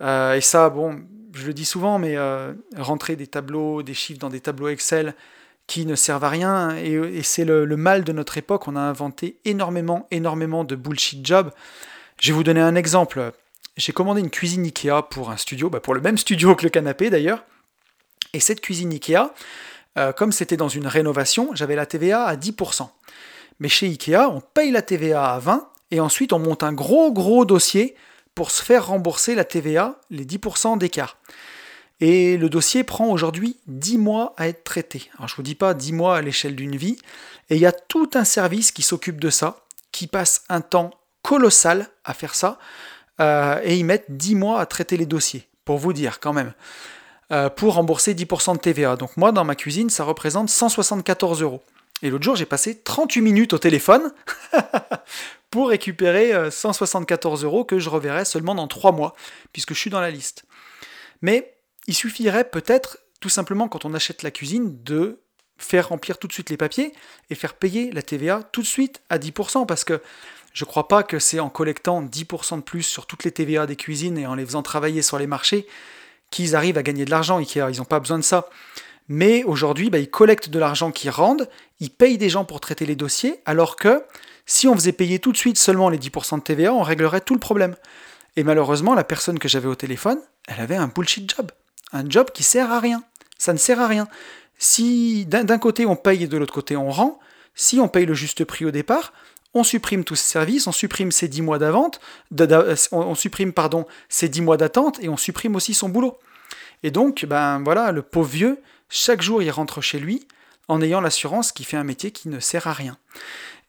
Euh, 0.00 0.34
et 0.34 0.40
ça, 0.40 0.70
bon, 0.70 1.02
je 1.36 1.46
le 1.46 1.54
dis 1.54 1.64
souvent, 1.64 1.98
mais 1.98 2.16
euh, 2.16 2.52
rentrer 2.76 3.16
des 3.16 3.26
tableaux, 3.26 3.82
des 3.82 3.94
chiffres 3.94 4.18
dans 4.18 4.30
des 4.30 4.40
tableaux 4.40 4.68
Excel 4.68 5.14
qui 5.66 5.84
ne 5.84 5.96
servent 5.96 6.24
à 6.24 6.28
rien, 6.28 6.76
et, 6.76 7.22
c'est 7.24 7.44
le, 7.44 7.66
mal 7.76 8.04
de 8.04 8.12
notre 8.12 8.38
époque. 8.38 8.68
On 8.68 8.76
a 8.76 8.80
inventé 8.80 9.36
énormément, 9.44 10.06
énormément 10.12 10.62
de 10.62 10.76
bullshit 10.76 11.26
jobs. 11.26 11.50
Je 12.20 12.28
vais 12.28 12.36
vous 12.36 12.44
donner 12.44 12.60
un 12.60 12.76
exemple. 12.76 13.32
J'ai 13.76 13.92
commandé 13.92 14.20
une 14.20 14.30
cuisine 14.30 14.64
Ikea 14.64 15.02
pour 15.10 15.30
un 15.30 15.36
studio, 15.36 15.68
bah, 15.68 15.80
pour 15.80 15.94
le 15.94 16.00
même 16.00 16.18
studio 16.18 16.54
que 16.54 16.62
le 16.62 16.70
canapé 16.70 17.10
d'ailleurs. 17.10 17.44
Et 18.32 18.38
cette 18.38 18.60
cuisine 18.60 18.92
Ikea, 18.92 19.34
euh, 19.98 20.12
comme 20.12 20.30
c'était 20.30 20.56
dans 20.56 20.68
une 20.68 20.86
rénovation, 20.86 21.50
j'avais 21.52 21.74
la 21.74 21.84
TVA 21.84 22.24
à 22.24 22.36
10%. 22.36 22.88
Mais 23.58 23.68
chez 23.68 23.86
Ikea, 23.86 24.28
on 24.30 24.40
paye 24.40 24.70
la 24.70 24.82
TVA 24.82 25.34
à 25.34 25.40
20% 25.40 25.64
et 25.90 26.00
ensuite 26.00 26.32
on 26.32 26.38
monte 26.38 26.62
un 26.62 26.72
gros 26.72 27.12
gros 27.12 27.44
dossier 27.44 27.96
pour 28.36 28.50
se 28.52 28.62
faire 28.62 28.86
rembourser 28.88 29.34
la 29.34 29.44
TVA, 29.44 29.98
les 30.10 30.26
10% 30.26 30.78
d'écart. 30.78 31.16
Et 32.00 32.36
le 32.36 32.50
dossier 32.50 32.84
prend 32.84 33.08
aujourd'hui 33.08 33.56
10 33.66 33.96
mois 33.96 34.34
à 34.36 34.46
être 34.46 34.62
traité. 34.62 35.10
Alors 35.16 35.26
je 35.26 35.32
ne 35.32 35.36
vous 35.38 35.42
dis 35.42 35.54
pas 35.54 35.72
10 35.72 35.94
mois 35.94 36.18
à 36.18 36.22
l'échelle 36.22 36.54
d'une 36.54 36.76
vie. 36.76 36.98
Et 37.48 37.56
il 37.56 37.60
y 37.60 37.66
a 37.66 37.72
tout 37.72 38.10
un 38.12 38.24
service 38.24 38.72
qui 38.72 38.82
s'occupe 38.82 39.18
de 39.18 39.30
ça, 39.30 39.56
qui 39.90 40.06
passe 40.06 40.44
un 40.50 40.60
temps 40.60 40.90
colossal 41.22 41.88
à 42.04 42.12
faire 42.12 42.34
ça. 42.34 42.58
Euh, 43.20 43.58
et 43.64 43.78
ils 43.78 43.84
mettent 43.84 44.10
10 44.10 44.34
mois 44.34 44.60
à 44.60 44.66
traiter 44.66 44.98
les 44.98 45.06
dossiers, 45.06 45.48
pour 45.64 45.78
vous 45.78 45.94
dire 45.94 46.20
quand 46.20 46.34
même. 46.34 46.52
Euh, 47.32 47.48
pour 47.48 47.74
rembourser 47.74 48.14
10% 48.14 48.52
de 48.52 48.60
TVA. 48.60 48.96
Donc 48.96 49.16
moi, 49.16 49.32
dans 49.32 49.44
ma 49.44 49.54
cuisine, 49.54 49.88
ça 49.88 50.04
représente 50.04 50.50
174 50.50 51.40
euros. 51.40 51.62
Et 52.02 52.10
l'autre 52.10 52.24
jour, 52.24 52.36
j'ai 52.36 52.44
passé 52.44 52.78
38 52.78 53.22
minutes 53.22 53.52
au 53.54 53.58
téléphone 53.58 54.12
pour 55.50 55.68
récupérer 55.68 56.50
174 56.50 57.44
euros 57.44 57.64
que 57.64 57.78
je 57.78 57.88
reverrai 57.88 58.24
seulement 58.24 58.54
dans 58.54 58.68
3 58.68 58.92
mois, 58.92 59.14
puisque 59.52 59.74
je 59.74 59.78
suis 59.78 59.90
dans 59.90 60.00
la 60.00 60.10
liste. 60.10 60.44
Mais 61.22 61.54
il 61.86 61.94
suffirait 61.94 62.48
peut-être, 62.48 62.98
tout 63.20 63.28
simplement 63.28 63.68
quand 63.68 63.84
on 63.84 63.94
achète 63.94 64.22
la 64.22 64.30
cuisine, 64.30 64.82
de 64.82 65.20
faire 65.58 65.88
remplir 65.88 66.18
tout 66.18 66.26
de 66.26 66.32
suite 66.32 66.50
les 66.50 66.56
papiers 66.56 66.92
et 67.30 67.34
faire 67.34 67.54
payer 67.54 67.90
la 67.90 68.02
TVA 68.02 68.42
tout 68.52 68.60
de 68.60 68.66
suite 68.66 69.00
à 69.08 69.18
10%, 69.18 69.66
parce 69.66 69.84
que 69.84 70.02
je 70.52 70.64
ne 70.64 70.68
crois 70.68 70.88
pas 70.88 71.02
que 71.02 71.18
c'est 71.18 71.40
en 71.40 71.50
collectant 71.50 72.02
10% 72.02 72.56
de 72.56 72.62
plus 72.62 72.82
sur 72.82 73.06
toutes 73.06 73.24
les 73.24 73.30
TVA 73.30 73.66
des 73.66 73.76
cuisines 73.76 74.18
et 74.18 74.26
en 74.26 74.34
les 74.34 74.44
faisant 74.44 74.62
travailler 74.62 75.02
sur 75.02 75.18
les 75.18 75.26
marchés 75.26 75.66
qu'ils 76.30 76.56
arrivent 76.56 76.78
à 76.78 76.82
gagner 76.82 77.04
de 77.04 77.10
l'argent, 77.10 77.38
Ikea, 77.38 77.70
ils 77.70 77.78
n'ont 77.78 77.84
pas 77.84 78.00
besoin 78.00 78.18
de 78.18 78.24
ça. 78.24 78.48
Mais 79.08 79.44
aujourd'hui, 79.44 79.90
bah, 79.90 79.98
ils 79.98 80.10
collectent 80.10 80.48
de 80.50 80.58
l'argent 80.58 80.90
qu'ils 80.90 81.10
rendent, 81.10 81.48
ils 81.78 81.90
payent 81.90 82.18
des 82.18 82.28
gens 82.28 82.44
pour 82.44 82.60
traiter 82.60 82.86
les 82.86 82.96
dossiers, 82.96 83.40
alors 83.44 83.76
que 83.76 84.02
si 84.46 84.68
on 84.68 84.74
faisait 84.74 84.92
payer 84.92 85.18
tout 85.18 85.32
de 85.32 85.36
suite 85.36 85.58
seulement 85.58 85.88
les 85.88 85.98
10% 85.98 86.38
de 86.38 86.42
TVA, 86.42 86.72
on 86.72 86.82
réglerait 86.82 87.20
tout 87.20 87.34
le 87.34 87.40
problème. 87.40 87.76
Et 88.36 88.44
malheureusement, 88.44 88.94
la 88.94 89.04
personne 89.04 89.38
que 89.38 89.48
j'avais 89.48 89.68
au 89.68 89.74
téléphone, 89.74 90.18
elle 90.46 90.60
avait 90.60 90.76
un 90.76 90.88
bullshit 90.88 91.34
job 91.36 91.50
un 91.92 92.08
job 92.08 92.30
qui 92.32 92.42
sert 92.42 92.70
à 92.70 92.80
rien. 92.80 93.02
Ça 93.38 93.52
ne 93.52 93.58
sert 93.58 93.80
à 93.80 93.86
rien. 93.86 94.08
Si 94.58 95.26
d'un 95.26 95.58
côté 95.58 95.84
on 95.86 95.96
paye 95.96 96.24
et 96.24 96.26
de 96.26 96.36
l'autre 96.36 96.54
côté 96.54 96.76
on 96.76 96.90
rend, 96.90 97.18
si 97.54 97.78
on 97.80 97.88
paye 97.88 98.06
le 98.06 98.14
juste 98.14 98.44
prix 98.44 98.64
au 98.64 98.70
départ, 98.70 99.12
on 99.54 99.64
supprime 99.64 100.04
tous 100.04 100.16
ces 100.16 100.30
services, 100.30 100.66
on 100.66 100.72
supprime 100.72 101.12
ces 101.12 101.28
10 101.28 101.42
mois 101.42 101.58
d'attente, 101.58 102.00
on 102.92 103.14
supprime 103.14 103.52
pardon 103.52 103.86
ces 104.08 104.28
10 104.28 104.42
mois 104.42 104.56
d'attente 104.56 104.98
et 105.02 105.08
on 105.08 105.16
supprime 105.16 105.56
aussi 105.56 105.74
son 105.74 105.88
boulot. 105.88 106.18
Et 106.82 106.90
donc, 106.90 107.24
ben 107.26 107.62
voilà, 107.62 107.92
le 107.92 108.02
pauvre 108.02 108.28
vieux, 108.28 108.62
chaque 108.88 109.22
jour 109.22 109.42
il 109.42 109.50
rentre 109.50 109.80
chez 109.80 109.98
lui 109.98 110.26
en 110.68 110.82
ayant 110.82 111.00
l'assurance 111.00 111.52
qu'il 111.52 111.64
fait 111.64 111.76
un 111.76 111.84
métier 111.84 112.10
qui 112.10 112.28
ne 112.28 112.40
sert 112.40 112.66
à 112.66 112.72
rien. 112.72 112.98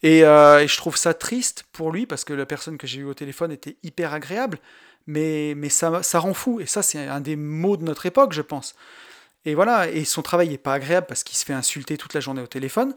Et, 0.03 0.23
euh, 0.23 0.59
et, 0.59 0.67
je 0.67 0.77
trouve 0.77 0.95
ça 0.95 1.13
triste 1.13 1.65
pour 1.71 1.91
lui 1.91 2.05
parce 2.05 2.23
que 2.23 2.33
la 2.33 2.45
personne 2.45 2.77
que 2.77 2.85
j'ai 2.85 2.99
eue 2.99 3.05
au 3.05 3.13
téléphone 3.13 3.51
était 3.51 3.77
hyper 3.83 4.13
agréable, 4.13 4.59
mais, 5.07 5.53
mais 5.55 5.69
ça, 5.69 6.03
ça 6.03 6.19
rend 6.19 6.33
fou. 6.33 6.59
Et 6.59 6.65
ça, 6.65 6.83
c'est 6.83 7.07
un 7.07 7.21
des 7.21 7.35
mots 7.35 7.77
de 7.77 7.83
notre 7.83 8.05
époque, 8.05 8.33
je 8.33 8.41
pense. 8.41 8.75
Et 9.45 9.55
voilà, 9.55 9.89
et 9.89 10.03
son 10.03 10.21
travail 10.21 10.49
n'est 10.49 10.57
pas 10.57 10.73
agréable 10.73 11.07
parce 11.07 11.23
qu'il 11.23 11.37
se 11.37 11.45
fait 11.45 11.53
insulter 11.53 11.97
toute 11.97 12.13
la 12.13 12.19
journée 12.19 12.41
au 12.41 12.47
téléphone. 12.47 12.95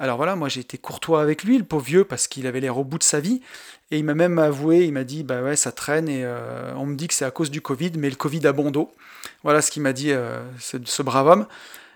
Alors 0.00 0.16
voilà, 0.16 0.36
moi 0.36 0.48
j'ai 0.48 0.60
été 0.60 0.78
courtois 0.78 1.20
avec 1.20 1.42
lui, 1.42 1.58
le 1.58 1.64
pauvre 1.64 1.84
vieux, 1.84 2.04
parce 2.04 2.28
qu'il 2.28 2.46
avait 2.46 2.60
l'air 2.60 2.78
au 2.78 2.84
bout 2.84 2.98
de 2.98 3.02
sa 3.02 3.18
vie. 3.18 3.40
Et 3.90 3.98
il 3.98 4.04
m'a 4.04 4.14
même 4.14 4.38
avoué, 4.38 4.84
il 4.84 4.92
m'a 4.92 5.02
dit, 5.02 5.24
bah 5.24 5.42
ouais, 5.42 5.56
ça 5.56 5.72
traîne 5.72 6.08
et 6.08 6.22
euh, 6.24 6.72
on 6.76 6.86
me 6.86 6.94
dit 6.94 7.08
que 7.08 7.14
c'est 7.14 7.24
à 7.24 7.32
cause 7.32 7.50
du 7.50 7.60
Covid, 7.60 7.92
mais 7.98 8.08
le 8.08 8.14
Covid 8.14 8.46
a 8.46 8.52
bon 8.52 8.70
dos. 8.70 8.92
Voilà 9.42 9.60
ce 9.60 9.72
qu'il 9.72 9.82
m'a 9.82 9.92
dit, 9.92 10.12
euh, 10.12 10.40
ce, 10.60 11.02
brave 11.02 11.26
homme. 11.26 11.46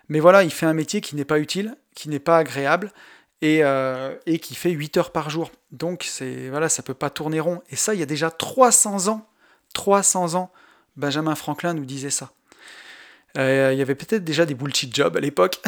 Mais 0.08 0.18
voilà, 0.18 0.42
il 0.42 0.50
fait 0.50 0.66
un 0.66 0.74
métier 0.74 1.00
qui 1.00 1.14
n'est 1.14 1.24
pas 1.24 1.38
utile, 1.38 1.76
qui 1.94 2.08
n'est 2.08 2.18
pas 2.18 2.38
agréable 2.38 2.90
et, 3.42 3.62
euh, 3.62 4.16
et 4.24 4.38
qui 4.38 4.54
fait 4.54 4.70
8 4.70 4.96
heures 4.96 5.10
par 5.10 5.28
jour. 5.28 5.50
Donc 5.70 6.04
c'est 6.08 6.48
voilà, 6.48 6.70
ça 6.70 6.82
peut 6.82 6.94
pas 6.94 7.10
tourner 7.10 7.40
rond. 7.40 7.60
Et 7.70 7.76
ça, 7.76 7.92
il 7.92 8.00
y 8.00 8.02
a 8.02 8.06
déjà 8.06 8.30
300 8.30 9.08
ans 9.08 9.28
300 9.72 10.34
ans, 10.34 10.52
Benjamin 10.96 11.34
Franklin 11.34 11.74
nous 11.74 11.84
disait 11.84 12.10
ça. 12.10 12.32
Euh, 13.38 13.70
il 13.72 13.78
y 13.78 13.82
avait 13.82 13.94
peut-être 13.94 14.24
déjà 14.24 14.44
des 14.44 14.54
bullshit 14.54 14.94
jobs 14.94 15.16
à 15.16 15.20
l'époque. 15.20 15.60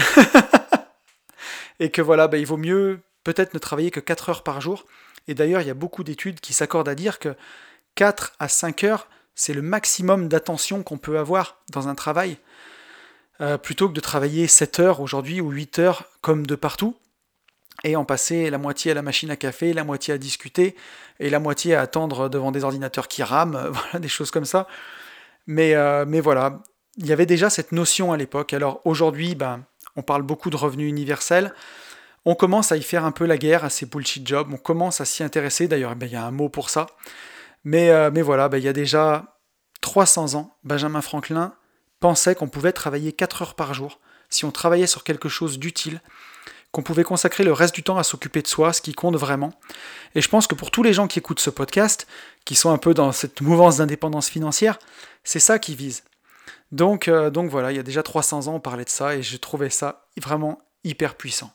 et 1.80 1.90
que 1.90 2.02
voilà, 2.02 2.28
bah, 2.28 2.38
il 2.38 2.46
vaut 2.46 2.56
mieux 2.56 3.00
peut-être 3.24 3.54
ne 3.54 3.58
travailler 3.58 3.90
que 3.90 4.00
4 4.00 4.28
heures 4.28 4.42
par 4.42 4.60
jour. 4.60 4.84
Et 5.28 5.34
d'ailleurs, 5.34 5.62
il 5.62 5.66
y 5.66 5.70
a 5.70 5.74
beaucoup 5.74 6.04
d'études 6.04 6.40
qui 6.40 6.52
s'accordent 6.52 6.88
à 6.88 6.94
dire 6.94 7.18
que 7.18 7.34
4 7.94 8.34
à 8.38 8.48
5 8.48 8.84
heures, 8.84 9.08
c'est 9.34 9.54
le 9.54 9.62
maximum 9.62 10.28
d'attention 10.28 10.82
qu'on 10.82 10.98
peut 10.98 11.18
avoir 11.18 11.62
dans 11.72 11.88
un 11.88 11.94
travail. 11.94 12.36
Euh, 13.40 13.58
plutôt 13.58 13.88
que 13.88 13.94
de 13.94 14.00
travailler 14.00 14.46
7 14.46 14.78
heures 14.80 15.00
aujourd'hui 15.00 15.40
ou 15.40 15.50
8 15.50 15.78
heures 15.80 16.04
comme 16.20 16.46
de 16.46 16.54
partout 16.54 16.96
et 17.82 17.96
en 17.96 18.04
passer 18.04 18.50
la 18.50 18.58
moitié 18.58 18.92
à 18.92 18.94
la 18.94 19.02
machine 19.02 19.30
à 19.30 19.36
café, 19.36 19.72
la 19.72 19.84
moitié 19.84 20.14
à 20.14 20.18
discuter, 20.18 20.76
et 21.20 21.30
la 21.30 21.40
moitié 21.40 21.74
à 21.74 21.80
attendre 21.80 22.28
devant 22.28 22.52
des 22.52 22.64
ordinateurs 22.64 23.08
qui 23.08 23.22
rament, 23.22 23.68
voilà, 23.72 23.98
des 23.98 24.08
choses 24.08 24.30
comme 24.30 24.44
ça. 24.44 24.68
Mais, 25.46 25.74
euh, 25.74 26.04
mais 26.06 26.20
voilà, 26.20 26.62
il 26.96 27.06
y 27.06 27.12
avait 27.12 27.26
déjà 27.26 27.50
cette 27.50 27.72
notion 27.72 28.12
à 28.12 28.16
l'époque. 28.16 28.52
Alors 28.52 28.80
aujourd'hui, 28.84 29.34
ben, 29.34 29.64
on 29.96 30.02
parle 30.02 30.22
beaucoup 30.22 30.50
de 30.50 30.56
revenus 30.56 30.88
universels. 30.88 31.52
On 32.24 32.34
commence 32.34 32.72
à 32.72 32.76
y 32.76 32.82
faire 32.82 33.04
un 33.04 33.12
peu 33.12 33.26
la 33.26 33.36
guerre 33.36 33.64
à 33.64 33.70
ces 33.70 33.84
bullshit 33.84 34.26
jobs, 34.26 34.48
on 34.52 34.56
commence 34.56 35.00
à 35.00 35.04
s'y 35.04 35.22
intéresser, 35.22 35.68
d'ailleurs 35.68 35.92
eh 35.92 35.96
ben, 35.96 36.06
il 36.06 36.12
y 36.12 36.16
a 36.16 36.24
un 36.24 36.30
mot 36.30 36.48
pour 36.48 36.70
ça. 36.70 36.86
Mais, 37.64 37.90
euh, 37.90 38.10
mais 38.12 38.22
voilà, 38.22 38.48
ben, 38.48 38.58
il 38.58 38.64
y 38.64 38.68
a 38.68 38.72
déjà 38.72 39.36
300 39.82 40.34
ans, 40.34 40.56
Benjamin 40.64 41.02
Franklin 41.02 41.54
pensait 42.00 42.34
qu'on 42.34 42.48
pouvait 42.48 42.72
travailler 42.72 43.12
4 43.12 43.42
heures 43.42 43.54
par 43.54 43.74
jour 43.74 44.00
si 44.30 44.44
on 44.44 44.50
travaillait 44.50 44.86
sur 44.86 45.04
quelque 45.04 45.28
chose 45.28 45.58
d'utile 45.58 46.00
qu'on 46.74 46.82
pouvait 46.82 47.04
consacrer 47.04 47.44
le 47.44 47.52
reste 47.52 47.72
du 47.72 47.84
temps 47.84 47.98
à 47.98 48.02
s'occuper 48.02 48.42
de 48.42 48.48
soi, 48.48 48.72
ce 48.72 48.82
qui 48.82 48.94
compte 48.94 49.14
vraiment. 49.14 49.52
Et 50.16 50.20
je 50.20 50.28
pense 50.28 50.48
que 50.48 50.56
pour 50.56 50.72
tous 50.72 50.82
les 50.82 50.92
gens 50.92 51.06
qui 51.06 51.20
écoutent 51.20 51.38
ce 51.38 51.50
podcast, 51.50 52.08
qui 52.44 52.56
sont 52.56 52.70
un 52.70 52.78
peu 52.78 52.94
dans 52.94 53.12
cette 53.12 53.40
mouvance 53.40 53.76
d'indépendance 53.76 54.28
financière, 54.28 54.80
c'est 55.22 55.38
ça 55.38 55.60
qui 55.60 55.76
vise. 55.76 56.02
Donc, 56.72 57.06
euh, 57.06 57.30
donc 57.30 57.48
voilà, 57.48 57.70
il 57.70 57.76
y 57.76 57.78
a 57.78 57.84
déjà 57.84 58.02
300 58.02 58.48
ans 58.48 58.54
on 58.56 58.60
parlait 58.60 58.84
de 58.84 58.90
ça 58.90 59.14
et 59.14 59.22
je 59.22 59.36
trouvais 59.36 59.70
ça 59.70 60.08
vraiment 60.20 60.62
hyper 60.82 61.14
puissant. 61.14 61.52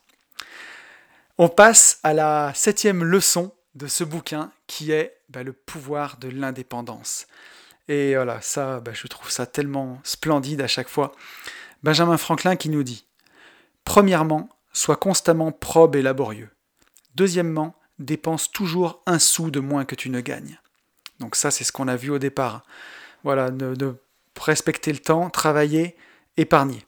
On 1.37 1.49
passe 1.49 1.99
à 2.03 2.13
la 2.13 2.53
septième 2.55 3.03
leçon 3.03 3.53
de 3.75 3.87
ce 3.87 4.05
bouquin 4.05 4.51
qui 4.67 4.93
est 4.93 5.17
bah, 5.27 5.43
le 5.43 5.51
pouvoir 5.51 6.15
de 6.17 6.29
l'indépendance. 6.29 7.27
Et 7.89 8.15
voilà, 8.15 8.39
ça, 8.39 8.79
bah, 8.79 8.91
je 8.93 9.05
trouve 9.07 9.29
ça 9.29 9.45
tellement 9.45 9.99
splendide 10.05 10.61
à 10.61 10.67
chaque 10.67 10.87
fois. 10.87 11.11
Benjamin 11.83 12.17
Franklin 12.17 12.55
qui 12.55 12.69
nous 12.69 12.83
dit, 12.83 13.05
premièrement, 13.83 14.47
Sois 14.79 14.95
constamment 14.95 15.51
probe 15.51 15.97
et 15.97 16.01
laborieux. 16.01 16.47
Deuxièmement, 17.13 17.75
dépense 17.99 18.49
toujours 18.49 19.03
un 19.07 19.19
sou 19.19 19.51
de 19.51 19.59
moins 19.59 19.83
que 19.83 19.93
tu 19.93 20.09
ne 20.09 20.21
gagnes. 20.21 20.57
Donc 21.19 21.35
ça, 21.35 21.51
c'est 21.51 21.65
ce 21.65 21.73
qu'on 21.73 21.89
a 21.89 21.97
vu 21.97 22.11
au 22.11 22.17
départ. 22.17 22.63
Voilà, 23.25 23.51
de, 23.51 23.97
respecter 24.39 24.93
le 24.93 24.99
temps, 24.99 25.29
travailler, 25.29 25.97
épargner. 26.37 26.85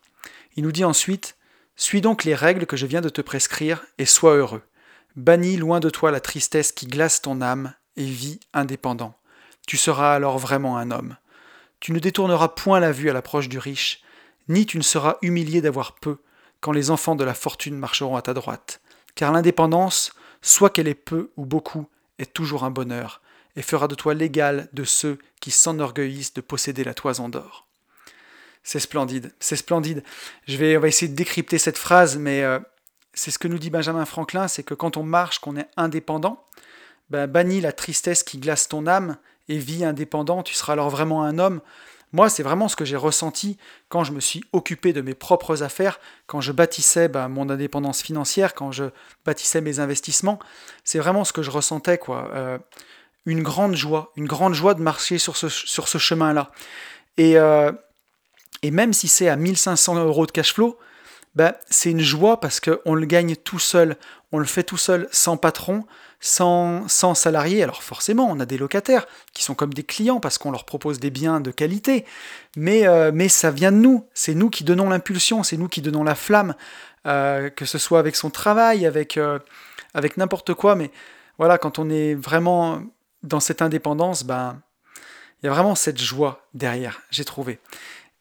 Il 0.55 0.63
nous 0.63 0.71
dit 0.71 0.85
ensuite, 0.85 1.35
suis 1.75 1.99
donc 1.99 2.23
les 2.23 2.33
règles 2.33 2.65
que 2.65 2.77
je 2.77 2.85
viens 2.85 3.01
de 3.01 3.09
te 3.09 3.19
prescrire 3.19 3.85
et 3.97 4.05
sois 4.05 4.35
heureux. 4.35 4.63
Bannis 5.17 5.57
loin 5.57 5.81
de 5.81 5.89
toi 5.89 6.11
la 6.11 6.21
tristesse 6.21 6.71
qui 6.71 6.87
glace 6.87 7.21
ton 7.21 7.41
âme 7.41 7.73
et 7.97 8.05
vis 8.05 8.39
indépendant. 8.53 9.17
Tu 9.67 9.75
seras 9.75 10.15
alors 10.15 10.37
vraiment 10.37 10.77
un 10.77 10.91
homme. 10.91 11.17
Tu 11.81 11.91
ne 11.91 11.99
détourneras 11.99 12.47
point 12.47 12.79
la 12.79 12.93
vue 12.93 13.09
à 13.09 13.13
l'approche 13.13 13.49
du 13.49 13.59
riche, 13.59 14.01
ni 14.47 14.65
tu 14.65 14.77
ne 14.77 14.81
seras 14.81 15.17
humilié 15.21 15.59
d'avoir 15.59 15.95
peu, 15.95 16.19
quand 16.61 16.71
les 16.71 16.91
enfants 16.91 17.15
de 17.15 17.23
la 17.23 17.33
fortune 17.33 17.75
marcheront 17.75 18.15
à 18.15 18.21
ta 18.21 18.33
droite. 18.33 18.81
Car 19.15 19.31
l'indépendance, 19.31 20.13
soit 20.41 20.69
qu'elle 20.69 20.87
ait 20.87 20.95
peu 20.95 21.31
ou 21.35 21.45
beaucoup, 21.45 21.87
est 22.19 22.33
toujours 22.33 22.63
un 22.63 22.71
bonheur, 22.71 23.21
et 23.55 23.61
fera 23.61 23.87
de 23.87 23.95
toi 23.95 24.13
l'égal 24.13 24.69
de 24.73 24.83
ceux 24.83 25.19
qui 25.41 25.51
s'enorgueillissent 25.51 26.33
de 26.33 26.41
posséder 26.41 26.83
la 26.83 26.93
toison 26.93 27.27
d'or. 27.27 27.67
C'est 28.63 28.79
splendide, 28.79 29.33
c'est 29.39 29.55
splendide. 29.55 30.03
Je 30.47 30.55
vais, 30.55 30.77
on 30.77 30.79
va 30.79 30.87
essayer 30.87 31.11
de 31.11 31.15
décrypter 31.15 31.57
cette 31.57 31.79
phrase, 31.79 32.17
mais 32.17 32.43
euh, 32.43 32.59
c'est 33.13 33.31
ce 33.31 33.39
que 33.39 33.47
nous 33.47 33.57
dit 33.57 33.71
Benjamin 33.71 34.05
Franklin, 34.05 34.47
c'est 34.47 34.63
que 34.63 34.75
quand 34.75 34.97
on 34.97 35.03
marche, 35.03 35.39
qu'on 35.39 35.57
est 35.57 35.67
indépendant, 35.77 36.45
ben, 37.09 37.27
bannis 37.27 37.59
la 37.59 37.73
tristesse 37.73 38.23
qui 38.23 38.37
glace 38.37 38.67
ton 38.67 38.87
âme 38.87 39.17
et 39.49 39.57
vis 39.57 39.83
indépendant, 39.83 40.43
tu 40.43 40.53
seras 40.53 40.73
alors 40.73 40.89
vraiment 40.89 41.23
un 41.23 41.39
homme. 41.39 41.61
Moi, 42.13 42.29
c'est 42.29 42.43
vraiment 42.43 42.67
ce 42.67 42.75
que 42.75 42.85
j'ai 42.85 42.97
ressenti 42.97 43.57
quand 43.89 44.03
je 44.03 44.11
me 44.11 44.19
suis 44.19 44.43
occupé 44.51 44.91
de 44.93 45.01
mes 45.01 45.13
propres 45.13 45.63
affaires, 45.63 45.99
quand 46.27 46.41
je 46.41 46.51
bâtissais 46.51 47.07
bah, 47.07 47.27
mon 47.27 47.49
indépendance 47.49 48.01
financière, 48.01 48.53
quand 48.53 48.71
je 48.71 48.85
bâtissais 49.25 49.61
mes 49.61 49.79
investissements. 49.79 50.39
C'est 50.83 50.99
vraiment 50.99 51.23
ce 51.23 51.33
que 51.33 51.41
je 51.41 51.51
ressentais, 51.51 51.97
quoi. 51.97 52.29
Euh, 52.33 52.57
une 53.25 53.43
grande 53.43 53.75
joie, 53.75 54.11
une 54.15 54.25
grande 54.25 54.53
joie 54.53 54.73
de 54.73 54.81
marcher 54.81 55.19
sur 55.19 55.37
ce, 55.37 55.47
sur 55.47 55.87
ce 55.87 55.97
chemin-là. 55.97 56.51
Et, 57.17 57.37
euh, 57.37 57.71
et 58.63 58.71
même 58.71 58.93
si 58.93 59.07
c'est 59.07 59.29
à 59.29 59.35
1500 59.35 60.03
euros 60.03 60.25
de 60.25 60.31
cash 60.31 60.53
flow, 60.53 60.77
bah, 61.35 61.55
c'est 61.69 61.91
une 61.91 62.01
joie 62.01 62.39
parce 62.39 62.59
qu'on 62.59 62.93
le 62.93 63.05
gagne 63.05 63.35
tout 63.35 63.59
seul, 63.59 63.95
on 64.31 64.39
le 64.39 64.45
fait 64.45 64.63
tout 64.63 64.77
seul, 64.77 65.07
sans 65.11 65.37
patron, 65.37 65.85
sans, 66.21 66.87
salariés. 67.15 67.63
Alors 67.63 67.83
forcément, 67.83 68.27
on 68.29 68.39
a 68.39 68.45
des 68.45 68.57
locataires 68.57 69.07
qui 69.33 69.43
sont 69.43 69.55
comme 69.55 69.73
des 69.73 69.83
clients 69.83 70.19
parce 70.19 70.37
qu'on 70.37 70.51
leur 70.51 70.65
propose 70.65 70.99
des 70.99 71.09
biens 71.09 71.41
de 71.41 71.51
qualité, 71.51 72.05
mais, 72.55 72.87
euh, 72.87 73.11
mais 73.13 73.27
ça 73.27 73.51
vient 73.51 73.71
de 73.71 73.77
nous. 73.77 74.07
C'est 74.13 74.35
nous 74.35 74.49
qui 74.49 74.63
donnons 74.63 74.89
l'impulsion, 74.89 75.43
c'est 75.43 75.57
nous 75.57 75.67
qui 75.67 75.81
donnons 75.81 76.03
la 76.03 76.15
flamme, 76.15 76.55
euh, 77.07 77.49
que 77.49 77.65
ce 77.65 77.79
soit 77.79 77.99
avec 77.99 78.15
son 78.15 78.29
travail, 78.29 78.85
avec, 78.85 79.17
euh, 79.17 79.39
avec 79.95 80.15
n'importe 80.15 80.53
quoi. 80.53 80.75
Mais 80.75 80.91
voilà, 81.39 81.57
quand 81.57 81.79
on 81.79 81.89
est 81.89 82.13
vraiment 82.13 82.83
dans 83.23 83.39
cette 83.39 83.63
indépendance, 83.63 84.23
ben, 84.23 84.61
il 85.41 85.47
y 85.47 85.49
a 85.49 85.51
vraiment 85.51 85.75
cette 85.75 85.99
joie 85.99 86.47
derrière, 86.53 87.01
j'ai 87.09 87.25
trouvé. 87.25 87.59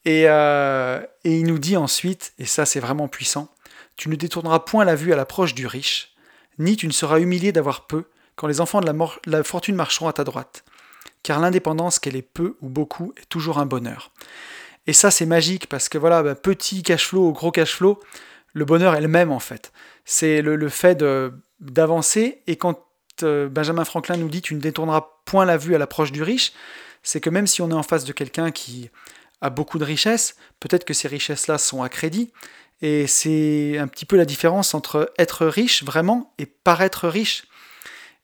Et, 0.07 0.23
et 0.23 1.39
il 1.39 1.45
nous 1.45 1.59
dit 1.59 1.77
ensuite, 1.77 2.33
et 2.39 2.47
ça 2.47 2.65
c'est 2.65 2.81
vraiment 2.81 3.09
puissant, 3.09 3.53
tu 3.97 4.09
ne 4.09 4.15
détourneras 4.15 4.61
point 4.61 4.87
la 4.87 4.95
vue 4.95 5.13
à 5.13 5.17
l'approche 5.17 5.55
du 5.55 5.67
riche, 5.67 6.15
ni 6.61 6.77
tu 6.77 6.87
ne 6.87 6.93
seras 6.93 7.19
humilié 7.19 7.53
d'avoir 7.53 7.87
peu, 7.87 8.05
quand 8.37 8.47
les 8.47 8.61
enfants 8.61 8.81
de 8.81 8.93
la, 9.27 9.45
fortune 9.45 9.75
marcheront 9.75 10.09
à 10.09 10.13
ta 10.13 10.25
droite. 10.25 10.65
Car 11.23 11.41
l'indépendance, 11.41 11.99
qu'elle 11.99 12.17
est 12.17 12.23
peu 12.23 12.57
ou 12.61 12.69
beaucoup, 12.69 13.13
est 13.17 13.29
toujours 13.29 13.59
un 13.59 13.67
bonheur. 13.67 14.13
Et 14.87 14.93
ça, 14.93 15.11
c'est 15.11 15.27
magique 15.27 15.69
parce 15.69 15.89
que 15.89 15.99
voilà, 15.99 16.23
bah, 16.23 16.35
petit 16.35 16.83
cash 16.83 17.09
flow 17.09 17.29
ou 17.29 17.33
gros 17.33 17.51
cash 17.51 17.75
flow, 17.75 18.01
le 18.53 18.65
bonheur 18.65 18.95
est 18.95 19.01
le 19.01 19.09
même 19.09 19.31
en 19.31 19.41
fait. 19.41 19.73
C'est 20.05 20.43
le, 20.43 20.69
fait 20.69 21.03
d'avancer. 21.61 22.43
Et 22.47 22.57
quand 22.57 22.83
euh, 23.23 23.49
Benjamin 23.49 23.85
Franklin 23.85 24.17
nous 24.17 24.29
dit 24.29 24.41
tu 24.41 24.55
ne 24.55 24.61
détourneras 24.61 25.07
point 25.27 25.45
la 25.45 25.57
vue 25.57 25.75
à 25.75 25.79
l'approche 25.79 26.13
du 26.13 26.23
riche, 26.23 26.53
c'est 27.03 27.21
que 27.21 27.31
même 27.31 27.47
si 27.47 27.63
on 27.63 27.71
est 27.71 27.75
en 27.75 27.83
face 27.83 28.05
de 28.05 28.13
quelqu'un 28.13 28.51
qui 28.51 28.91
a 29.41 29.51
beaucoup 29.51 29.79
de 29.79 29.85
richesses, 29.85 30.37
peut-être 30.61 30.85
que 30.85 30.95
ces 30.95 31.09
richesses-là 31.09 31.59
sont 31.59 31.83
à 31.83 31.89
crédit, 31.89 32.33
et 32.83 33.07
c'est 33.07 33.79
un 33.79 33.89
petit 33.89 34.07
peu 34.07 34.17
la 34.17 34.25
différence 34.25 34.75
entre 34.75 35.13
être 35.19 35.47
riche 35.47 35.85
vraiment 35.85 36.33
et 36.39 36.47
paraître 36.47 37.09
riche. 37.09 37.45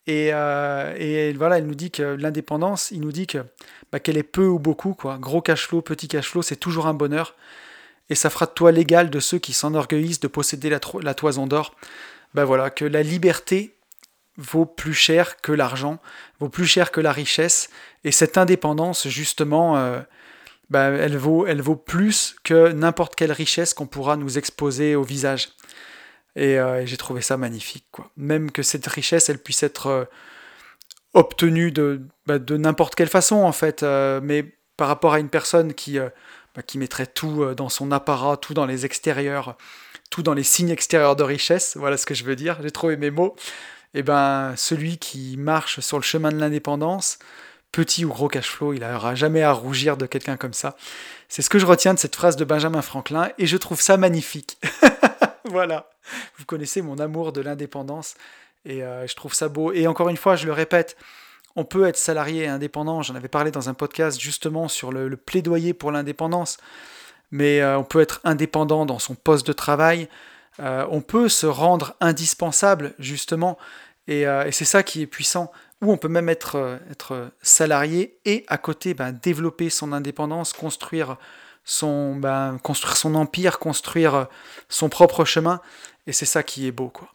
Et, 0.07 0.30
euh, 0.32 1.32
voilà, 1.36 1.59
elle 1.59 1.66
nous 1.66 1.74
dit 1.74 1.90
que 1.90 2.02
l'indépendance, 2.02 2.90
il 2.90 3.00
nous 3.00 3.12
dit 3.12 3.26
que 3.26 3.38
bah, 3.92 3.98
qu'elle 3.98 4.16
est 4.16 4.22
peu 4.22 4.46
ou 4.46 4.59
beaucoup, 4.59 4.94
quoi. 4.94 5.18
Gros 5.18 5.42
cash 5.42 5.66
flow, 5.66 5.82
petit 5.82 6.09
cash 6.09 6.28
flow, 6.28 6.42
c'est 6.42 6.57
toujours 6.57 6.86
un 6.86 6.94
bonheur. 6.94 7.34
Et 8.09 8.14
ça 8.14 8.30
fera 8.30 8.46
de 8.46 8.52
toi 8.52 8.70
l'égal 8.70 9.11
de 9.11 9.20
ceux 9.20 9.38
qui 9.38 9.52
s'enorgueillissent 9.52 10.20
de 10.20 10.28
posséder 10.28 10.70
la, 10.70 11.14
toison 11.14 11.46
d'or. 11.46 11.74
Ben 12.34 12.44
voilà, 12.44 12.70
que 12.70 12.84
la 12.84 13.02
liberté 13.02 13.76
vaut 14.36 14.66
plus 14.66 14.94
cher 14.94 15.40
que 15.40 15.50
l'argent, 15.50 15.98
vaut 16.38 16.48
plus 16.48 16.66
cher 16.66 16.92
que 16.92 17.00
la 17.00 17.11
richesse. 17.11 17.68
Et 18.04 18.12
cette 18.12 18.38
indépendance, 18.38 19.09
justement, 19.09 19.76
euh, 19.76 20.00
bah, 20.70 20.88
elle, 20.88 21.16
vaut, 21.16 21.46
elle 21.46 21.62
vaut 21.62 21.76
plus 21.76 22.36
que 22.42 22.72
n'importe 22.72 23.14
quelle 23.14 23.32
richesse 23.32 23.74
qu'on 23.74 23.86
pourra 23.86 24.16
nous 24.16 24.38
exposer 24.38 24.96
au 24.96 25.02
visage. 25.02 25.50
Et, 26.34 26.58
euh, 26.58 26.84
j'ai 26.84 26.96
trouvé 26.96 27.22
ça 27.22 27.36
magnifique. 27.36 27.86
Quoi. 27.90 28.10
Même 28.16 28.50
que 28.50 28.62
cette 28.62 28.86
richesse, 28.86 29.28
elle 29.28 29.38
puisse 29.38 29.62
être 29.62 29.86
euh, 29.86 30.04
obtenue 31.14 31.72
de, 31.72 32.02
bah, 32.26 32.38
de 32.38 32.56
n'importe 32.56 32.94
quelle 32.94 33.08
façon, 33.08 33.36
en 33.36 33.52
fait. 33.52 33.82
Euh, 33.82 34.20
mais 34.22 34.54
par 34.76 34.88
rapport 34.88 35.14
à 35.14 35.20
une 35.20 35.30
personne 35.30 35.72
qui, 35.72 35.98
bah, 35.98 36.62
qui 36.66 36.78
mettrait 36.78 37.06
tout 37.06 37.54
dans 37.54 37.70
son 37.70 37.92
apparat, 37.92 38.36
tout 38.36 38.52
dans 38.52 38.66
les 38.66 38.84
extérieurs, 38.84 39.56
tout 40.10 40.22
dans 40.22 40.34
les 40.34 40.42
signes 40.42 40.70
extérieurs 40.70 41.16
de 41.16 41.22
richesse, 41.22 41.76
voilà 41.76 41.96
ce 41.96 42.04
que 42.06 42.14
je 42.14 42.24
veux 42.24 42.36
dire, 42.36 42.58
j'ai 42.62 42.70
trouvé 42.70 42.96
mes 42.96 43.10
mots. 43.10 43.34
Et 43.94 44.00
eh 44.00 44.02
ben, 44.02 44.52
celui 44.56 44.98
qui 44.98 45.36
marche 45.38 45.80
sur 45.80 45.96
le 45.96 46.02
chemin 46.02 46.30
de 46.30 46.36
l'indépendance, 46.36 47.18
petit 47.76 48.06
ou 48.06 48.08
gros 48.08 48.28
cash 48.28 48.48
flow, 48.48 48.72
il 48.72 48.80
n'aura 48.80 49.14
jamais 49.14 49.42
à 49.42 49.52
rougir 49.52 49.98
de 49.98 50.06
quelqu'un 50.06 50.38
comme 50.38 50.54
ça. 50.54 50.76
C'est 51.28 51.42
ce 51.42 51.50
que 51.50 51.58
je 51.58 51.66
retiens 51.66 51.92
de 51.92 51.98
cette 51.98 52.16
phrase 52.16 52.36
de 52.36 52.44
Benjamin 52.46 52.80
Franklin 52.80 53.28
et 53.36 53.46
je 53.46 53.58
trouve 53.58 53.82
ça 53.82 53.98
magnifique. 53.98 54.58
voilà. 55.44 55.90
Vous 56.38 56.46
connaissez 56.46 56.80
mon 56.80 56.98
amour 56.98 57.32
de 57.32 57.42
l'indépendance 57.42 58.14
et 58.64 58.82
euh, 58.82 59.06
je 59.06 59.14
trouve 59.14 59.34
ça 59.34 59.50
beau. 59.50 59.72
Et 59.72 59.86
encore 59.86 60.08
une 60.08 60.16
fois, 60.16 60.36
je 60.36 60.46
le 60.46 60.54
répète, 60.54 60.96
on 61.54 61.64
peut 61.64 61.86
être 61.86 61.98
salarié 61.98 62.44
et 62.44 62.48
indépendant. 62.48 63.02
J'en 63.02 63.14
avais 63.14 63.28
parlé 63.28 63.50
dans 63.50 63.68
un 63.68 63.74
podcast 63.74 64.18
justement 64.18 64.68
sur 64.68 64.90
le, 64.90 65.14
plaidoyer 65.14 65.74
pour 65.74 65.92
l'indépendance. 65.92 66.56
Mais 67.30 67.60
euh, 67.60 67.76
on 67.76 67.84
peut 67.84 68.00
être 68.00 68.22
indépendant 68.24 68.86
dans 68.86 68.98
son 68.98 69.14
poste 69.14 69.46
de 69.46 69.52
travail. 69.52 70.08
Euh, 70.60 70.86
on 70.90 71.02
peut 71.02 71.28
se 71.28 71.44
rendre 71.44 71.94
indispensable 72.00 72.94
justement. 72.98 73.58
et 74.08 74.24
c'est 74.50 74.64
ça 74.64 74.82
qui 74.82 75.02
est 75.02 75.06
puissant 75.06 75.52
ou 75.82 75.92
on 75.92 75.96
peut 75.96 76.08
même 76.08 76.28
être, 76.28 76.56
euh, 76.56 76.78
être 76.90 77.30
salarié 77.42 78.18
et 78.24 78.44
à 78.48 78.58
côté 78.58 78.94
ben, 78.94 79.12
développer 79.12 79.70
son 79.70 79.92
indépendance, 79.92 80.52
construire 80.52 81.16
son, 81.64 82.16
ben, 82.16 82.58
empire, 83.14 83.58
construire 83.58 84.14
euh, 84.14 84.24
son 84.68 84.88
propre 84.88 85.24
chemin. 85.24 85.60
Et 86.06 86.12
c'est 86.12 86.26
ça 86.26 86.42
qui 86.42 86.66
est 86.66 86.72
beau. 86.72 86.88
quoi. 86.88 87.12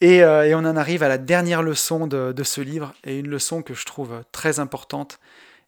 Et, 0.00 0.22
euh, 0.22 0.56
on 0.56 0.64
en 0.64 0.76
arrive 0.76 1.02
à 1.02 1.08
la 1.08 1.18
dernière 1.18 1.62
leçon 1.62 2.06
de, 2.06 2.32
de, 2.32 2.42
ce 2.42 2.60
livre, 2.60 2.94
et 3.04 3.18
une 3.18 3.28
leçon 3.28 3.62
que 3.62 3.74
je 3.74 3.84
trouve 3.84 4.24
très 4.32 4.58
importante 4.58 5.20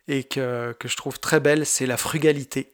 et 0.09 0.25
que, 0.25 0.75
que 0.81 0.89
je 0.89 0.97
trouve 0.97 1.21
très 1.21 1.39
belle, 1.39 1.67
c'est 1.67 1.87
la 1.87 1.97
frugalité. 1.97 2.73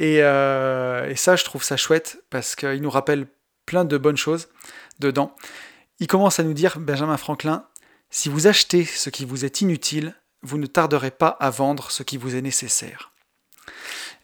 Et, 0.00 0.16
et, 0.16 1.16
ça, 1.16 1.36
je 1.36 1.44
trouve 1.44 1.62
ça 1.62 1.76
chouette 1.76 2.22
parce 2.30 2.56
qu'il 2.56 2.80
nous 2.80 2.90
rappelle 2.90 3.26
plein 3.66 3.84
de 3.84 3.98
bonnes 3.98 4.16
choses 4.16 4.48
dedans. 4.98 5.36
Il 6.00 6.06
commence 6.06 6.40
à 6.40 6.42
nous 6.42 6.54
dire, 6.54 6.78
Benjamin 6.78 7.16
Franklin, 7.16 7.64
si 8.10 8.28
vous 8.28 8.46
achetez 8.46 8.84
ce 8.84 9.10
qui 9.10 9.24
vous 9.24 9.44
est 9.44 9.60
inutile, 9.60 10.14
vous 10.42 10.58
ne 10.58 10.66
tarderez 10.66 11.10
pas 11.10 11.28
à 11.28 11.50
vendre 11.50 11.90
ce 11.90 12.02
qui 12.02 12.16
vous 12.16 12.36
est 12.36 12.42
nécessaire. 12.42 13.12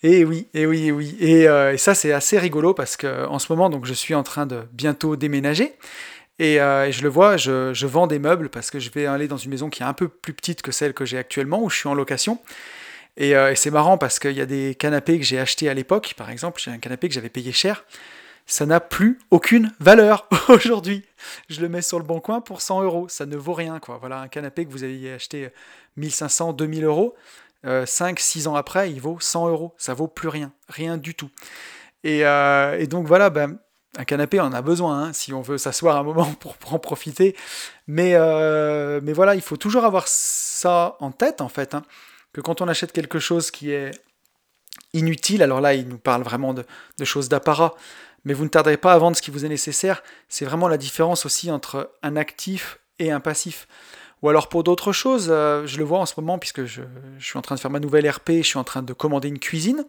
Et 0.03 0.25
oui, 0.25 0.49
et 0.55 0.67
oui, 0.67 0.87
et 0.87 0.93
oui. 0.93 1.17
Et, 1.19 1.49
euh, 1.49 1.77
ça, 1.77 1.95
c'est 1.95 2.13
assez 2.13 2.39
rigolo 2.39 2.75
parce 2.75 2.97
qu'en 2.97 3.39
ce 3.39 3.51
moment, 3.51 3.71
donc, 3.71 3.87
je 3.87 3.95
suis 3.95 4.15
en 4.15 4.23
train 4.23 4.47
de 4.47 4.63
bientôt 4.73 5.17
déménager. 5.17 5.75
Et, 6.39 6.61
euh, 6.61 6.91
je 6.93 7.03
le 7.03 7.09
vois, 7.09 7.37
je, 7.37 7.87
vends 7.87 8.07
des 8.07 8.19
meubles 8.19 8.51
parce 8.51 8.71
que 8.71 8.79
je 8.79 8.91
vais 8.91 9.07
aller 9.07 9.29
dans 9.29 9.37
une 9.37 9.51
maison 9.51 9.71
qui 9.71 9.83
est 9.83 9.87
un 9.87 9.95
peu 9.95 10.09
plus 10.09 10.35
petite 10.35 10.63
que 10.63 10.73
celle 10.73 10.93
que 10.93 11.05
j'ai 11.05 11.17
actuellement, 11.17 11.63
où 11.63 11.71
je 11.71 11.77
suis 11.77 11.89
en 11.89 11.95
location. 11.95 12.39
Et, 13.17 13.37
euh, 13.37 13.53
et 13.53 13.57
c'est 13.57 13.71
marrant 13.71 13.97
parce 13.97 14.19
qu'il 14.19 14.33
y 14.33 14.41
a 14.41 14.47
des 14.47 14.75
canapés 14.75 15.19
que 15.19 15.25
j'ai 15.25 15.39
achetés 15.39 15.69
à 15.69 15.75
l'époque. 15.75 16.15
Par 16.17 16.31
exemple, 16.31 16.61
j'ai 16.63 16.71
un 16.71 16.79
canapé 16.79 17.09
que 17.09 17.15
j'avais 17.15 17.31
payé 17.31 17.53
cher 17.53 17.85
ça 18.47 18.67
n'a 18.67 18.81
plus 18.81 19.19
aucune 19.31 19.73
valeur 19.81 20.29
aujourd'hui. 20.49 21.05
Je 21.49 21.61
le 21.61 21.69
mets 21.69 21.83
sur 21.83 21.99
le 21.99 22.05
bon 22.05 22.21
coin 22.21 22.41
pour 22.41 22.61
100 22.61 22.83
euros, 22.83 23.09
ça 23.09 23.27
ne 23.27 23.37
vaut 23.37 23.55
rien. 23.55 23.79
Quoi. 23.79 23.99
Voilà 23.99 24.21
un 24.21 24.29
canapé 24.29 24.67
que 24.67 24.71
vous 24.71 24.85
aviez 24.85 25.13
acheté 25.13 25.51
1500, 25.97 26.53
2000 26.53 26.85
euros, 26.85 27.15
5, 27.65 27.67
euh, 27.67 28.23
6 28.23 28.47
ans 28.47 28.57
après, 28.57 28.91
il 28.91 29.01
vaut 29.01 29.19
100 29.19 29.49
euros. 29.49 29.75
Ça 29.79 29.95
vaut 29.95 30.09
plus 30.09 30.29
rien, 30.29 30.53
rien 30.69 30.99
du 30.99 31.15
tout. 31.15 31.31
Et, 32.03 32.27
euh, 32.27 32.85
donc 32.87 33.07
voilà, 33.07 33.31
ben, 33.31 33.59
un 33.97 34.05
canapé, 34.05 34.41
on 34.41 34.45
en 34.45 34.53
a 34.53 34.63
besoin 34.63 35.05
hein, 35.05 35.13
si 35.13 35.33
on 35.33 35.41
veut 35.41 35.57
s'asseoir 35.57 35.97
un 35.97 36.03
moment 36.03 36.31
pour, 36.41 36.57
en 36.73 36.79
profiter. 36.79 37.35
Mais, 37.87 38.13
euh, 38.15 39.01
mais 39.03 39.15
voilà, 39.15 39.35
il 39.35 39.43
faut 39.43 39.57
toujours 39.57 39.85
avoir 39.85 40.07
ça 40.07 40.97
en 41.01 41.13
tête 41.13 41.41
en 41.41 41.49
fait, 41.49 41.75
hein, 41.75 41.83
que 42.33 42.41
quand 42.41 42.61
on 42.61 42.69
achète 42.69 42.93
quelque 42.93 43.19
chose 43.19 43.51
qui 43.51 43.71
est 43.71 43.93
inutile, 44.93 45.43
alors 45.43 45.61
là, 45.61 45.75
il 45.75 45.89
nous 45.89 45.99
parle 45.99 46.23
vraiment 46.23 46.53
de, 46.53 46.65
de 46.99 47.05
choses 47.05 47.29
d'apparat 47.29 47.75
mais 48.25 48.35
vous 48.35 48.45
ne 48.45 48.49
tarderez 48.49 48.77
pas 48.77 48.93
à 48.93 48.99
vendre 48.99 49.17
ce 49.17 49.23
qui 49.23 49.31
vous 49.31 49.45
est 49.45 49.49
nécessaire. 49.49 50.03
C'est 50.29 50.45
vraiment 50.45 50.69
la 50.69 50.79
différence 50.79 51.27
aussi 51.27 51.51
entre 51.51 51.91
un 52.03 52.17
actif 52.17 52.79
et 52.99 53.11
un 53.11 53.21
passif. 53.21 53.67
Ou 54.23 54.29
alors 54.31 54.49
pour 54.49 54.65
d'autres 54.65 54.93
choses, 54.93 55.29
euh, 55.31 55.67
je 55.67 55.77
le 55.77 55.85
vois 55.85 55.99
en 55.99 56.07
ce 56.07 56.15
moment 56.17 56.39
puisque 56.39 56.65
je, 56.65 56.83
suis 57.19 57.39
en 57.39 57.43
train 57.43 57.57
de 57.57 57.61
faire 57.61 57.71
ma 57.71 57.81
nouvelle 57.81 58.09
RP, 58.09 58.31
je 58.39 58.43
suis 58.43 58.59
en 58.59 58.65
train 58.65 58.83
de 58.83 58.93
commander 58.93 59.29
une 59.29 59.39
cuisine. 59.39 59.85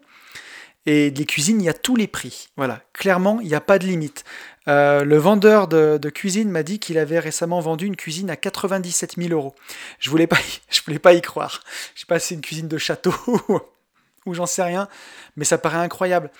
Et 0.84 1.10
les 1.10 1.24
cuisines, 1.24 1.60
il 1.60 1.64
y 1.64 1.68
a 1.68 1.74
tous 1.74 1.96
les 1.96 2.06
prix. 2.06 2.50
Voilà, 2.56 2.80
clairement, 2.92 3.40
il 3.40 3.48
n'y 3.48 3.54
a 3.54 3.60
pas 3.60 3.78
de 3.78 3.86
limite. 3.86 4.24
Euh, 4.68 5.04
le 5.04 5.16
vendeur 5.16 5.66
de, 5.68 6.10
cuisine 6.10 6.50
m'a 6.50 6.62
dit 6.62 6.78
qu'il 6.78 6.98
avait 6.98 7.18
récemment 7.18 7.60
vendu 7.60 7.86
une 7.86 7.96
cuisine 7.96 8.30
à 8.30 8.36
97 8.36 9.14
000 9.16 9.30
euros. 9.30 9.54
Je 9.98 10.10
voulais 10.10 10.28
voulais 10.86 10.98
pas 10.98 11.14
y 11.14 11.22
croire. 11.22 11.62
Je 11.94 12.00
sais 12.00 12.06
pas 12.06 12.18
si 12.18 12.28
c'est 12.28 12.34
une 12.34 12.40
cuisine 12.40 12.68
de 12.68 12.78
château 12.78 13.14
ou 14.26 14.34
j'en 14.34 14.46
sais 14.46 14.62
rien, 14.62 14.86
mais 15.36 15.44
ça 15.44 15.58
paraît 15.58 15.78
incroyable. 15.78 16.30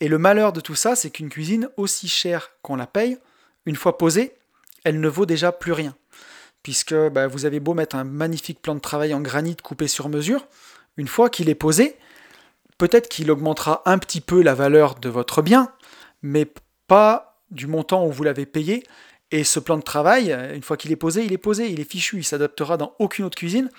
Et 0.00 0.08
le 0.08 0.18
malheur 0.18 0.52
de 0.52 0.60
tout 0.60 0.74
ça, 0.74 0.96
c'est 0.96 1.10
qu'une 1.10 1.28
cuisine, 1.28 1.68
aussi 1.76 2.08
chère 2.08 2.50
qu'on 2.62 2.76
la 2.76 2.86
paye, 2.86 3.18
une 3.66 3.76
fois 3.76 3.96
posée, 3.96 4.34
elle 4.84 5.00
ne 5.00 5.08
vaut 5.08 5.26
déjà 5.26 5.52
plus 5.52 5.72
rien. 5.72 5.94
Puisque 6.62 6.94
bah, 6.94 7.26
vous 7.26 7.44
avez 7.44 7.60
beau 7.60 7.74
mettre 7.74 7.96
un 7.96 8.04
magnifique 8.04 8.60
plan 8.60 8.74
de 8.74 8.80
travail 8.80 9.14
en 9.14 9.20
granit 9.20 9.56
coupé 9.56 9.86
sur 9.86 10.08
mesure, 10.08 10.46
une 10.96 11.08
fois 11.08 11.30
qu'il 11.30 11.48
est 11.48 11.54
posé, 11.54 11.96
peut-être 12.78 13.08
qu'il 13.08 13.30
augmentera 13.30 13.82
un 13.86 13.98
petit 13.98 14.20
peu 14.20 14.42
la 14.42 14.54
valeur 14.54 14.96
de 14.96 15.08
votre 15.08 15.42
bien, 15.42 15.72
mais 16.22 16.46
pas 16.86 17.40
du 17.50 17.66
montant 17.66 18.06
où 18.06 18.10
vous 18.10 18.24
l'avez 18.24 18.46
payé. 18.46 18.84
Et 19.30 19.44
ce 19.44 19.58
plan 19.58 19.76
de 19.76 19.82
travail, 19.82 20.32
une 20.54 20.62
fois 20.62 20.76
qu'il 20.76 20.92
est 20.92 20.96
posé, 20.96 21.24
il 21.24 21.32
est 21.32 21.38
posé, 21.38 21.68
il 21.68 21.80
est 21.80 21.90
fichu, 21.90 22.18
il 22.18 22.24
s'adaptera 22.24 22.76
dans 22.76 22.94
aucune 22.98 23.24
autre 23.24 23.36
cuisine. 23.36 23.70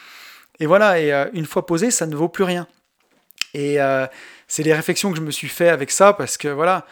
Et 0.59 0.65
voilà, 0.65 0.99
et 0.99 1.13
euh, 1.13 1.29
une 1.33 1.45
fois 1.45 1.65
posé, 1.65 1.91
ça 1.91 2.07
ne 2.07 2.15
vaut 2.15 2.29
plus 2.29 2.43
rien. 2.43 2.67
Et 3.53 3.81
euh, 3.81 4.05
c'est 4.47 4.63
les 4.63 4.73
réflexions 4.73 5.11
que 5.11 5.17
je 5.17 5.21
me 5.21 5.31
suis 5.31 5.47
fait 5.47 5.69
avec 5.69 5.91
ça 5.91 6.13
parce 6.13 6.37
que 6.37 6.47
voilà, 6.47 6.85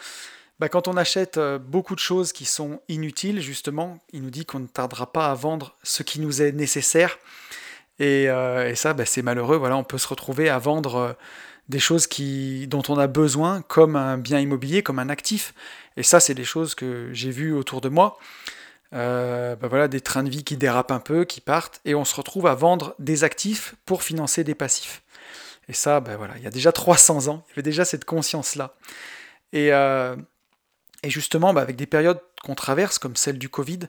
bah, 0.63 0.69
quand 0.69 0.87
on 0.87 0.95
achète 0.95 1.37
euh, 1.37 1.59
beaucoup 1.59 1.93
de 1.93 1.99
choses 1.99 2.31
qui 2.31 2.45
sont 2.45 2.79
inutiles, 2.87 3.41
justement, 3.41 3.99
il 4.13 4.21
nous 4.21 4.29
dit 4.29 4.45
qu'on 4.45 4.59
ne 4.59 4.67
tardera 4.67 5.11
pas 5.11 5.29
à 5.29 5.33
vendre 5.33 5.75
ce 5.83 6.03
qui 6.03 6.21
nous 6.21 6.41
est 6.41 6.53
nécessaire. 6.53 7.19
Et, 7.99 8.29
euh, 8.29 8.73
ça, 8.75 8.93
bah, 8.93 9.05
c'est 9.05 9.21
malheureux. 9.21 9.57
Voilà, 9.57 9.75
on 9.75 9.83
peut 9.83 9.97
se 9.97 10.07
retrouver 10.07 10.49
à 10.49 10.59
vendre 10.59 10.95
euh, 10.95 11.13
des 11.69 11.79
choses 11.79 12.07
qui, 12.07 12.65
dont 12.67 12.83
on 12.87 12.97
a 12.97 13.07
besoin, 13.07 13.61
comme 13.63 13.97
un 13.97 14.17
bien 14.17 14.39
immobilier, 14.39 14.83
comme 14.83 14.99
un 14.99 15.09
actif. 15.09 15.53
Et 15.97 16.03
ça, 16.03 16.21
c'est 16.21 16.33
des 16.33 16.45
choses 16.45 16.75
que 16.75 17.09
j'ai 17.11 17.31
vues 17.31 17.53
autour 17.53 17.81
de 17.81 17.89
moi. 17.89 18.17
Bah, 18.93 19.55
voilà, 19.67 19.89
des 19.89 20.01
trains 20.01 20.23
de 20.23 20.29
vie 20.29 20.45
qui 20.45 20.55
dérapent 20.55 20.91
un 20.91 20.99
peu, 20.99 21.25
qui 21.25 21.41
partent, 21.41 21.81
et 21.83 21.93
on 21.93 22.05
se 22.05 22.15
retrouve 22.15 22.47
à 22.47 22.55
vendre 22.55 22.95
des 22.99 23.25
actifs 23.25 23.75
pour 23.85 24.01
financer 24.03 24.45
des 24.45 24.55
passifs. 24.55 25.02
Et 25.69 25.73
ça, 25.73 25.99
ben 25.99 26.17
voilà, 26.17 26.37
il 26.37 26.43
y 26.43 26.47
a 26.47 26.51
déjà 26.51 26.71
300 26.71 27.27
ans, 27.27 27.43
il 27.47 27.49
y 27.51 27.53
avait 27.53 27.61
déjà 27.61 27.85
cette 27.85 28.05
conscience-là. 28.05 28.75
Et, 29.53 29.71
euh, 29.71 30.15
et, 31.03 31.09
justement, 31.09 31.53
ben 31.53 31.61
avec 31.61 31.75
des 31.75 31.85
périodes 31.85 32.19
qu'on 32.43 32.55
traverse, 32.55 32.99
comme 32.99 33.15
celle 33.15 33.37
du 33.37 33.49
Covid, 33.49 33.79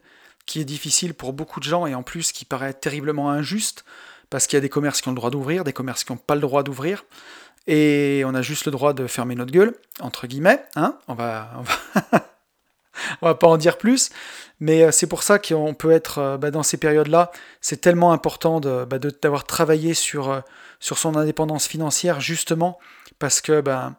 qui 0.47 0.61
est 0.61 0.64
difficile 0.64 1.14
pour 1.14 1.33
beaucoup 1.33 1.59
de 1.59 1.64
gens 1.64 1.87
et 1.87 1.95
en 1.95 2.03
plus 2.03 2.33
qui 2.33 2.45
paraît 2.45 2.75
terriblement 2.75 3.31
injuste, 3.31 3.85
parce 4.31 4.47
qu'il 4.47 4.57
y 4.57 4.59
a 4.59 4.61
des 4.61 4.68
commerces 4.68 5.01
qui 5.01 5.09
ont 5.09 5.12
le 5.12 5.16
droit 5.16 5.31
d'ouvrir, 5.31 5.64
des 5.64 5.72
commerces 5.72 6.05
qui 6.05 6.12
n'ont 6.12 6.18
pas 6.18 6.35
le 6.35 6.41
droit 6.41 6.62
d'ouvrir, 6.62 7.05
et 7.66 8.22
on 8.27 8.35
a 8.35 8.43
juste 8.43 8.66
le 8.66 8.72
droit 8.72 8.93
de 8.93 9.07
fermer 9.07 9.35
notre 9.35 9.53
gueule, 9.53 9.75
entre 10.01 10.27
guillemets, 10.27 10.62
hein, 10.77 10.99
on 11.09 11.14
va... 11.14 11.51
On 11.59 11.62
va... 11.62 12.29
on 13.22 13.27
va 13.27 13.35
pas 13.35 13.49
en 13.49 13.57
dire 13.57 13.79
plus, 13.79 14.11
mais 14.61 14.93
c'est 14.93 15.09
pour 15.09 15.25
ça 15.25 15.41
qu'on 15.41 15.75
peut 15.75 15.91
être 15.91 16.37
bah, 16.41 16.53
dans 16.53 16.62
ces 16.62 16.77
périodes-là. 16.77 17.33
C'est 17.61 17.81
tellement 17.81 18.12
important 18.12 18.61
bah, 18.61 18.99
d'avoir 19.20 19.45
travaillé 19.45 19.95
sur, 19.95 20.43
sur 20.85 20.99
son 20.99 21.16
indépendance 21.16 21.66
financière, 21.66 22.20
justement, 22.20 22.78
parce 23.18 23.41
que 23.41 23.62
ben, 23.62 23.97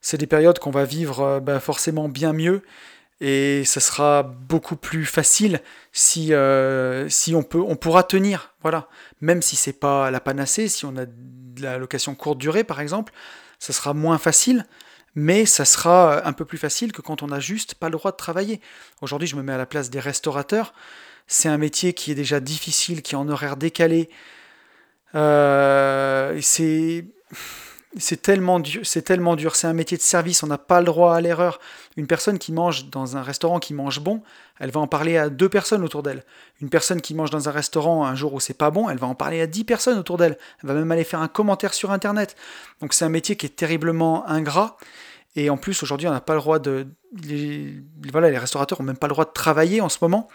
c'est 0.00 0.16
des 0.16 0.28
périodes 0.28 0.60
qu'on 0.60 0.70
va 0.70 0.84
vivre 0.84 1.40
ben, 1.40 1.58
forcément 1.58 2.08
bien 2.08 2.32
mieux 2.32 2.62
et 3.20 3.64
ça 3.64 3.80
sera 3.80 4.22
beaucoup 4.22 4.76
plus 4.76 5.06
facile 5.06 5.60
si, 5.90 6.28
euh, 6.30 7.08
on, 7.34 7.42
peut, 7.42 7.64
pourra 7.74 8.04
tenir, 8.04 8.54
voilà. 8.62 8.88
Même 9.20 9.42
si 9.42 9.56
c'est 9.56 9.72
pas 9.72 10.12
la 10.12 10.20
panacée, 10.20 10.68
si 10.68 10.84
on 10.84 10.96
a 10.96 11.04
de 11.04 11.62
la 11.62 11.78
location 11.78 12.14
courte 12.14 12.38
durée 12.38 12.62
par 12.62 12.80
exemple, 12.80 13.12
ça 13.58 13.72
sera 13.72 13.92
moins 13.92 14.18
facile, 14.18 14.66
mais 15.16 15.46
ça 15.46 15.64
sera 15.64 16.24
un 16.28 16.32
peu 16.32 16.44
plus 16.44 16.58
facile 16.58 16.92
que 16.92 17.02
quand 17.02 17.24
on 17.24 17.26
n'a 17.26 17.40
juste 17.40 17.74
pas 17.74 17.88
le 17.88 17.98
droit 17.98 18.12
de 18.12 18.16
travailler. 18.16 18.60
Aujourd'hui, 19.00 19.26
je 19.26 19.34
me 19.34 19.42
mets 19.42 19.54
à 19.54 19.58
la 19.58 19.66
place 19.66 19.90
des 19.90 19.98
restaurateurs. 19.98 20.74
C'est 21.26 21.48
un 21.48 21.58
métier 21.58 21.92
qui 21.92 22.12
est 22.12 22.14
déjà 22.14 22.38
difficile, 22.38 23.02
qui 23.02 23.16
est 23.16 23.18
en 23.18 23.28
horaire 23.28 23.56
décalé. 23.56 24.08
Euh, 25.14 26.40
c'est 27.98 28.22
tellement 28.22 28.60
dur, 28.60 28.82
c'est 28.84 29.02
tellement 29.02 29.34
dur, 29.34 29.56
c'est 29.56 29.66
un 29.66 29.72
métier 29.72 29.96
de 29.96 30.02
service, 30.02 30.42
on 30.44 30.46
n'a 30.46 30.58
pas 30.58 30.80
le 30.80 30.86
droit 30.86 31.14
à 31.14 31.20
l'erreur. 31.20 31.58
Une 31.96 32.06
personne 32.06 32.38
qui 32.38 32.52
mange 32.52 32.86
dans 32.90 33.16
un 33.16 33.22
restaurant 33.22 33.58
qui 33.58 33.74
mange 33.74 34.00
bon, 34.00 34.22
elle 34.60 34.70
va 34.70 34.80
en 34.80 34.86
parler 34.86 35.16
à 35.16 35.28
deux 35.28 35.48
personnes 35.48 35.82
autour 35.82 36.02
d'elle. 36.02 36.22
Une 36.60 36.70
personne 36.70 37.00
qui 37.00 37.14
mange 37.14 37.30
dans 37.30 37.48
un 37.48 37.52
restaurant 37.52 38.04
un 38.04 38.14
jour 38.14 38.34
où 38.34 38.40
c'est 38.40 38.54
pas 38.54 38.70
bon, 38.70 38.88
elle 38.88 38.98
va 38.98 39.08
en 39.08 39.16
parler 39.16 39.40
à 39.40 39.46
dix 39.46 39.64
personnes 39.64 39.98
autour 39.98 40.18
d'elle. 40.18 40.38
Elle 40.62 40.68
va 40.68 40.74
même 40.74 40.90
aller 40.92 41.04
faire 41.04 41.20
un 41.20 41.28
commentaire 41.28 41.74
sur 41.74 41.90
internet. 41.90 42.36
Donc 42.80 42.94
c'est 42.94 43.04
un 43.04 43.08
métier 43.08 43.36
qui 43.36 43.46
est 43.46 43.56
terriblement 43.56 44.28
ingrat. 44.28 44.76
Et 45.36 45.48
en 45.48 45.56
plus, 45.56 45.82
aujourd'hui, 45.82 46.08
on 46.08 46.12
n'a 46.12 46.20
pas 46.20 46.34
le 46.34 46.40
droit 46.40 46.58
de. 46.58 46.86
Les, 47.24 47.74
voilà, 48.12 48.30
les 48.30 48.38
restaurateurs 48.38 48.80
n'ont 48.80 48.86
même 48.86 48.96
pas 48.96 49.06
le 49.06 49.12
droit 49.12 49.24
de 49.24 49.32
travailler 49.32 49.80
en 49.80 49.88
ce 49.88 49.98
moment. 50.02 50.28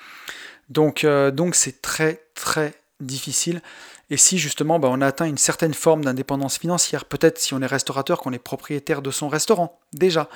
Donc, 0.69 1.03
euh, 1.03 1.31
donc 1.31 1.55
c'est 1.55 1.81
très, 1.81 2.23
très 2.33 2.73
difficile. 2.99 3.61
Et 4.09 4.17
si 4.17 4.37
justement 4.37 4.79
bah, 4.79 4.89
on 4.91 5.01
a 5.01 5.07
atteint 5.07 5.25
une 5.25 5.37
certaine 5.37 5.73
forme 5.73 6.03
d'indépendance 6.03 6.57
financière, 6.57 7.05
peut-être 7.05 7.39
si 7.39 7.53
on 7.53 7.61
est 7.61 7.65
restaurateur, 7.65 8.19
qu'on 8.19 8.33
est 8.33 8.39
propriétaire 8.39 9.01
de 9.01 9.11
son 9.11 9.27
restaurant 9.27 9.79
déjà, 9.93 10.29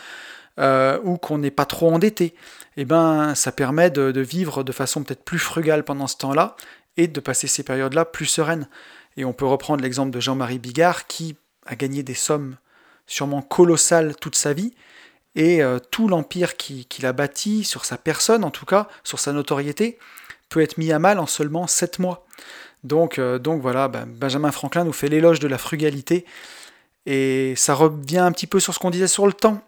euh, 0.59 0.99
ou 1.03 1.17
qu'on 1.17 1.37
n'est 1.37 1.51
pas 1.51 1.65
trop 1.65 1.91
endetté, 1.91 2.35
eh 2.77 2.85
ben 2.85 3.35
ça 3.35 3.51
permet 3.51 3.89
de, 3.89 4.19
vivre 4.21 4.63
de 4.63 4.71
façon 4.71 5.03
peut-être 5.03 5.23
plus 5.23 5.39
frugale 5.39 5.83
pendant 5.83 6.07
ce 6.07 6.17
temps-là 6.17 6.55
et 6.97 7.07
de 7.07 7.19
passer 7.19 7.47
ces 7.47 7.63
périodes-là 7.63 8.05
plus 8.05 8.25
sereines. 8.25 8.67
Et 9.15 9.25
on 9.25 9.33
peut 9.33 9.45
reprendre 9.45 9.81
l'exemple 9.83 10.11
de 10.11 10.19
Jean-Marie 10.19 10.59
Bigard 10.59 11.07
qui 11.07 11.37
a 11.65 11.75
gagné 11.75 12.03
des 12.03 12.13
sommes 12.13 12.57
sûrement 13.05 13.41
colossales 13.41 14.15
toute 14.15 14.35
sa 14.35 14.53
vie, 14.53 14.73
et 15.35 15.63
euh, 15.63 15.79
tout 15.79 16.07
l'empire 16.07 16.57
qu'il 16.57 17.05
a 17.05 17.13
bâti, 17.13 17.63
sur 17.63 17.85
sa 17.85 17.97
personne 17.97 18.43
en 18.43 18.51
tout 18.51 18.65
cas, 18.65 18.87
sur 19.03 19.19
sa 19.19 19.31
notoriété, 19.31 19.97
peut 20.49 20.61
être 20.61 20.77
mis 20.77 20.91
à 20.91 20.99
mal 20.99 21.19
en 21.19 21.27
seulement 21.27 21.67
7 21.67 21.99
mois. 21.99 22.25
Donc, 22.83 23.19
euh, 23.19 23.39
donc 23.39 23.61
voilà, 23.61 23.87
ben, 23.87 24.05
Benjamin 24.07 24.51
Franklin 24.51 24.83
nous 24.83 24.93
fait 24.93 25.09
l'éloge 25.09 25.39
de 25.39 25.47
la 25.47 25.57
frugalité. 25.57 26.25
Et 27.05 27.53
ça 27.55 27.73
revient 27.73 28.19
un 28.19 28.31
petit 28.31 28.47
peu 28.47 28.59
sur 28.59 28.73
ce 28.73 28.79
qu'on 28.79 28.89
disait 28.89 29.07
sur 29.07 29.25
le 29.25 29.33
temps. 29.33 29.61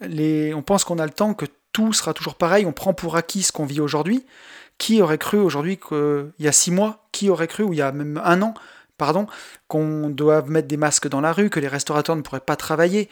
on 0.00 0.62
pense 0.62 0.84
qu'on 0.84 0.98
a 0.98 1.04
le 1.04 1.12
temps, 1.12 1.34
que 1.34 1.46
tout 1.72 1.92
sera 1.92 2.14
toujours 2.14 2.34
pareil, 2.34 2.66
on 2.66 2.72
prend 2.72 2.94
pour 2.94 3.16
acquis 3.16 3.42
ce 3.42 3.52
qu'on 3.52 3.66
vit 3.66 3.80
aujourd'hui. 3.80 4.24
Qui 4.78 5.02
aurait 5.02 5.18
cru 5.18 5.38
aujourd'hui 5.38 5.76
qu'il 5.76 6.30
y 6.38 6.46
a 6.46 6.52
six 6.52 6.70
mois, 6.70 7.08
qui 7.10 7.30
aurait 7.30 7.48
cru, 7.48 7.64
ou 7.64 7.72
il 7.72 7.78
y 7.78 7.82
a 7.82 7.90
même 7.90 8.20
un 8.24 8.42
an, 8.42 8.54
pardon, 8.96 9.26
qu'on 9.66 10.08
doive 10.08 10.50
mettre 10.50 10.68
des 10.68 10.76
masques 10.76 11.08
dans 11.08 11.20
la 11.20 11.32
rue, 11.32 11.50
que 11.50 11.58
les 11.58 11.68
restaurateurs 11.68 12.14
ne 12.14 12.22
pourraient 12.22 12.40
pas 12.40 12.56
travailler? 12.56 13.08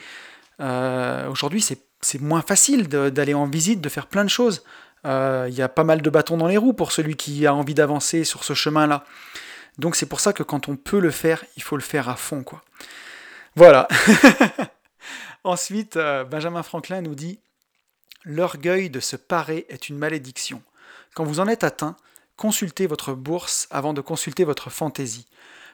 Euh, 0.60 1.28
aujourd'hui, 1.28 1.60
c'est 1.60 2.20
moins 2.20 2.42
facile 2.42 2.88
d'aller 2.88 3.34
en 3.34 3.46
visite, 3.46 3.80
de 3.80 3.88
faire 3.88 4.06
plein 4.06 4.24
de 4.24 4.30
choses. 4.30 4.62
Euh, 5.04 5.46
il 5.48 5.54
y 5.54 5.62
a 5.62 5.68
pas 5.68 5.84
mal 5.84 6.02
de 6.02 6.10
bâtons 6.10 6.36
dans 6.36 6.48
les 6.48 6.56
roues 6.56 6.72
pour 6.72 6.92
celui 6.92 7.16
qui 7.16 7.46
a 7.46 7.54
envie 7.54 7.74
d'avancer 7.74 8.24
sur 8.24 8.44
ce 8.44 8.54
chemin-là. 8.54 9.04
Donc 9.78 9.96
c'est 9.96 10.06
pour 10.06 10.20
ça 10.20 10.32
que 10.32 10.42
quand 10.42 10.68
on 10.68 10.76
peut 10.76 11.00
le 11.00 11.10
faire, 11.10 11.44
il 11.56 11.62
faut 11.62 11.76
le 11.76 11.82
faire 11.82 12.08
à 12.08 12.16
fond, 12.16 12.42
quoi. 12.42 12.62
Voilà. 13.54 13.88
Ensuite, 15.44 15.96
euh, 15.96 16.24
Benjamin 16.24 16.62
Franklin 16.62 17.02
nous 17.02 17.14
dit 17.14 17.38
L'orgueil 18.24 18.90
de 18.90 19.00
se 19.00 19.16
parer 19.16 19.66
est 19.68 19.88
une 19.88 19.98
malédiction. 19.98 20.62
Quand 21.14 21.24
vous 21.24 21.40
en 21.40 21.46
êtes 21.46 21.64
atteint, 21.64 21.96
consultez 22.36 22.86
votre 22.86 23.14
bourse 23.14 23.68
avant 23.70 23.94
de 23.94 24.00
consulter 24.00 24.44
votre 24.44 24.70
fantaisie. 24.70 25.26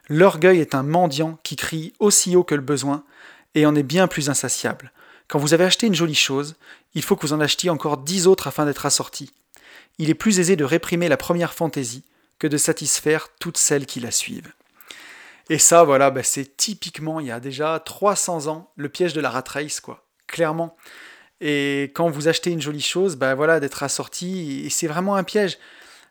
L'orgueil 0.09 0.61
est 0.61 0.75
un 0.75 0.83
mendiant 0.83 1.39
qui 1.43 1.57
crie 1.57 1.93
aussi 1.99 2.37
haut 2.37 2.45
que 2.45 2.55
le 2.55 2.61
besoin 2.61 3.05
et 3.55 3.67
en 3.67 3.75
est 3.75 3.83
bien 3.83 4.09
plus 4.09 4.29
insatiable. 4.29 4.93
Quand 5.29 5.39
vous 5.39 5.55
avez 5.55 5.65
acheté 5.65 5.87
une 5.87 5.95
jolie 5.95 6.15
chose, 6.15 6.57
il 6.95 7.03
faut 7.03 7.17
que 7.17 7.27
vous 7.27 7.33
en 7.33 7.41
achetiez 7.41 7.71
encore 7.71 7.97
dix 7.97 8.27
autres 8.27 8.49
afin 8.49 8.67
d'être 8.67 8.85
assorti. 8.85 9.33
Il 9.99 10.11
est 10.11 10.15
plus 10.15 10.41
aisé 10.41 10.57
de 10.57 10.65
réprimer 10.65 11.09
la 11.09 11.17
première 11.17 11.55
fantaisie 11.55 12.05
que 12.43 12.49
de 12.49 12.57
satisfaire 12.57 13.29
toutes 13.39 13.57
celles 13.57 13.87
qui 13.87 14.01
la 14.01 14.11
suivent. 14.11 14.53
Et 15.49 15.59
ça, 15.59 15.85
voilà, 15.85 16.11
bah, 16.11 16.25
c'est 16.25 16.57
typiquement, 16.57 17.21
il 17.21 17.29
y 17.29 17.31
a 17.31 17.39
déjà 17.39 17.79
300 17.79 18.49
ans, 18.49 18.73
le 18.75 18.89
piège 18.89 19.13
de 19.13 19.21
la 19.21 19.31
rat 19.31 19.45
quoi, 19.81 20.05
clairement. 20.27 20.77
Et 21.41 21.93
quand 21.95 22.11
vous 22.11 22.27
achetez 22.27 22.51
une 22.51 22.61
jolie 22.61 22.83
chose, 22.83 23.15
bah 23.15 23.37
voilà, 23.37 23.61
d'être 23.61 23.85
assorti, 23.85 24.65
et 24.67 24.71
c'est 24.71 24.89
vraiment 24.89 25.15
un 25.15 25.23
piège. 25.23 25.57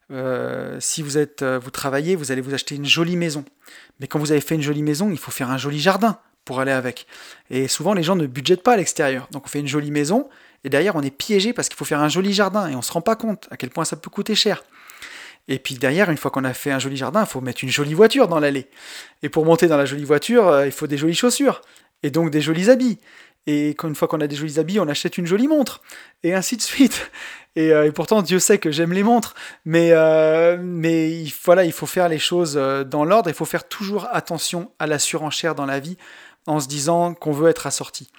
Euh, 0.09 0.77
si 0.79 1.01
vous 1.01 1.17
êtes, 1.17 1.41
euh, 1.41 1.59
vous 1.59 1.69
travaillez, 1.69 2.15
vous 2.15 2.31
allez 2.31 2.39
vous 2.39 2.53
acheter 2.53 2.75
une 2.75 2.85
jolie 2.85 3.17
maison. 3.17 3.43
Mais 3.99 4.07
quand 4.07 4.19
vous 4.19 4.31
avez 4.31 4.39
fait 4.39 4.55
une 4.55 4.61
jolie 4.61 4.83
maison, 4.83 5.11
il 5.11 5.17
faut 5.17 5.31
faire 5.31 5.49
un 5.49 5.57
joli 5.57 5.81
jardin 5.81 6.17
pour 6.45 6.61
aller 6.61 6.71
avec. 6.71 7.07
Et 7.49 7.67
souvent, 7.67 7.93
les 7.93 8.03
gens 8.03 8.15
ne 8.15 8.25
budgètent 8.25 8.63
pas 8.63 8.73
à 8.73 8.77
l'extérieur. 8.77 9.27
Donc 9.31 9.47
on 9.47 9.49
fait 9.49 9.59
une 9.59 9.67
jolie 9.67 9.91
maison, 9.91 10.29
et 10.63 10.69
derrière, 10.69 10.95
on 10.95 11.01
est 11.01 11.11
piégé 11.11 11.51
parce 11.51 11.67
qu'il 11.67 11.77
faut 11.77 11.83
faire 11.83 11.99
un 11.99 12.09
joli 12.09 12.31
jardin, 12.31 12.69
et 12.69 12.75
on 12.75 12.77
ne 12.77 12.83
se 12.83 12.93
rend 12.93 13.01
pas 13.01 13.17
compte 13.17 13.49
à 13.51 13.57
quel 13.57 13.69
point 13.69 13.83
ça 13.83 13.97
peut 13.97 14.09
coûter 14.09 14.33
cher. 14.33 14.63
Et 15.47 15.59
puis 15.59 15.75
derrière, 15.75 16.09
une 16.09 16.17
fois 16.17 16.31
qu'on 16.31 16.43
a 16.43 16.53
fait 16.53 16.71
un 16.71 16.79
joli 16.79 16.97
jardin, 16.97 17.21
il 17.21 17.27
faut 17.27 17.41
mettre 17.41 17.63
une 17.63 17.69
jolie 17.69 17.93
voiture 17.93 18.27
dans 18.27 18.39
l'allée. 18.39 18.67
Et 19.23 19.29
pour 19.29 19.45
monter 19.45 19.67
dans 19.67 19.77
la 19.77 19.85
jolie 19.85 20.03
voiture, 20.03 20.47
euh, 20.47 20.65
il 20.65 20.71
faut 20.71 20.87
des 20.87 20.97
jolies 20.97 21.15
chaussures, 21.15 21.61
et 22.03 22.11
donc 22.11 22.29
des 22.29 22.41
jolis 22.41 22.69
habits. 22.69 22.99
Et 23.47 23.75
une 23.83 23.95
fois 23.95 24.07
qu'on 24.07 24.21
a 24.21 24.27
des 24.27 24.35
jolis 24.35 24.59
habits, 24.59 24.79
on 24.79 24.87
achète 24.87 25.17
une 25.17 25.25
jolie 25.25 25.47
montre, 25.47 25.81
et 26.23 26.33
ainsi 26.33 26.57
de 26.57 26.61
suite. 26.61 27.11
Et, 27.57 27.73
euh, 27.73 27.91
pourtant, 27.91 28.21
Dieu 28.21 28.39
sait 28.39 28.59
que 28.59 28.71
j'aime 28.71 28.93
les 28.93 29.03
montres, 29.03 29.35
mais, 29.65 29.89
euh, 29.91 30.57
mais 30.57 31.25
voilà, 31.43 31.65
il 31.65 31.73
faut 31.73 31.85
faire 31.85 32.07
les 32.07 32.17
choses 32.17 32.53
dans 32.53 33.03
l'ordre, 33.03 33.29
il 33.29 33.35
faut 33.35 33.43
faire 33.43 33.67
toujours 33.67 34.07
attention 34.13 34.71
à 34.79 34.87
la 34.87 34.99
surenchère 34.99 35.53
dans 35.53 35.65
la 35.65 35.81
vie, 35.81 35.97
en 36.47 36.61
se 36.61 36.69
disant 36.69 37.13
qu'on 37.13 37.33
veut 37.33 37.49
être 37.49 37.67
assorti. 37.67 38.09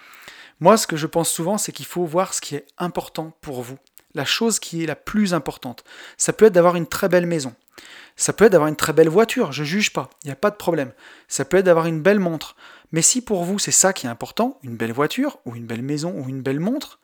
Moi, 0.61 0.77
ce 0.77 0.87
que 0.87 0.97
je 0.97 1.07
pense 1.07 1.31
souvent, 1.31 1.57
c'est 1.57 1.73
qu'il 1.73 1.87
faut 1.87 2.05
voir 2.05 2.35
ce 2.35 2.43
qui 2.43 2.55
est 2.55 2.67
important 2.77 3.33
pour 3.41 3.63
vous, 3.63 3.79
la 4.15 4.25
chose 4.25 4.59
qui 4.59 4.83
est 4.83 4.87
la 4.87 4.97
plus 4.97 5.35
importante. 5.35 5.85
Ça 6.17 6.33
peut 6.33 6.47
être 6.47 6.53
d'avoir 6.53 6.77
une 6.77 6.87
très 6.87 7.09
belle 7.09 7.27
maison. 7.27 7.55
Ça 8.17 8.33
peut 8.33 8.45
être 8.45 8.53
d'avoir 8.53 8.69
une 8.69 8.77
très 8.77 8.93
belle 8.93 9.09
voiture, 9.09 9.53
je 9.53 9.65
juge 9.65 9.93
pas, 9.93 10.11
il 10.23 10.27
n'y 10.27 10.33
a 10.33 10.37
pas 10.37 10.51
de 10.51 10.57
problème. 10.57 10.93
Ça 11.29 11.45
peut 11.45 11.57
être 11.59 11.65
d'avoir 11.65 11.87
une 11.87 12.03
belle 12.03 12.21
montre. 12.21 12.57
Mais 12.93 13.03
si 13.03 13.23
pour 13.23 13.45
vous 13.45 13.59
c'est 13.59 13.71
ça 13.73 13.93
qui 13.93 14.07
est 14.07 14.11
important, 14.11 14.59
une 14.63 14.77
belle 14.77 14.93
voiture, 14.93 15.39
ou 15.47 15.57
une 15.57 15.67
belle 15.67 15.83
maison, 15.83 16.13
ou 16.17 16.29
une 16.29 16.43
belle 16.43 16.61
montre, 16.61 17.01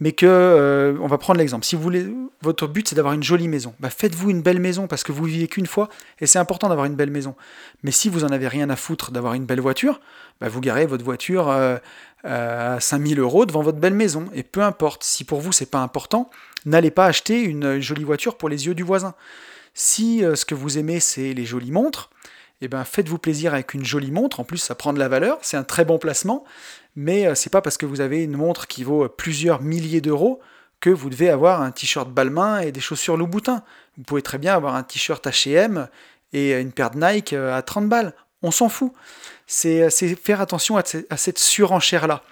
mais 0.00 0.12
que, 0.12 0.26
euh, 0.26 0.96
on 1.00 1.06
va 1.06 1.18
prendre 1.18 1.38
l'exemple, 1.38 1.64
si 1.64 1.76
vous 1.76 1.82
voulez, 1.82 2.06
votre 2.42 2.66
but 2.66 2.88
c'est 2.88 2.94
d'avoir 2.94 3.12
une 3.12 3.22
jolie 3.22 3.48
maison, 3.48 3.74
bah 3.80 3.90
faites-vous 3.90 4.30
une 4.30 4.40
belle 4.40 4.58
maison 4.58 4.86
parce 4.86 5.04
que 5.04 5.12
vous 5.12 5.24
vivez 5.24 5.46
qu'une 5.46 5.66
fois 5.66 5.90
et 6.20 6.26
c'est 6.26 6.38
important 6.38 6.68
d'avoir 6.70 6.86
une 6.86 6.94
belle 6.94 7.10
maison. 7.10 7.36
Mais 7.82 7.90
si 7.90 8.08
vous 8.08 8.24
en 8.24 8.28
avez 8.28 8.48
rien 8.48 8.70
à 8.70 8.76
foutre 8.76 9.12
d'avoir 9.12 9.34
une 9.34 9.44
belle 9.44 9.60
voiture, 9.60 10.00
bah 10.40 10.48
vous 10.48 10.60
garez 10.60 10.86
votre 10.86 11.04
voiture 11.04 11.50
euh, 11.50 11.76
à 12.24 12.80
5000 12.80 13.20
euros 13.20 13.44
devant 13.44 13.62
votre 13.62 13.78
belle 13.78 13.94
maison 13.94 14.26
et 14.34 14.42
peu 14.42 14.62
importe. 14.62 15.04
Si 15.04 15.24
pour 15.24 15.40
vous 15.40 15.52
c'est 15.52 15.70
pas 15.70 15.80
important, 15.80 16.30
n'allez 16.64 16.90
pas 16.90 17.06
acheter 17.06 17.42
une 17.42 17.80
jolie 17.80 18.04
voiture 18.04 18.38
pour 18.38 18.48
les 18.48 18.66
yeux 18.66 18.74
du 18.74 18.82
voisin. 18.82 19.14
Si 19.74 20.24
euh, 20.24 20.34
ce 20.34 20.46
que 20.46 20.54
vous 20.54 20.78
aimez 20.78 21.00
c'est 21.00 21.34
les 21.34 21.44
jolies 21.44 21.72
montres, 21.72 22.10
eh 22.62 22.68
ben 22.68 22.84
faites-vous 22.84 23.18
plaisir 23.18 23.54
avec 23.54 23.74
une 23.74 23.84
jolie 23.84 24.10
montre. 24.10 24.40
En 24.40 24.44
plus, 24.44 24.58
ça 24.58 24.74
prend 24.74 24.92
de 24.92 24.98
la 24.98 25.08
valeur, 25.08 25.38
c'est 25.42 25.56
un 25.56 25.64
très 25.64 25.84
bon 25.84 25.98
placement 25.98 26.44
mais 26.96 27.26
euh, 27.26 27.34
c'est 27.34 27.50
pas 27.50 27.62
parce 27.62 27.76
que 27.76 27.86
vous 27.86 28.00
avez 28.00 28.22
une 28.22 28.36
montre 28.36 28.66
qui 28.66 28.84
vaut 28.84 29.08
plusieurs 29.08 29.62
milliers 29.62 30.00
d'euros 30.00 30.40
que 30.80 30.90
vous 30.90 31.10
devez 31.10 31.28
avoir 31.28 31.60
un 31.60 31.70
t-shirt 31.70 32.10
Balmain 32.10 32.60
et 32.60 32.72
des 32.72 32.80
chaussures 32.80 33.16
Louboutin. 33.16 33.62
Vous 33.98 34.04
pouvez 34.04 34.22
très 34.22 34.38
bien 34.38 34.54
avoir 34.54 34.74
un 34.74 34.82
t-shirt 34.82 35.24
H&M 35.26 35.88
et 36.32 36.52
une 36.52 36.72
paire 36.72 36.90
de 36.90 36.98
Nike 36.98 37.32
euh, 37.32 37.56
à 37.56 37.62
30 37.62 37.88
balles. 37.88 38.14
On 38.42 38.50
s'en 38.50 38.68
fout. 38.68 38.92
C'est 39.46 39.82
euh, 39.82 39.90
faire 39.90 40.40
attention 40.40 40.78
à, 40.78 40.82
cette 41.16 41.38
surenchère-là. 41.38 42.22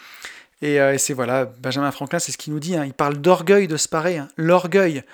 Et, 0.61 0.78
c'est 0.98 1.12
voilà, 1.12 1.44
Benjamin 1.44 1.92
Franklin, 1.92 2.18
c'est 2.18 2.32
ce 2.32 2.38
qu'il 2.38 2.52
nous 2.52 2.59
dit. 2.59 2.74
Hein. 2.74 2.84
il 2.84 2.94
parle 2.94 3.18
d'orgueil 3.18 3.68
de 3.68 3.76
se 3.76 3.86
parer. 3.86 4.18
Hein. 4.18 4.28
L'orgueil, 4.36 5.04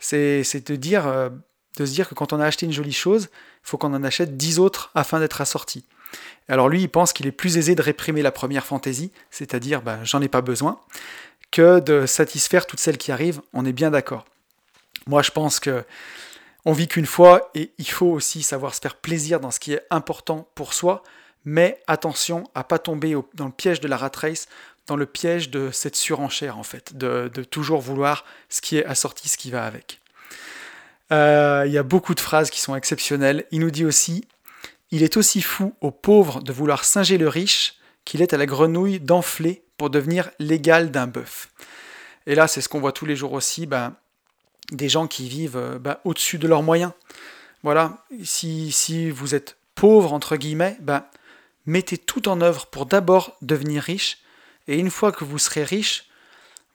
c'est 0.00 0.40
de 0.40 0.44
se 0.44 1.92
dire 1.92 2.08
que 2.08 2.14
quand 2.14 2.32
on 2.32 2.40
a 2.40 2.44
acheté 2.44 2.66
une 2.66 2.72
jolie 2.72 2.92
chose, 2.92 3.28
il 3.32 3.68
faut 3.68 3.78
qu'on 3.78 3.94
en 3.94 4.02
achète 4.02 4.36
10 4.36 4.58
autres 4.58 4.90
afin 4.96 5.20
d'être 5.20 5.40
assorti. 5.40 5.84
Alors 6.48 6.68
lui, 6.68 6.82
il 6.82 6.88
pense 6.88 7.12
qu'il 7.12 7.26
est 7.26 7.32
plus 7.32 7.58
aisé 7.58 7.74
de 7.74 7.82
réprimer 7.82 8.22
la 8.22 8.32
première 8.32 8.64
fantaisie, 8.64 9.12
c'est-à-dire 9.30 9.82
ben, 9.82 9.98
j'en 10.04 10.22
ai 10.22 10.28
pas 10.28 10.40
besoin, 10.40 10.80
que 11.50 11.80
de 11.80 12.06
satisfaire 12.06 12.66
toutes 12.66 12.80
celles 12.80 12.98
qui 12.98 13.12
arrivent, 13.12 13.40
on 13.52 13.64
est 13.64 13.72
bien 13.72 13.90
d'accord. 13.90 14.24
Moi, 15.06 15.22
je 15.22 15.30
pense 15.30 15.60
que 15.60 15.84
on 16.64 16.72
vit 16.72 16.88
qu'une 16.88 17.06
fois 17.06 17.50
et 17.54 17.70
il 17.78 17.88
faut 17.88 18.06
aussi 18.06 18.42
savoir 18.42 18.74
se 18.74 18.80
faire 18.80 18.96
plaisir 18.96 19.40
dans 19.40 19.50
ce 19.50 19.60
qui 19.60 19.72
est 19.72 19.82
important 19.90 20.48
pour 20.54 20.74
soi, 20.74 21.02
mais 21.44 21.80
attention 21.86 22.44
à 22.54 22.64
pas 22.64 22.78
tomber 22.78 23.16
dans 23.34 23.46
le 23.46 23.52
piège 23.52 23.80
de 23.80 23.88
la 23.88 23.96
rat 23.96 24.10
race, 24.14 24.48
dans 24.86 24.96
le 24.96 25.06
piège 25.06 25.50
de 25.50 25.70
cette 25.70 25.96
surenchère 25.96 26.58
en 26.58 26.62
fait, 26.62 26.96
de, 26.96 27.28
toujours 27.50 27.80
vouloir 27.80 28.24
ce 28.48 28.60
qui 28.60 28.76
est 28.76 28.84
assorti, 28.84 29.28
ce 29.28 29.38
qui 29.38 29.50
va 29.50 29.64
avec. 29.64 30.00
Euh, 31.10 31.64
il 31.66 31.72
y 31.72 31.78
a 31.78 31.82
beaucoup 31.82 32.14
de 32.14 32.20
phrases 32.20 32.50
qui 32.50 32.60
sont 32.60 32.74
exceptionnelles. 32.74 33.46
Il 33.50 33.60
nous 33.60 33.70
dit 33.70 33.86
aussi 33.86 34.26
Il 34.90 35.02
est 35.02 35.16
aussi 35.16 35.42
fou 35.42 35.74
aux 35.80 35.90
pauvres 35.90 36.40
de 36.40 36.52
vouloir 36.52 36.84
singer 36.84 37.18
le 37.18 37.28
riche 37.28 37.74
qu'il 38.04 38.22
est 38.22 38.32
à 38.32 38.38
la 38.38 38.46
grenouille 38.46 39.00
d'enfler 39.00 39.62
pour 39.76 39.90
devenir 39.90 40.30
l'égal 40.38 40.90
d'un 40.90 41.06
bœuf. 41.06 41.50
Et 42.26 42.34
là, 42.34 42.48
c'est 42.48 42.60
ce 42.60 42.68
qu'on 42.68 42.80
voit 42.80 42.92
tous 42.92 43.06
les 43.06 43.16
jours 43.16 43.32
aussi, 43.32 43.66
ben, 43.66 43.94
des 44.72 44.88
gens 44.88 45.06
qui 45.06 45.28
vivent 45.28 45.56
euh, 45.56 45.78
ben, 45.78 45.96
au-dessus 46.04 46.38
de 46.38 46.48
leurs 46.48 46.62
moyens. 46.62 46.92
Voilà, 47.62 48.04
si, 48.22 49.10
vous 49.10 49.34
êtes 49.34 49.56
pauvre, 49.74 50.12
entre 50.12 50.36
guillemets, 50.36 50.76
ben, 50.80 51.04
mettez 51.66 51.98
tout 51.98 52.28
en 52.28 52.40
œuvre 52.40 52.66
pour 52.66 52.86
d'abord 52.86 53.36
devenir 53.42 53.82
riche, 53.82 54.18
et 54.68 54.78
une 54.78 54.90
fois 54.90 55.12
que 55.12 55.24
vous 55.24 55.38
serez 55.38 55.64
riche, 55.64 56.08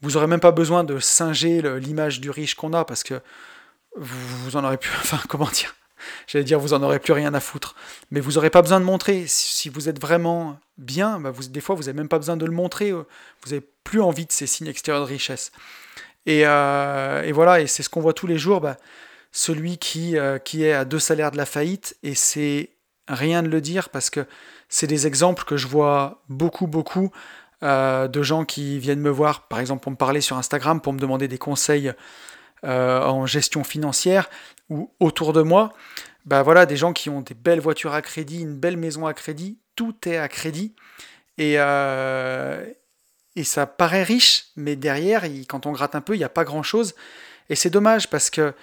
vous 0.02 0.12
n'aurez 0.12 0.28
même 0.28 0.40
pas 0.40 0.52
besoin 0.52 0.84
de 0.84 1.00
singer 1.00 1.62
l'image 1.80 2.20
du 2.20 2.30
riche 2.30 2.56
qu'on 2.56 2.74
a, 2.74 2.84
parce 2.84 3.04
que 3.04 3.22
vous, 3.96 4.56
en 4.58 4.64
aurez 4.64 4.78
plus, 4.78 4.92
enfin 5.00 5.22
comment 5.30 5.50
dire, 5.50 5.76
j'allais 6.28 6.46
dire 6.46 6.60
vous 6.60 6.74
en 6.74 6.84
aurez 6.84 7.00
plus 7.00 7.14
rien 7.14 7.34
à 7.34 7.40
foutre, 7.40 7.76
mais 8.12 8.20
vous 8.20 8.34
n'aurez 8.34 8.50
pas 8.50 8.62
besoin 8.62 8.80
de 8.80 8.86
montrer. 8.86 9.26
Si 9.28 9.70
vous 9.70 9.90
êtes 9.90 10.00
vraiment 10.00 10.60
bien, 10.78 11.20
bah, 11.20 11.32
vous, 11.32 11.44
des 11.44 11.62
fois 11.62 11.76
vous 11.76 11.84
n'avez 11.84 11.94
même 11.94 12.10
pas 12.10 12.20
besoin 12.20 12.38
de 12.38 12.46
le 12.46 12.52
montrer, 12.52 12.92
vous 12.92 13.06
n'avez 13.48 13.64
plus 13.84 14.02
envie 14.02 14.26
de 14.26 14.32
ces 14.32 14.48
signes 14.48 14.68
extérieurs 14.68 15.06
de 15.06 15.10
richesse. 15.10 15.52
Et, 16.26 16.44
euh, 16.46 17.30
voilà, 17.34 17.62
et 17.62 17.68
c'est 17.68 17.84
ce 17.84 17.90
qu'on 17.90 18.02
voit 18.02 18.14
tous 18.14 18.28
les 18.28 18.38
jours, 18.38 18.62
bah, 18.62 18.78
celui 19.32 19.78
qui, 19.78 20.18
euh, 20.18 20.38
qui 20.38 20.64
est 20.64 20.74
à 20.74 20.86
deux 20.86 21.00
salaires 21.00 21.32
de 21.32 21.38
la 21.38 21.46
faillite, 21.46 21.98
et 22.04 22.16
c'est 22.16 22.70
rien 23.08 23.44
de 23.44 23.50
le 23.50 23.62
dire 23.62 23.90
parce 23.90 24.10
que 24.10 24.26
c'est 24.70 24.88
des 24.88 25.08
exemples 25.08 25.44
que 25.44 25.58
je 25.58 25.68
vois 25.68 26.24
beaucoup, 26.30 26.68
beaucoup 26.68 27.12
euh, 27.64 28.08
de 28.08 28.24
gens 28.24 28.46
qui 28.46 28.80
viennent 28.80 29.02
me 29.02 29.10
voir, 29.10 29.48
par 29.48 29.60
exemple 29.60 29.84
pour 29.84 29.92
me 29.92 29.98
parler 29.98 30.22
sur 30.22 30.38
Instagram, 30.38 30.82
pour 30.82 30.94
me 30.94 31.00
demander 31.00 31.28
des 31.28 31.38
conseils 31.38 31.94
euh, 32.64 33.02
en 33.02 33.26
gestion 33.26 33.64
financière 33.64 34.30
ou 34.70 34.92
autour 35.00 35.34
de 35.34 35.42
moi, 35.42 35.74
bah 36.26 36.42
voilà, 36.44 36.66
des 36.66 36.78
gens 36.78 36.94
qui 36.94 37.10
ont 37.10 37.22
des 37.22 37.34
belles 37.34 37.60
voitures 37.60 37.94
à 37.94 38.02
crédit, 38.02 38.42
une 38.42 38.56
belle 38.56 38.78
maison 38.78 39.06
à 39.06 39.14
crédit, 39.14 39.58
tout 39.76 39.96
est 40.08 40.18
à 40.18 40.28
crédit. 40.28 40.74
Et, 41.38 41.56
euh, 41.58 42.66
et 43.36 43.44
ça 43.44 43.66
paraît 43.66 44.04
riche, 44.04 44.46
mais 44.56 44.76
derrière, 44.76 45.24
quand 45.48 45.66
on 45.66 45.72
gratte 45.72 45.96
un 45.96 46.02
peu, 46.02 46.16
il 46.16 46.20
n'y 46.20 46.24
a 46.24 46.30
pas 46.30 46.44
grand-chose. 46.44 46.96
Et 47.50 47.56
c'est 47.56 47.70
dommage 47.70 48.10
parce 48.10 48.30
que 48.30 48.54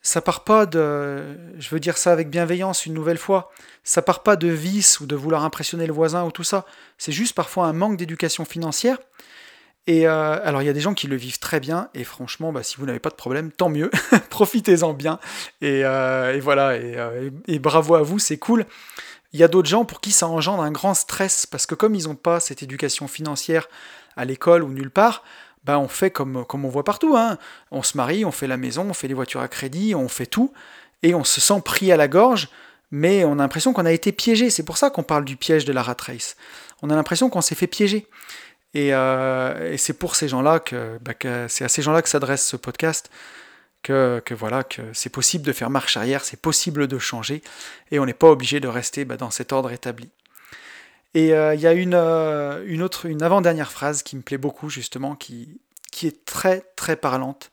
ça 0.00 0.20
part 0.20 0.44
pas 0.44 0.66
de, 0.66 1.36
je 1.58 1.68
veux 1.70 1.80
dire 1.80 1.98
ça 1.98 2.12
avec 2.12 2.30
bienveillance 2.30 2.86
une 2.86 2.94
nouvelle 2.94 3.18
fois, 3.18 3.50
ça 3.84 4.00
part 4.00 4.22
pas 4.22 4.36
de 4.36 4.48
vice 4.48 5.00
ou 5.00 5.06
de 5.06 5.16
vouloir 5.16 5.44
impressionner 5.44 5.86
le 5.86 5.92
voisin 5.92 6.24
ou 6.24 6.30
tout 6.30 6.44
ça. 6.44 6.64
C'est 6.98 7.12
juste 7.12 7.34
parfois 7.34 7.66
un 7.66 7.72
manque 7.72 7.96
d'éducation 7.96 8.44
financière 8.44 8.98
et 9.88 10.06
euh, 10.06 10.38
alors 10.44 10.60
il 10.60 10.66
y 10.66 10.68
a 10.68 10.74
des 10.74 10.82
gens 10.82 10.92
qui 10.92 11.06
le 11.06 11.16
vivent 11.16 11.38
très 11.38 11.60
bien, 11.60 11.88
et 11.94 12.04
franchement, 12.04 12.52
bah, 12.52 12.62
si 12.62 12.76
vous 12.76 12.84
n'avez 12.84 12.98
pas 12.98 13.08
de 13.08 13.14
problème, 13.14 13.50
tant 13.50 13.70
mieux, 13.70 13.90
profitez-en 14.30 14.92
bien, 14.92 15.18
et, 15.62 15.80
euh, 15.82 16.38
voilà, 16.42 16.72
euh, 16.72 17.30
et, 17.46 17.58
bravo 17.58 17.94
à 17.94 18.02
vous, 18.02 18.18
c'est 18.18 18.36
cool. 18.36 18.66
Il 19.32 19.40
y 19.40 19.42
a 19.42 19.48
d'autres 19.48 19.68
gens 19.68 19.86
pour 19.86 20.02
qui 20.02 20.12
ça 20.12 20.28
engendre 20.28 20.62
un 20.62 20.70
grand 20.70 20.92
stress, 20.92 21.46
parce 21.46 21.64
que 21.64 21.74
comme 21.74 21.94
ils 21.94 22.04
n'ont 22.04 22.16
pas 22.16 22.38
cette 22.38 22.62
éducation 22.62 23.08
financière 23.08 23.66
à 24.14 24.26
l'école 24.26 24.62
ou 24.62 24.68
nulle 24.68 24.90
part, 24.90 25.24
bah, 25.64 25.78
on 25.78 25.88
fait 25.88 26.10
comme, 26.10 26.44
comme 26.44 26.66
on 26.66 26.68
voit 26.68 26.84
partout, 26.84 27.16
hein. 27.16 27.38
on 27.70 27.82
se 27.82 27.96
marie, 27.96 28.26
on 28.26 28.30
fait 28.30 28.46
la 28.46 28.58
maison, 28.58 28.90
on 28.90 28.94
fait 28.94 29.08
les 29.08 29.14
voitures 29.14 29.40
à 29.40 29.48
crédit, 29.48 29.94
on 29.94 30.08
fait 30.08 30.26
tout, 30.26 30.52
et 31.02 31.14
on 31.14 31.24
se 31.24 31.40
sent 31.40 31.62
pris 31.64 31.92
à 31.92 31.96
la 31.96 32.08
gorge, 32.08 32.50
mais 32.90 33.24
on 33.24 33.32
a 33.32 33.36
l'impression 33.36 33.72
qu'on 33.72 33.86
a 33.86 33.92
été 33.92 34.12
piégé, 34.12 34.50
c'est 34.50 34.64
pour 34.64 34.76
ça 34.76 34.90
qu'on 34.90 35.02
parle 35.02 35.24
du 35.24 35.36
piège 35.36 35.64
de 35.64 35.72
la 35.72 35.82
rat 35.82 35.96
race. 35.98 36.36
On 36.82 36.90
a 36.90 36.94
l'impression 36.94 37.30
qu'on 37.30 37.40
s'est 37.40 37.54
fait 37.54 37.66
piéger. 37.66 38.06
Euh, 38.76 39.72
et, 39.72 39.78
c'est 39.78 39.94
pour 39.94 40.14
ces 40.14 40.28
gens-là 40.28 40.62
bah, 41.00 41.14
que, 41.14 41.46
c'est 41.48 41.64
à 41.64 41.68
ces 41.68 41.82
gens-là 41.82 42.02
que 42.02 42.08
s'adresse 42.08 42.46
ce 42.46 42.56
podcast. 42.56 43.10
Que, 43.82 44.22
voilà, 44.32 44.64
que 44.64 44.82
c'est 44.92 45.08
possible 45.08 45.46
de 45.46 45.52
faire 45.52 45.70
marche 45.70 45.96
arrière, 45.96 46.22
c'est 46.22 46.40
possible 46.40 46.88
de 46.88 46.98
changer, 46.98 47.42
et 47.90 47.98
on 47.98 48.04
n'est 48.04 48.12
pas 48.12 48.28
obligé 48.28 48.60
de 48.60 48.68
rester 48.68 49.06
bah, 49.06 49.16
dans 49.16 49.30
cet 49.30 49.50
ordre 49.50 49.70
établi. 49.72 50.10
Et 51.14 51.32
euh, 51.32 51.54
il 51.54 51.60
y 51.60 51.66
a 51.66 51.72
une, 51.72 51.94
euh, 51.94 52.62
une 52.66 52.82
autre, 52.82 53.06
une 53.06 53.22
avant-dernière 53.22 53.72
phrase 53.72 54.02
qui 54.02 54.16
me 54.16 54.20
plaît 54.20 54.36
beaucoup 54.36 54.68
justement, 54.68 55.14
qui, 55.14 55.58
qui 55.90 56.06
est 56.06 56.26
très 56.26 56.64
très 56.76 56.96
parlante. 56.96 57.50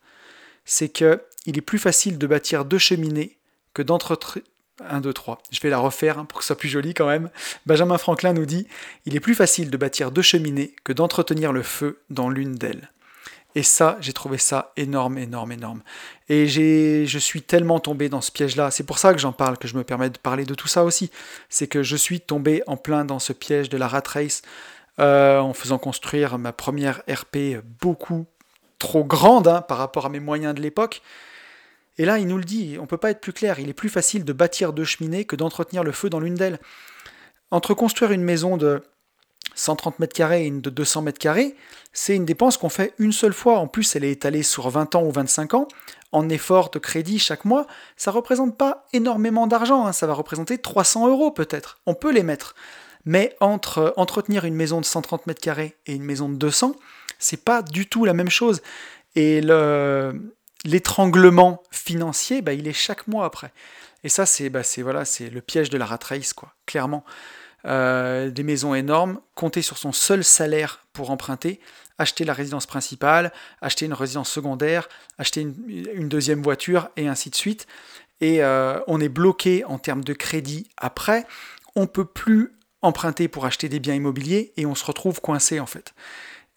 C'est 0.65 0.89
que 0.89 1.21
il 1.45 1.57
est 1.57 1.61
plus 1.61 1.79
facile 1.79 2.17
de 2.17 2.27
bâtir 2.27 2.65
deux 2.65 2.79
cheminées 2.79 3.37
que 3.73 3.81
d'entretenir 3.81 4.43
1, 4.89 5.01
2, 5.01 5.13
3. 5.13 5.41
Je 5.51 5.59
vais 5.61 5.69
la 5.69 5.77
refaire 5.77 6.19
hein, 6.19 6.25
pour 6.25 6.39
que 6.39 6.43
ce 6.43 6.47
soit 6.47 6.57
plus 6.57 6.69
joli 6.69 6.93
quand 6.93 7.07
même. 7.07 7.29
Benjamin 7.65 7.97
Franklin 7.97 8.33
nous 8.33 8.45
dit 8.45 8.67
Il 9.05 9.15
est 9.15 9.19
plus 9.19 9.35
facile 9.35 9.69
de 9.69 9.77
bâtir 9.77 10.11
deux 10.11 10.21
cheminées 10.21 10.75
que 10.83 10.93
d'entretenir 10.93 11.53
le 11.53 11.63
feu 11.63 12.01
dans 12.09 12.29
l'une 12.29 12.55
d'elles. 12.55 12.89
Et 13.57 13.63
ça, 13.63 13.97
j'ai 14.01 14.11
trouvé 14.11 14.37
ça 14.37 14.73
énorme, 14.75 15.17
énorme, 15.17 15.53
énorme. 15.53 15.81
Et 16.27 16.45
je 16.45 17.17
suis 17.17 17.41
tellement 17.41 17.79
tombé 17.79 18.09
dans 18.09 18.19
ce 18.19 18.29
piège-là. 18.31 18.69
C'est 18.69 18.83
pour 18.83 18.99
ça 18.99 19.13
que 19.13 19.19
j'en 19.19 19.31
parle, 19.31 19.57
que 19.57 19.67
je 19.69 19.77
me 19.77 19.85
permets 19.85 20.09
de 20.09 20.17
parler 20.17 20.43
de 20.43 20.53
tout 20.53 20.67
ça 20.67 20.83
aussi. 20.83 21.09
C'est 21.47 21.67
que 21.67 21.81
je 21.81 21.95
suis 21.95 22.19
tombé 22.19 22.61
en 22.67 22.75
plein 22.75 23.05
dans 23.05 23.19
ce 23.19 23.31
piège 23.31 23.69
de 23.69 23.77
la 23.77 23.87
rat 23.87 24.03
race 24.05 24.41
euh, 24.99 25.39
en 25.39 25.53
faisant 25.53 25.77
construire 25.77 26.37
ma 26.37 26.51
première 26.51 27.01
RP 27.09 27.61
beaucoup 27.81 28.25
trop 28.77 29.05
grande 29.05 29.47
hein, 29.47 29.61
par 29.61 29.77
rapport 29.77 30.05
à 30.05 30.09
mes 30.09 30.19
moyens 30.19 30.53
de 30.53 30.61
l'époque. 30.61 31.01
Et 31.97 32.05
là, 32.05 32.19
il 32.19 32.27
nous 32.27 32.37
le 32.37 32.43
dit, 32.43 32.75
on 32.77 32.83
ne 32.83 32.87
peut 32.87 32.97
pas 32.97 33.11
être 33.11 33.21
plus 33.21 33.33
clair, 33.33 33.59
il 33.59 33.69
est 33.69 33.73
plus 33.73 33.89
facile 33.89 34.25
de 34.25 34.33
bâtir 34.33 34.73
deux 34.73 34.83
cheminées 34.83 35.25
que 35.25 35.35
d'entretenir 35.35 35.83
le 35.83 35.91
feu 35.91 36.09
dans 36.09 36.19
l'une 36.19 36.35
d'elles. 36.35 36.59
Entre 37.51 37.73
construire 37.73 38.11
une 38.11 38.23
maison 38.23 38.57
de 38.57 38.81
130 39.55 39.99
mètres 39.99 40.13
carrés 40.13 40.43
et 40.43 40.47
une 40.47 40.61
de 40.61 40.69
200 40.69 41.03
mètres 41.03 41.19
carrés, 41.19 41.55
c'est 41.93 42.15
une 42.15 42.25
dépense 42.25 42.57
qu'on 42.57 42.69
fait 42.69 42.93
une 42.99 43.13
seule 43.13 43.33
fois. 43.33 43.59
En 43.59 43.67
plus, 43.67 43.95
elle 43.95 44.03
est 44.03 44.11
étalée 44.11 44.43
sur 44.43 44.69
20 44.69 44.95
ans 44.95 45.03
ou 45.03 45.11
25 45.11 45.53
ans, 45.53 45.67
en 46.11 46.27
effort 46.27 46.69
de 46.69 46.79
crédit 46.79 47.19
chaque 47.19 47.45
mois. 47.45 47.65
Ça 47.95 48.11
ne 48.11 48.15
représente 48.15 48.57
pas 48.57 48.85
énormément 48.91 49.47
d'argent, 49.47 49.85
hein. 49.85 49.93
ça 49.93 50.07
va 50.07 50.13
représenter 50.13 50.57
300 50.57 51.07
euros 51.07 51.31
peut-être. 51.31 51.79
On 51.85 51.93
peut 51.93 52.11
les 52.11 52.23
mettre. 52.23 52.55
Mais 53.05 53.35
entre 53.39 53.93
entretenir 53.97 54.45
une 54.45 54.55
maison 54.55 54.81
de 54.81 54.85
130 54.85 55.27
mètres 55.27 55.41
carrés 55.41 55.75
et 55.85 55.93
une 55.93 56.03
maison 56.03 56.27
de 56.27 56.35
200, 56.35 56.75
c'est 57.19 57.43
pas 57.43 57.61
du 57.61 57.87
tout 57.87 58.03
la 58.03 58.13
même 58.13 58.31
chose. 58.31 58.61
Et 59.15 59.41
le, 59.41 60.33
l'étranglement 60.65 61.63
financier, 61.71 62.41
bah, 62.41 62.53
il 62.53 62.67
est 62.67 62.73
chaque 62.73 63.07
mois 63.07 63.25
après. 63.25 63.53
Et 64.03 64.09
ça, 64.09 64.25
c'est 64.25 64.49
bah, 64.49 64.61
voilà, 64.79 65.03
le 65.19 65.41
piège 65.41 65.69
de 65.69 65.77
la 65.77 65.85
rat 65.85 65.99
quoi, 66.35 66.53
clairement. 66.65 67.05
Euh, 67.65 68.29
des 68.29 68.43
maisons 68.43 68.75
énormes, 68.75 69.19
compter 69.33 69.63
sur 69.63 69.77
son 69.77 69.91
seul 69.91 70.23
salaire 70.23 70.85
pour 70.93 71.09
emprunter, 71.09 71.59
acheter 71.97 72.23
la 72.23 72.33
résidence 72.33 72.67
principale, 72.67 73.31
acheter 73.61 73.85
une 73.87 73.93
résidence 73.93 74.29
secondaire, 74.29 74.87
acheter 75.17 75.41
une, 75.41 76.07
deuxième 76.07 76.43
voiture, 76.43 76.89
et 76.95 77.07
ainsi 77.07 77.31
de 77.31 77.35
suite. 77.35 77.65
Et 78.21 78.43
euh, 78.43 78.79
on 78.85 78.99
est 79.01 79.09
bloqué 79.09 79.65
en 79.65 79.79
termes 79.79 80.03
de 80.03 80.13
crédit 80.13 80.69
après. 80.77 81.25
On 81.75 81.87
peut 81.87 82.05
plus 82.05 82.55
emprunter 82.83 83.27
pour 83.27 83.45
acheter 83.45 83.67
des 83.67 83.79
biens 83.79 83.95
immobiliers 83.95 84.53
et 84.57 84.67
on 84.67 84.75
se 84.75 84.85
retrouve 84.85 85.19
coincé 85.19 85.59
en 85.59 85.65
fait. 85.65 85.95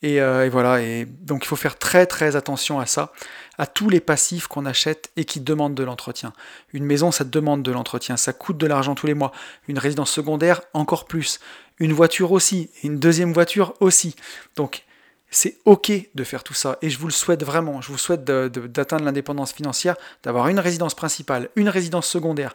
Euh, 0.04 0.44
et, 0.44 0.48
voilà, 0.48 0.80
et 0.80 1.06
donc 1.06 1.44
il 1.44 1.48
faut 1.48 1.56
faire 1.56 1.76
très 1.76 2.06
très 2.06 2.36
attention 2.36 2.78
à 2.78 2.86
ça, 2.86 3.12
à 3.58 3.66
tous 3.66 3.88
les 3.88 4.00
passifs 4.00 4.46
qu'on 4.46 4.64
achète 4.64 5.10
et 5.16 5.24
qui 5.24 5.40
demandent 5.40 5.74
de 5.74 5.82
l'entretien. 5.82 6.32
Une 6.72 6.84
maison, 6.84 7.10
ça 7.10 7.24
demande 7.24 7.64
de 7.64 7.72
l'entretien, 7.72 8.16
ça 8.16 8.32
coûte 8.32 8.58
de 8.58 8.66
l'argent 8.66 8.94
tous 8.94 9.08
les 9.08 9.14
mois. 9.14 9.32
Une 9.66 9.78
résidence 9.78 10.12
secondaire, 10.12 10.60
encore 10.72 11.06
plus. 11.06 11.40
Une 11.80 11.92
voiture 11.92 12.30
aussi, 12.30 12.70
une 12.84 12.98
deuxième 13.00 13.32
voiture 13.32 13.74
aussi. 13.80 14.14
Donc 14.54 14.84
c'est 15.30 15.58
ok 15.64 15.92
de 16.14 16.24
faire 16.24 16.42
tout 16.42 16.54
ça, 16.54 16.78
et 16.80 16.88
je 16.88 16.98
vous 16.98 17.06
le 17.06 17.12
souhaite 17.12 17.44
vraiment. 17.44 17.80
Je 17.80 17.88
vous 17.88 17.98
souhaite 17.98 18.24
d'atteindre 18.24 19.04
l'indépendance 19.04 19.52
financière, 19.52 19.96
d'avoir 20.22 20.48
une 20.48 20.58
résidence 20.58 20.94
principale, 20.94 21.50
une 21.54 21.68
résidence 21.68 22.06
secondaire, 22.06 22.54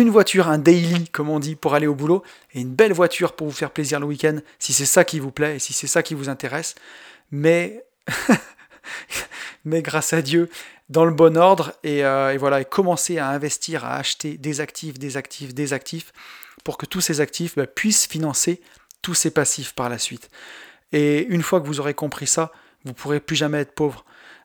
une 0.00 0.10
voiture, 0.10 0.48
un 0.48 0.58
daily, 0.58 1.08
comme 1.08 1.28
on 1.28 1.38
dit, 1.38 1.56
pour 1.56 1.74
aller 1.74 1.86
au 1.86 1.94
boulot, 1.94 2.22
et 2.54 2.60
une 2.60 2.74
belle 2.74 2.92
voiture 2.92 3.34
pour 3.34 3.46
vous 3.46 3.52
faire 3.52 3.70
plaisir 3.70 4.00
le 4.00 4.06
week-end, 4.06 4.38
si 4.58 4.72
c'est 4.72 4.86
ça 4.86 5.04
qui 5.04 5.18
vous 5.20 5.30
plaît 5.30 5.56
et 5.56 5.58
si 5.58 5.72
c'est 5.72 5.86
ça 5.86 6.02
qui 6.02 6.14
vous 6.14 6.28
intéresse. 6.28 6.74
Mais, 7.30 7.84
mais 9.64 9.82
grâce 9.82 10.12
à 10.12 10.22
Dieu, 10.22 10.48
dans 10.88 11.04
le 11.04 11.12
bon 11.12 11.36
ordre, 11.36 11.74
et, 11.84 12.04
euh, 12.04 12.36
voilà, 12.38 12.60
et 12.60 12.64
commencer 12.64 13.18
à 13.18 13.28
investir, 13.28 13.84
à 13.84 13.96
acheter 13.96 14.38
des 14.38 14.60
actifs, 14.60 14.98
des 14.98 15.16
actifs, 15.16 15.54
des 15.54 15.72
actifs, 15.72 16.12
pour 16.64 16.78
que 16.78 16.86
tous 16.86 17.00
ces 17.00 17.20
actifs 17.20 17.56
bah, 17.56 17.66
puissent 17.66 18.06
financer 18.06 18.60
tous 19.02 19.14
ces 19.14 19.30
passifs 19.30 19.74
par 19.74 19.88
la 19.88 19.98
suite. 19.98 20.30
Et 20.92 21.26
une 21.26 21.42
fois 21.42 21.60
que 21.60 21.66
vous 21.66 21.80
aurez 21.80 21.94
compris 21.94 22.26
ça, 22.26 22.52
vous 22.84 22.94
pourrez 22.94 23.20
plus 23.20 23.36
jamais 23.36 23.58
être 23.58 23.74
pauvre. 23.74 24.04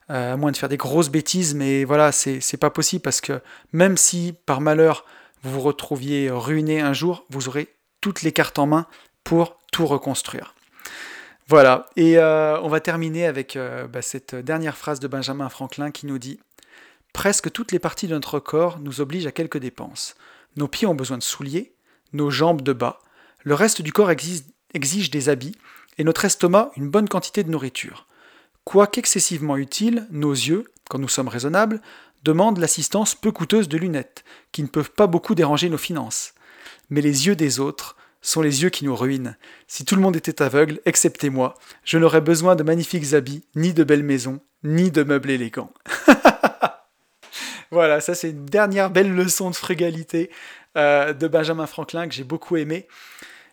Euh, 0.09 0.33
à 0.33 0.37
moins 0.37 0.51
de 0.51 0.57
faire 0.57 0.67
des 0.67 0.77
grosses 0.77 1.09
bêtises, 1.09 1.55
mais 1.55 1.85
voilà, 1.85 2.11
c'est 2.11 2.57
pas 2.59 2.69
possible 2.69 3.01
parce 3.01 3.21
que 3.21 3.39
même 3.71 3.95
si 3.95 4.35
par 4.45 4.59
malheur 4.59 5.05
vous 5.43 5.51
vous 5.51 5.61
retrouviez 5.61 6.29
ruiné 6.31 6.81
un 6.81 6.93
jour, 6.93 7.25
vous 7.29 7.47
aurez 7.47 7.67
toutes 8.01 8.21
les 8.21 8.31
cartes 8.31 8.59
en 8.59 8.65
main 8.65 8.87
pour 9.23 9.57
tout 9.71 9.85
reconstruire. 9.85 10.55
Voilà, 11.47 11.89
et 11.97 12.17
euh, 12.17 12.59
on 12.61 12.69
va 12.69 12.79
terminer 12.79 13.25
avec 13.25 13.55
euh, 13.55 13.87
bah, 13.87 14.01
cette 14.01 14.33
dernière 14.33 14.77
phrase 14.77 14.99
de 14.99 15.07
Benjamin 15.07 15.49
Franklin 15.49 15.91
qui 15.91 16.05
nous 16.05 16.17
dit 16.17 16.39
Presque 17.11 17.51
toutes 17.51 17.71
les 17.71 17.79
parties 17.79 18.07
de 18.07 18.13
notre 18.13 18.39
corps 18.39 18.79
nous 18.79 19.01
obligent 19.01 19.27
à 19.27 19.31
quelques 19.31 19.57
dépenses. 19.57 20.15
Nos 20.55 20.67
pieds 20.67 20.87
ont 20.87 20.95
besoin 20.95 21.17
de 21.17 21.23
souliers, 21.23 21.73
nos 22.13 22.29
jambes 22.29 22.61
de 22.61 22.73
bas, 22.73 22.99
Le 23.43 23.55
reste 23.55 23.81
du 23.81 23.91
corps 23.91 24.09
exige 24.09 25.11
des 25.11 25.29
habits 25.29 25.55
et 25.97 26.03
notre 26.03 26.25
estomac 26.25 26.71
une 26.77 26.89
bonne 26.89 27.09
quantité 27.09 27.43
de 27.43 27.51
nourriture. 27.51 28.07
Quoique 28.63 28.99
excessivement 28.99 29.57
utile, 29.57 30.07
nos 30.09 30.31
yeux, 30.31 30.71
quand 30.89 30.99
nous 30.99 31.09
sommes 31.09 31.27
raisonnables, 31.27 31.81
demandent 32.23 32.59
l'assistance 32.59 33.15
peu 33.15 33.31
coûteuse 33.31 33.69
de 33.69 33.77
lunettes, 33.77 34.23
qui 34.51 34.63
ne 34.63 34.67
peuvent 34.67 34.91
pas 34.91 35.07
beaucoup 35.07 35.35
déranger 35.35 35.69
nos 35.69 35.77
finances. 35.77 36.33
Mais 36.89 37.01
les 37.01 37.27
yeux 37.27 37.35
des 37.35 37.59
autres 37.59 37.97
sont 38.21 38.41
les 38.41 38.63
yeux 38.63 38.69
qui 38.69 38.85
nous 38.85 38.95
ruinent. 38.95 39.37
Si 39.67 39.83
tout 39.85 39.95
le 39.95 40.01
monde 40.01 40.15
était 40.15 40.41
aveugle, 40.41 40.79
excepté 40.85 41.29
moi, 41.29 41.55
je 41.83 41.97
n'aurais 41.97 42.21
besoin 42.21 42.55
de 42.55 42.63
magnifiques 42.63 43.13
habits, 43.13 43.43
ni 43.55 43.73
de 43.73 43.83
belles 43.83 44.03
maisons, 44.03 44.39
ni 44.63 44.91
de 44.91 45.03
meubles 45.03 45.29
élégants. 45.29 45.73
voilà, 47.71 47.99
ça 47.99 48.15
c'est 48.15 48.29
une 48.29 48.45
dernière 48.45 48.89
belle 48.89 49.13
leçon 49.13 49.49
de 49.49 49.55
frugalité 49.55 50.31
euh, 50.77 51.13
de 51.13 51.27
Benjamin 51.27 51.67
Franklin 51.67 52.07
que 52.07 52.13
j'ai 52.13 52.23
beaucoup 52.23 52.55
aimé. 52.55 52.87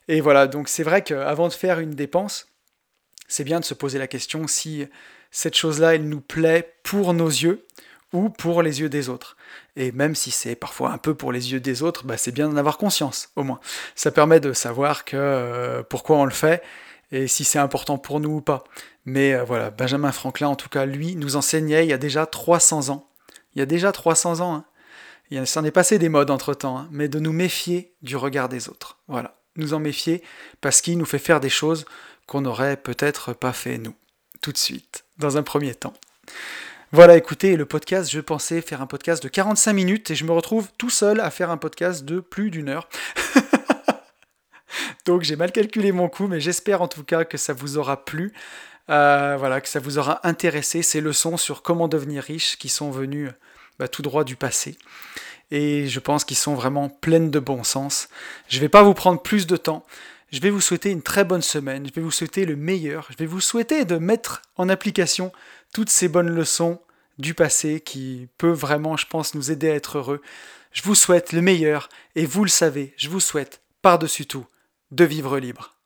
Et 0.06 0.20
voilà, 0.20 0.46
donc 0.46 0.68
c'est 0.68 0.84
vrai 0.84 1.02
qu'avant 1.02 1.48
de 1.48 1.52
faire 1.52 1.80
une 1.80 1.90
dépense, 1.90 2.48
c'est 3.26 3.44
bien 3.44 3.60
de 3.60 3.64
se 3.64 3.74
poser 3.74 3.98
la 3.98 4.06
question 4.06 4.46
si 4.46 4.86
cette 5.32 5.56
chose-là, 5.56 5.94
elle 5.94 6.08
nous 6.08 6.20
plaît 6.20 6.74
pour 6.82 7.12
nos 7.14 7.28
yeux 7.28 7.66
ou 8.12 8.28
pour 8.28 8.62
les 8.62 8.80
yeux 8.80 8.88
des 8.88 9.08
autres. 9.08 9.36
Et 9.76 9.92
même 9.92 10.14
si 10.14 10.30
c'est 10.30 10.54
parfois 10.54 10.92
un 10.92 10.98
peu 10.98 11.14
pour 11.14 11.32
les 11.32 11.52
yeux 11.52 11.60
des 11.60 11.82
autres, 11.82 12.04
bah 12.04 12.16
c'est 12.16 12.32
bien 12.32 12.48
d'en 12.48 12.56
avoir 12.56 12.78
conscience, 12.78 13.30
au 13.36 13.42
moins. 13.42 13.60
Ça 13.94 14.10
permet 14.10 14.40
de 14.40 14.52
savoir 14.52 15.04
euh, 15.14 15.82
pourquoi 15.82 16.16
on 16.16 16.24
le 16.24 16.30
fait 16.30 16.62
et 17.12 17.26
si 17.26 17.44
c'est 17.44 17.58
important 17.58 17.98
pour 17.98 18.20
nous 18.20 18.36
ou 18.36 18.40
pas. 18.40 18.64
Mais 19.04 19.34
euh, 19.34 19.44
voilà, 19.44 19.70
Benjamin 19.70 20.12
Franklin, 20.12 20.48
en 20.48 20.56
tout 20.56 20.68
cas, 20.68 20.86
lui, 20.86 21.16
nous 21.16 21.36
enseignait 21.36 21.84
il 21.84 21.90
y 21.90 21.92
a 21.92 21.98
déjà 21.98 22.26
300 22.26 22.90
ans. 22.90 23.08
Il 23.54 23.58
y 23.58 23.62
a 23.62 23.66
déjà 23.66 23.92
300 23.92 24.40
ans. 24.40 24.54
Hein. 24.54 24.64
Il 25.30 25.46
s'en 25.46 25.64
est 25.64 25.70
passé 25.70 25.98
des 25.98 26.08
modes 26.08 26.30
entre-temps, 26.30 26.78
hein, 26.78 26.88
mais 26.90 27.08
de 27.08 27.20
nous 27.20 27.32
méfier 27.32 27.92
du 28.02 28.16
regard 28.16 28.48
des 28.48 28.68
autres. 28.68 28.98
Voilà, 29.06 29.36
nous 29.56 29.74
en 29.74 29.80
méfier 29.80 30.22
parce 30.60 30.80
qu'il 30.80 30.98
nous 30.98 31.04
fait 31.04 31.18
faire 31.18 31.40
des 31.40 31.48
choses 31.48 31.84
qu'on 32.26 32.40
n'aurait 32.40 32.76
peut-être 32.76 33.32
pas 33.32 33.52
fait 33.52 33.78
nous, 33.78 33.94
tout 34.40 34.52
de 34.52 34.58
suite, 34.58 35.04
dans 35.18 35.36
un 35.36 35.42
premier 35.42 35.74
temps. 35.74 35.94
Voilà, 36.92 37.16
écoutez, 37.16 37.56
le 37.56 37.66
podcast, 37.66 38.10
je 38.10 38.18
pensais 38.18 38.60
faire 38.60 38.82
un 38.82 38.86
podcast 38.88 39.22
de 39.22 39.28
45 39.28 39.72
minutes 39.72 40.10
et 40.10 40.16
je 40.16 40.24
me 40.24 40.32
retrouve 40.32 40.70
tout 40.76 40.90
seul 40.90 41.20
à 41.20 41.30
faire 41.30 41.48
un 41.50 41.56
podcast 41.56 42.04
de 42.04 42.18
plus 42.18 42.50
d'une 42.50 42.68
heure. 42.68 42.88
Donc 45.06 45.22
j'ai 45.22 45.36
mal 45.36 45.52
calculé 45.52 45.92
mon 45.92 46.08
coup, 46.08 46.26
mais 46.26 46.40
j'espère 46.40 46.82
en 46.82 46.88
tout 46.88 47.04
cas 47.04 47.24
que 47.24 47.38
ça 47.38 47.52
vous 47.52 47.78
aura 47.78 48.04
plu. 48.04 48.32
Euh, 48.88 49.36
voilà, 49.38 49.60
que 49.60 49.68
ça 49.68 49.78
vous 49.78 49.98
aura 49.98 50.18
intéressé 50.26 50.82
ces 50.82 51.00
leçons 51.00 51.36
sur 51.36 51.62
comment 51.62 51.86
devenir 51.86 52.24
riche 52.24 52.58
qui 52.58 52.68
sont 52.68 52.90
venues 52.90 53.30
bah, 53.78 53.86
tout 53.86 54.02
droit 54.02 54.24
du 54.24 54.34
passé. 54.34 54.76
Et 55.52 55.86
je 55.86 56.00
pense 56.00 56.24
qu'ils 56.24 56.36
sont 56.36 56.54
vraiment 56.54 56.88
pleines 56.88 57.30
de 57.30 57.38
bon 57.38 57.62
sens. 57.62 58.08
Je 58.48 58.56
ne 58.56 58.62
vais 58.62 58.68
pas 58.68 58.82
vous 58.82 58.94
prendre 58.94 59.22
plus 59.22 59.46
de 59.46 59.56
temps. 59.56 59.86
Je 60.32 60.40
vais 60.40 60.50
vous 60.50 60.60
souhaiter 60.60 60.90
une 60.90 61.02
très 61.02 61.24
bonne 61.24 61.42
semaine, 61.42 61.86
je 61.86 61.92
vais 61.92 62.02
vous 62.02 62.12
souhaiter 62.12 62.44
le 62.44 62.54
meilleur, 62.54 63.08
je 63.10 63.16
vais 63.16 63.26
vous 63.26 63.40
souhaiter 63.40 63.84
de 63.84 63.96
mettre 63.96 64.42
en 64.56 64.68
application 64.68 65.32
toutes 65.72 65.90
ces 65.90 66.08
bonnes 66.08 66.30
leçons 66.30 66.80
du 67.18 67.34
passé 67.34 67.80
qui 67.80 68.28
peuvent 68.38 68.58
vraiment, 68.58 68.96
je 68.96 69.06
pense, 69.06 69.34
nous 69.34 69.50
aider 69.50 69.70
à 69.70 69.74
être 69.74 69.98
heureux. 69.98 70.22
Je 70.72 70.82
vous 70.82 70.94
souhaite 70.94 71.32
le 71.32 71.42
meilleur 71.42 71.88
et 72.14 72.26
vous 72.26 72.44
le 72.44 72.50
savez, 72.50 72.94
je 72.96 73.08
vous 73.08 73.20
souhaite, 73.20 73.62
par-dessus 73.82 74.26
tout, 74.26 74.46
de 74.90 75.04
vivre 75.04 75.38
libre. 75.38 75.79